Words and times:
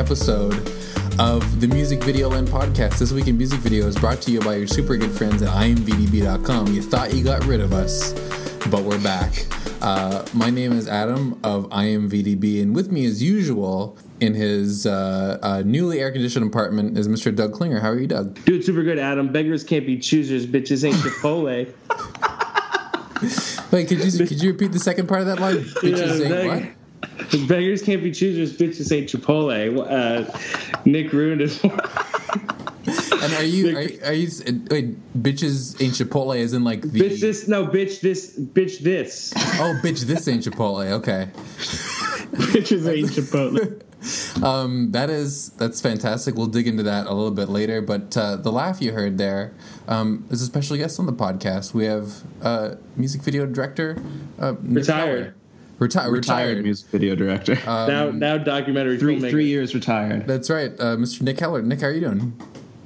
episode 0.00 0.54
of 1.18 1.60
the 1.60 1.68
Music 1.68 2.02
Video 2.02 2.30
Land 2.30 2.48
podcast. 2.48 2.98
This 2.98 3.12
week 3.12 3.26
in 3.28 3.36
music 3.36 3.60
video 3.60 3.86
is 3.86 3.96
brought 3.96 4.22
to 4.22 4.30
you 4.30 4.40
by 4.40 4.56
your 4.56 4.66
super 4.66 4.96
good 4.96 5.10
friends 5.10 5.42
at 5.42 5.50
imvdb.com. 5.50 6.72
You 6.72 6.80
thought 6.80 7.12
you 7.12 7.22
got 7.22 7.44
rid 7.44 7.60
of 7.60 7.74
us, 7.74 8.14
but 8.70 8.82
we're 8.82 8.98
back. 9.02 9.44
Uh, 9.82 10.24
my 10.32 10.48
name 10.48 10.72
is 10.72 10.88
Adam 10.88 11.38
of 11.44 11.68
IMVDB, 11.68 12.62
and 12.62 12.74
with 12.74 12.90
me, 12.90 13.04
as 13.04 13.22
usual, 13.22 13.98
in 14.20 14.32
his 14.32 14.86
uh, 14.86 15.38
uh, 15.42 15.62
newly 15.66 16.00
air 16.00 16.10
conditioned 16.10 16.46
apartment 16.46 16.96
is 16.96 17.06
Mr. 17.06 17.34
Doug 17.34 17.52
Klinger. 17.52 17.80
How 17.80 17.90
are 17.90 18.00
you, 18.00 18.06
Doug? 18.06 18.42
Dude, 18.46 18.64
super 18.64 18.82
good, 18.82 18.98
Adam. 18.98 19.30
Beggars 19.30 19.64
can't 19.64 19.84
be 19.84 19.98
choosers. 19.98 20.46
Bitches 20.46 20.82
ain't 20.82 20.96
Chipotle. 20.96 21.70
Wait, 23.70 23.86
could 23.86 24.02
you 24.02 24.26
could 24.26 24.42
you 24.42 24.52
repeat 24.52 24.72
the 24.72 24.78
second 24.78 25.08
part 25.08 25.20
of 25.20 25.26
that 25.26 25.40
line? 25.40 25.56
Bitches 25.58 26.20
Yeah, 26.20 26.36
ain't 26.36 26.64
what? 26.64 26.79
Beggars 27.48 27.82
can't 27.82 28.02
be 28.02 28.10
choosers. 28.10 28.56
Bitches 28.56 28.92
ain't 28.92 29.08
Chipotle. 29.08 29.86
Uh, 29.88 30.80
Nick 30.84 31.12
ruined 31.12 31.42
it. 31.42 31.60
And 33.22 33.34
are 33.34 33.42
you 33.42 33.76
are, 33.76 34.08
are 34.08 34.12
you 34.14 34.30
wait? 34.70 35.22
Bitches 35.22 35.80
ain't 35.82 35.92
Chipotle 35.92 36.42
as 36.42 36.54
in 36.54 36.64
like 36.64 36.80
the 36.80 36.88
bitch 36.88 37.20
this. 37.20 37.46
No, 37.46 37.66
bitch 37.66 38.00
this. 38.00 38.38
Bitch 38.38 38.78
this. 38.78 39.34
oh 39.36 39.78
bitch 39.82 40.00
this 40.06 40.26
ain't 40.26 40.44
Chipotle. 40.44 40.90
Okay. 40.92 41.28
Bitches 42.32 42.90
ain't 42.90 43.10
Chipotle. 43.10 43.82
Um, 44.42 44.92
that 44.92 45.10
is 45.10 45.50
that's 45.50 45.78
fantastic. 45.82 46.34
We'll 46.34 46.46
dig 46.46 46.66
into 46.66 46.82
that 46.84 47.06
a 47.06 47.12
little 47.12 47.30
bit 47.30 47.50
later. 47.50 47.82
But 47.82 48.16
uh, 48.16 48.36
the 48.36 48.50
laugh 48.50 48.80
you 48.80 48.92
heard 48.92 49.18
there 49.18 49.52
um, 49.88 50.26
is 50.30 50.40
a 50.40 50.46
special 50.46 50.78
guest 50.78 50.98
on 50.98 51.04
the 51.04 51.12
podcast. 51.12 51.74
We 51.74 51.84
have 51.84 52.22
uh, 52.40 52.76
music 52.96 53.20
video 53.20 53.44
director 53.44 54.02
uh, 54.38 54.54
Retired. 54.62 55.34
Keller. 55.88 56.08
Reti- 56.10 56.12
retired. 56.12 56.62
music 56.62 56.88
video 56.88 57.14
director. 57.14 57.54
now, 57.66 58.10
now 58.10 58.38
documentary 58.38 58.98
three 58.98 59.18
filmmaker. 59.18 59.30
three 59.30 59.46
years 59.46 59.74
retired. 59.74 60.26
That's 60.26 60.50
right, 60.50 60.72
uh, 60.78 60.96
Mr. 60.96 61.22
Nick 61.22 61.40
Heller. 61.40 61.62
Nick, 61.62 61.80
how 61.80 61.88
are 61.88 61.92
you 61.92 62.00
doing? 62.00 62.38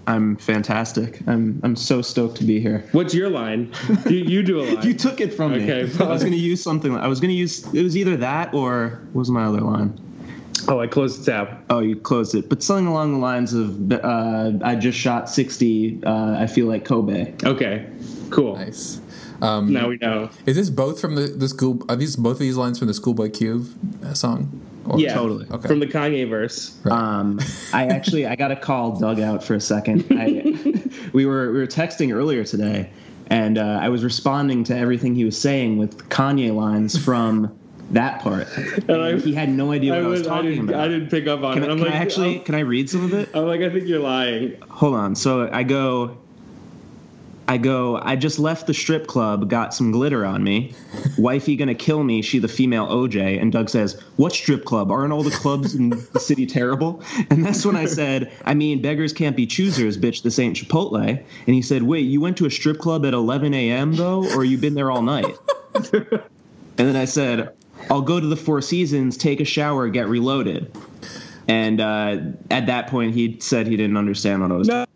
I'm 0.07 0.37
fantastic. 0.37 1.21
I'm 1.27 1.61
I'm 1.63 1.77
so 1.77 2.03
stoked 2.03 2.37
to 2.37 2.45
be 2.45 2.61
here. 2.61 2.85
What's 2.93 3.15
your 3.15 3.31
line? 3.31 3.73
You, 4.07 4.19
you 4.19 4.43
do 4.43 4.61
a 4.61 4.65
line. 4.75 4.87
You 4.87 4.93
took 4.95 5.21
it 5.21 5.33
from 5.33 5.53
me. 5.53 5.63
Okay, 5.63 6.05
I 6.05 6.09
was 6.09 6.23
gonna 6.23 6.37
use 6.37 6.63
something. 6.63 6.95
I 6.95 7.09
was 7.09 7.21
gonna 7.21 7.33
use. 7.33 7.67
It 7.73 7.83
was 7.83 7.97
either 7.97 8.17
that 8.19 8.53
or 8.53 9.01
what 9.13 9.21
was 9.21 9.31
my 9.31 9.45
other 9.45 9.63
line? 9.63 9.99
oh, 10.69 10.81
I 10.81 10.87
closed 10.87 11.25
the 11.25 11.33
tab. 11.33 11.65
Oh, 11.71 11.81
you 11.81 11.97
closed 11.97 12.35
it. 12.35 12.49
But 12.49 12.63
something 12.63 12.87
along 12.87 13.13
the 13.13 13.19
lines 13.19 13.55
of, 13.55 13.93
uh, 13.93 14.53
I 14.63 14.77
just 14.77 14.99
shot 14.99 15.29
60. 15.29 16.01
Uh, 16.05 16.37
I 16.39 16.47
feel 16.47 16.67
like 16.67 16.85
Kobe. 16.85 17.35
Okay, 17.45 17.87
cool. 18.31 18.57
Nice. 18.57 19.01
Um, 19.43 19.73
Now 19.73 19.89
we 19.89 19.97
know. 19.99 20.31
Is 20.47 20.57
this 20.57 20.71
both 20.71 21.01
from 21.01 21.15
the, 21.17 21.23
the 21.29 21.49
school? 21.49 21.85
Are 21.89 21.97
these 21.97 22.17
both 22.17 22.35
of 22.35 22.39
these 22.41 22.57
lines 22.57 22.79
from 22.79 22.89
the 22.89 22.95
Schoolboy 22.95 23.31
Q 23.31 23.67
uh, 24.05 24.15
song? 24.15 24.61
Or- 24.87 24.99
Yeah, 25.01 25.15
totally. 25.15 25.47
Okay. 25.51 25.67
From 25.69 25.81
the 25.81 25.87
Kanye 25.87 26.29
verse. 26.29 26.77
Right. 26.85 26.93
Um, 26.93 27.41
I 27.73 27.87
actually 27.87 28.27
I 28.27 28.37
got 28.37 28.49
to 28.49 28.57
call 28.57 28.99
Doug 28.99 29.21
out 29.21 29.43
for 29.43 29.55
a 29.55 29.61
second. 29.61 30.07
I, 30.11 30.43
we 31.13 31.27
were 31.27 31.53
we 31.53 31.59
were 31.59 31.67
texting 31.67 32.15
earlier 32.15 32.45
today, 32.45 32.91
and 33.29 33.59
uh, 33.59 33.79
I 33.83 33.89
was 33.89 34.05
responding 34.05 34.63
to 34.65 34.77
everything 34.77 35.15
he 35.15 35.25
was 35.25 35.41
saying 35.41 35.79
with 35.79 36.09
Kanye 36.11 36.55
lines 36.55 36.97
from 37.03 37.57
that 37.91 38.21
part. 38.21 38.47
And 38.89 38.93
I- 39.03 39.19
he 39.19 39.35
had 39.35 39.49
no 39.51 39.73
idea 39.73 39.95
I, 39.95 39.97
what 39.99 40.05
I 40.05 40.09
was 40.09 40.21
was, 40.21 40.29
I, 40.29 40.31
talking 40.37 40.51
didn't, 40.51 40.69
about. 40.71 40.81
I 40.85 40.89
didn't 40.89 41.11
pick 41.11 41.27
up 41.27 41.43
on 41.43 41.55
Can, 41.55 41.65
it. 41.65 41.69
I, 41.69 41.71
I'm 41.73 41.79
can 41.79 41.87
like, 41.87 41.95
I 41.95 41.99
actually 41.99 42.39
I'm, 42.39 42.45
can 42.45 42.55
I 42.55 42.61
read 42.61 42.89
some 42.91 43.05
of 43.05 43.13
it? 43.15 43.29
I'm 43.35 43.47
like, 43.47 43.61
I 43.63 43.71
think 43.71 43.87
you're 43.89 44.01
lying. 44.01 44.61
Hold 44.69 44.95
on. 44.95 45.15
So 45.15 45.49
I 45.53 45.63
go. 45.65 46.19
I 47.47 47.59
go. 47.59 47.99
I 48.03 48.17
just 48.17 48.39
left 48.39 48.67
the 48.67 48.73
strip 48.73 49.07
club. 49.07 49.51
Got 49.51 49.75
some 49.75 49.91
glitter 49.91 50.25
on 50.25 50.43
me. 50.43 50.73
Wifey 51.19 51.57
gonna 51.57 51.75
kill 51.75 52.03
me. 52.03 52.23
She 52.23 52.39
the 52.39 52.49
female 52.49 52.87
OJ. 52.87 53.41
And 53.41 53.53
Doug 53.53 53.69
says, 53.69 54.01
"What 54.17 54.33
strip 54.33 54.65
club? 54.65 54.91
Aren't 54.91 55.13
all 55.13 55.23
the 55.23 55.31
clubs 55.31 55.75
in 55.75 55.91
the 55.91 56.21
city 56.21 56.47
terrible?" 56.47 57.03
And 57.29 57.45
that's 57.45 57.67
when 57.67 57.77
I 57.77 57.85
said, 57.85 58.33
"I 58.47 58.55
mean, 58.55 58.81
beggars 58.81 59.13
can't 59.13 59.37
be 59.37 59.47
choosers, 59.47 59.99
bitch. 59.99 60.23
This 60.23 60.39
ain't 60.39 60.57
Chipotle." 60.57 61.07
And 61.07 61.55
he 61.55 61.61
said, 61.61 61.83
"Wait, 61.83 62.07
you 62.07 62.21
went 62.21 62.39
to 62.39 62.47
a 62.47 62.51
strip 62.51 62.79
club 62.79 63.05
at 63.05 63.13
11 63.13 63.53
a.m. 63.53 63.95
though, 63.95 64.25
or 64.35 64.45
you 64.45 64.57
been 64.57 64.75
there 64.75 64.91
all 64.91 65.03
night?" 65.03 65.37
and 65.93 66.19
then 66.77 66.97
I 66.97 67.05
said, 67.05 67.51
"I'll 67.91 68.03
go 68.03 68.21
to 68.21 68.27
the 68.27 68.37
Four 68.37 68.63
Seasons, 68.63 69.19
take 69.19 69.41
a 69.41 69.45
shower, 69.45 69.89
get 69.89 70.09
reloaded." 70.09 70.75
And 71.47 71.79
uh, 71.81 72.19
at 72.51 72.67
that 72.67 72.87
point, 72.87 73.15
he 73.15 73.39
said 73.41 73.67
he 73.67 73.77
didn't 73.77 73.99
understand 73.99 74.41
what 74.41 74.51
I 74.51 74.55
was. 74.55 74.69
No. 74.69 74.87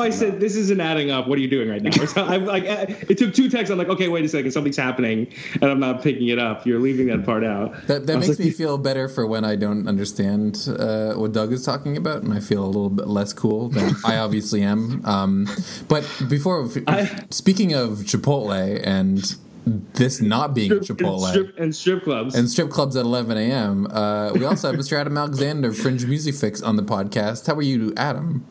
I 0.00 0.10
said 0.10 0.40
this 0.40 0.56
isn't 0.56 0.80
adding 0.80 1.10
up. 1.10 1.26
What 1.26 1.38
are 1.38 1.40
you 1.40 1.48
doing 1.48 1.68
right 1.68 1.82
now? 1.82 1.90
So 2.10 2.24
I'm 2.24 2.44
like, 2.44 2.64
eh, 2.64 2.86
it 3.08 3.18
took 3.18 3.34
two 3.34 3.48
texts. 3.48 3.70
I'm 3.70 3.78
like, 3.78 3.88
okay, 3.88 4.08
wait 4.08 4.24
a 4.24 4.28
second, 4.28 4.50
something's 4.50 4.76
happening, 4.76 5.32
and 5.54 5.64
I'm 5.64 5.78
not 5.78 6.02
picking 6.02 6.28
it 6.28 6.38
up. 6.38 6.66
You're 6.66 6.80
leaving 6.80 7.06
that 7.08 7.24
part 7.24 7.44
out. 7.44 7.86
That, 7.86 8.06
that 8.06 8.16
makes 8.16 8.30
like, 8.30 8.38
me 8.40 8.50
feel 8.50 8.78
better 8.78 9.08
for 9.08 9.26
when 9.26 9.44
I 9.44 9.54
don't 9.56 9.86
understand 9.86 10.66
uh, 10.68 11.12
what 11.14 11.32
Doug 11.32 11.52
is 11.52 11.64
talking 11.64 11.96
about, 11.96 12.22
and 12.22 12.32
I 12.32 12.40
feel 12.40 12.64
a 12.64 12.66
little 12.66 12.90
bit 12.90 13.06
less 13.06 13.32
cool 13.32 13.68
than 13.68 13.94
I 14.04 14.16
obviously 14.16 14.62
am. 14.62 15.04
Um, 15.04 15.46
but 15.88 16.04
before, 16.28 16.68
I- 16.88 17.24
speaking 17.30 17.74
of 17.74 17.98
Chipotle 17.98 18.80
and 18.84 19.22
this 19.66 20.20
not 20.20 20.54
being 20.54 20.82
Strip- 20.82 20.98
Chipotle 20.98 21.24
and 21.24 21.32
strip, 21.32 21.58
and 21.58 21.76
strip 21.76 22.04
clubs. 22.04 22.34
and 22.34 22.50
strip 22.50 22.70
clubs 22.70 22.96
at 22.96 23.04
11 23.04 23.36
a.m., 23.36 23.86
uh, 23.88 24.32
we 24.32 24.44
also 24.44 24.70
have 24.70 24.80
Mr. 24.80 24.98
Adam 24.98 25.16
Alexander, 25.16 25.72
Fringe 25.72 26.06
Music 26.06 26.34
Fix, 26.34 26.62
on 26.62 26.76
the 26.76 26.82
podcast. 26.82 27.46
How 27.46 27.54
are 27.54 27.62
you, 27.62 27.92
Adam? 27.96 28.46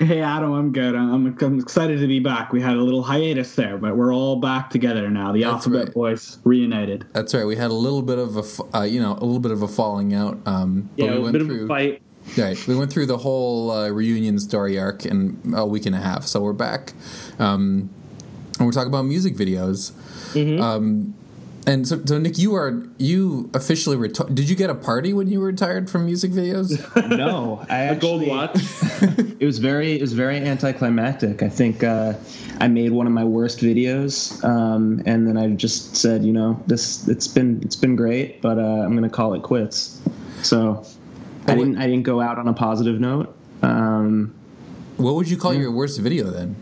Hey 0.00 0.20
Adam, 0.20 0.52
I'm 0.52 0.72
good. 0.72 0.94
I'm, 0.94 1.36
I'm 1.40 1.60
excited 1.60 2.00
to 2.00 2.06
be 2.06 2.18
back. 2.18 2.52
We 2.52 2.60
had 2.60 2.74
a 2.74 2.82
little 2.82 3.02
hiatus 3.02 3.54
there, 3.54 3.78
but 3.78 3.96
we're 3.96 4.12
all 4.12 4.36
back 4.36 4.68
together 4.70 5.08
now. 5.08 5.32
The 5.32 5.42
That's 5.42 5.54
Alphabet 5.54 5.86
right. 5.86 5.94
Boys 5.94 6.38
reunited. 6.44 7.06
That's 7.12 7.32
right. 7.32 7.44
We 7.44 7.56
had 7.56 7.70
a 7.70 7.74
little 7.74 8.02
bit 8.02 8.18
of 8.18 8.36
a, 8.36 8.76
uh, 8.76 8.82
you 8.82 9.00
know, 9.00 9.12
a 9.12 9.24
little 9.24 9.38
bit 9.38 9.52
of 9.52 9.62
a 9.62 9.68
falling 9.68 10.12
out. 10.12 10.38
Um, 10.46 10.90
but 10.98 11.04
yeah, 11.04 11.18
we 11.18 11.28
a 11.28 11.32
bit 11.32 11.42
through. 11.42 11.56
of 11.56 11.64
a 11.64 11.68
fight. 11.68 12.02
Right. 12.36 12.66
We 12.66 12.74
went 12.74 12.92
through 12.92 13.06
the 13.06 13.18
whole 13.18 13.70
uh, 13.70 13.88
reunion 13.90 14.38
story 14.40 14.78
arc 14.78 15.06
in 15.06 15.54
a 15.54 15.66
week 15.66 15.86
and 15.86 15.94
a 15.94 16.00
half, 16.00 16.24
so 16.24 16.40
we're 16.40 16.52
back. 16.52 16.92
Um, 17.38 17.90
and 18.58 18.66
we're 18.66 18.72
talking 18.72 18.88
about 18.88 19.04
music 19.04 19.36
videos. 19.36 19.92
Mm-hmm. 20.32 20.60
Um, 20.60 21.14
and 21.66 21.86
so, 21.88 22.02
so, 22.04 22.18
Nick, 22.18 22.38
you 22.38 22.54
are 22.54 22.82
you 22.98 23.50
officially 23.54 23.96
retired? 23.96 24.34
Did 24.34 24.48
you 24.48 24.56
get 24.56 24.70
a 24.70 24.74
party 24.74 25.12
when 25.12 25.28
you 25.28 25.40
were 25.40 25.46
retired 25.46 25.88
from 25.88 26.06
music 26.06 26.30
videos? 26.32 26.80
No, 27.16 27.64
I 27.68 27.84
A 27.84 27.96
gold 27.96 28.26
watch. 28.26 28.56
It 29.40 29.46
was 29.46 29.58
very, 29.58 29.92
it 29.92 30.00
was 30.00 30.12
very 30.12 30.38
anticlimactic. 30.38 31.42
I 31.42 31.48
think 31.48 31.82
uh, 31.82 32.14
I 32.60 32.68
made 32.68 32.92
one 32.92 33.06
of 33.06 33.12
my 33.12 33.24
worst 33.24 33.58
videos, 33.58 34.42
um, 34.44 35.02
and 35.04 35.26
then 35.26 35.36
I 35.36 35.48
just 35.50 35.96
said, 35.96 36.24
you 36.24 36.32
know, 36.32 36.62
this 36.66 37.06
it's 37.08 37.26
been 37.26 37.60
it's 37.62 37.76
been 37.76 37.96
great, 37.96 38.40
but 38.40 38.58
uh, 38.58 38.62
I'm 38.62 38.94
gonna 38.94 39.10
call 39.10 39.34
it 39.34 39.42
quits. 39.42 40.00
So 40.42 40.84
I 41.46 41.56
didn't 41.56 41.78
I 41.78 41.86
didn't 41.86 42.04
go 42.04 42.20
out 42.20 42.38
on 42.38 42.48
a 42.48 42.54
positive 42.54 43.00
note. 43.00 43.36
Um, 43.62 44.34
what 44.96 45.14
would 45.16 45.28
you 45.28 45.36
call 45.36 45.52
your 45.52 45.72
worst 45.72 46.00
video 46.00 46.30
then? 46.30 46.56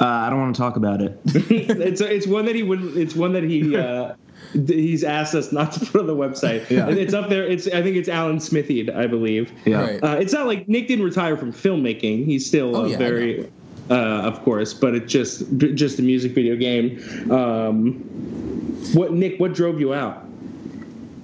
Uh, 0.00 0.04
I 0.06 0.30
don't 0.30 0.40
want 0.40 0.54
to 0.56 0.60
talk 0.60 0.76
about 0.76 1.00
it. 1.02 1.18
it's 1.26 2.00
it's 2.00 2.26
one 2.26 2.44
that 2.46 2.54
he 2.54 2.62
would. 2.62 2.96
It's 2.96 3.14
one 3.14 3.32
that 3.34 3.44
he. 3.44 3.76
Uh, 3.76 4.14
He's 4.52 5.02
asked 5.04 5.34
us 5.34 5.50
not 5.52 5.72
to 5.72 5.80
put 5.86 6.00
on 6.02 6.06
the 6.08 6.16
website. 6.16 6.68
Yeah. 6.68 6.88
And 6.88 6.98
It's 6.98 7.14
up 7.14 7.30
there. 7.30 7.46
It's 7.46 7.66
I 7.68 7.80
think 7.80 7.96
it's 7.96 8.08
Alan 8.08 8.36
Smithied, 8.38 8.94
I 8.94 9.06
believe. 9.06 9.50
Yeah. 9.64 9.80
Right. 9.82 10.02
Uh, 10.02 10.16
it's 10.20 10.32
not 10.32 10.46
like 10.46 10.68
Nick 10.68 10.88
didn't 10.88 11.04
retire 11.06 11.36
from 11.38 11.52
filmmaking. 11.54 12.26
He's 12.26 12.44
still 12.44 12.76
Oh, 12.76 12.84
a 12.84 12.88
yeah, 12.90 12.98
very, 12.98 13.50
uh, 13.88 13.94
of 13.94 14.42
course, 14.42 14.74
but 14.74 14.94
it's 14.94 15.10
just 15.10 15.44
just 15.58 15.98
a 16.00 16.02
music 16.02 16.32
video 16.32 16.56
game. 16.56 16.98
Um, 17.32 17.94
what 18.94 19.12
Nick? 19.12 19.38
What 19.40 19.54
drove 19.54 19.80
you 19.80 19.94
out? 19.94 20.22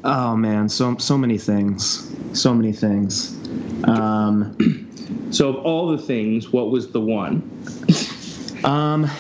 Oh 0.05 0.35
man, 0.37 0.69
so 0.69 0.97
so 0.97 1.19
many 1.19 1.37
things, 1.39 2.11
so 2.33 2.55
many 2.55 2.73
things. 2.73 3.37
Um, 3.85 4.57
So 5.33 5.49
of 5.51 5.57
all 5.57 5.89
the 5.89 5.99
things, 5.99 6.51
what 6.51 6.71
was 6.71 6.93
the 6.93 7.01
one? 7.01 7.43
Um, 8.65 9.11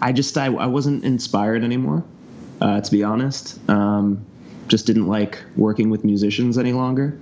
I 0.00 0.12
just 0.12 0.36
I, 0.36 0.46
I 0.46 0.66
wasn't 0.66 1.04
inspired 1.04 1.64
anymore, 1.64 2.04
uh, 2.60 2.80
to 2.80 2.90
be 2.90 3.04
honest. 3.04 3.58
Um, 3.70 4.24
just 4.68 4.86
didn't 4.86 5.06
like 5.06 5.42
working 5.56 5.90
with 5.90 6.04
musicians 6.04 6.58
any 6.58 6.72
longer. 6.72 7.18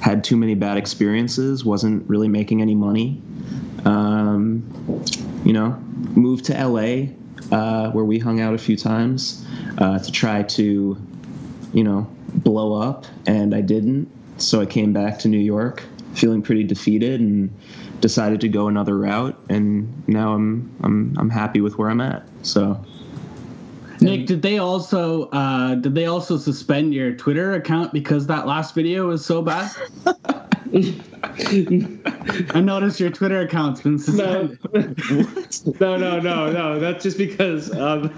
Had 0.00 0.24
too 0.24 0.36
many 0.36 0.54
bad 0.54 0.76
experiences. 0.76 1.64
Wasn't 1.64 2.08
really 2.08 2.28
making 2.28 2.62
any 2.62 2.74
money. 2.74 3.20
Um, 3.84 4.64
you 5.44 5.52
know, 5.52 5.78
moved 6.14 6.46
to 6.46 6.66
LA, 6.66 7.08
uh, 7.56 7.90
where 7.92 8.04
we 8.04 8.18
hung 8.18 8.40
out 8.40 8.54
a 8.54 8.58
few 8.58 8.76
times, 8.76 9.46
uh, 9.78 9.98
to 9.98 10.10
try 10.10 10.42
to, 10.42 10.96
you 11.72 11.84
know, 11.84 12.08
blow 12.34 12.74
up, 12.80 13.06
and 13.26 13.54
I 13.54 13.60
didn't. 13.60 14.10
So 14.38 14.60
I 14.60 14.66
came 14.66 14.92
back 14.92 15.18
to 15.20 15.28
New 15.28 15.38
York, 15.38 15.82
feeling 16.14 16.42
pretty 16.42 16.64
defeated, 16.64 17.20
and 17.20 17.54
decided 18.00 18.40
to 18.42 18.48
go 18.48 18.68
another 18.68 18.96
route. 18.96 19.38
And 19.48 20.06
now 20.08 20.34
I'm 20.34 20.74
I'm 20.82 21.16
I'm 21.18 21.30
happy 21.30 21.60
with 21.60 21.78
where 21.78 21.90
I'm 21.90 22.00
at. 22.00 22.26
So 22.42 22.84
Nick, 24.00 24.26
did 24.26 24.42
they 24.42 24.58
also 24.58 25.28
uh, 25.30 25.74
did 25.76 25.94
they 25.94 26.06
also 26.06 26.36
suspend 26.36 26.94
your 26.94 27.12
Twitter 27.12 27.54
account 27.54 27.92
because 27.92 28.26
that 28.26 28.46
last 28.46 28.74
video 28.74 29.08
was 29.08 29.24
so 29.24 29.42
bad? 29.42 29.70
I 32.54 32.60
noticed 32.60 33.00
your 33.00 33.10
Twitter 33.10 33.40
account's 33.40 33.80
been 33.80 33.96
No, 34.16 34.56
suspended. 34.58 35.80
no, 35.80 35.96
no, 35.96 36.20
no, 36.20 36.52
no. 36.52 36.78
That's 36.78 37.02
just 37.02 37.18
because. 37.18 37.74
Um, 37.76 38.12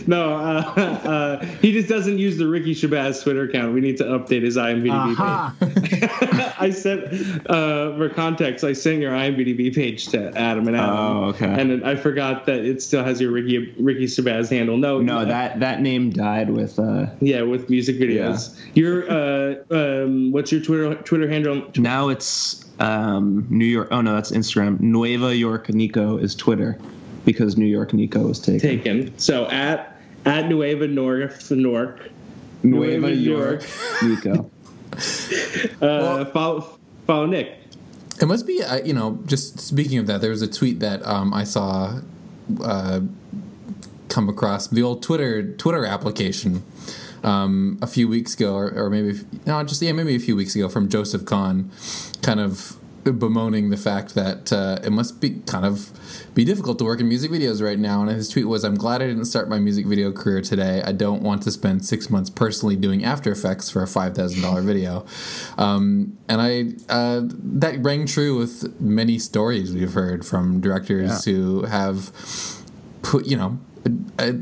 no, 0.06 0.34
uh, 0.34 0.74
uh, 0.76 1.44
he 1.60 1.72
just 1.72 1.88
doesn't 1.88 2.18
use 2.18 2.36
the 2.38 2.46
Ricky 2.46 2.74
Shabazz 2.74 3.22
Twitter 3.22 3.44
account. 3.44 3.74
We 3.74 3.80
need 3.80 3.96
to 3.98 4.04
update 4.04 4.42
his 4.42 4.56
IMDb 4.56 5.14
page. 5.16 6.10
I 6.58 6.70
sent, 6.70 7.04
uh, 7.50 7.96
for 7.96 8.08
context, 8.08 8.64
I 8.64 8.72
sent 8.72 9.00
your 9.00 9.12
IMDb 9.12 9.74
page 9.74 10.08
to 10.08 10.36
Adam 10.36 10.66
and 10.68 10.76
Adam. 10.76 10.96
Oh, 10.96 11.24
okay. 11.26 11.46
And 11.46 11.84
I 11.84 11.96
forgot 11.96 12.46
that 12.46 12.60
it 12.64 12.82
still 12.82 13.04
has 13.04 13.20
your 13.20 13.30
Ricky 13.32 13.74
Ricky 13.78 14.06
Shabazz 14.06 14.50
handle. 14.50 14.76
No, 14.76 15.00
No, 15.00 15.24
that 15.24 15.60
that 15.60 15.80
name 15.80 16.10
died 16.10 16.50
with. 16.50 16.78
Uh, 16.78 17.06
yeah, 17.20 17.42
with 17.42 17.68
music 17.70 17.96
videos. 17.96 18.58
Your 18.74 19.10
uh, 19.10 19.56
um, 19.70 20.32
what's 20.32 20.50
your 20.52 20.60
Twitter 20.60 20.94
Twitter 21.02 21.28
handle? 21.34 21.70
now 21.76 22.08
it's 22.08 22.64
um, 22.80 23.46
New 23.50 23.64
York. 23.64 23.88
Oh 23.90 24.00
no, 24.00 24.14
that's 24.14 24.30
Instagram. 24.30 24.80
Nueva 24.80 25.34
York 25.34 25.68
Nico 25.68 26.16
is 26.16 26.34
Twitter 26.34 26.78
because 27.24 27.56
New 27.56 27.66
York 27.66 27.92
Nico 27.92 28.26
was 28.26 28.40
taken. 28.40 28.60
Taken. 28.60 29.18
So 29.18 29.46
at 29.48 30.00
at 30.24 30.48
Nueva 30.48 30.88
North 30.88 31.50
Nork. 31.50 32.10
Nueva 32.62 33.10
Nueva 33.10 33.14
York 33.14 33.66
Nico. 34.02 34.50
Uh, 35.82 36.24
follow 36.26 36.78
follow 37.04 37.26
Nick. 37.26 37.58
It 38.20 38.26
must 38.26 38.46
be, 38.46 38.62
uh, 38.62 38.76
you 38.84 38.92
know, 38.92 39.18
just 39.26 39.58
speaking 39.58 39.98
of 39.98 40.06
that, 40.06 40.20
there 40.20 40.30
was 40.30 40.40
a 40.40 40.46
tweet 40.46 40.78
that 40.78 41.04
um, 41.04 41.34
I 41.34 41.42
saw 41.42 42.00
uh, 42.62 43.00
come 44.08 44.28
across 44.28 44.68
the 44.68 44.82
old 44.82 45.02
Twitter 45.02 45.52
Twitter 45.56 45.84
application 45.84 46.62
um, 47.24 47.78
a 47.82 47.86
few 47.86 48.06
weeks 48.08 48.34
ago, 48.34 48.54
or, 48.54 48.70
or 48.70 48.90
maybe 48.90 49.18
no, 49.46 49.62
just 49.64 49.82
yeah, 49.82 49.92
maybe 49.92 50.14
a 50.14 50.20
few 50.20 50.36
weeks 50.36 50.54
ago 50.54 50.68
from 50.68 50.88
Joseph 50.88 51.24
Kahn, 51.24 51.70
kind 52.22 52.38
of 52.40 52.76
bemoaning 53.04 53.68
the 53.68 53.76
fact 53.76 54.14
that 54.14 54.50
uh, 54.50 54.78
it 54.82 54.90
must 54.90 55.20
be 55.20 55.28
kind 55.46 55.66
of 55.66 55.90
be 56.34 56.42
difficult 56.42 56.78
to 56.78 56.84
work 56.84 57.00
in 57.00 57.06
music 57.08 57.30
videos 57.30 57.62
right 57.62 57.78
now. 57.78 58.00
And 58.00 58.10
his 58.10 58.30
tweet 58.30 58.46
was, 58.48 58.64
"I'm 58.64 58.76
glad 58.76 59.02
I 59.02 59.06
didn't 59.06 59.26
start 59.26 59.48
my 59.48 59.58
music 59.58 59.84
video 59.86 60.10
career 60.10 60.40
today. 60.40 60.82
I 60.82 60.92
don't 60.92 61.22
want 61.22 61.42
to 61.42 61.50
spend 61.50 61.84
six 61.84 62.08
months 62.08 62.30
personally 62.30 62.76
doing 62.76 63.04
After 63.04 63.30
Effects 63.30 63.68
for 63.70 63.82
a 63.82 63.86
five 63.86 64.14
thousand 64.14 64.40
dollar 64.42 64.62
video." 64.62 65.04
Um, 65.58 66.16
and 66.30 66.40
I 66.40 66.72
uh, 66.88 67.22
that 67.60 67.82
rang 67.82 68.06
true 68.06 68.38
with 68.38 68.80
many 68.80 69.18
stories 69.18 69.74
we've 69.74 69.92
heard 69.92 70.24
from 70.24 70.60
directors 70.62 71.26
Yeah. 71.26 71.32
who 71.34 71.62
have 71.64 72.10
put 73.04 73.26
you 73.26 73.36
know 73.36 73.58
uh, 74.18 74.32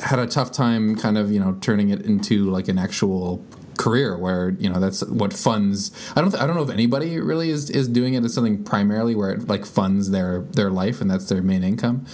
had 0.00 0.18
a 0.18 0.26
tough 0.26 0.52
time 0.52 0.96
kind 0.96 1.16
of 1.16 1.32
you 1.32 1.40
know 1.40 1.56
turning 1.60 1.88
it 1.90 2.02
into 2.02 2.50
like 2.50 2.68
an 2.68 2.78
actual 2.78 3.42
career 3.84 4.10
where 4.24 4.50
you 4.58 4.68
know 4.68 4.78
that's 4.78 5.02
what 5.20 5.32
funds 5.32 5.90
i 6.14 6.20
don't 6.20 6.30
th- 6.32 6.42
i 6.42 6.46
don't 6.46 6.56
know 6.56 6.62
if 6.62 6.70
anybody 6.70 7.18
really 7.18 7.48
is 7.56 7.70
is 7.70 7.88
doing 7.88 8.12
it 8.14 8.22
as 8.24 8.34
something 8.34 8.62
primarily 8.62 9.14
where 9.14 9.30
it 9.30 9.48
like 9.48 9.64
funds 9.64 10.10
their 10.10 10.40
their 10.58 10.70
life 10.70 11.00
and 11.00 11.10
that's 11.10 11.26
their 11.30 11.42
main 11.42 11.64
income 11.64 12.04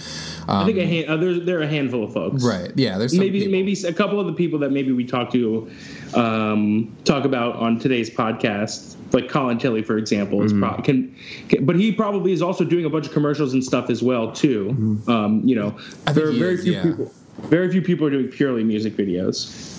I 0.47 0.63
think 0.65 0.77
a 0.77 0.85
hand, 0.85 1.09
uh, 1.09 1.17
there's 1.17 1.39
there 1.45 1.59
are 1.59 1.63
a 1.63 1.67
handful 1.67 2.03
of 2.05 2.13
folks. 2.13 2.43
right 2.43 2.71
yeah 2.75 2.97
there's 2.97 3.11
some 3.11 3.19
Maybe 3.19 3.39
people- 3.39 3.51
maybe 3.51 3.73
a 3.85 3.93
couple 3.93 4.17
of 4.19 4.27
the 4.27 4.33
people 4.33 4.59
that 4.59 4.71
maybe 4.71 4.91
we 4.93 5.03
talk 5.05 5.31
to 5.33 5.69
um, 6.15 6.95
talk 7.03 7.25
about 7.25 7.57
on 7.57 7.79
today's 7.79 8.09
podcast, 8.09 8.95
like 9.13 9.27
Colin 9.29 9.57
Tilley, 9.57 9.81
for 9.83 9.97
example, 9.97 10.41
is 10.41 10.53
pro- 10.53 10.81
can, 10.81 11.13
can, 11.49 11.65
but 11.65 11.75
he 11.75 11.91
probably 11.91 12.31
is 12.31 12.41
also 12.41 12.63
doing 12.63 12.85
a 12.85 12.89
bunch 12.89 13.07
of 13.07 13.13
commercials 13.13 13.53
and 13.53 13.61
stuff 13.63 13.89
as 13.89 14.01
well 14.01 14.31
too. 14.31 14.69
Um, 15.07 15.41
you 15.43 15.55
know, 15.55 15.67
I 16.05 16.13
think 16.13 16.15
there 16.15 16.27
are 16.29 16.31
very 16.31 16.53
is, 16.55 16.63
few 16.63 16.73
yeah. 16.73 16.83
people. 16.83 17.11
Very 17.49 17.69
few 17.71 17.81
people 17.81 18.07
are 18.07 18.09
doing 18.09 18.29
purely 18.29 18.63
music 18.63 18.93
videos. 18.95 19.76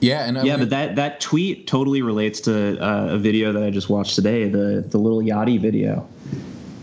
Yeah 0.00 0.26
and 0.26 0.38
I 0.38 0.42
Yeah, 0.44 0.52
mean- 0.56 0.60
but 0.60 0.70
that 0.70 0.96
that 0.96 1.20
tweet 1.20 1.66
totally 1.66 2.02
relates 2.02 2.40
to 2.42 2.78
uh, 2.78 3.14
a 3.14 3.18
video 3.18 3.52
that 3.52 3.62
I 3.62 3.70
just 3.70 3.88
watched 3.90 4.14
today, 4.14 4.48
the 4.48 4.84
the 4.86 4.98
Lil 4.98 5.20
Yachty 5.22 5.60
video. 5.60 6.06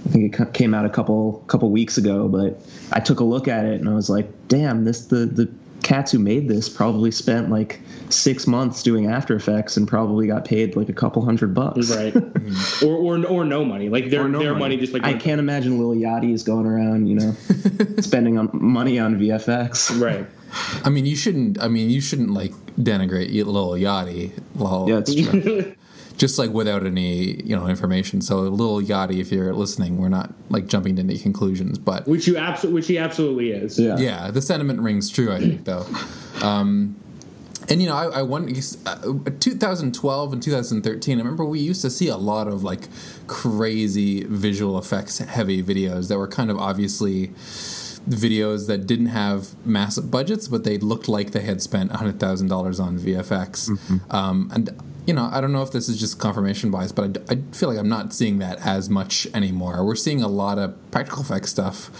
I 0.06 0.10
think 0.10 0.40
it 0.40 0.54
came 0.54 0.74
out 0.74 0.86
a 0.86 0.90
couple 0.90 1.44
couple 1.48 1.70
weeks 1.72 1.98
ago, 1.98 2.28
but 2.28 2.62
I 2.92 3.00
took 3.00 3.20
a 3.20 3.24
look 3.24 3.48
at 3.48 3.66
it 3.66 3.80
and 3.82 3.90
I 3.90 3.94
was 3.94 4.10
like, 4.10 4.28
"Damn, 4.48 4.84
this 4.86 5.06
the 5.08 5.26
the 5.26 5.50
cats 5.84 6.12
who 6.12 6.18
made 6.20 6.48
this 6.48 6.68
probably 6.68 7.12
spent 7.12 7.50
like 7.52 7.80
six 8.10 8.48
months 8.48 8.82
doing 8.82 9.08
After 9.08 9.36
Effects 9.36 9.78
and 9.78 9.88
probably 9.88 10.26
got 10.28 10.44
paid 10.46 10.76
like 10.76 10.90
a 10.90 10.94
couple 10.94 11.24
hundred 11.26 11.54
bucks." 11.56 11.90
Right, 11.96 12.16
or, 12.86 12.96
or 12.96 13.26
or 13.26 13.46
no 13.46 13.66
money. 13.66 13.90
Like 13.90 14.10
their 14.12 14.28
no 14.28 14.40
their 14.40 14.52
money. 14.54 14.76
money 14.76 14.78
just 14.78 14.94
like 14.94 15.04
I 15.04 15.14
can't 15.14 15.40
imagine 15.40 15.80
Lil 15.80 15.96
Yachty 16.00 16.34
is 16.34 16.44
going 16.44 16.66
around, 16.68 17.08
you 17.08 17.16
know, 17.16 17.36
spending 18.00 18.38
on 18.38 18.50
money 18.54 19.00
on 19.00 19.20
VFX. 19.20 20.00
Right. 20.02 20.28
I 20.84 20.90
mean 20.90 21.06
you 21.06 21.16
shouldn't 21.16 21.60
i 21.62 21.68
mean 21.68 21.90
you 21.90 22.02
shouldn't 22.02 22.32
like 22.32 22.52
denigrate 22.78 23.34
Lil 23.34 23.72
Yachty 23.72 24.32
lol. 24.56 24.90
Yeah, 24.90 25.00
it's 25.00 25.14
true. 25.14 25.76
just 26.18 26.40
like 26.40 26.50
without 26.52 26.86
any 26.86 27.42
you 27.44 27.56
know 27.56 27.68
information 27.68 28.22
so 28.22 28.42
Lil 28.42 28.82
Yachty 28.82 29.20
if 29.20 29.32
you're 29.32 29.54
listening 29.54 29.98
we're 29.98 30.10
not 30.10 30.34
like 30.50 30.68
jumping 30.68 30.96
to 30.96 31.02
any 31.02 31.18
conclusions 31.18 31.78
but 31.78 32.08
Which 32.08 32.28
you 32.28 32.38
absolutely, 32.38 32.76
which 32.76 32.88
he 32.88 32.98
absolutely 32.98 33.52
is. 33.52 33.78
Yeah. 33.80 33.98
yeah 33.98 34.32
the 34.32 34.42
sentiment 34.42 34.80
rings 34.80 35.10
true 35.10 35.32
i 35.34 35.40
think 35.40 35.66
though 35.66 35.86
um 36.42 36.96
and 37.70 37.82
you 37.82 37.90
know 37.90 37.96
i, 37.96 38.20
I 38.20 38.22
wonder 38.22 38.54
uh, 38.86 39.14
2012 39.40 40.34
and 40.34 40.42
2013 40.44 41.18
i 41.18 41.22
remember 41.22 41.44
we 41.44 41.60
used 41.60 41.82
to 41.82 41.90
see 41.90 42.08
a 42.08 42.18
lot 42.18 42.48
of 42.48 42.64
like 42.64 42.88
crazy 43.28 44.24
visual 44.24 44.78
effects 44.78 45.18
heavy 45.18 45.62
videos 45.62 46.08
that 46.10 46.18
were 46.18 46.28
kind 46.28 46.50
of 46.50 46.58
obviously 46.58 47.32
videos 48.08 48.68
that 48.68 48.86
didn't 48.86 49.08
have 49.08 49.56
massive 49.66 50.10
budgets 50.12 50.48
but 50.48 50.64
they 50.64 50.78
looked 50.78 51.08
like 51.08 51.32
they 51.32 51.42
had 51.42 51.62
spent 51.62 51.92
$100000 51.92 52.80
on 52.80 53.00
vfx 53.00 54.14
um, 54.14 54.50
and 54.54 54.70
you 55.08 55.14
know 55.14 55.30
i 55.32 55.42
don't 55.42 55.52
know 55.52 55.62
if 55.62 55.72
this 55.72 55.90
is 55.90 56.00
just 56.00 56.20
confirmation 56.20 56.72
bias 56.72 56.92
but 56.92 57.18
I 57.30 57.38
feel 57.52 57.70
like 57.70 57.78
i'm 57.78 57.90
not 57.90 58.14
seeing 58.14 58.40
that 58.40 58.66
as 58.66 58.90
much 58.90 59.28
anymore. 59.34 59.86
We're 59.86 59.96
seeing 59.96 60.22
a 60.22 60.28
lot 60.28 60.58
of 60.58 60.76
practical 60.92 61.22
effects 61.22 61.52
stuff. 61.52 61.92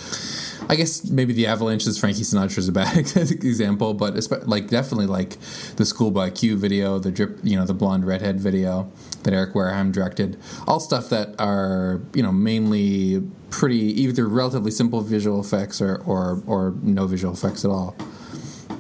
I 0.70 0.76
guess 0.76 1.08
maybe 1.10 1.34
the 1.34 1.46
Avalanche's 1.46 1.98
Frankie 1.98 2.24
Sinatra's 2.24 2.68
a 2.68 2.72
bad 2.72 2.98
example, 3.16 3.94
but 3.94 4.16
like 4.48 4.68
definitely 4.68 5.08
like 5.08 5.38
the 5.76 5.86
Schoolboy 5.86 6.32
Q 6.32 6.58
video, 6.58 6.98
the 6.98 7.12
drip, 7.12 7.40
you 7.44 7.56
know, 7.56 7.66
the 7.66 7.74
blonde 7.74 8.06
redhead 8.06 8.40
video 8.40 8.92
that 9.24 9.34
Eric 9.34 9.54
Wareheim 9.54 9.92
directed, 9.92 10.40
all 10.68 10.80
stuff 10.80 11.10
that 11.10 11.36
are 11.40 12.02
you 12.14 12.24
know 12.24 12.32
mainly 12.32 13.22
pretty 13.56 14.02
either 14.02 14.28
relatively 14.28 14.70
simple 14.70 15.00
visual 15.00 15.40
effects 15.40 15.82
or 15.82 16.04
or, 16.06 16.44
or 16.46 16.74
no 16.82 17.08
visual 17.08 17.34
effects 17.34 17.64
at 17.64 17.72
all. 17.72 17.96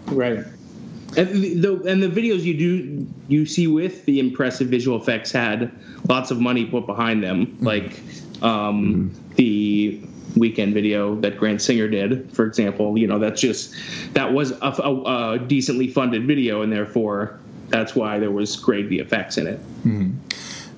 Right. 0.07 0.39
And 1.18 1.30
the, 1.63 1.81
and 1.88 2.04
the 2.04 2.10
videos 2.10 2.42
you 2.42 2.57
do 2.57 3.07
you 3.30 3.46
see 3.46 3.67
with 3.67 4.03
the 4.05 4.20
impressive 4.20 4.67
visual 4.67 5.01
effects 5.01 5.32
had 5.32 5.72
lots 6.10 6.29
of 6.29 6.41
money 6.41 6.65
put 6.65 6.86
behind 6.86 7.24
them, 7.24 7.46
mm-hmm. 7.46 7.65
like 7.65 8.01
um, 8.44 9.12
mm-hmm. 9.12 9.36
the 9.36 10.01
Weeknd 10.34 10.74
video 10.74 11.15
that 11.22 11.38
Grant 11.38 11.62
Singer 11.62 11.88
did, 11.88 12.29
for 12.34 12.46
example. 12.46 12.98
You 12.98 13.08
know, 13.08 13.17
that's 13.17 13.39
just 13.39 13.74
that 14.13 14.34
was 14.34 14.51
a, 14.51 14.75
a, 14.84 15.36
a 15.36 15.39
decently 15.39 15.88
funded 15.88 16.27
video, 16.27 16.62
and 16.63 16.70
therefore 16.70 17.39
that's 17.70 17.96
why 17.96 18.20
there 18.20 18.32
was 18.32 18.58
great 18.58 18.91
effects 18.91 19.38
in 19.38 19.48
it. 19.48 19.60
Mm-hmm. 19.86 20.12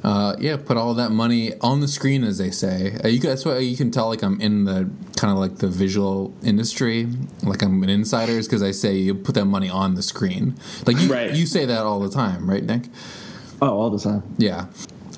Uh, 0.04 0.36
yeah, 0.40 0.56
put 0.58 0.78
all 0.78 0.94
that 0.94 1.12
money 1.12 1.54
on 1.60 1.82
the 1.82 1.88
screen, 1.88 2.24
as 2.24 2.38
they 2.38 2.52
say. 2.52 2.98
Uh, 3.04 3.08
you 3.08 3.20
that's 3.20 3.44
why 3.44 3.58
you 3.58 3.76
can 3.76 3.92
tell 3.92 4.08
like 4.08 4.22
I'm 4.24 4.40
in 4.40 4.64
the 4.66 4.90
kind 5.18 5.32
of 5.34 5.38
like 5.40 5.58
the 5.58 5.68
visual 5.68 6.34
industry, 6.44 7.08
like 7.44 7.62
I'm 7.64 7.82
an 7.84 7.90
insider, 7.90 8.34
is 8.34 8.48
because 8.48 8.62
I 8.64 8.72
say 8.72 8.96
you 8.96 9.16
put 9.16 9.36
that 9.36 9.46
money 9.46 9.70
on 9.70 9.96
the 9.96 10.04
screen. 10.04 10.56
Like 10.86 11.00
you, 11.00 11.12
Right. 11.12 11.34
you 11.34 11.46
say 11.46 11.66
that 11.66 11.80
all 11.84 12.00
the 12.00 12.10
time, 12.12 12.50
right, 12.50 12.64
Nick? 12.64 12.84
Oh, 13.62 13.70
all 13.70 13.90
the 13.90 14.00
time. 14.00 14.24
Yeah. 14.38 14.68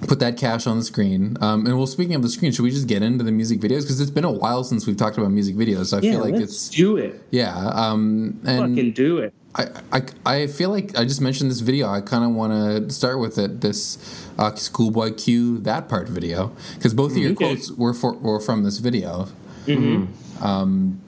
Put 0.07 0.19
that 0.19 0.37
cash 0.37 0.65
on 0.65 0.77
the 0.77 0.83
screen. 0.85 1.35
Um, 1.41 1.65
and 1.65 1.77
well, 1.77 1.85
speaking 1.85 2.15
of 2.15 2.21
the 2.21 2.29
screen, 2.29 2.53
should 2.53 2.63
we 2.63 2.71
just 2.71 2.87
get 2.87 3.03
into 3.03 3.25
the 3.25 3.33
music 3.33 3.59
videos? 3.59 3.81
Because 3.81 3.99
it's 3.99 4.09
been 4.09 4.23
a 4.23 4.31
while 4.31 4.63
since 4.63 4.87
we've 4.87 4.95
talked 4.95 5.17
about 5.17 5.29
music 5.29 5.57
videos. 5.57 5.87
So 5.87 5.97
I 5.97 5.99
Yeah, 5.99 6.11
feel 6.13 6.21
like 6.21 6.33
let's 6.35 6.43
it's 6.43 6.69
do 6.69 6.95
it. 6.95 7.21
yeah. 7.31 7.53
Um, 7.67 8.39
and 8.45 8.75
Fucking 8.77 8.93
do 8.93 9.17
it. 9.17 9.33
I, 9.55 9.67
I, 9.91 10.01
I 10.25 10.47
feel 10.47 10.69
like 10.69 10.97
I 10.97 11.03
just 11.05 11.21
mentioned 11.21 11.49
this 11.49 11.59
video. 11.61 11.87
I 11.89 12.01
kind 12.01 12.23
of 12.23 12.31
want 12.31 12.53
to 12.53 12.93
start 12.93 13.19
with 13.19 13.37
it. 13.37 13.61
This 13.61 13.97
uh, 14.37 14.53
Schoolboy 14.55 15.13
Q 15.13 15.57
that 15.59 15.89
part 15.89 16.07
video 16.07 16.51
because 16.75 16.93
both 16.93 17.11
of 17.11 17.17
your 17.17 17.31
Okay. 17.31 17.45
quotes 17.55 17.71
were 17.71 17.93
for, 17.93 18.13
were 18.13 18.39
from 18.39 18.63
this 18.63 18.77
video. 18.77 19.27
Mm-hmm. 19.65 20.43
Um, 20.43 21.01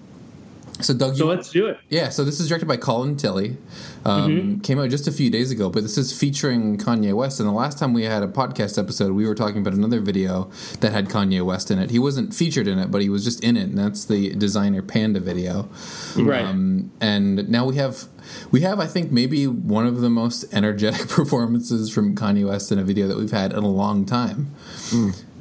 so 0.81 0.93
Doug, 0.93 1.15
So 1.15 1.23
you, 1.25 1.29
let's 1.29 1.49
do 1.51 1.65
it. 1.67 1.77
yeah. 1.89 2.09
So 2.09 2.23
this 2.23 2.39
is 2.39 2.47
directed 2.47 2.67
by 2.67 2.77
Colin 2.77 3.15
Tilley. 3.17 3.57
Um, 4.05 4.31
Mm-hmm. 4.31 4.59
Came 4.61 4.79
out 4.79 4.89
just 4.89 5.07
a 5.07 5.11
few 5.11 5.29
days 5.29 5.51
ago, 5.51 5.69
but 5.69 5.83
this 5.83 5.97
is 5.97 6.17
featuring 6.17 6.77
Kanye 6.77 7.13
West. 7.13 7.39
And 7.39 7.47
the 7.47 7.53
last 7.53 7.77
time 7.77 7.93
we 7.93 8.03
had 8.03 8.23
a 8.23 8.27
podcast 8.27 8.77
episode, 8.79 9.11
we 9.13 9.27
were 9.27 9.35
talking 9.35 9.61
about 9.61 9.73
another 9.73 9.99
video 9.99 10.49
that 10.79 10.91
had 10.91 11.07
Kanye 11.07 11.45
West 11.45 11.69
in 11.71 11.77
it. 11.79 11.91
He 11.91 11.99
wasn't 11.99 12.33
featured 12.33 12.67
in 12.67 12.79
it, 12.79 12.89
but 12.91 13.01
he 13.01 13.09
was 13.09 13.23
just 13.23 13.43
in 13.43 13.57
it, 13.57 13.63
and 13.69 13.77
that's 13.77 14.05
the 14.05 14.31
Desiigner 14.35 14.87
Panda 14.87 15.19
video. 15.19 15.69
Right. 16.17 16.45
Um, 16.45 16.91
and 16.99 17.47
now 17.49 17.65
we 17.65 17.75
have 17.75 18.05
we 18.51 18.61
have 18.61 18.79
I 18.79 18.87
think 18.87 19.11
maybe 19.11 19.45
one 19.47 19.85
of 19.87 20.01
the 20.01 20.09
most 20.09 20.45
energetic 20.53 21.07
performances 21.17 21.91
from 21.93 22.15
Kanye 22.15 22.47
West 22.47 22.71
in 22.71 22.79
a 22.79 22.83
video 22.83 23.07
that 23.07 23.17
we've 23.17 23.31
had 23.31 23.51
in 23.53 23.59
a 23.63 23.67
long 23.69 24.05
time. 24.05 24.51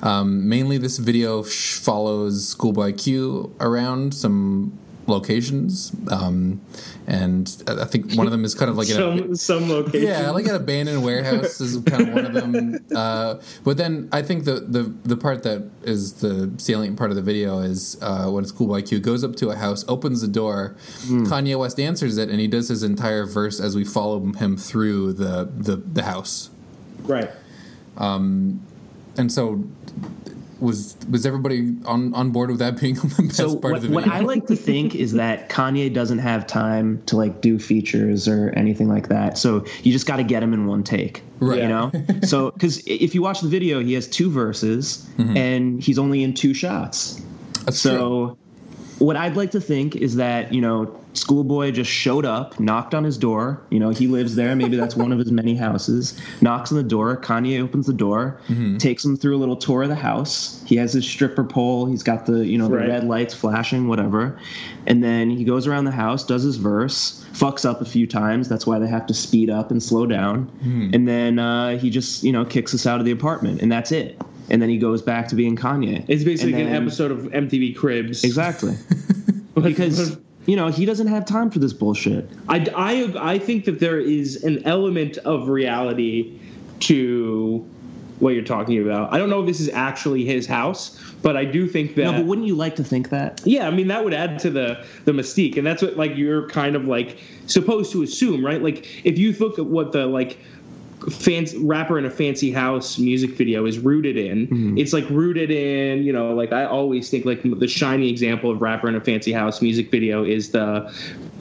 Um, 0.03 0.49
mainly, 0.49 0.79
this 0.79 0.97
video 0.99 1.43
sh- 1.43 1.75
follows 1.75 2.49
Schoolboy 2.49 2.95
Q 2.95 3.55
around 3.61 4.15
some 4.15 4.79
locations, 5.11 5.93
um, 6.11 6.61
and 7.07 7.63
I 7.67 7.83
I 7.83 7.85
think 7.85 8.15
one 8.15 8.27
of 8.27 8.33
them 8.33 8.45
is 8.45 8.55
kind 8.55 8.71
of 8.71 8.77
like 8.77 8.89
in 8.89 8.97
a, 8.97 8.99
some 8.99 9.37
some 9.37 9.69
location. 9.69 10.07
yeah, 10.07 10.31
like 10.31 10.47
an 10.47 10.55
abandoned 10.55 11.05
warehouse 11.05 11.61
is 11.61 11.79
kind 11.85 12.09
of 12.09 12.15
one 12.15 12.27
of 12.27 12.33
them. 12.35 12.77
Uh, 13.01 13.41
but 13.65 13.77
then 13.77 14.09
I 14.13 14.23
think 14.23 14.45
the, 14.45 14.61
the 14.61 14.83
the 15.05 15.17
part 15.17 15.43
that 15.45 15.69
is 15.83 16.15
the 16.15 16.53
salient 16.59 16.97
part 16.99 17.11
of 17.11 17.17
the 17.17 17.23
video 17.23 17.61
is 17.61 17.97
uh, 18.03 18.27
when 18.29 18.45
Schoolboy 18.45 18.83
Q 18.83 18.99
goes 19.01 19.23
up 19.23 19.37
to 19.37 19.51
a 19.51 19.57
house, 19.57 19.85
opens 19.89 20.21
the 20.21 20.29
door, 20.29 20.77
Kanye 21.07 21.59
West 21.59 21.79
answers 21.79 22.19
it, 22.19 22.29
and 22.29 22.41
he 22.41 22.49
does 22.49 22.69
his 22.69 22.83
entire 22.83 23.25
verse 23.27 23.61
as 23.61 23.77
we 23.77 23.85
follow 23.85 24.21
him 24.33 24.57
through 24.57 25.13
the 25.15 25.49
the, 25.57 25.77
the 25.77 26.03
house. 26.03 26.51
right. 27.05 27.31
Um, 27.97 28.61
and 29.17 29.31
so. 29.33 29.65
Was 30.61 30.97
was 31.09 31.25
everybody 31.25 31.75
on, 31.87 32.15
on 32.15 32.31
board 32.31 32.51
with 32.51 32.59
that 32.59 32.79
being 32.79 32.95
the 33.17 33.23
best 33.23 33.37
So 33.37 33.57
part 33.57 33.63
what, 33.63 33.77
of 33.77 33.83
the 33.83 33.91
what 33.91 34.05
video? 34.05 34.19
I 34.19 34.21
like 34.21 34.47
to 34.49 34.57
think 34.57 34.95
is 34.95 35.13
that 35.15 35.49
Kanye 35.49 35.93
doesn't 35.93 36.19
have 36.19 36.47
time 36.47 37.03
to 37.07 37.17
like 37.17 37.41
do 37.41 37.59
features 37.59 38.29
or 38.29 38.51
anything 38.51 38.89
like 38.89 39.09
that. 39.09 39.39
So 39.39 39.65
you 39.83 39.93
just 39.93 40.07
got 40.07 40.17
to 40.17 40.23
get 40.25 40.43
him 40.43 40.53
in 40.53 40.67
one 40.67 40.85
take. 40.85 41.23
Right. 41.39 41.63
You 41.63 41.69
know? 41.69 41.91
so 42.25 42.51
cuz 42.53 42.83
if 42.87 43.15
you 43.15 43.23
watch 43.23 43.41
the 43.41 43.49
video, 43.49 43.81
he 43.81 43.95
has 43.95 44.07
two 44.07 44.31
verses 44.31 45.07
Mm-hmm. 45.17 45.37
and 45.37 45.83
he's 45.83 45.99
only 45.99 46.23
in 46.23 46.35
two 46.35 46.55
shots. 46.55 47.21
That's 47.65 47.83
true. 47.83 48.37
What 49.01 49.17
I'd 49.17 49.35
like 49.35 49.51
to 49.53 49.61
think 49.61 49.97
is 49.97 50.17
that, 50.17 50.53
you 50.53 50.61
know, 50.61 50.95
Schoolboy 51.15 51.71
just 51.73 51.91
showed 51.91 52.27
up, 52.27 52.61
knocked 52.61 52.95
on 52.95 53.03
his 53.03 53.17
door. 53.17 53.61
You 53.71 53.81
know, 53.81 53.89
he 53.89 54.07
lives 54.07 54.37
there. 54.37 54.55
Maybe 54.55 54.77
that's 54.77 54.95
one 54.95 55.11
of 55.11 55.19
his 55.19 55.33
many 55.33 55.57
houses. 55.57 56.21
Knocks 56.43 56.71
on 56.71 56.77
the 56.77 56.85
door. 56.85 57.17
Kanye 57.17 57.61
opens 57.63 57.87
the 57.87 57.95
door, 57.95 58.39
Mm-hmm. 58.49 58.77
takes 58.77 59.03
him 59.05 59.17
through 59.17 59.37
a 59.37 59.41
little 59.41 59.57
tour 59.57 59.83
of 59.85 59.89
the 59.89 59.95
house. 59.95 60.63
He 60.67 60.77
has 60.77 60.93
his 60.93 61.05
stripper 61.09 61.45
pole. 61.45 61.87
He's 61.87 62.03
got 62.03 62.27
the, 62.27 62.47
you 62.47 62.59
know, 62.59 62.69
the 62.69 62.77
Right. 62.77 62.89
red 62.89 63.05
lights 63.05 63.33
flashing, 63.35 63.89
whatever. 63.89 64.39
And 64.87 65.03
then 65.03 65.31
he 65.31 65.45
goes 65.45 65.67
around 65.67 65.87
the 65.87 65.91
house, 65.91 66.23
does 66.25 66.43
his 66.43 66.57
verse, 66.57 67.25
fucks 67.33 67.65
up 67.69 67.81
a 67.81 67.87
few 67.87 68.07
times. 68.07 68.49
That's 68.51 68.67
why 68.67 68.79
they 68.79 68.87
have 68.89 69.07
to 69.07 69.15
speed 69.15 69.49
up 69.49 69.71
and 69.71 69.83
slow 69.83 70.05
down. 70.07 70.45
Hmm. 70.63 70.91
And 70.93 71.09
then 71.09 71.39
uh, 71.39 71.79
he 71.79 71.89
just, 71.89 72.23
you 72.23 72.33
know, 72.33 72.45
kicks 72.45 72.75
us 72.75 72.87
out 72.87 73.01
of 73.01 73.07
the 73.07 73.13
apartment, 73.13 73.63
and 73.63 73.73
that's 73.73 73.93
it. 73.93 74.21
And 74.51 74.61
then 74.61 74.69
he 74.69 74.79
goes 74.79 75.01
back 75.01 75.29
to 75.29 75.35
being 75.35 75.57
Kanye. 75.57 76.05
It's 76.09 76.25
basically 76.25 76.61
And 76.61 76.69
an 76.69 76.83
episode 76.83 77.11
of 77.11 77.19
MTV 77.21 77.77
Cribs. 77.77 78.25
Exactly. 78.25 78.75
because 79.63 80.19
you 80.47 80.57
know 80.57 80.69
he 80.69 80.85
doesn't 80.85 81.07
have 81.07 81.25
time 81.25 81.51
for 81.51 81.59
this 81.59 81.73
bullshit. 81.73 82.29
I, 82.49 82.67
I, 82.75 83.33
I 83.35 83.39
think 83.39 83.65
that 83.67 83.79
there 83.81 84.01
is 84.01 84.43
an 84.43 84.67
element 84.67 85.19
of 85.19 85.49
reality 85.49 86.39
to 86.81 87.69
what 88.21 88.35
you're 88.35 88.45
talking 88.45 88.83
about. 88.83 89.13
I 89.13 89.19
don't 89.19 89.31
know 89.31 89.41
if 89.41 89.47
this 89.47 89.61
is 89.61 89.71
actually 89.71 90.25
his 90.25 90.47
house, 90.47 90.99
but 91.23 91.37
I 91.37 91.45
do 91.45 91.67
think 91.67 91.95
that. 91.97 92.05
No, 92.05 92.13
but 92.13 92.27
wouldn't 92.27 92.47
you 92.47 92.55
like 92.55 92.77
to 92.77 92.85
think 92.85 93.11
that? 93.11 93.41
yeah, 93.45 93.67
I 93.67 93.71
mean 93.71 93.89
that 93.89 94.05
would 94.05 94.15
add 94.15 94.39
to 94.41 94.51
the 94.51 94.85
the 95.05 95.13
mystique, 95.13 95.57
and 95.57 95.67
that's 95.67 95.83
what 95.83 95.97
like 95.97 96.17
you're 96.17 96.49
kind 96.49 96.77
of 96.77 96.87
like 96.87 97.19
supposed 97.47 97.93
to 97.93 98.03
assume, 98.03 98.45
right? 98.45 98.63
Like 98.63 99.05
if 99.05 99.19
you 99.19 99.33
look 99.33 99.59
at 99.59 99.67
what 99.67 99.93
the 99.93 100.07
like 100.07 100.39
fancy 101.11 101.57
rapper 101.59 101.99
in 101.99 102.05
a 102.05 102.11
fancy 102.11 102.51
house 102.53 102.99
music 102.99 103.31
video 103.31 103.65
is 103.65 103.79
rooted 103.79 104.17
in 104.19 104.77
it's 104.79 104.93
like 104.93 105.09
rooted 105.09 105.51
in 105.51 106.03
you 106.03 106.13
know 106.13 106.35
like 106.35 106.53
i 106.53 106.65
always 106.65 107.09
think 107.11 107.25
like 107.25 107.41
the 107.59 107.67
shiny 107.69 108.11
example 108.11 108.51
of 108.51 108.61
rapper 108.61 108.89
in 108.89 108.95
a 108.95 109.01
fancy 109.01 109.33
house 109.33 109.63
music 109.63 109.91
video 109.91 110.25
is 110.25 110.51
the 110.51 110.93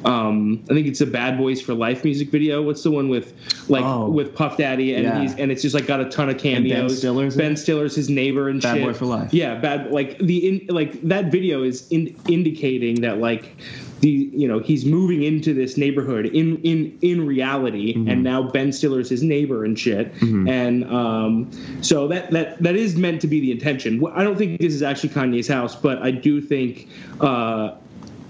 um 0.05 0.63
i 0.69 0.73
think 0.73 0.87
it's 0.87 0.99
the 0.99 1.05
bad 1.05 1.37
boys 1.37 1.59
for 1.61 1.73
life 1.73 2.05
music 2.05 2.29
video 2.29 2.61
what's 2.61 2.83
the 2.83 2.91
one 2.91 3.09
with 3.09 3.33
like 3.69 3.83
Oh. 3.83 4.09
with 4.09 4.33
puff 4.33 4.55
daddy 4.57 4.93
and 4.93 5.03
Yeah. 5.03 5.21
he's 5.21 5.35
and 5.35 5.51
it's 5.51 5.61
just 5.61 5.75
like 5.75 5.85
got 5.87 5.99
a 5.99 6.05
ton 6.09 6.29
of 6.29 6.37
cameos 6.37 6.71
And 6.73 6.87
Ben 6.87 6.89
Stiller's 6.97 7.35
ben 7.35 7.57
stiller's 7.57 7.95
his 7.95 8.09
neighbor 8.09 8.47
and. 8.49 8.61
Bad 8.61 8.75
shit 8.77 8.85
Boy 8.85 8.93
for 8.93 9.05
Life. 9.05 9.33
yeah 9.33 9.55
bad 9.59 9.91
like 9.91 10.17
the 10.19 10.47
in, 10.47 10.67
like 10.69 11.01
that 11.03 11.31
video 11.31 11.63
is 11.63 11.87
in, 11.91 12.15
indicating 12.29 13.01
that 13.01 13.17
like 13.19 13.57
the 14.01 14.29
you 14.33 14.47
know 14.47 14.59
he's 14.59 14.85
moving 14.85 15.23
into 15.23 15.53
this 15.53 15.77
neighborhood 15.77 16.25
in 16.27 16.57
in 16.63 16.97
in 17.01 17.25
reality 17.25 17.93
Mm-hmm. 17.95 18.09
and 18.09 18.23
now 18.23 18.43
ben 18.43 18.71
stiller's 18.71 19.09
his 19.09 19.23
neighbor 19.23 19.63
and 19.65 19.77
shit 19.77 20.11
and 20.21 20.85
um 20.91 21.49
so 21.81 22.07
that 22.07 22.31
that 22.31 22.61
that 22.61 22.75
is 22.75 22.95
meant 22.95 23.21
to 23.21 23.27
be 23.27 23.39
the 23.39 23.51
intention 23.51 24.01
i 24.13 24.23
don't 24.23 24.37
think 24.37 24.59
this 24.59 24.73
is 24.73 24.81
actually 24.83 25.09
kanye's 25.09 25.47
house 25.47 25.75
but 25.75 25.97
i 26.01 26.11
do 26.11 26.39
think 26.41 26.87
uh 27.21 27.75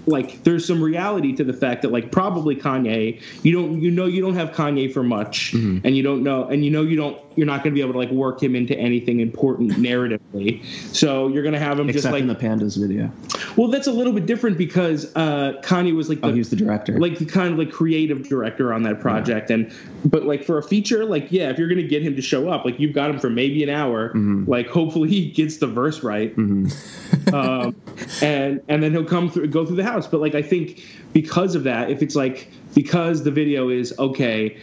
like 0.06 0.42
there's 0.44 0.66
some 0.66 0.82
reality 0.82 1.32
to 1.36 1.44
the 1.44 1.52
fact 1.52 1.82
that 1.82 1.92
like 1.92 2.10
probably 2.10 2.56
Kanye 2.56 3.20
you 3.42 3.52
don't 3.52 3.80
you 3.82 3.90
know 3.90 4.06
you 4.06 4.22
don't 4.22 4.34
have 4.34 4.50
Kanye 4.50 4.92
for 4.92 5.02
much 5.02 5.52
Mm-hmm. 5.52 5.86
and 5.86 5.96
you 5.96 6.02
don't 6.02 6.22
know 6.22 6.44
and 6.48 6.64
you 6.64 6.70
know 6.70 6.82
you 6.82 6.96
don't 6.96 7.18
you're 7.36 7.46
not 7.46 7.62
going 7.62 7.72
to 7.72 7.74
be 7.74 7.80
able 7.80 7.92
to 7.92 7.98
like 7.98 8.10
work 8.10 8.42
him 8.42 8.54
into 8.56 8.76
anything 8.76 9.20
important 9.20 9.70
narratively 9.76 10.64
so 10.94 11.28
you're 11.28 11.42
going 11.42 11.52
to 11.52 11.58
have 11.60 11.78
him 11.78 11.88
Except 11.88 12.02
just 12.04 12.12
like 12.12 12.22
in 12.22 12.26
the 12.28 12.34
Pandas 12.34 12.78
video. 12.80 13.10
well 13.56 13.68
that's 13.68 13.86
a 13.86 13.92
little 13.92 14.12
bit 14.12 14.26
different 14.26 14.58
because 14.58 15.10
uh 15.16 15.52
Kanye 15.62 15.94
was 15.94 16.08
like 16.08 16.20
the, 16.20 16.26
Oh, 16.28 16.32
he 16.32 16.38
was 16.38 16.50
the 16.50 16.56
director. 16.56 16.98
like 16.98 17.18
the 17.18 17.24
kind 17.26 17.52
of 17.52 17.58
like 17.58 17.70
creative 17.70 18.28
director 18.28 18.72
on 18.72 18.82
that 18.82 19.00
project 19.00 19.50
and 19.50 19.72
but 20.04 20.24
like 20.24 20.44
for 20.44 20.58
a 20.58 20.62
feature 20.62 21.04
like 21.04 21.30
yeah 21.30 21.50
if 21.50 21.58
you're 21.58 21.68
gonna 21.68 21.82
get 21.82 22.02
him 22.02 22.16
to 22.16 22.22
show 22.22 22.48
up 22.48 22.64
like 22.64 22.78
you've 22.80 22.94
got 22.94 23.10
him 23.10 23.18
for 23.18 23.30
maybe 23.30 23.62
an 23.62 23.70
hour 23.70 24.08
Mm-hmm. 24.10 24.50
like 24.50 24.68
hopefully 24.68 25.08
he 25.08 25.30
gets 25.30 25.58
the 25.58 25.66
verse 25.66 26.02
right 26.02 26.34
um, 27.32 27.76
and 28.22 28.60
and 28.68 28.82
then 28.82 28.92
he'll 28.92 29.04
come 29.04 29.30
through 29.30 29.46
go 29.48 29.64
through 29.64 29.76
the 29.76 29.84
house 29.84 30.06
but 30.06 30.20
like 30.20 30.34
i 30.34 30.42
think 30.42 30.84
because 31.12 31.54
of 31.54 31.64
that 31.64 31.90
if 31.90 32.02
it's 32.02 32.16
like 32.16 32.48
because 32.74 33.22
the 33.24 33.30
video 33.30 33.68
is 33.68 33.96
okay 33.98 34.56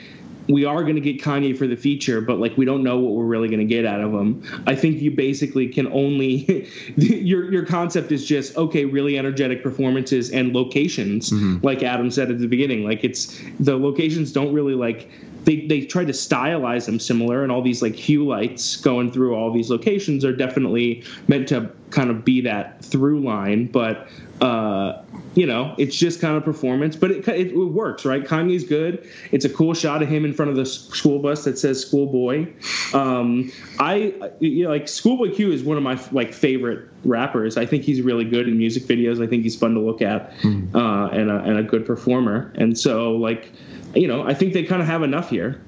we 0.49 0.65
are 0.65 0.83
going 0.83 0.95
to 0.95 1.01
get 1.01 1.21
Kanye 1.21 1.57
for 1.57 1.67
the 1.67 1.75
feature, 1.75 2.21
but 2.21 2.39
like 2.39 2.57
we 2.57 2.65
don't 2.65 2.83
know 2.83 2.97
what 2.97 3.13
we're 3.13 3.25
really 3.25 3.47
going 3.47 3.59
to 3.59 3.65
get 3.65 3.85
out 3.85 4.01
of 4.01 4.13
him. 4.13 4.43
I 4.65 4.75
think 4.75 5.01
you 5.01 5.11
basically 5.11 5.67
can 5.67 5.87
only 5.91 6.67
your 6.97 7.51
your 7.51 7.65
concept 7.65 8.11
is 8.11 8.25
just 8.25 8.55
okay, 8.57 8.85
really 8.85 9.17
energetic 9.17 9.63
performances 9.63 10.31
and 10.31 10.53
locations, 10.53 11.31
like 11.63 11.83
Adam 11.83 12.09
said 12.11 12.31
at 12.31 12.39
the 12.39 12.47
beginning. 12.47 12.83
Like 12.85 13.03
it's 13.03 13.41
the 13.59 13.77
locations 13.77 14.31
don't 14.31 14.53
really 14.53 14.75
like 14.75 15.09
they 15.43 15.65
they 15.65 15.81
try 15.81 16.05
to 16.05 16.13
stylize 16.13 16.85
them 16.85 16.99
similar, 16.99 17.43
and 17.43 17.51
all 17.51 17.61
these 17.61 17.81
like 17.81 17.95
hue 17.95 18.25
lights 18.27 18.77
going 18.77 19.11
through 19.11 19.35
all 19.35 19.51
these 19.51 19.69
locations 19.69 20.23
are 20.23 20.35
definitely 20.35 21.03
meant 21.27 21.47
to 21.49 21.69
kind 21.89 22.09
of 22.09 22.23
be 22.25 22.41
that 22.41 22.83
through 22.83 23.21
line, 23.21 23.67
but. 23.67 24.07
uh 24.41 25.01
you 25.37 25.45
know, 25.45 25.75
it's 25.77 25.95
just 25.95 26.19
kind 26.19 26.35
of 26.35 26.43
performance, 26.43 26.95
but 26.95 27.11
it, 27.11 27.27
it, 27.27 27.51
it 27.51 27.55
works, 27.55 28.05
right? 28.05 28.23
Kanye's 28.23 28.63
good. 28.63 29.07
It's 29.31 29.45
a 29.45 29.49
cool 29.49 29.75
shot 29.75 30.01
of 30.01 30.09
him 30.09 30.25
in 30.25 30.33
front 30.33 30.49
of 30.49 30.57
the 30.57 30.65
school 30.65 31.19
bus 31.19 31.43
that 31.43 31.59
says 31.59 31.79
"Schoolboy." 31.79 32.51
Um, 32.91 33.51
I, 33.77 34.15
you 34.39 34.63
know, 34.63 34.71
like 34.71 34.87
Schoolboy 34.87 35.35
Q 35.35 35.51
is 35.51 35.63
one 35.63 35.77
of 35.77 35.83
my 35.83 35.99
like 36.11 36.33
favorite 36.33 36.89
rappers. 37.05 37.55
I 37.55 37.67
think 37.67 37.83
he's 37.83 38.01
really 38.01 38.25
good 38.25 38.47
in 38.47 38.57
music 38.57 38.83
videos. 38.83 39.23
I 39.23 39.27
think 39.27 39.43
he's 39.43 39.55
fun 39.55 39.75
to 39.75 39.79
look 39.79 40.01
at 40.01 40.33
uh, 40.43 41.09
and 41.11 41.29
a, 41.29 41.43
and 41.43 41.59
a 41.59 41.63
good 41.63 41.85
performer. 41.85 42.51
And 42.55 42.75
so, 42.75 43.11
like, 43.11 43.51
you 43.93 44.07
know, 44.07 44.23
I 44.23 44.33
think 44.33 44.53
they 44.53 44.63
kind 44.63 44.81
of 44.81 44.87
have 44.87 45.03
enough 45.03 45.29
here. 45.29 45.61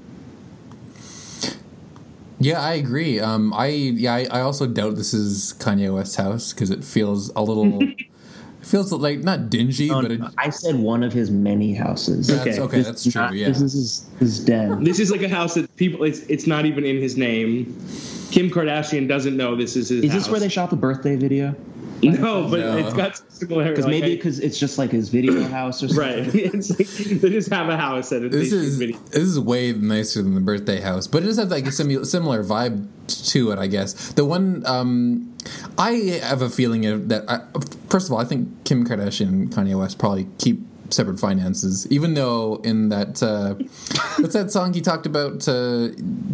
Yeah, 2.40 2.60
I 2.60 2.74
agree. 2.74 3.20
Um, 3.20 3.54
I 3.54 3.68
yeah, 3.68 4.16
I, 4.16 4.28
I 4.32 4.42
also 4.42 4.66
doubt 4.66 4.96
this 4.96 5.14
is 5.14 5.54
Kanye 5.60 5.94
West's 5.94 6.16
house 6.16 6.54
because 6.54 6.72
it 6.72 6.84
feels 6.84 7.30
a 7.36 7.44
little, 7.44 7.82
it 8.62 8.66
feels 8.66 8.92
like 8.92 9.20
not 9.20 9.50
dingy, 9.50 9.90
Oh, 9.92 10.02
but 10.02 10.12
it, 10.12 10.22
I 10.38 10.50
said 10.50 10.76
one 10.76 11.04
of 11.04 11.14
his 11.14 11.32
many 11.32 11.74
houses. 11.74 12.28
that's 12.28 12.42
okay. 12.42 12.60
Okay. 12.60 12.82
that's 12.82 13.04
true. 13.04 13.22
not- 13.22 13.34
yeah, 13.34 13.48
This 13.48 13.62
is 13.62 13.74
his, 13.74 14.06
his 14.20 14.40
den. 14.46 14.84
This 14.84 15.00
is 15.00 15.12
like 15.12 15.22
a 15.22 15.30
house 15.30 15.54
that 15.56 15.74
people. 15.78 16.04
It's 16.04 16.20
it's 16.22 16.48
not 16.48 16.66
even 16.66 16.84
in 16.86 16.98
his 16.98 17.18
name. 17.18 17.66
Kim 18.32 18.50
Kardashian 18.50 19.08
doesn't 19.08 19.36
know 19.36 19.56
this 19.56 19.76
is 19.76 19.90
his. 19.90 20.04
Is 20.04 20.14
this 20.14 20.30
where 20.30 20.40
they 20.40 20.50
shot 20.50 20.70
the 20.70 20.76
birthday 20.76 21.16
video? 21.16 21.56
No, 22.04 22.48
but 22.50 22.60
No. 22.60 22.78
it's 22.78 22.94
got 22.94 23.18
similarity. 23.34 23.72
Because 23.76 23.88
maybe 23.88 24.16
because 24.16 24.40
it's 24.40 24.58
just 24.60 24.78
like 24.78 24.92
his 24.92 25.10
video 25.10 25.42
house 25.50 25.84
or 25.84 25.88
something. 25.90 26.26
Right. 26.26 26.36
It's 26.54 26.70
like, 26.70 26.88
they 27.22 27.30
just 27.30 27.50
have 27.52 27.70
a 27.70 27.78
house 27.78 28.12
at 28.12 28.24
a 28.24 28.30
this 28.30 28.52
is 28.52 28.78
video. 28.78 28.98
this 29.12 29.24
is 29.24 29.40
way 29.40 29.74
nicer 29.74 30.22
than 30.22 30.36
the 30.36 30.42
birthday 30.42 30.80
house, 30.82 31.08
but 31.08 31.24
it 31.24 31.28
does 31.28 31.38
have 31.38 31.50
like 31.50 31.66
a 31.66 31.70
simu- 31.70 32.06
similar 32.06 32.44
vibe 32.44 32.88
to 33.32 33.52
it, 33.52 33.60
I 33.60 33.68
guess. 33.68 34.12
The 34.14 34.26
one 34.26 34.64
um, 34.66 35.36
I 35.78 36.20
have 36.24 36.42
a 36.42 36.50
feeling 36.50 36.86
of 36.86 37.10
that. 37.10 37.30
I, 37.30 37.42
first 37.90 38.08
of 38.08 38.14
all, 38.14 38.20
I 38.20 38.26
think 38.26 38.64
Kim 38.66 38.86
Kardashian 38.86 39.28
and 39.28 39.52
Kanye 39.52 39.78
West 39.78 39.98
probably 40.00 40.28
keep 40.38 40.62
separate 40.94 41.20
finances, 41.20 41.86
even 41.92 42.14
though 42.14 42.56
in 42.64 42.90
that 42.90 43.22
uh, 43.24 43.56
what's 44.22 44.34
that 44.34 44.52
song 44.52 44.74
he 44.74 44.82
talked 44.82 45.06
about? 45.06 45.48
Uh, 45.48 45.90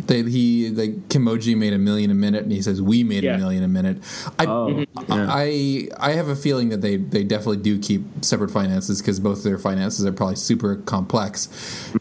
that 0.07 0.25
he 0.27 0.69
like 0.69 1.07
Kimoji 1.09 1.57
made 1.57 1.73
a 1.73 1.77
million 1.77 2.11
a 2.11 2.13
minute, 2.13 2.43
and 2.43 2.51
he 2.51 2.61
says 2.61 2.81
we 2.81 3.03
made 3.03 3.23
Yeah. 3.23 3.35
a 3.35 3.37
million 3.37 3.63
a 3.63 3.67
minute. 3.67 3.97
I, 4.39 4.45
Oh, 4.45 4.67
yeah. 4.69 4.85
I 5.29 5.87
I 5.99 6.11
have 6.13 6.27
a 6.29 6.35
feeling 6.35 6.69
that 6.69 6.81
they 6.81 6.97
they 6.97 7.23
definitely 7.23 7.57
do 7.63 7.79
keep 7.79 8.03
separate 8.21 8.51
finances 8.51 9.01
because 9.01 9.19
both 9.19 9.37
of 9.39 9.43
their 9.43 9.57
finances 9.57 10.05
are 10.05 10.11
probably 10.11 10.35
super 10.35 10.75
complex, 10.77 11.49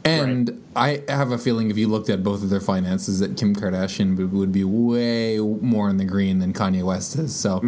and 0.04 0.61
I 0.76 1.02
have 1.08 1.30
a 1.32 1.38
feeling 1.38 1.70
if 1.70 1.78
you 1.78 1.88
looked 1.88 2.11
at 2.11 2.23
both 2.23 2.42
of 2.42 2.50
their 2.50 2.61
finances, 2.61 3.20
that 3.20 3.37
Kim 3.37 3.54
Kardashian 3.54 4.16
would, 4.16 4.32
would 4.32 4.52
be 4.52 4.64
way 4.64 5.38
more 5.38 5.88
in 5.88 5.96
the 5.99 6.04
green 6.04 6.38
than 6.40 6.52
Kanye 6.52 6.82
West 6.82 7.16
is. 7.16 7.34
So, 7.34 7.61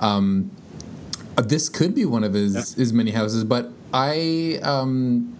um, 0.00 0.50
uh, 1.36 1.42
this 1.42 1.68
could 1.68 1.94
be 1.94 2.04
one 2.04 2.24
of 2.24 2.32
his 2.34 2.74
his 2.74 2.92
many 2.92 3.10
houses, 3.12 3.44
but 3.44 3.70
I 3.92 4.58
um. 4.62 5.34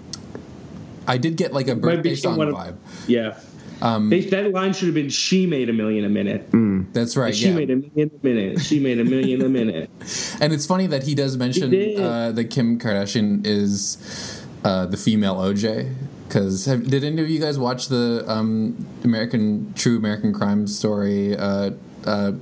I 1.06 1.16
did 1.16 1.36
get 1.36 1.54
like 1.54 1.68
a 1.68 1.74
Might 1.74 2.02
be 2.02 2.10
birthday 2.10 2.14
song 2.16 2.40
of- 2.40 2.54
vibe. 2.54 2.76
Yeah. 3.06 3.38
They, 3.80 4.20
that 4.20 4.50
line 4.50 4.72
should 4.72 4.86
have 4.86 4.94
been 4.94 5.08
"She 5.08 5.46
made 5.46 5.70
a 5.70 5.72
million 5.72 6.04
a 6.04 6.08
minute." 6.08 6.48
That's 6.92 7.16
right. 7.16 7.34
She 7.34 7.46
yeah. 7.48 7.54
made 7.54 7.70
a 7.70 7.76
million 7.76 8.10
a 8.22 8.26
minute. 8.26 8.60
She 8.60 8.80
made 8.80 8.98
a 8.98 9.04
million 9.04 9.42
a 9.42 9.48
minute. 9.48 9.90
And 10.40 10.52
it's 10.52 10.66
funny 10.66 10.86
that 10.88 11.02
he 11.02 11.14
does 11.14 11.36
mention 11.36 11.72
He 11.72 11.96
uh, 11.96 12.32
that 12.32 12.44
Kim 12.44 12.78
Kardashian 12.78 13.44
is 13.46 14.44
uh, 14.64 14.86
the 14.86 14.96
female 14.96 15.36
OJ. 15.36 15.94
Because 16.26 16.66
did 16.66 17.04
any 17.04 17.22
of 17.22 17.30
you 17.30 17.38
guys 17.40 17.58
watch 17.58 17.88
the 17.88 18.24
um, 18.28 18.86
American 19.04 19.72
True 19.74 19.96
American 19.96 20.32
Crime 20.34 20.66
Story 20.66 21.36
uh, 21.36 21.70
uh, 22.04 22.32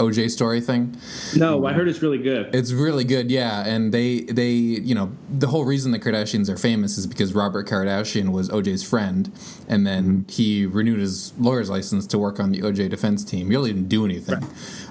OJ 0.00 0.30
story 0.30 0.60
thing? 0.60 0.96
No, 1.36 1.64
I 1.66 1.72
heard 1.72 1.86
it's 1.88 2.02
really 2.02 2.18
good. 2.18 2.54
It's 2.54 2.72
really 2.72 3.04
good, 3.04 3.30
yeah. 3.30 3.66
And 3.66 3.92
they 3.92 4.22
they 4.22 4.50
you 4.50 4.94
know 4.94 5.12
the 5.30 5.46
whole 5.48 5.64
reason 5.64 5.92
the 5.92 5.98
Kardashians 5.98 6.48
are 6.48 6.56
famous 6.56 6.98
is 6.98 7.06
because 7.06 7.34
Robert 7.34 7.68
Kardashian 7.68 8.30
was 8.30 8.48
OJ's 8.48 8.82
friend, 8.82 9.30
and 9.68 9.86
then 9.86 10.24
he 10.28 10.66
renewed 10.66 11.00
his 11.00 11.32
lawyer's 11.38 11.68
license 11.70 12.06
to 12.08 12.18
work 12.18 12.40
on 12.40 12.50
the 12.50 12.60
OJ 12.60 12.88
defense 12.88 13.24
team. 13.24 13.50
He 13.50 13.56
really 13.56 13.72
didn't 13.72 13.88
do 13.88 14.04
anything, 14.04 14.42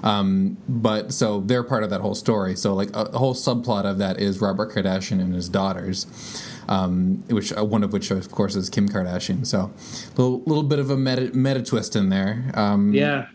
um, 0.02 0.56
but 0.68 1.12
so 1.12 1.40
they're 1.40 1.64
part 1.64 1.82
of 1.82 1.90
that 1.90 2.00
whole 2.00 2.14
story. 2.14 2.54
So 2.56 2.72
like 2.74 2.90
a, 2.94 3.02
a 3.02 3.18
whole 3.18 3.34
subplot 3.34 3.84
of 3.84 3.98
that 3.98 4.20
is 4.20 4.40
Robert 4.40 4.72
Kardashian 4.72 5.20
and 5.20 5.34
his 5.34 5.48
daughters. 5.48 6.06
Um, 6.68 7.24
which 7.28 7.52
uh, 7.56 7.64
one 7.64 7.82
of 7.82 7.92
which 7.92 8.12
of 8.12 8.30
course 8.30 8.54
is 8.54 8.70
Kim 8.70 8.88
Kardashian. 8.88 9.44
So 9.44 9.58
a 9.58 10.10
little, 10.20 10.40
little 10.44 10.62
bit 10.62 10.78
of 10.78 10.88
a 10.88 10.96
meta, 10.96 11.32
meta 11.34 11.62
twist 11.62 11.96
in 11.96 12.10
there. 12.10 12.52
Um, 12.54 12.92
Yeah. 12.94 13.26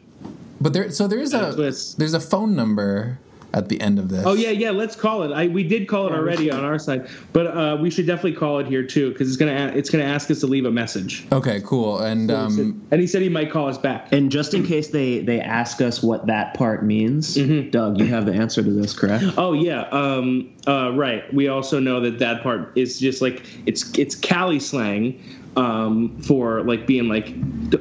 But 0.65 0.73
there 0.73 0.89
so 0.89 1.07
there 1.07 1.19
is 1.19 1.31
a 1.31 1.53
twist. 1.53 1.99
there's 1.99 2.15
a 2.15 2.19
phone 2.19 2.55
number 2.55 3.19
at 3.53 3.69
the 3.69 3.79
end 3.79 3.99
of 3.99 4.09
this. 4.09 4.25
Oh 4.25 4.33
yeah, 4.33 4.49
yeah. 4.49 4.71
Let's 4.71 4.95
call 4.95 5.21
it. 5.21 5.31
I 5.31 5.45
we 5.45 5.63
did 5.63 5.87
call 5.87 6.07
it 6.07 6.11
already 6.11 6.49
on 6.49 6.65
our 6.65 6.79
side, 6.79 7.07
but 7.33 7.45
uh, 7.45 7.77
we 7.79 7.91
should 7.91 8.07
definitely 8.07 8.33
call 8.33 8.57
it 8.57 8.65
here 8.65 8.81
too 8.81 9.11
because 9.11 9.27
it's 9.27 9.37
gonna 9.37 9.71
it's 9.75 9.91
gonna 9.91 10.05
ask 10.05 10.31
us 10.31 10.39
to 10.39 10.47
leave 10.47 10.65
a 10.65 10.71
message. 10.71 11.27
Okay, 11.31 11.61
cool. 11.63 11.99
And 11.99 12.31
um, 12.31 12.81
and 12.89 12.99
he 12.99 13.05
said 13.05 13.21
he 13.21 13.29
might 13.29 13.51
call 13.51 13.69
us 13.69 13.77
back. 13.77 14.11
And 14.11 14.31
just 14.31 14.55
in 14.55 14.65
case 14.65 14.87
they 14.87 15.19
they 15.19 15.39
ask 15.39 15.81
us 15.81 16.01
what 16.01 16.25
that 16.25 16.55
part 16.55 16.83
means, 16.83 17.37
Mm-hmm. 17.37 17.69
Doug, 17.69 17.99
you 17.99 18.07
have 18.07 18.25
the 18.25 18.33
answer 18.33 18.63
to 18.63 18.71
this, 18.71 18.91
correct? 18.97 19.23
Oh 19.37 19.53
yeah, 19.53 19.81
um, 19.91 20.51
uh, 20.67 20.91
right. 20.93 21.31
We 21.31 21.47
also 21.47 21.79
know 21.79 21.99
that 21.99 22.17
that 22.17 22.41
part 22.41 22.75
is 22.75 22.99
just 22.99 23.21
like 23.21 23.45
it's 23.67 23.95
it's 23.99 24.15
Cali 24.15 24.59
slang 24.59 25.21
um, 25.57 26.19
for 26.23 26.63
like 26.63 26.87
being 26.87 27.07
like, 27.07 27.27
"D- 27.69 27.77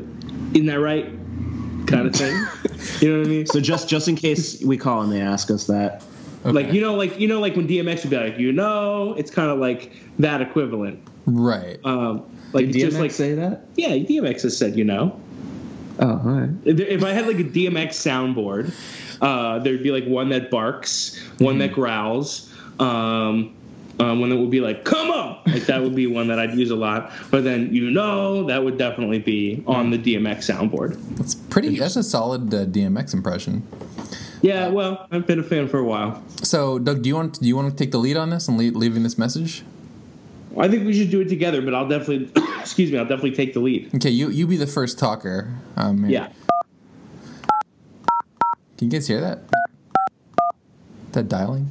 isn't 0.53 0.67
that 0.67 0.81
right? 0.81 1.11
Kind 1.87 2.07
of 2.07 2.15
thing. 2.15 2.35
you 3.01 3.13
know 3.13 3.19
what 3.19 3.27
I 3.27 3.31
mean? 3.31 3.47
So 3.47 3.61
just 3.61 3.89
just 3.89 4.09
in 4.09 4.17
case 4.17 4.63
we 4.63 4.77
call 4.77 5.03
and 5.03 5.13
they 5.13 5.21
ask 5.21 5.51
us 5.51 5.67
that, 5.67 6.03
Like 6.45 6.73
you 6.73 6.81
know, 6.81 6.95
like 6.95 7.19
you 7.19 7.29
know, 7.29 7.41
like 7.41 7.57
when 7.57 7.69
DMX 7.69 8.03
would 8.03 8.11
be 8.11 8.17
like, 8.17 8.39
you 8.39 8.53
know, 8.53 9.15
it's 9.15 9.31
kind 9.31 9.51
of 9.51 9.59
like 9.59 9.93
that 10.19 10.41
equivalent. 10.41 11.01
right. 11.27 11.79
Um, 11.85 12.25
like 12.53 12.67
did 12.71 12.81
just 12.81 12.99
like 12.99 13.11
say 13.11 13.35
that? 13.35 13.65
yeah, 13.77 13.89
DMX 13.91 14.43
has 14.43 14.57
said, 14.57 14.77
you 14.77 14.85
know. 14.85 15.21
Oh, 16.01 16.09
all 16.09 16.17
right. 16.19 16.51
If 16.65 16.81
if 16.81 17.05
I 17.05 17.11
had 17.11 17.27
like 17.27 17.39
a 17.39 17.45
DMX 17.45 17.89
soundboard, 17.91 18.73
uh, 19.21 19.59
there'd 19.61 19.83
be 19.83 19.91
like 19.91 20.07
one 20.07 20.29
that 20.31 20.51
barks, 20.51 21.21
one 21.39 21.59
that 21.59 21.73
growls, 21.73 22.51
um, 22.81 23.55
um, 24.01 24.21
one 24.21 24.31
that 24.31 24.37
would 24.37 24.51
be 24.51 24.61
like 24.61 24.85
"come 24.85 25.11
on," 25.11 25.41
like 25.47 25.67
that 25.67 25.83
would 25.83 25.95
be 25.95 26.07
one 26.07 26.29
that 26.29 26.39
I'd 26.39 26.55
use 26.55 26.71
a 26.71 26.77
lot. 26.77 27.13
But 27.31 27.45
then 27.45 27.73
you 27.73 27.91
know 27.91 28.45
that 28.45 28.65
would 28.65 28.79
definitely 28.79 29.19
be 29.19 29.63
on 29.67 29.91
the 29.91 29.99
DMX 29.99 30.51
soundboard. 30.51 30.99
That's 31.17 31.35
pretty. 31.35 31.79
That's 31.79 31.97
a 31.97 32.03
solid 32.03 32.53
uh, 32.53 32.67
DMX 32.67 33.15
impression. 33.15 33.67
Yeah, 34.43 34.69
well, 34.69 35.07
I've 35.11 35.27
been 35.27 35.39
a 35.39 35.43
fan 35.43 35.69
for 35.69 35.79
a 35.79 35.85
while. 35.85 36.23
So, 36.43 36.79
Doug, 36.79 37.03
do 37.03 37.09
you 37.09 37.15
want 37.15 37.41
do 37.41 37.47
you 37.47 37.57
want 37.57 37.71
to 37.71 37.77
take 37.77 37.93
the 37.93 37.99
lead 37.99 38.17
on 38.17 38.31
this 38.31 38.47
and 38.49 38.59
leave, 38.59 38.77
leaving 38.77 39.03
this 39.03 39.17
message? 39.17 39.65
I 40.59 40.69
think 40.69 40.85
we 40.85 40.93
should 40.93 41.11
do 41.11 41.21
it 41.21 41.29
together, 41.29 41.63
but 41.63 41.75
I'll 41.75 41.89
definitely, 41.89 42.31
excuse 42.61 42.93
me, 42.93 42.99
I'll 42.99 43.07
definitely 43.07 43.33
take 43.33 43.55
the 43.55 43.61
lead. 43.61 43.95
Okay, 43.95 44.11
you 44.11 44.29
you 44.29 44.47
be 44.47 44.57
the 44.57 44.67
first 44.67 44.99
talker. 44.99 45.55
Um. 45.77 46.05
Yeah. 46.05 46.29
Can 48.77 48.91
you 48.91 48.91
guys 48.91 49.07
hear 49.07 49.21
that? 49.21 49.41
That 51.13 51.29
dialing. 51.29 51.71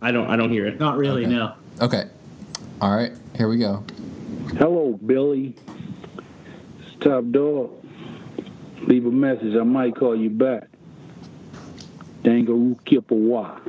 I 0.00 0.12
don't, 0.12 0.28
I 0.28 0.36
don't 0.36 0.50
hear 0.50 0.66
it. 0.66 0.78
Not 0.78 0.96
really, 0.96 1.24
Okay. 1.24 1.34
no. 1.34 1.52
Okay. 1.80 2.04
All 2.80 2.94
right. 2.94 3.12
Here 3.36 3.48
we 3.48 3.58
go. 3.58 3.82
Hello, 4.58 4.98
Billy. 5.04 5.54
It's 6.80 6.96
Top 7.04 7.24
Dog. 7.30 7.70
Leave 8.86 9.06
a 9.06 9.10
message. 9.10 9.54
I 9.56 9.62
might 9.62 9.96
call 9.96 10.14
you 10.14 10.30
back. 10.30 10.68
Dangaroo 12.22 12.76
Kippawa. 12.84 13.60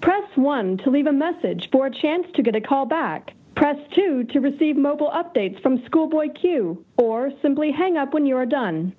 Press 0.00 0.24
1 0.36 0.78
to 0.78 0.90
leave 0.90 1.06
a 1.06 1.12
message 1.12 1.68
for 1.72 1.86
a 1.86 1.90
chance 1.90 2.26
to 2.34 2.42
get 2.42 2.54
a 2.54 2.60
call 2.60 2.86
back. 2.86 3.32
Press 3.56 3.76
2 3.94 4.24
to 4.32 4.40
receive 4.40 4.76
mobile 4.76 5.10
updates 5.10 5.60
from 5.62 5.84
Schoolboy 5.86 6.28
Q, 6.40 6.84
or 6.96 7.32
simply 7.42 7.72
hang 7.72 7.96
up 7.96 8.14
when 8.14 8.26
you 8.26 8.36
are 8.36 8.46
done. 8.46 8.94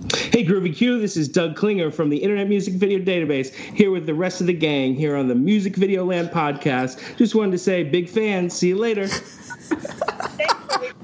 Hey, 0.00 0.44
Groovy 0.46 0.76
Q, 0.76 1.00
this 1.00 1.16
is 1.16 1.28
Doug 1.28 1.56
Klinger 1.56 1.90
from 1.90 2.08
the 2.08 2.18
Internet 2.18 2.48
Music 2.48 2.74
Video 2.74 3.00
Database, 3.00 3.52
here 3.52 3.90
with 3.90 4.06
the 4.06 4.14
rest 4.14 4.40
of 4.40 4.46
the 4.46 4.52
gang 4.52 4.94
here 4.94 5.16
on 5.16 5.26
the 5.26 5.34
Music 5.34 5.74
Video 5.74 6.04
Land 6.04 6.28
podcast. 6.30 7.16
Just 7.16 7.34
wanted 7.34 7.50
to 7.52 7.58
say, 7.58 7.82
big 7.82 8.08
fan. 8.08 8.48
See 8.48 8.68
you 8.68 8.76
later. 8.78 9.08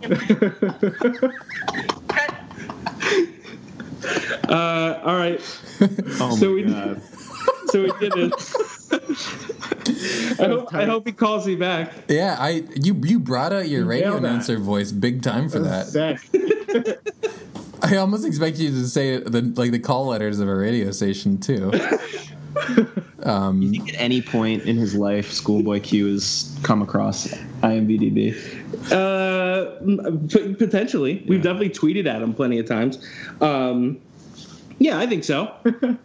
uh, 4.48 5.00
all 5.04 5.16
right. 5.16 5.40
Oh 6.20 6.36
So 6.36 6.52
we- 6.54 6.62
god. 6.64 7.00
So 7.68 7.82
we 7.82 7.90
did 7.98 8.12
it. 8.16 8.32
I 10.40 10.44
hope, 10.46 10.72
I 10.74 10.84
hope 10.84 11.06
he 11.08 11.12
calls 11.12 11.44
me 11.44 11.56
back. 11.56 11.92
Yeah, 12.08 12.36
I 12.38 12.62
you 12.76 12.94
you 13.02 13.18
brought 13.18 13.52
out 13.52 13.68
your 13.68 13.84
radio 13.84 14.16
announcer 14.16 14.58
voice 14.58 14.92
big 14.92 15.22
time 15.22 15.48
for 15.48 15.58
that. 15.58 15.86
Sick. 15.88 16.20
I 17.84 17.96
almost 17.96 18.26
expect 18.26 18.58
you 18.58 18.70
to 18.70 18.88
say 18.88 19.18
the 19.18 19.42
like 19.56 19.70
the 19.70 19.78
call 19.78 20.06
letters 20.06 20.40
of 20.40 20.48
a 20.48 20.54
radio 20.54 20.90
station 20.90 21.38
too. 21.38 21.70
You 23.26 23.70
think 23.70 23.94
At 23.94 24.00
any 24.00 24.20
point 24.22 24.64
in 24.64 24.76
his 24.76 24.94
life, 24.94 25.32
Schoolboy 25.32 25.80
Q 25.80 26.12
has 26.12 26.56
come 26.62 26.82
across 26.82 27.28
IMVDB. 27.62 28.34
Uh, 28.92 29.76
m- 29.80 30.28
p- 30.28 30.54
potentially. 30.54 31.24
We've 31.26 31.42
definitely 31.42 31.70
tweeted 31.70 32.06
at 32.06 32.20
him 32.22 32.34
plenty 32.34 32.58
of 32.58 32.66
times. 32.66 32.98
Um, 33.40 33.98
yeah, 34.78 34.98
I 34.98 35.06
think 35.06 35.24
so. 35.24 35.54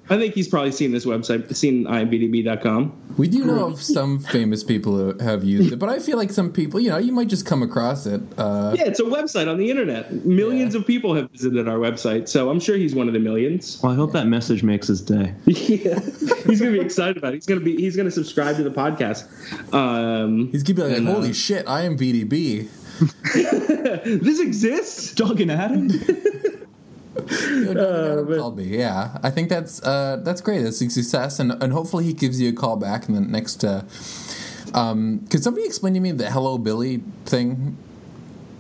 I 0.10 0.17
think 0.17 0.34
he's 0.34 0.47
probably 0.47 0.71
seen 0.71 0.91
this 0.91 1.05
website, 1.05 1.53
seen 1.55 1.86
imvdb.com. 1.86 2.93
We 3.17 3.27
do 3.27 3.43
know 3.43 3.67
of 3.67 3.82
some 3.82 4.19
famous 4.19 4.63
people 4.63 4.95
who 4.95 5.17
have 5.23 5.43
used 5.43 5.73
it, 5.73 5.77
but 5.77 5.89
I 5.89 5.99
feel 5.99 6.17
like 6.17 6.32
some 6.32 6.51
people, 6.51 6.79
you 6.79 6.89
know, 6.89 6.97
you 6.97 7.12
might 7.12 7.27
just 7.27 7.45
come 7.45 7.62
across 7.63 8.05
it. 8.05 8.21
Uh, 8.38 8.75
Yeah, 8.77 8.86
it's 8.86 8.99
a 8.99 9.03
website 9.03 9.49
on 9.49 9.58
the 9.58 9.69
internet. 9.69 10.25
Millions 10.25 10.75
of 10.75 10.86
people 10.88 11.13
have 11.15 11.29
visited 11.32 11.67
our 11.67 11.77
website, 11.77 12.29
so 12.29 12.49
I'm 12.49 12.60
sure 12.60 12.77
he's 12.77 12.95
one 12.95 13.08
of 13.08 13.13
the 13.13 13.19
millions. 13.19 13.79
Well, 13.84 13.91
I 13.91 13.95
hope 13.95 14.13
that 14.13 14.27
message 14.27 14.63
makes 14.63 14.88
his 14.88 15.01
day. 15.01 15.34
yeah, 15.45 15.99
he's 16.45 16.60
gonna 16.62 16.71
be 16.71 16.79
excited 16.79 17.17
about 17.17 17.34
it. 17.34 17.36
He's 17.36 17.45
gonna 17.45 17.60
be 17.62 17.75
he's 17.75 17.95
gonna 17.97 18.12
subscribe 18.12 18.55
to 18.58 18.63
the 18.63 18.71
podcast. 18.71 19.25
Um, 19.73 20.49
he's 20.51 20.63
gonna 20.63 20.75
be 20.75 20.84
like, 20.84 20.97
And, 20.97 21.08
uh, 21.10 21.13
"Holy 21.13 21.34
shit, 21.34 21.67
I 21.67 21.82
am 21.84 21.97
VDB." 21.97 22.67
this 24.21 24.39
exists. 24.39 25.13
Doug 25.15 25.41
and 25.41 25.51
Adam? 25.51 25.89
Uh, 27.19 28.23
called 28.38 28.58
me. 28.58 28.65
Yeah, 28.65 29.17
I 29.23 29.29
think 29.29 29.49
that's 29.49 29.82
uh, 29.84 30.17
that's 30.23 30.41
great. 30.41 30.63
That's 30.63 30.82
a 30.82 30.89
success, 30.89 31.39
and 31.39 31.51
and 31.63 31.73
hopefully 31.73 32.03
he 32.05 32.13
gives 32.13 32.39
you 32.41 32.49
a 32.49 32.53
call 32.53 32.77
back 32.77 33.08
in 33.08 33.15
the 33.15 33.21
next. 33.21 33.63
Uh, 33.63 33.84
um, 34.73 35.25
could 35.29 35.43
somebody 35.43 35.65
explain 35.65 35.93
to 35.93 35.99
me 35.99 36.12
the 36.12 36.29
"Hello 36.29 36.58
Billy" 36.58 37.03
thing? 37.25 37.77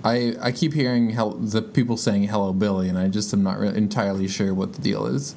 I 0.03 0.35
I 0.41 0.51
keep 0.51 0.73
hearing 0.73 1.11
hel- 1.11 1.37
the 1.37 1.61
people 1.61 1.97
saying 1.97 2.23
"Hello 2.23 2.53
Billy," 2.53 2.89
and 2.89 2.97
I 2.97 3.07
just 3.07 3.33
am 3.33 3.43
not 3.43 3.59
really 3.59 3.77
entirely 3.77 4.27
sure 4.27 4.53
what 4.53 4.73
the 4.73 4.81
deal 4.81 5.05
is. 5.05 5.35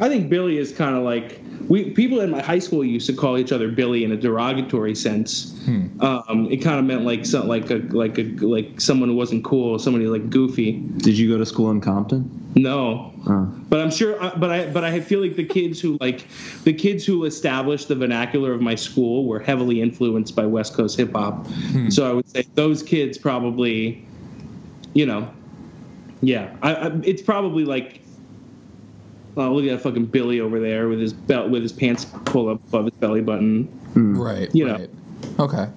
I 0.00 0.08
think 0.08 0.28
Billy 0.28 0.58
is 0.58 0.72
kind 0.72 0.96
of 0.96 1.04
like 1.04 1.40
we 1.68 1.90
people 1.90 2.20
in 2.20 2.30
my 2.30 2.40
high 2.42 2.58
school 2.58 2.84
used 2.84 3.06
to 3.06 3.12
call 3.12 3.38
each 3.38 3.52
other 3.52 3.68
Billy 3.68 4.04
in 4.04 4.12
a 4.12 4.16
derogatory 4.16 4.94
sense. 4.94 5.52
Um, 6.00 6.48
it 6.50 6.58
kind 6.58 6.78
of 6.78 6.84
meant 6.84 7.04
like 7.04 7.24
some, 7.24 7.48
like 7.48 7.70
a 7.70 7.76
like 7.90 8.18
a 8.18 8.22
like 8.44 8.80
someone 8.80 9.08
who 9.08 9.14
wasn't 9.16 9.44
cool, 9.44 9.78
somebody 9.78 10.06
like 10.06 10.28
goofy. 10.30 10.72
Did 10.98 11.16
you 11.18 11.30
go 11.30 11.38
to 11.38 11.46
school 11.46 11.70
in 11.70 11.80
Compton? 11.80 12.40
No, 12.56 13.12
Oh. 13.26 13.46
but 13.70 13.80
I'm 13.80 13.90
sure. 13.90 14.22
uh, 14.22 14.36
But 14.36 14.50
I 14.50 14.66
but 14.70 14.84
I 14.84 15.00
feel 15.00 15.20
like 15.20 15.34
the 15.36 15.44
kids 15.44 15.80
who 15.80 15.96
like 16.00 16.26
the 16.64 16.72
kids 16.72 17.04
who 17.06 17.24
established 17.24 17.88
the 17.88 17.94
vernacular 17.96 18.52
of 18.52 18.60
my 18.60 18.74
school 18.74 19.26
were 19.26 19.40
heavily 19.40 19.80
influenced 19.80 20.36
by 20.36 20.46
West 20.46 20.74
Coast 20.74 20.96
hip 20.98 21.12
hop. 21.12 21.46
So 21.88 22.08
I 22.08 22.12
would 22.12 22.28
say 22.28 22.44
those 22.54 22.82
kids 22.82 23.16
probably, 23.18 24.06
you 24.92 25.06
know, 25.06 25.28
yeah, 26.20 26.54
I, 26.62 26.74
I, 26.74 26.86
it's 27.02 27.22
probably 27.22 27.64
like. 27.64 28.00
Oh, 29.36 29.52
look 29.52 29.64
at 29.64 29.70
that 29.76 29.82
fucking 29.82 30.06
Billy 30.06 30.40
over 30.40 30.60
there 30.60 30.88
with 30.88 31.00
his 31.00 31.12
belt, 31.12 31.50
with 31.50 31.62
his 31.62 31.72
pants 31.72 32.04
pulled 32.24 32.48
up 32.50 32.68
above 32.68 32.84
his 32.86 32.94
belly 32.94 33.20
button. 33.20 33.68
Right. 33.94 34.54
You 34.54 34.66
know. 34.66 34.74
right. 34.74 34.90
Okay. 35.38 35.68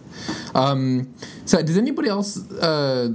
Um, 0.53 1.13
so, 1.45 1.61
does 1.61 1.77
anybody 1.77 2.09
else 2.09 2.37
uh, 2.53 3.13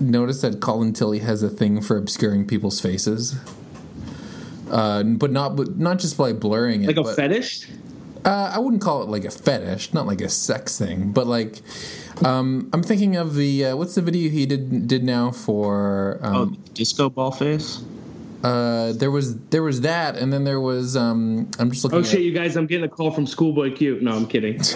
notice 0.00 0.40
that 0.42 0.60
Colin 0.60 0.92
Tilley 0.92 1.18
has 1.20 1.42
a 1.42 1.50
thing 1.50 1.80
for 1.80 1.96
obscuring 1.96 2.46
people's 2.46 2.80
faces? 2.80 3.36
Uh, 4.70 5.02
but 5.02 5.30
not, 5.30 5.56
but 5.56 5.78
not 5.78 5.98
just 5.98 6.16
by 6.16 6.32
blurring 6.32 6.84
it. 6.84 6.88
Like 6.88 6.96
a 6.98 7.02
but, 7.02 7.16
fetish. 7.16 7.68
uh, 8.24 8.52
I 8.54 8.58
wouldn't 8.58 8.82
call 8.82 9.02
it 9.02 9.08
like 9.08 9.24
a 9.24 9.30
fetish, 9.30 9.94
not 9.94 10.06
like 10.06 10.20
a 10.20 10.28
sex 10.28 10.78
thing, 10.78 11.12
but 11.12 11.26
like 11.26 11.62
um, 12.24 12.68
I'm 12.72 12.82
thinking 12.82 13.16
of 13.16 13.34
the 13.34 13.66
uh, 13.66 13.76
what's 13.76 13.94
the 13.94 14.02
video 14.02 14.30
he 14.30 14.44
did 14.46 14.86
did 14.86 15.04
now 15.04 15.30
for 15.30 16.18
Oh, 16.22 16.42
um, 16.42 16.62
disco 16.74 17.08
ball 17.08 17.30
face. 17.30 17.82
Uh, 18.44 18.92
there 18.92 19.10
was 19.10 19.36
there 19.50 19.62
was 19.62 19.80
that, 19.82 20.16
and 20.16 20.32
then 20.32 20.44
there 20.44 20.60
was 20.60 20.96
um, 20.96 21.50
I'm 21.58 21.70
just 21.70 21.84
looking. 21.84 21.98
Oh 21.98 22.02
at, 22.02 22.06
shit, 22.06 22.20
you 22.22 22.32
guys! 22.32 22.56
I'm 22.56 22.66
getting 22.66 22.84
a 22.84 22.88
call 22.88 23.10
from 23.10 23.26
Schoolboy 23.26 23.74
Q. 23.74 24.00
No, 24.00 24.12
I'm 24.12 24.26
kidding. 24.26 24.60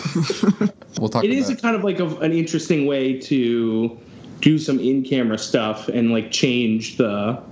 We'll 1.00 1.08
talk. 1.08 1.24
It 1.24 1.30
is 1.30 1.48
a 1.48 1.56
kind 1.56 1.74
of 1.74 1.82
like 1.84 1.98
a, 2.00 2.06
an 2.18 2.32
interesting 2.32 2.86
way 2.86 3.18
to 3.22 3.98
do 4.40 4.58
some 4.58 4.78
in-camera 4.78 5.38
stuff 5.38 5.88
and 5.88 6.12
like 6.12 6.30
change 6.30 6.98
the 6.98 7.42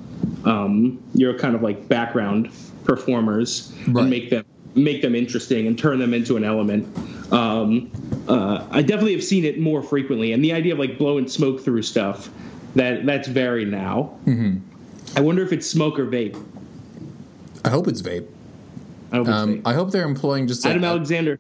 um, 0.44 1.02
your 1.14 1.36
kind 1.38 1.54
of 1.54 1.62
like 1.62 1.88
background 1.88 2.50
performers 2.84 3.72
Right. 3.88 4.02
and 4.02 4.10
make 4.10 4.30
them 4.30 4.44
make 4.74 5.00
them 5.02 5.14
interesting 5.14 5.66
and 5.66 5.78
turn 5.78 5.98
them 5.98 6.12
into 6.14 6.36
an 6.36 6.44
element. 6.44 6.86
Um, 7.32 7.90
uh, 8.28 8.66
I 8.70 8.82
definitely 8.82 9.14
have 9.14 9.24
seen 9.24 9.44
it 9.44 9.58
more 9.58 9.82
frequently, 9.82 10.32
and 10.32 10.44
the 10.44 10.52
idea 10.52 10.74
of 10.74 10.78
like 10.78 10.98
blowing 10.98 11.26
smoke 11.26 11.60
through 11.64 11.82
stuff 11.82 12.28
that 12.76 13.06
that's 13.06 13.26
very 13.26 13.64
now. 13.64 14.16
Mm-hmm. 14.26 14.58
I 15.16 15.20
wonder 15.20 15.42
if 15.42 15.52
it's 15.52 15.66
smoke 15.66 15.98
or 15.98 16.06
vape. 16.06 16.40
I 17.64 17.68
hope 17.68 17.88
it's 17.88 18.02
vape. 18.02 18.26
I 19.12 19.16
hope 19.16 19.28
Um, 19.28 19.54
vape. 19.56 19.62
I 19.64 19.74
hope 19.74 19.90
they're 19.90 20.04
employing 20.06 20.46
just. 20.46 20.64
a- 20.64 20.70
Adam 20.70 20.84
Alexander. 20.84 21.38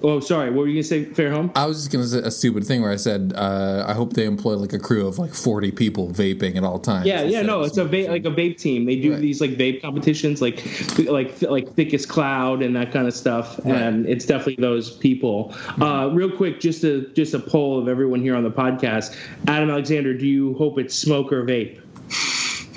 Oh, 0.00 0.20
sorry. 0.20 0.50
What 0.50 0.58
were 0.58 0.66
you 0.68 0.74
gonna 0.74 0.84
say, 0.84 1.06
Fairholm? 1.06 1.50
I 1.56 1.66
was 1.66 1.78
just 1.78 1.90
gonna 1.90 2.06
say 2.06 2.18
a 2.20 2.30
stupid 2.30 2.62
thing 2.64 2.82
where 2.82 2.92
I 2.92 2.96
said 2.96 3.32
uh, 3.34 3.84
I 3.88 3.94
hope 3.94 4.12
they 4.12 4.26
employ 4.26 4.54
like 4.54 4.72
a 4.72 4.78
crew 4.78 5.08
of 5.08 5.18
like 5.18 5.34
40 5.34 5.72
people 5.72 6.08
vaping 6.10 6.54
at 6.54 6.62
all 6.62 6.78
times. 6.78 7.04
Yeah, 7.06 7.22
yeah, 7.24 7.42
no, 7.42 7.62
it's 7.62 7.78
a 7.78 7.84
vape, 7.84 8.08
like 8.08 8.24
a 8.24 8.30
vape 8.30 8.58
team. 8.58 8.84
They 8.84 8.94
do 8.94 9.10
Right. 9.10 9.20
these 9.20 9.40
like 9.40 9.56
vape 9.56 9.82
competitions, 9.82 10.40
like 10.40 10.62
like 11.08 11.42
like 11.42 11.74
thickest 11.74 12.08
cloud 12.08 12.62
and 12.62 12.76
that 12.76 12.92
kind 12.92 13.08
of 13.08 13.14
stuff. 13.14 13.58
Right. 13.64 13.74
And 13.74 14.06
it's 14.06 14.24
definitely 14.24 14.62
those 14.62 14.88
people. 14.92 15.52
Uh, 15.80 16.10
real 16.12 16.30
quick, 16.30 16.60
just 16.60 16.84
a 16.84 17.00
just 17.14 17.34
a 17.34 17.40
poll 17.40 17.76
of 17.80 17.88
everyone 17.88 18.20
here 18.20 18.36
on 18.36 18.44
the 18.44 18.52
podcast. 18.52 19.16
Adam 19.48 19.68
Alexander, 19.68 20.14
do 20.14 20.28
you 20.28 20.54
hope 20.54 20.78
it's 20.78 20.94
smoke 20.94 21.32
or 21.32 21.42
vape? 21.44 21.80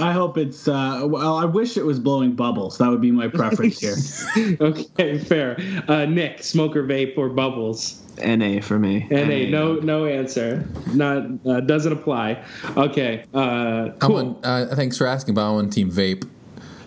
I 0.01 0.11
hope 0.11 0.37
it's. 0.37 0.67
Uh, 0.67 1.05
well, 1.05 1.37
I 1.37 1.45
wish 1.45 1.77
it 1.77 1.85
was 1.85 1.99
blowing 1.99 2.33
bubbles. 2.33 2.77
That 2.77 2.89
would 2.89 3.01
be 3.01 3.11
my 3.11 3.27
preference 3.27 3.79
here. 3.79 4.57
okay, 4.61 5.19
fair. 5.19 5.57
Uh, 5.87 6.05
Nick, 6.05 6.43
smoke 6.43 6.75
or 6.75 6.83
vape 6.83 7.17
or 7.17 7.29
bubbles? 7.29 8.01
NA 8.23 8.61
for 8.61 8.77
me. 8.77 9.07
NA, 9.09 9.49
no, 9.49 9.75
no 9.75 10.05
answer. 10.05 10.67
Not 10.93 11.23
uh, 11.45 11.61
doesn't 11.61 11.91
apply. 11.91 12.43
Okay, 12.77 13.25
uh, 13.33 13.37
I'm 13.37 13.99
cool. 13.99 14.17
on, 14.17 14.39
uh, 14.43 14.75
thanks 14.75 14.97
for 14.97 15.07
asking, 15.07 15.35
but 15.35 15.41
I'm 15.41 15.55
on 15.55 15.69
Team 15.69 15.91
Vape. 15.91 16.27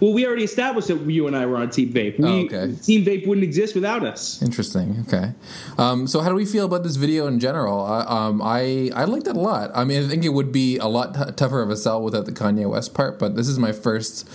Well, 0.05 0.13
we 0.13 0.27
already 0.27 0.45
established 0.45 0.89
that 0.89 1.01
you 1.11 1.27
and 1.29 1.35
I 1.35 1.47
were 1.47 1.57
on 1.57 1.71
Team 1.71 1.89
Vape. 1.91 2.19
We, 2.19 2.25
Oh, 2.27 2.45
okay. 2.45 2.75
Team 2.83 3.07
Vape 3.07 3.27
wouldn't 3.27 3.43
exist 3.43 3.75
without 3.75 4.05
us. 4.05 4.43
Interesting. 4.43 5.03
Okay. 5.09 5.33
Um, 5.79 6.07
so, 6.07 6.21
how 6.21 6.29
do 6.29 6.35
we 6.35 6.45
feel 6.45 6.67
about 6.67 6.83
this 6.83 6.97
video 6.97 7.27
in 7.27 7.41
general? 7.41 7.81
I, 7.83 8.01
um, 8.03 8.43
I 8.43 8.91
I 8.95 9.05
liked 9.05 9.27
it 9.29 9.35
a 9.35 9.41
lot. 9.41 9.71
I 9.75 9.85
mean, 9.85 10.05
I 10.05 10.07
think 10.07 10.23
it 10.27 10.35
would 10.35 10.53
be 10.53 10.77
a 10.77 10.89
lot 10.89 11.15
t- 11.15 11.33
tougher 11.37 11.63
of 11.63 11.71
a 11.71 11.77
sell 11.79 12.03
without 12.03 12.27
the 12.27 12.33
Kanye 12.33 12.69
West 12.69 12.93
part, 12.93 13.19
but 13.19 13.35
this 13.35 13.49
is 13.49 13.59
my 13.59 13.73
first, 13.73 14.29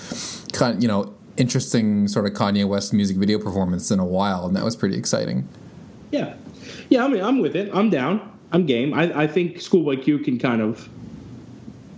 con- 0.53 0.81
you 0.81 0.87
know, 0.87 1.13
interesting 1.37 2.07
sort 2.07 2.25
of 2.25 2.33
Kanye 2.33 2.67
West 2.67 2.91
music 2.91 3.17
video 3.17 3.37
performance 3.37 3.91
in 3.91 3.99
a 3.99 4.05
while, 4.05 4.47
and 4.47 4.55
that 4.55 4.65
was 4.65 4.75
pretty 4.75 4.97
exciting. 4.97 5.47
Yeah, 6.09 6.33
yeah. 6.89 7.05
I 7.05 7.07
mean, 7.09 7.23
I'm 7.23 7.41
with 7.41 7.55
it. 7.55 7.69
I'm 7.75 7.91
down. 7.91 8.21
I'm 8.51 8.65
game. 8.65 8.95
I, 8.95 9.03
I 9.23 9.27
think 9.27 9.61
Schoolboy 9.61 10.01
Q 10.01 10.17
can 10.17 10.39
kind 10.39 10.63
of. 10.63 10.89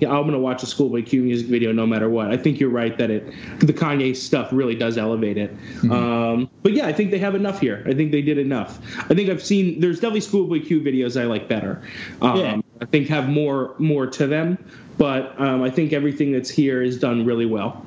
Yeah, 0.02 0.10
I'm 0.10 0.26
gonna 0.26 0.40
watch 0.40 0.64
a 0.64 0.66
Schoolboy 0.66 1.04
Q 1.04 1.22
music 1.22 1.46
video 1.46 1.72
no 1.72 1.86
matter 1.86 2.10
what. 2.10 2.32
I 2.32 2.38
think 2.38 2.60
you're 2.60 2.72
right 2.72 2.98
that 2.98 3.12
it, 3.12 3.26
the 3.60 3.72
Kanye 3.72 4.16
stuff 4.16 4.50
really 4.52 4.74
does 4.74 4.98
elevate 4.98 5.38
it. 5.38 5.56
Um, 5.92 6.50
but 6.64 6.74
yeah, 6.74 6.88
I 6.88 6.94
think 6.94 7.12
they 7.12 7.20
have 7.20 7.36
enough 7.36 7.62
here. 7.62 7.84
I 7.86 7.94
think 7.94 8.12
they 8.12 8.24
did 8.24 8.40
enough. 8.40 8.80
I 9.12 9.14
think 9.14 9.30
I've 9.30 9.44
seen. 9.44 9.80
There's 9.80 9.98
definitely 9.98 10.22
Schoolboy 10.22 10.66
Q 10.66 10.82
videos 10.82 11.22
I 11.22 11.26
like 11.26 11.48
better. 11.48 11.84
Um, 12.22 12.38
Yeah. 12.38 12.62
I 12.82 12.86
think 12.86 13.10
have 13.10 13.30
more 13.30 13.76
more 13.78 14.08
to 14.08 14.26
them. 14.26 14.58
But 14.98 15.40
um, 15.40 15.62
I 15.62 15.70
think 15.70 15.94
everything 15.94 16.32
that's 16.32 16.50
here 16.50 16.82
is 16.82 17.00
done 17.00 17.24
really 17.24 17.46
well. 17.46 17.86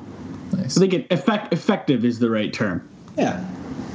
Nice. 0.53 0.77
I 0.77 0.81
think 0.81 0.95
it, 0.95 1.13
effect, 1.13 1.53
effective 1.53 2.05
is 2.05 2.21
the 2.21 2.31
right 2.31 2.53
term. 2.53 2.89
Yeah. 3.19 3.45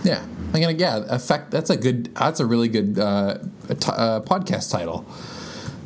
Yeah. 0.04 0.26
I'm 0.54 0.60
gonna 0.62 0.74
yeah. 0.74 1.04
Effect. 1.08 1.52
That's 1.52 1.70
a 1.70 1.78
good. 1.78 2.14
That's 2.16 2.40
a 2.40 2.46
really 2.46 2.68
good 2.68 3.00
uh, 3.00 3.38
t- 3.68 3.92
uh, 3.92 4.20
podcast 4.22 4.72
title. 4.72 5.06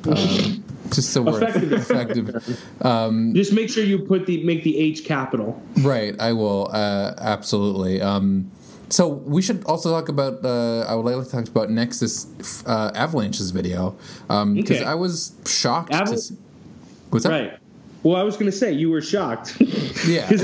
Um, 0.07 0.62
just 0.91 1.13
the 1.13 1.21
word 1.23 1.43
Effective. 1.43 1.71
effective. 1.73 2.59
Just 3.33 3.53
make 3.53 3.69
sure 3.69 3.83
you 3.83 3.99
put 3.99 4.25
the 4.25 4.43
make 4.43 4.63
the 4.63 4.77
H 4.77 5.05
capital. 5.05 5.61
Right, 5.77 6.15
I 6.19 6.33
will 6.33 6.69
uh, 6.71 7.13
absolutely. 7.19 8.01
Um, 8.01 8.51
so 8.89 9.07
we 9.07 9.41
should 9.41 9.63
also 9.65 9.89
talk 9.91 10.09
about. 10.09 10.43
Uh, 10.45 10.81
I 10.81 10.93
would 10.95 11.05
like 11.05 11.23
to 11.25 11.31
talk 11.31 11.47
about 11.47 11.69
Nexus 11.71 12.27
uh, 12.67 12.91
Avalanche's 12.95 13.51
video 13.51 13.95
because 14.27 14.77
Okay. 14.77 14.83
I 14.83 14.93
was 14.95 15.33
shocked. 15.47 15.91
to 15.93 15.97
Aval- 16.03 16.19
see, 16.19 16.35
what's 17.09 17.23
that? 17.25 17.31
Right. 17.31 17.59
Well, 18.03 18.17
I 18.17 18.23
was 18.23 18.35
going 18.35 18.51
to 18.51 18.57
say 18.57 18.71
you 18.71 18.89
were 18.89 19.01
shocked. 19.01 19.61
Yeah. 20.05 20.27
Because 20.27 20.43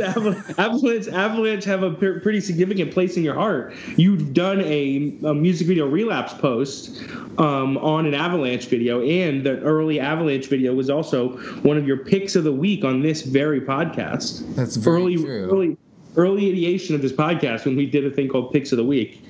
Avalanche, 0.57 1.07
Avalanche 1.09 1.65
have 1.65 1.83
a 1.83 1.91
pretty 1.91 2.39
significant 2.39 2.93
place 2.93 3.17
in 3.17 3.23
your 3.23 3.33
heart. 3.33 3.73
You've 3.97 4.33
done 4.33 4.61
a, 4.61 5.17
a 5.25 5.33
music 5.33 5.67
video 5.67 5.85
relapse 5.85 6.33
post 6.33 7.01
um, 7.37 7.77
on 7.79 8.05
an 8.05 8.13
Avalanche 8.13 8.67
video, 8.67 9.01
and 9.01 9.45
the 9.45 9.59
early 9.59 9.99
Avalanche 9.99 10.47
video 10.47 10.73
was 10.73 10.89
also 10.89 11.37
one 11.63 11.77
of 11.77 11.85
your 11.85 11.97
picks 11.97 12.37
of 12.37 12.45
the 12.45 12.53
week 12.53 12.85
on 12.85 13.01
this 13.01 13.23
very 13.23 13.59
podcast. 13.59 14.55
That's 14.55 14.77
very 14.77 15.01
early, 15.01 15.15
true. 15.17 15.49
early, 15.51 15.77
early 16.15 16.49
ideation 16.49 16.95
of 16.95 17.01
this 17.01 17.11
podcast 17.11 17.65
when 17.65 17.75
we 17.75 17.85
did 17.85 18.05
a 18.05 18.11
thing 18.11 18.29
called 18.29 18.53
Picks 18.53 18.71
of 18.71 18.77
the 18.77 18.85
Week. 18.85 19.21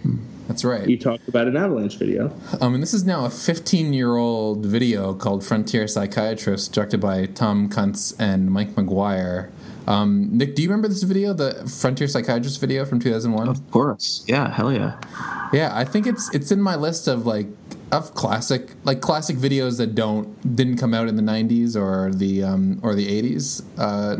That's 0.50 0.66
right. 0.66 0.90
You 0.90 0.98
talked 0.98 1.28
about 1.28 1.48
an 1.48 1.56
Avalanche 1.56 1.98
video. 1.98 2.34
Um, 2.60 2.74
and 2.74 2.82
this 2.82 2.92
is 2.92 3.06
now 3.06 3.24
a 3.24 3.30
15 3.30 3.94
year 3.94 4.16
old 4.16 4.66
video 4.66 5.14
called 5.14 5.46
Frontier 5.46 5.88
Psychiatrist, 5.88 6.74
directed 6.74 7.00
by 7.00 7.28
Tom 7.28 7.70
Kuntz 7.70 8.20
and 8.20 8.50
Mike 8.50 8.76
Maguire. 8.76 9.52
Um, 9.88 10.28
Nick, 10.32 10.56
do 10.56 10.64
you 10.64 10.68
remember 10.68 10.88
this 10.88 11.04
video, 11.04 11.34
the 11.34 11.72
Frontier 11.80 12.08
Psychiatrist 12.08 12.60
video 12.60 12.84
from 12.84 13.00
2001? 13.00 13.48
Of 13.48 13.70
course. 13.70 14.24
Yeah. 14.28 14.52
Hell 14.52 14.74
yeah. 14.74 15.00
Yeah, 15.54 15.70
I 15.72 15.86
think 15.86 16.08
it's 16.08 16.34
it's 16.34 16.52
in 16.52 16.62
my 16.62 16.76
list 16.76 17.08
of 17.08 17.28
like 17.28 17.48
of 17.92 18.14
classic 18.16 18.72
like 18.84 19.02
classic 19.02 19.38
videos 19.38 19.78
that 19.78 19.94
don't 19.94 20.56
didn't 20.56 20.78
come 20.78 20.96
out 20.96 21.08
in 21.08 21.16
the 21.16 21.24
90s 21.24 21.76
or 21.76 22.12
the 22.12 22.44
um, 22.44 22.80
or 22.82 22.96
the 22.96 23.08
80s, 23.22 23.64
uh, 23.78 24.16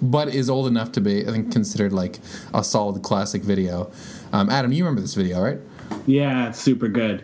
but 0.00 0.28
is 0.28 0.48
old 0.48 0.66
enough 0.66 0.92
to 0.92 1.02
be 1.02 1.26
I 1.26 1.32
think 1.32 1.52
considered 1.52 1.92
like 1.92 2.18
a 2.54 2.64
solid 2.64 3.02
classic 3.02 3.42
video. 3.42 3.90
Um, 4.36 4.50
Adam, 4.50 4.70
you 4.70 4.84
remember 4.84 5.00
this 5.00 5.14
video, 5.14 5.40
right? 5.40 5.58
Yeah, 6.04 6.50
it's 6.50 6.60
super 6.60 6.88
good. 6.88 7.22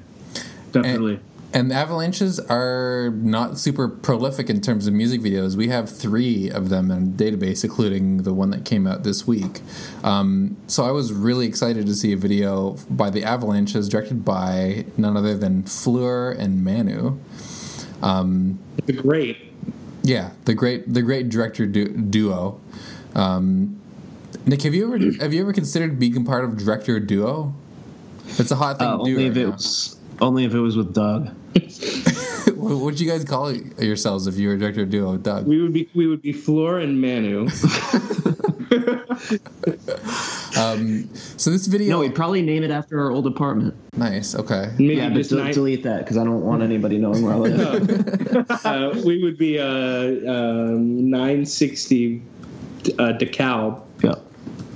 Definitely. 0.72 1.20
And 1.52 1.70
the 1.70 1.74
Avalanches 1.74 2.40
are 2.40 3.10
not 3.16 3.58
super 3.58 3.86
prolific 3.86 4.48
in 4.48 4.62
terms 4.62 4.86
of 4.86 4.94
music 4.94 5.20
videos. 5.20 5.54
We 5.54 5.68
have 5.68 5.90
three 5.90 6.50
of 6.50 6.70
them 6.70 6.90
in 6.90 7.12
database, 7.12 7.64
including 7.64 8.22
the 8.22 8.32
one 8.32 8.48
that 8.52 8.64
came 8.64 8.86
out 8.86 9.04
this 9.04 9.26
week. 9.26 9.60
Um, 10.02 10.56
so 10.66 10.84
I 10.84 10.90
was 10.90 11.12
really 11.12 11.46
excited 11.46 11.84
to 11.84 11.94
see 11.94 12.14
a 12.14 12.16
video 12.16 12.78
by 12.88 13.10
the 13.10 13.24
Avalanches, 13.24 13.90
directed 13.90 14.24
by 14.24 14.86
none 14.96 15.14
other 15.14 15.36
than 15.36 15.64
Fleur 15.64 16.32
and 16.32 16.64
Manu. 16.64 17.18
The 18.86 18.94
great. 18.94 19.36
Yeah, 20.02 20.30
the 20.46 20.54
great 20.54 20.94
the 20.94 21.02
great 21.02 21.28
director 21.28 21.66
du- 21.66 21.94
duo. 21.94 22.58
Um, 23.14 23.81
Nick, 24.46 24.62
have 24.62 24.74
you 24.74 24.86
ever 24.92 24.98
have 25.22 25.32
you 25.34 25.40
ever 25.42 25.52
considered 25.52 25.98
being 25.98 26.24
part 26.24 26.44
of 26.44 26.56
director 26.56 26.98
duo? 27.00 27.54
It's 28.38 28.50
a 28.50 28.56
hot 28.56 28.78
thing 28.78 28.88
Uh, 28.88 28.98
to 28.98 29.04
do. 29.04 29.10
only 29.16 29.26
if 29.26 29.34
right 29.36 29.42
it 29.42 29.46
now. 29.46 29.52
was 29.52 29.96
only 30.20 30.44
if 30.44 30.54
it 30.54 30.60
was 30.60 30.76
with 30.76 30.92
Doug. 30.94 31.30
What 32.56 32.78
would 32.78 33.00
you 33.00 33.08
guys 33.10 33.24
call 33.24 33.52
yourselves 33.52 34.26
if 34.28 34.36
you 34.38 34.46
were 34.48 34.56
director 34.56 34.84
duo, 34.86 35.12
with 35.12 35.24
Doug? 35.24 35.46
We 35.48 35.60
would 35.60 35.72
be 35.72 35.88
we 35.94 36.06
would 36.06 36.22
be 36.22 36.32
Fleur 36.32 36.78
and 36.78 37.00
Manu. 37.00 37.48
um, 40.56 41.08
So 41.36 41.50
this 41.50 41.66
video, 41.66 41.90
No, 41.90 41.98
we'd 42.00 42.14
probably 42.14 42.40
name 42.42 42.62
it 42.62 42.70
after 42.70 43.00
our 43.00 43.10
old 43.10 43.26
apartment. 43.26 43.74
nice. 43.96 44.34
Okay. 44.36 44.70
Maybe 44.78 44.94
Yeah, 44.96 45.08
but 45.08 45.16
just 45.16 45.30
del- 45.30 45.40
nine, 45.40 45.52
delete 45.52 45.82
that 45.84 45.98
because 46.00 46.16
I 46.16 46.24
don't 46.24 46.42
want 46.42 46.62
anybody 46.62 46.98
knowing 46.98 47.22
where 47.22 47.34
I 47.34 47.38
live. 47.38 48.46
uh, 48.64 48.92
we 49.04 49.22
would 49.22 49.38
be 49.38 49.58
uh, 49.58 49.64
um, 50.32 51.10
960 51.10 52.22
uh, 52.98 53.12
DeKalb. 53.18 53.82
Yeah. 54.02 54.14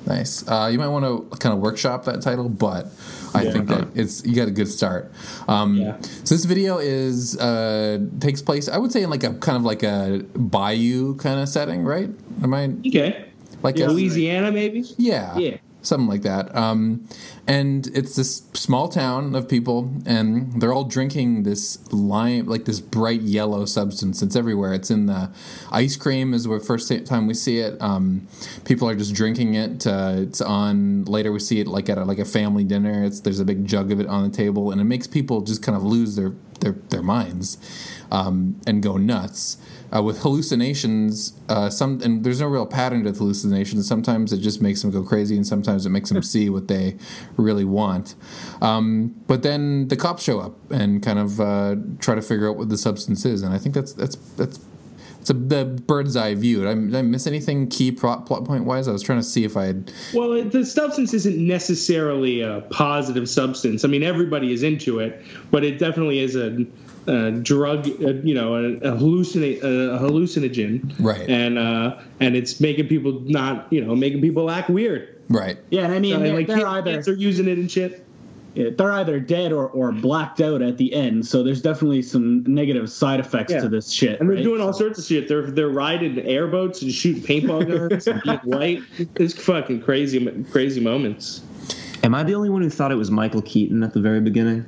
Nice. 0.07 0.47
Uh, 0.49 0.69
you 0.71 0.79
might 0.79 0.87
want 0.89 1.05
to 1.05 1.37
kind 1.39 1.53
of 1.53 1.59
workshop 1.61 2.05
that 2.05 2.23
title, 2.23 2.49
but 2.49 2.87
I 3.35 3.43
Yeah. 3.43 3.53
think 3.53 3.69
that 3.69 3.89
it's 3.97 4.25
you 4.25 4.37
got 4.37 4.47
a 4.47 4.53
good 4.53 4.69
start. 4.69 5.11
Um, 5.49 5.77
Yeah. 5.77 5.97
So 6.23 6.35
this 6.37 6.45
video 6.45 6.79
is 6.79 7.37
uh, 7.39 7.99
takes 8.21 8.41
place, 8.41 8.69
I 8.69 8.79
would 8.79 8.93
say, 8.93 9.03
in 9.03 9.11
like 9.11 9.25
a 9.25 9.35
kind 9.35 9.57
of 9.57 9.65
like 9.65 9.83
a 9.83 10.23
bayou 10.37 11.17
kind 11.17 11.41
of 11.41 11.49
setting, 11.49 11.83
right? 11.83 12.09
Am 12.43 12.55
I 12.55 12.71
Okay. 12.87 13.25
like 13.65 13.81
a 13.81 13.87
Louisiana, 13.89 14.53
maybe? 14.53 14.85
yeah? 14.97 15.37
Yeah. 15.37 15.57
Something 15.87 16.09
like 16.09 16.23
that. 16.23 16.55
Um, 16.55 17.09
and 17.47 17.87
it's 17.89 18.17
this 18.17 18.43
small 18.53 18.89
town 18.89 19.35
of 19.35 19.49
people, 19.49 19.93
and 20.05 20.61
they're 20.61 20.73
all 20.73 20.85
drinking 20.85 21.45
this 21.45 21.81
lime, 21.93 22.47
like 22.47 22.65
this 22.65 22.81
bright 22.81 23.23
yellow 23.23 23.65
substance. 23.65 24.23
It's 24.23 24.37
everywhere. 24.37 24.75
It's 24.75 24.91
in 24.91 25.07
the 25.07 25.31
ice 25.71 25.97
cream. 25.97 26.35
Is 26.35 26.45
the 26.45 26.61
first 26.61 26.93
time 27.07 27.27
we 27.27 27.35
see 27.35 27.59
it. 27.59 27.81
Um, 27.81 28.27
people 28.65 28.89
are 28.89 28.95
just 28.95 29.15
drinking 29.15 29.55
it. 29.55 29.87
Uh, 29.87 30.15
it's 30.19 30.41
on 30.41 31.05
later. 31.05 31.33
We 31.33 31.41
see 31.41 31.61
it 31.61 31.67
like 31.67 31.89
at 31.89 31.99
a, 31.99 32.05
like 32.05 32.19
a 32.19 32.25
family 32.25 32.65
dinner. 32.65 33.05
It's 33.05 33.21
there's 33.21 33.41
a 33.41 33.45
big 33.45 33.67
jug 33.67 33.93
of 33.93 34.01
it 34.01 34.07
on 34.07 34.29
the 34.29 34.37
table, 34.37 34.71
and 34.71 34.81
it 34.81 34.85
makes 34.85 35.07
people 35.07 35.41
just 35.41 35.63
kind 35.63 35.77
of 35.77 35.85
lose 35.85 36.17
their 36.17 36.33
their 36.61 36.73
their 36.73 37.03
minds 37.03 37.59
um, 38.11 38.61
and 38.67 38.83
go 38.83 38.97
nuts. 38.97 39.59
Uh, 39.95 40.03
with 40.03 40.21
hallucinations, 40.23 41.33
uh, 41.49 41.71
some 41.71 42.01
and 42.03 42.25
there's 42.25 42.41
no 42.41 42.47
real 42.47 42.67
pattern 42.67 43.05
to 43.05 43.13
hallucinations. 43.13 43.87
Sometimes 43.87 44.33
it 44.33 44.39
just 44.39 44.61
makes 44.61 44.83
them 44.83 44.91
go 44.91 45.03
crazy, 45.03 45.37
and 45.37 45.47
sometimes 45.47 45.87
it 45.87 45.91
makes 45.91 46.11
them 46.11 46.23
see 46.23 46.51
what 46.51 46.67
they 46.69 46.97
really 47.37 47.65
want. 47.65 48.15
Um, 48.61 49.15
but 49.27 49.43
then 49.43 49.89
the 49.89 49.97
cops 49.97 50.25
show 50.25 50.41
up 50.41 50.55
and 50.71 51.03
kind 51.03 51.19
of 51.19 51.41
uh, 51.41 51.77
try 52.01 52.15
to 52.17 52.23
figure 52.23 52.51
out 52.51 52.57
what 52.57 52.69
the 52.69 52.77
substance 52.79 53.25
is, 53.25 53.43
and 53.43 53.55
I 53.55 53.59
think 53.59 53.75
that's 53.75 53.93
that's 53.93 54.17
that's 54.37 54.59
it's 55.21 55.31
a 55.31 55.35
the 55.35 55.65
bird's 55.65 56.17
eye 56.17 56.35
view. 56.35 56.61
Did 56.61 56.69
I, 56.69 56.75
did 56.75 56.95
I 56.95 57.03
miss 57.03 57.27
anything 57.27 57.69
key 57.69 57.91
plot, 57.91 58.27
plot 58.27 58.45
point 58.45 58.65
wise? 58.65 58.87
I 58.87 58.93
was 58.93 59.03
trying 59.03 59.19
to 59.19 59.25
see 59.25 59.43
if 59.45 59.57
I 59.57 59.65
had. 59.67 59.93
Well, 60.15 60.33
it- 60.33 60.53
the 60.53 60.65
substance 60.65 61.13
isn't 61.15 61.37
necessarily 61.37 62.43
a 62.43 62.61
positive 62.71 63.29
substance. 63.29 63.85
I 63.85 63.89
mean, 63.89 64.03
everybody 64.05 64.53
is 64.53 64.63
into 64.63 65.01
it, 65.01 65.23
but 65.51 65.65
it 65.65 65.79
definitely 65.81 66.21
is 66.21 66.37
a, 66.37 66.65
a 67.07 67.31
drug, 67.33 67.87
a, 67.87 68.15
you 68.25 68.35
know, 68.35 68.55
a, 68.55 68.65
a, 68.79 68.93
hallucina- 68.97 69.59
a 69.63 69.99
hallucinogen. 69.99 70.95
Right. 70.99 71.29
And 71.29 71.59
uh, 71.59 71.99
and 72.21 72.37
it's 72.37 72.61
making 72.61 72.89
people 72.89 73.21
not, 73.27 73.73
you 73.73 73.85
know, 73.85 73.95
making 73.95 74.21
people 74.21 74.51
act 74.51 74.69
weird. 74.71 75.13
Right. 75.29 75.59
Yeah, 75.71 75.85
and 75.85 75.95
I 75.95 75.99
mean, 75.99 76.15
And, 76.17 76.25
they're, 76.25 76.35
like 76.35 76.47
they're 76.47 76.57
kids, 76.59 76.67
either 76.69 76.93
kids 76.93 77.09
are 77.09 77.15
using 77.15 77.49
it 77.49 77.59
and 77.59 77.69
shit. 77.71 78.05
yeah, 78.55 78.71
they're 78.77 78.93
either 78.93 79.19
dead 79.19 79.53
or, 79.53 79.67
or 79.69 79.91
blacked 79.91 80.41
out 80.41 80.63
at 80.63 80.79
the 80.79 80.95
end. 80.95 81.27
So 81.27 81.43
there's 81.43 81.61
definitely 81.61 82.03
some 82.03 82.45
negative 82.45 82.89
side 82.91 83.19
effects 83.19 83.53
Yeah. 83.53 83.61
to 83.63 83.69
this 83.69 83.91
shit. 83.91 84.21
And 84.21 84.29
they're 84.29 84.37
right? 84.37 84.45
doing 84.45 84.61
all 84.61 84.73
sorts 84.73 84.99
of 85.01 85.05
shit. 85.05 85.27
They're 85.29 85.51
they're 85.51 85.69
riding 85.69 86.19
airboats 86.21 86.81
and 86.83 86.93
shooting 86.93 87.23
paintball 87.23 87.67
guns 87.91 88.07
and 88.07 88.23
being 88.23 88.39
white. 88.45 88.83
It's 89.17 89.35
fucking 89.35 89.83
crazy, 89.83 90.45
crazy 90.53 90.81
moments. 90.81 91.43
Am 92.05 92.15
I 92.15 92.23
the 92.23 92.35
only 92.37 92.51
one 92.51 92.63
who 92.63 92.71
thought 92.71 92.93
it 92.93 92.97
was 92.97 93.11
Michael 93.11 93.43
Keaton 93.43 93.83
at 93.83 93.93
the 93.95 94.01
very 94.01 94.21
beginning? 94.21 94.65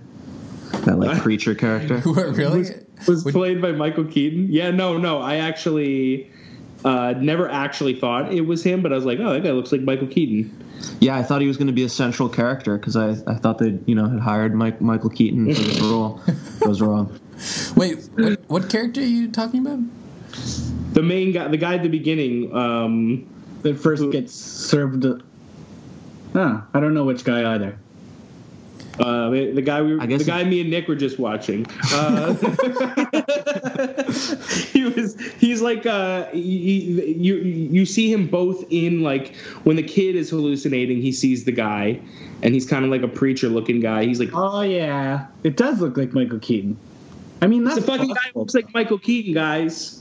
That 0.84 0.98
like 0.98 1.20
creature 1.22 1.54
character. 1.54 2.00
What, 2.04 2.36
really? 2.36 2.64
was 3.06 3.24
Would- 3.24 3.34
played 3.34 3.62
by 3.62 3.72
Michael 3.72 4.04
Keaton. 4.04 4.48
Yeah, 4.50 4.70
no, 4.70 4.96
no. 4.96 5.20
I 5.20 5.36
actually 5.36 6.30
uh, 6.84 7.14
never 7.18 7.48
actually 7.48 7.98
thought 7.98 8.32
it 8.32 8.42
was 8.42 8.62
him, 8.62 8.82
but 8.82 8.92
I 8.92 8.96
was 8.96 9.04
like, 9.04 9.18
oh, 9.20 9.32
that 9.32 9.42
guy 9.42 9.50
looks 9.50 9.72
like 9.72 9.82
Michael 9.82 10.06
Keaton. 10.06 10.64
Yeah, 11.00 11.16
I 11.16 11.22
thought 11.22 11.40
he 11.40 11.46
was 11.48 11.56
going 11.56 11.66
to 11.66 11.72
be 11.72 11.82
a 11.84 11.88
central 11.88 12.28
character 12.28 12.78
because 12.78 12.96
I, 12.96 13.10
I 13.26 13.34
thought 13.34 13.58
they 13.58 13.78
you 13.86 13.94
know 13.94 14.08
had 14.08 14.20
hired 14.20 14.54
Mike, 14.54 14.80
Michael 14.80 15.10
Keaton 15.10 15.52
for 15.52 15.60
this 15.60 15.80
role. 15.80 16.20
I 16.64 16.68
was 16.68 16.80
wrong. 16.80 17.18
Wait, 17.76 18.08
what, 18.14 18.40
what 18.48 18.70
character 18.70 19.00
are 19.00 19.04
you 19.04 19.30
talking 19.30 19.66
about? 19.66 19.80
The 20.94 21.02
main 21.02 21.32
guy, 21.32 21.48
the 21.48 21.56
guy 21.56 21.74
at 21.74 21.82
the 21.82 21.88
beginning. 21.88 22.54
Um, 22.54 23.26
that 23.62 23.78
first 23.78 24.08
gets 24.10 24.32
served. 24.32 25.04
Huh, 26.32 26.60
I 26.74 26.80
don't 26.80 26.94
know 26.94 27.04
which 27.04 27.24
guy 27.24 27.54
either. 27.54 27.78
Uh, 29.00 29.30
the 29.30 29.52
the 29.52 29.62
guy 29.62 29.82
we, 29.82 29.98
I 29.98 30.06
guess 30.06 30.20
the 30.20 30.26
guy 30.26 30.44
me 30.44 30.60
and 30.60 30.70
Nick 30.70 30.88
were 30.88 30.96
just 30.96 31.18
watching. 31.18 31.66
Uh, 31.92 32.34
he 34.72 34.84
was, 34.84 35.20
he's 35.38 35.62
like, 35.62 35.86
uh, 35.86 36.28
you, 36.32 37.02
you 37.02 37.36
you 37.36 37.86
see 37.86 38.12
him 38.12 38.26
both 38.26 38.64
in 38.70 39.02
like 39.02 39.34
when 39.64 39.76
the 39.76 39.82
kid 39.82 40.16
is 40.16 40.30
hallucinating, 40.30 41.00
he 41.00 41.12
sees 41.12 41.44
the 41.44 41.52
guy, 41.52 42.00
and 42.42 42.54
he's 42.54 42.66
kind 42.66 42.84
of 42.84 42.90
like 42.90 43.02
a 43.02 43.08
preacher 43.08 43.48
looking 43.48 43.80
guy. 43.80 44.04
He's 44.04 44.20
like, 44.20 44.30
Oh 44.32 44.62
yeah, 44.62 45.26
it 45.44 45.56
does 45.56 45.80
look 45.80 45.96
like 45.96 46.12
Michael 46.12 46.40
Keaton. 46.40 46.76
I 47.40 47.46
mean, 47.46 47.64
that's 47.64 47.76
the 47.76 47.82
fucking 47.82 48.08
guy 48.08 48.30
looks 48.34 48.54
like 48.54 48.72
Michael 48.74 48.98
Keaton, 48.98 49.34
guys. 49.34 49.98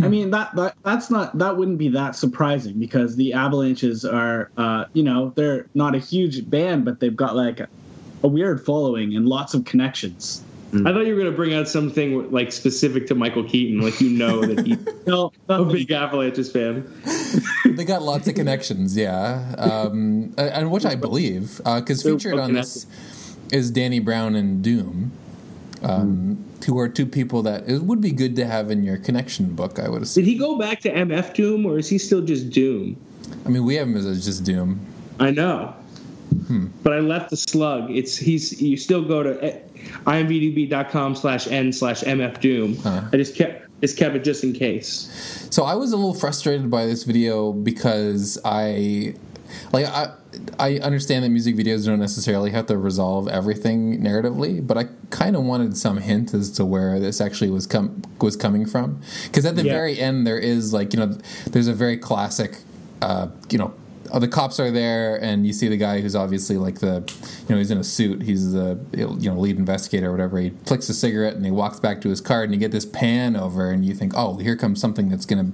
I 0.00 0.08
mean 0.08 0.30
that, 0.30 0.54
that 0.56 0.74
that's 0.82 1.10
not 1.10 1.36
that 1.38 1.56
wouldn't 1.56 1.78
be 1.78 1.88
that 1.90 2.16
surprising 2.16 2.78
because 2.78 3.16
the 3.16 3.34
Avalanches 3.34 4.04
are 4.04 4.50
uh, 4.56 4.86
you 4.94 5.02
know 5.02 5.32
they're 5.36 5.66
not 5.74 5.94
a 5.94 5.98
huge 5.98 6.48
band 6.48 6.84
but 6.84 7.00
they've 7.00 7.14
got 7.14 7.36
like 7.36 7.60
a, 7.60 7.68
a 8.22 8.28
weird 8.28 8.64
following 8.64 9.16
and 9.16 9.26
lots 9.26 9.54
of 9.54 9.64
connections. 9.64 10.42
I 10.74 10.84
thought 10.84 11.06
you 11.06 11.14
were 11.14 11.22
gonna 11.22 11.36
bring 11.36 11.52
out 11.52 11.68
something 11.68 12.30
like 12.30 12.50
specific 12.50 13.06
to 13.08 13.14
Michael 13.14 13.44
Keaton, 13.44 13.82
like 13.82 14.00
you 14.00 14.08
know 14.08 14.40
that 14.40 14.66
he's 14.66 14.78
No, 15.06 15.30
a 15.50 15.64
big 15.66 15.90
Avalanches 15.90 16.50
fan. 16.50 16.90
They 17.76 17.84
got 17.84 18.02
lots 18.02 18.26
of 18.28 18.34
connections, 18.34 18.96
yeah, 18.96 19.54
um, 19.56 20.34
and 20.36 20.70
which 20.70 20.84
I 20.84 20.94
believe 20.94 21.58
because 21.58 22.02
They're 22.02 22.14
featured 22.14 22.38
on 22.38 22.52
this 22.52 22.86
is 23.52 23.70
Danny 23.70 23.98
Brown 23.98 24.34
and 24.34 24.62
Doom, 24.62 25.12
um, 25.82 26.44
who 26.66 26.78
are 26.78 26.88
two 26.88 27.06
people 27.06 27.42
that 27.42 27.68
it 27.68 27.82
would 27.82 28.00
be 28.00 28.10
good 28.10 28.36
to 28.36 28.46
have 28.46 28.70
in 28.70 28.82
your 28.82 28.98
connection 28.98 29.54
book. 29.54 29.78
I 29.78 29.88
would 29.88 30.02
assume. 30.02 30.24
Did 30.24 30.30
he 30.30 30.36
go 30.36 30.58
back 30.58 30.80
to 30.80 30.92
MF 30.92 31.34
Doom, 31.34 31.64
or 31.64 31.78
is 31.78 31.88
he 31.88 31.98
still 31.98 32.20
just 32.20 32.50
Doom? 32.50 32.96
I 33.46 33.48
mean, 33.48 33.64
we 33.64 33.76
have 33.76 33.88
him 33.88 33.96
as 33.96 34.24
just 34.24 34.44
Doom. 34.44 34.80
I 35.18 35.30
know, 35.30 35.74
but 36.82 36.92
I 36.92 37.00
left 37.00 37.30
the 37.30 37.36
slug. 37.36 37.90
It's 37.90 38.16
he's 38.16 38.60
you 38.60 38.76
still 38.76 39.02
go 39.02 39.22
to 39.22 39.42
eh, 39.44 39.58
imvdb.com 40.06 41.14
slash 41.14 41.46
n 41.48 41.72
slash 41.72 42.02
mf 42.02 42.40
doom. 42.40 42.76
Huh. 42.78 43.02
I 43.12 43.16
just 43.16 43.34
kept 43.34 43.68
just 43.80 43.96
kept 43.96 44.14
it 44.14 44.24
just 44.24 44.44
in 44.44 44.52
case. 44.52 45.46
So 45.50 45.64
I 45.64 45.74
was 45.74 45.92
a 45.92 45.96
little 45.96 46.14
frustrated 46.14 46.70
by 46.70 46.86
this 46.86 47.04
video 47.04 47.52
because 47.52 48.38
I 48.44 49.14
like 49.72 49.86
I 49.86 50.08
I 50.58 50.78
understand 50.78 51.24
that 51.24 51.28
music 51.30 51.56
videos 51.56 51.84
don't 51.84 51.98
necessarily 52.00 52.50
have 52.52 52.66
to 52.66 52.78
resolve 52.78 53.28
everything 53.28 54.00
narratively, 54.00 54.66
but 54.66 54.78
I 54.78 54.84
kind 55.10 55.36
of 55.36 55.42
wanted 55.44 55.76
some 55.76 55.98
hint 55.98 56.32
as 56.32 56.50
to 56.52 56.64
where 56.64 56.98
this 56.98 57.20
actually 57.20 57.50
was 57.50 57.66
com- 57.66 58.02
was 58.20 58.34
coming 58.36 58.64
from. 58.64 59.00
Because 59.24 59.44
at 59.44 59.56
the 59.56 59.64
Yeah. 59.64 59.72
very 59.72 59.98
end, 59.98 60.26
there 60.26 60.38
is 60.38 60.72
like 60.72 60.94
you 60.94 61.00
know, 61.00 61.18
there's 61.50 61.68
a 61.68 61.74
very 61.74 61.98
classic, 61.98 62.58
uh, 63.02 63.28
you 63.50 63.58
know. 63.58 63.74
Uh, 64.12 64.18
The 64.18 64.28
cops 64.28 64.60
are 64.60 64.70
there, 64.70 65.16
and 65.16 65.46
you 65.46 65.52
see 65.52 65.68
the 65.68 65.76
guy 65.76 66.00
who's 66.00 66.14
obviously 66.14 66.56
like 66.56 66.78
the, 66.80 67.02
you 67.48 67.54
know, 67.54 67.56
he's 67.56 67.70
in 67.70 67.78
a 67.78 67.84
suit. 67.84 68.22
He's 68.22 68.52
the, 68.52 68.78
you 68.92 69.30
know, 69.30 69.38
lead 69.40 69.56
investigator 69.56 70.08
or 70.08 70.12
whatever. 70.12 70.38
He 70.38 70.50
flicks 70.66 70.88
a 70.88 70.94
cigarette 70.94 71.34
and 71.34 71.44
he 71.44 71.50
walks 71.50 71.80
back 71.80 72.00
to 72.02 72.08
his 72.10 72.20
car, 72.20 72.42
and 72.44 72.52
you 72.52 72.60
get 72.60 72.70
this 72.70 72.86
pan 72.86 73.34
over, 73.34 73.70
and 73.70 73.84
you 73.84 73.94
think, 73.94 74.12
oh, 74.14 74.36
here 74.36 74.56
comes 74.56 74.80
something 74.80 75.08
that's 75.08 75.26
gonna 75.26 75.52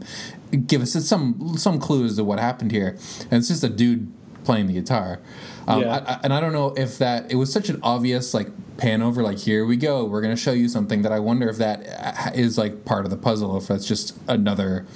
give 0.66 0.82
us 0.82 0.92
some 1.06 1.56
some 1.56 1.78
clues 1.78 2.16
to 2.16 2.24
what 2.24 2.38
happened 2.38 2.72
here. 2.72 2.96
And 3.30 3.34
it's 3.34 3.48
just 3.48 3.64
a 3.64 3.68
dude 3.68 4.12
playing 4.44 4.66
the 4.66 4.74
guitar. 4.74 5.20
Um, 5.66 5.82
Yeah. 5.82 5.96
I, 5.96 6.12
I, 6.14 6.20
and 6.24 6.32
I 6.32 6.40
don't 6.40 6.52
know 6.52 6.74
if 6.76 6.98
that 6.98 7.30
it 7.30 7.36
was 7.36 7.52
such 7.52 7.68
an 7.68 7.78
obvious 7.82 8.32
like 8.34 8.48
pan 8.78 9.02
over, 9.02 9.22
like 9.22 9.38
here 9.38 9.66
we 9.66 9.76
go, 9.76 10.04
we're 10.04 10.22
gonna 10.22 10.36
show 10.36 10.52
you 10.52 10.68
something 10.68 11.02
that 11.02 11.12
I 11.12 11.18
wonder 11.18 11.48
if 11.48 11.58
that 11.58 11.86
uh, 11.86 12.60
like 12.60 12.84
part 12.84 13.04
of 13.04 13.10
the 13.10 13.16
puzzle, 13.16 13.56
if 13.56 13.66
that's 13.68 13.86
just 13.86 14.16
another. 14.26 14.86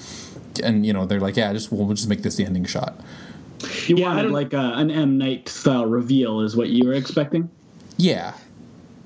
And 0.63 0.85
you 0.87 0.93
know 0.93 1.07
they're 1.07 1.21
like, 1.21 1.37
yeah, 1.37 1.53
just 1.53 1.71
we'll, 1.71 1.87
we'll 1.87 1.97
just 1.97 2.09
make 2.09 2.23
this 2.23 2.37
the 2.37 2.45
ending 2.45 2.65
shot. 2.65 2.99
You 3.87 3.97
Yeah, 3.97 4.15
wanted 4.15 4.31
like 4.31 4.53
a, 4.53 4.73
an 4.77 4.91
M 4.91 5.19
Night 5.19 5.49
style 5.49 5.87
reveal 5.87 6.41
is 6.41 6.57
what 6.57 6.69
you 6.69 6.87
were 6.87 6.95
expecting, 6.95 7.49
Yeah, 7.97 8.35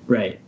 right? 0.06 0.38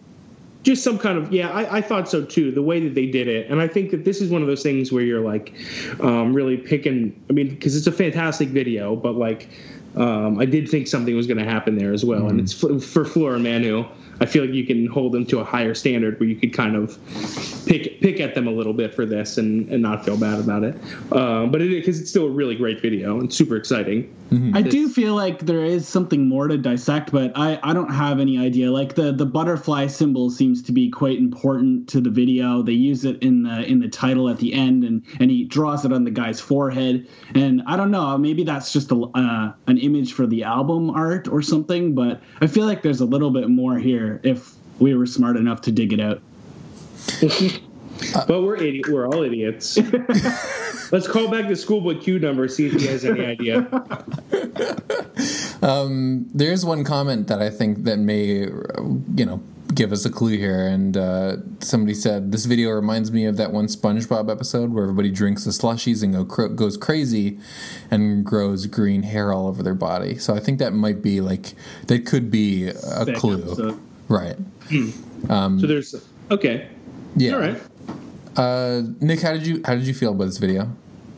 Just 0.64 0.82
some 0.82 0.98
kind 0.98 1.16
of 1.16 1.32
yeah, 1.32 1.50
I, 1.50 1.78
I 1.78 1.80
thought 1.80 2.08
so 2.08 2.24
too. 2.24 2.50
The 2.52 2.62
way 2.62 2.80
that 2.80 2.94
they 2.94 3.06
did 3.06 3.28
it, 3.28 3.50
and 3.50 3.60
I 3.60 3.68
think 3.68 3.90
that 3.90 4.04
this 4.04 4.20
is 4.20 4.30
one 4.30 4.42
of 4.42 4.48
those 4.48 4.62
things 4.62 4.92
where 4.92 5.02
you're 5.02 5.20
like, 5.20 5.54
um, 6.00 6.32
really 6.34 6.56
picking. 6.56 7.18
I 7.30 7.32
mean, 7.32 7.48
because 7.48 7.76
it's 7.76 7.86
a 7.86 7.92
fantastic 7.92 8.48
video, 8.48 8.96
but 8.96 9.12
like, 9.12 9.48
um, 9.96 10.38
I 10.38 10.44
did 10.44 10.68
think 10.68 10.88
something 10.88 11.14
was 11.16 11.26
going 11.26 11.38
to 11.38 11.44
happen 11.44 11.76
there 11.76 11.92
as 11.92 12.04
well, 12.04 12.28
and 12.28 12.40
it's 12.40 12.52
for, 12.52 12.78
for 12.80 13.04
Fleur 13.04 13.34
and 13.34 13.44
Manu. 13.44 13.86
I 14.20 14.26
feel 14.26 14.44
like 14.44 14.54
you 14.54 14.66
can 14.66 14.86
hold 14.86 15.12
them 15.12 15.24
to 15.26 15.40
a 15.40 15.44
higher 15.44 15.74
standard 15.74 16.18
where 16.18 16.28
you 16.28 16.36
could 16.36 16.52
kind 16.52 16.76
of 16.76 16.98
pick 17.66 18.00
pick 18.00 18.20
at 18.20 18.34
them 18.34 18.46
a 18.46 18.50
little 18.50 18.72
bit 18.72 18.94
for 18.94 19.06
this 19.06 19.38
and, 19.38 19.68
and 19.68 19.82
not 19.82 20.04
feel 20.04 20.16
bad 20.16 20.40
about 20.40 20.64
it. 20.64 20.76
Uh, 21.12 21.46
but 21.46 21.60
it 21.60 21.68
because 21.70 22.00
it's 22.00 22.10
still 22.10 22.26
a 22.26 22.30
really 22.30 22.56
great 22.56 22.80
video 22.80 23.18
and 23.20 23.32
super 23.32 23.56
exciting. 23.56 24.14
I 24.54 24.60
do 24.60 24.90
feel 24.90 25.14
like 25.14 25.46
there 25.46 25.64
is 25.64 25.88
something 25.88 26.28
more 26.28 26.48
to 26.48 26.58
dissect, 26.58 27.12
but 27.12 27.32
I, 27.34 27.58
I 27.62 27.72
don't 27.72 27.92
have 27.94 28.20
any 28.20 28.38
idea. 28.38 28.70
Like 28.70 28.94
the, 28.94 29.10
the 29.10 29.24
butterfly 29.24 29.86
symbol 29.86 30.30
seems 30.30 30.62
to 30.64 30.72
be 30.72 30.90
quite 30.90 31.16
important 31.18 31.88
to 31.90 32.00
the 32.02 32.10
video. 32.10 32.60
They 32.60 32.72
use 32.72 33.06
it 33.06 33.22
in 33.22 33.44
the 33.44 33.64
in 33.64 33.80
the 33.80 33.88
title 33.88 34.28
at 34.28 34.36
the 34.36 34.52
end, 34.52 34.84
and, 34.84 35.02
and 35.18 35.30
he 35.30 35.44
draws 35.44 35.86
it 35.86 35.94
on 35.94 36.04
the 36.04 36.10
guy's 36.10 36.40
forehead. 36.40 37.08
And 37.34 37.62
I 37.66 37.76
don't 37.76 37.90
know, 37.90 38.18
maybe 38.18 38.44
that's 38.44 38.70
just 38.70 38.90
a, 38.92 38.96
uh, 39.14 39.52
an 39.66 39.78
image 39.78 40.12
for 40.12 40.26
the 40.26 40.44
album 40.44 40.90
art 40.90 41.26
or 41.28 41.40
something. 41.40 41.94
But 41.94 42.20
I 42.42 42.46
feel 42.48 42.66
like 42.66 42.82
there's 42.82 43.00
a 43.00 43.06
little 43.06 43.30
bit 43.30 43.48
more 43.48 43.78
here 43.78 44.07
if 44.22 44.54
we 44.78 44.94
were 44.94 45.06
smart 45.06 45.36
enough 45.36 45.60
to 45.62 45.72
dig 45.72 45.92
it 45.92 46.00
out. 46.00 46.20
But 48.26 48.42
we're 48.42 48.56
idiot. 48.56 48.88
We're 48.88 49.06
all 49.08 49.22
idiots. 49.22 49.76
Let's 50.92 51.08
call 51.08 51.28
back 51.28 51.48
the 51.48 51.56
schoolboy 51.56 52.00
Q 52.00 52.18
number. 52.18 52.48
See 52.48 52.66
if 52.66 52.72
he 52.80 52.86
has 52.86 53.04
any 53.04 53.24
idea. 53.24 53.68
there's 56.32 56.64
one 56.64 56.84
comment 56.84 57.26
that 57.28 57.42
I 57.42 57.50
think 57.50 57.84
that 57.84 57.98
may, 57.98 58.24
you 58.44 59.26
know, 59.26 59.42
give 59.74 59.92
us 59.92 60.04
a 60.04 60.10
clue 60.10 60.36
here. 60.36 60.66
And 60.66 60.96
uh, 60.96 61.36
somebody 61.60 61.94
said 61.94 62.32
this 62.32 62.46
video 62.46 62.70
reminds 62.70 63.12
me 63.12 63.26
of 63.26 63.36
that 63.36 63.52
one 63.52 63.66
SpongeBob 63.66 64.30
episode 64.30 64.72
where 64.72 64.84
everybody 64.84 65.10
drinks 65.10 65.44
the 65.44 65.50
slushies 65.50 66.02
and 66.02 66.14
go 66.14 66.24
cr- 66.24 66.46
goes 66.46 66.76
crazy, 66.76 67.38
and 67.90 68.24
grows 68.24 68.66
green 68.66 69.02
hair 69.02 69.32
all 69.32 69.48
over 69.48 69.62
their 69.62 69.74
body. 69.74 70.18
So 70.18 70.34
I 70.34 70.40
think 70.40 70.58
that 70.58 70.72
might 70.72 71.02
be 71.02 71.20
like 71.20 71.54
that 71.88 72.06
could 72.06 72.30
be 72.30 72.68
a 72.68 73.12
clue, 73.14 73.42
episode. 73.42 73.80
Right? 74.08 74.36
So 75.60 75.66
there's 75.66 75.94
okay. 76.30 76.68
Yeah. 77.16 77.32
All 77.34 77.40
right. 77.40 77.60
Uh, 78.36 78.82
Nick, 79.00 79.20
how 79.20 79.32
did 79.32 79.46
you 79.46 79.60
how 79.64 79.74
did 79.74 79.84
you 79.84 79.94
feel 79.94 80.12
about 80.12 80.26
this 80.26 80.38
video? 80.38 80.70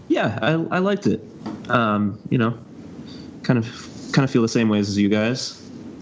Yeah, 0.08 0.38
I, 0.42 0.52
I 0.52 0.78
liked 0.78 1.06
it. 1.06 1.20
Um, 1.68 2.18
you 2.30 2.38
know, 2.38 2.58
kind 3.42 3.58
of 3.58 3.66
kind 4.12 4.24
of 4.24 4.30
feel 4.30 4.42
the 4.42 4.48
same 4.48 4.68
ways 4.68 4.88
as 4.88 4.98
you 4.98 5.08
guys. 5.08 5.56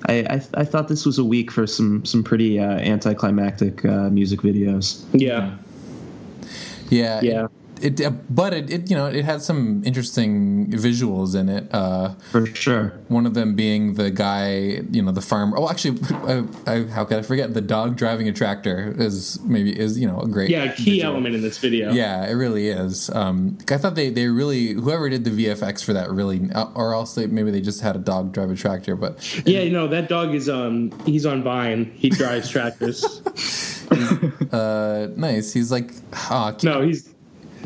I, 0.06 0.20
I, 0.20 0.42
I 0.54 0.64
thought 0.64 0.88
this 0.88 1.04
was 1.04 1.18
a 1.18 1.24
week 1.24 1.50
for 1.50 1.66
some 1.66 2.04
some 2.04 2.22
pretty 2.22 2.58
uh, 2.60 2.78
anticlimactic 2.78 3.84
uh, 3.84 4.08
music 4.10 4.40
videos. 4.40 5.04
Yeah. 5.12 5.56
Yeah, 6.90 7.20
Yeah. 7.20 7.46
It, 7.80 8.00
it 8.00 8.34
but 8.34 8.52
it, 8.52 8.70
it 8.70 8.90
you 8.90 8.96
know 8.96 9.06
it 9.06 9.24
had 9.24 9.42
some 9.42 9.82
interesting 9.84 10.70
visuals 10.70 11.38
in 11.38 11.48
it. 11.48 11.68
Uh, 11.72 12.14
For 12.30 12.46
sure. 12.46 12.92
One 13.08 13.26
of 13.26 13.34
them 13.34 13.54
being 13.54 13.94
the 13.94 14.10
guy, 14.10 14.82
you 14.90 15.02
know, 15.02 15.12
the 15.12 15.20
farmer. 15.22 15.56
Oh, 15.58 15.68
actually, 15.68 15.98
I, 16.10 16.44
I, 16.66 16.82
how 16.84 17.04
could 17.04 17.18
I 17.18 17.22
forget? 17.22 17.54
The 17.54 17.60
dog 17.60 17.96
driving 17.96 18.28
a 18.28 18.32
tractor 18.32 18.94
is 18.98 19.40
maybe 19.42 19.78
is 19.78 19.98
you 19.98 20.06
know 20.06 20.20
a 20.20 20.28
great 20.28 20.50
Yeah, 20.50 20.64
a 20.64 20.74
key 20.74 20.84
visual. 20.96 21.12
element 21.14 21.34
in 21.34 21.42
this 21.42 21.58
video. 21.58 21.92
Yeah, 21.92 22.26
it 22.26 22.32
really 22.34 22.68
is. 22.68 23.10
Um, 23.10 23.58
I 23.70 23.76
thought 23.78 23.94
they, 23.94 24.10
they 24.10 24.26
really 24.28 24.72
whoever 24.72 25.08
did 25.08 25.24
the 25.24 25.30
VFX 25.30 25.84
for 25.84 25.92
that 25.92 26.10
really, 26.10 26.50
uh, 26.54 26.70
or 26.74 26.94
else 26.94 27.14
they, 27.14 27.26
maybe 27.26 27.50
they 27.50 27.60
just 27.60 27.80
had 27.80 27.96
a 27.96 28.00
dog 28.00 28.32
drive 28.32 28.50
a 28.50 28.56
tractor. 28.56 28.96
But 28.96 29.46
Yeah, 29.46 29.60
you 29.60 29.70
know 29.72 29.86
that 29.88 30.08
dog 30.08 30.34
is 30.34 30.48
um 30.48 30.92
he's 31.06 31.24
on 31.26 31.42
Vine. 31.42 31.92
He 31.94 32.08
drives 32.10 32.48
tractors. 32.50 33.04
uh, 34.52 35.08
nice. 35.16 35.52
He's 35.52 35.70
like, 35.72 35.92
ah, 36.12 36.54
no, 36.62 36.82
he's 36.82 37.14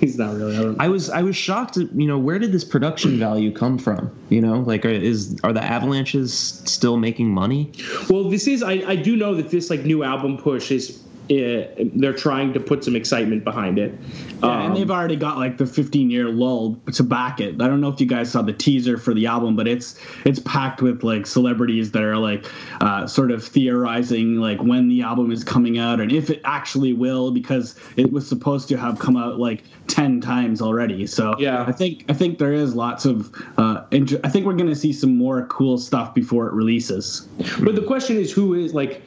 he's 0.02 0.18
not 0.18 0.34
really. 0.34 0.76
I 0.78 0.84
I 0.84 0.88
was 0.88 1.08
I 1.08 1.22
was 1.22 1.36
shocked. 1.36 1.78
At, 1.78 1.94
you 1.94 2.06
know, 2.06 2.18
where 2.18 2.38
did 2.38 2.52
this 2.52 2.64
production 2.64 3.18
value 3.18 3.52
come 3.52 3.78
from? 3.78 4.10
You 4.28 4.42
know, 4.42 4.60
like 4.60 4.84
are, 4.84 4.90
is 4.90 5.38
are 5.44 5.52
the 5.52 5.62
Avalanches 5.62 6.34
still 6.34 6.98
making 6.98 7.30
money? 7.30 7.72
well, 8.10 8.28
this 8.28 8.46
is 8.46 8.62
I 8.62 8.72
I 8.86 8.96
do 8.96 9.16
know 9.16 9.34
that 9.34 9.50
this 9.50 9.70
like 9.70 9.80
new 9.84 10.02
album 10.02 10.36
push 10.36 10.70
is. 10.70 11.02
They're 11.28 12.12
trying 12.12 12.52
to 12.52 12.60
put 12.60 12.84
some 12.84 12.96
excitement 12.96 13.44
behind 13.44 13.78
it. 13.78 13.94
Yeah, 14.42 14.48
Um, 14.48 14.66
and 14.66 14.76
they've 14.76 14.90
already 14.90 15.16
got 15.16 15.38
like 15.38 15.56
the 15.56 15.66
15 15.66 16.10
year 16.10 16.28
lull 16.28 16.80
to 16.92 17.02
back 17.02 17.40
it. 17.40 17.60
I 17.62 17.68
don't 17.68 17.80
know 17.80 17.88
if 17.88 18.00
you 18.00 18.06
guys 18.06 18.30
saw 18.30 18.42
the 18.42 18.52
teaser 18.52 18.98
for 18.98 19.14
the 19.14 19.26
album, 19.26 19.56
but 19.56 19.66
it's 19.68 19.98
it's 20.24 20.40
packed 20.40 20.82
with 20.82 21.02
like 21.02 21.26
celebrities 21.26 21.92
that 21.92 22.02
are 22.02 22.16
like 22.16 22.44
uh, 22.80 23.06
sort 23.06 23.30
of 23.30 23.44
theorizing 23.44 24.36
like 24.36 24.60
when 24.62 24.88
the 24.88 25.02
album 25.02 25.30
is 25.30 25.44
coming 25.44 25.78
out 25.78 26.00
and 26.00 26.12
if 26.12 26.28
it 26.30 26.40
actually 26.44 26.92
will 26.92 27.30
because 27.30 27.78
it 27.96 28.12
was 28.12 28.26
supposed 28.28 28.68
to 28.68 28.76
have 28.76 28.98
come 28.98 29.16
out 29.16 29.38
like 29.38 29.64
10 29.86 30.20
times 30.20 30.60
already. 30.60 31.06
So 31.06 31.34
Yeah. 31.38 31.64
I 31.66 31.72
think 31.72 32.04
I 32.08 32.12
think 32.14 32.38
there 32.38 32.52
is 32.52 32.74
lots 32.74 33.04
of 33.04 33.32
uh, 33.56 33.84
inter- 33.90 34.20
I 34.24 34.28
think 34.28 34.46
we're 34.46 34.54
gonna 34.54 34.74
see 34.74 34.92
some 34.92 35.16
more 35.16 35.46
cool 35.46 35.78
stuff 35.78 36.14
before 36.14 36.46
it 36.48 36.52
releases. 36.52 37.28
But 37.62 37.74
the 37.76 37.82
question 37.82 38.16
is, 38.16 38.32
who 38.32 38.54
is 38.54 38.74
like, 38.74 39.02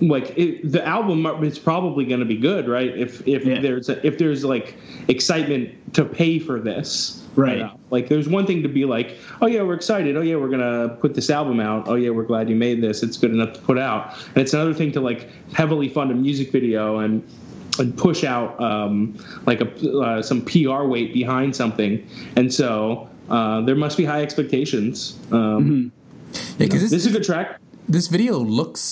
like 0.00 0.36
it, 0.38 0.70
the 0.72 0.84
album 0.86 1.26
is 1.44 1.58
probably 1.58 2.04
going 2.04 2.20
to 2.20 2.26
be 2.26 2.36
good, 2.38 2.68
right? 2.68 2.96
If 2.96 3.26
if 3.28 3.44
Yeah. 3.44 3.60
there's 3.60 3.88
a, 3.88 4.04
if 4.06 4.18
there's 4.18 4.44
like 4.44 4.74
excitement 5.08 5.94
to 5.94 6.04
pay 6.04 6.38
for 6.38 6.60
this, 6.60 7.16
Right. 7.36 7.58
you 7.58 7.62
know? 7.64 7.78
Like 7.90 8.08
there's 8.08 8.28
one 8.28 8.46
thing 8.46 8.62
to 8.62 8.68
be 8.68 8.84
like, 8.84 9.16
oh 9.40 9.46
yeah, 9.46 9.62
we're 9.62 9.74
excited. 9.74 10.16
Oh 10.16 10.20
yeah, 10.20 10.36
we're 10.36 10.48
gonna 10.48 10.96
put 11.00 11.14
this 11.14 11.30
album 11.30 11.60
out. 11.60 11.88
Oh 11.88 11.94
yeah, 11.96 12.10
we're 12.10 12.24
glad 12.24 12.48
you 12.48 12.56
made 12.56 12.80
this. 12.82 13.02
It's 13.02 13.16
good 13.16 13.30
enough 13.32 13.52
to 13.54 13.60
put 13.60 13.78
out. 13.78 14.14
And 14.34 14.38
it's 14.38 14.54
another 14.54 14.74
thing 14.74 14.92
to 14.92 15.00
like 15.00 15.28
heavily 15.52 15.88
fund 15.88 16.10
a 16.10 16.14
music 16.14 16.50
video 16.52 16.98
and 16.98 17.22
and 17.78 17.96
push 17.96 18.24
out 18.24 18.60
um, 18.60 19.16
like 19.46 19.60
a 19.60 19.98
uh, 20.00 20.22
some 20.22 20.42
PR 20.44 20.84
weight 20.84 21.12
behind 21.14 21.54
something. 21.56 22.06
And 22.36 22.52
so 22.52 23.08
uh, 23.30 23.60
there 23.62 23.76
must 23.76 23.96
be 23.96 24.04
high 24.04 24.22
expectations. 24.22 25.18
Um, 25.30 25.92
yeah, 26.32 26.40
because 26.66 26.90
This 26.90 26.92
is 26.92 27.06
a 27.06 27.10
good 27.10 27.24
track. 27.24 27.58
this 27.88 28.06
video 28.08 28.38
looks 28.38 28.82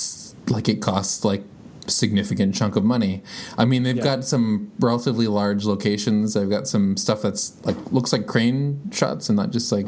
like 0.48 0.68
it 0.68 0.80
costs 0.82 1.24
like 1.24 1.42
significant 1.86 2.54
chunk 2.54 2.76
of 2.76 2.84
money. 2.84 3.22
I 3.56 3.64
mean, 3.64 3.82
they've 3.82 3.96
Yeah. 3.96 4.04
got 4.16 4.24
some 4.24 4.70
relatively 4.78 5.26
large 5.26 5.64
locations. 5.64 6.34
They've 6.34 6.48
got 6.50 6.68
some 6.68 6.96
stuff 6.96 7.22
that's 7.22 7.54
like 7.64 7.76
looks 7.92 8.12
like 8.12 8.26
crane 8.26 8.80
shots 8.92 9.28
and 9.28 9.36
not 9.36 9.50
just 9.52 9.72
like 9.72 9.86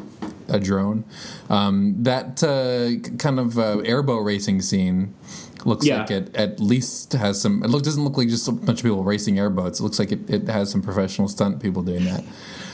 a 0.48 0.58
drone. 0.58 1.04
Um, 1.50 1.96
that 2.00 2.42
uh, 2.42 3.06
kind 3.18 3.38
of 3.38 3.58
uh, 3.58 3.78
airboat 3.84 4.24
racing 4.24 4.62
scene 4.62 5.14
looks 5.66 5.84
Yeah. 5.86 6.00
like 6.00 6.10
it 6.10 6.34
at 6.34 6.58
least 6.58 7.12
has 7.12 7.38
some. 7.40 7.62
It 7.62 7.68
look 7.68 7.82
doesn't 7.82 8.02
look 8.02 8.16
like 8.16 8.28
just 8.28 8.48
a 8.48 8.52
bunch 8.52 8.78
of 8.80 8.82
people 8.84 9.04
racing 9.04 9.38
airboats. 9.38 9.78
It 9.78 9.82
looks 9.82 9.98
like 9.98 10.10
it, 10.10 10.28
it 10.30 10.48
has 10.48 10.70
some 10.70 10.80
professional 10.80 11.28
stunt 11.28 11.60
people 11.60 11.82
doing 11.82 12.06
that. 12.06 12.24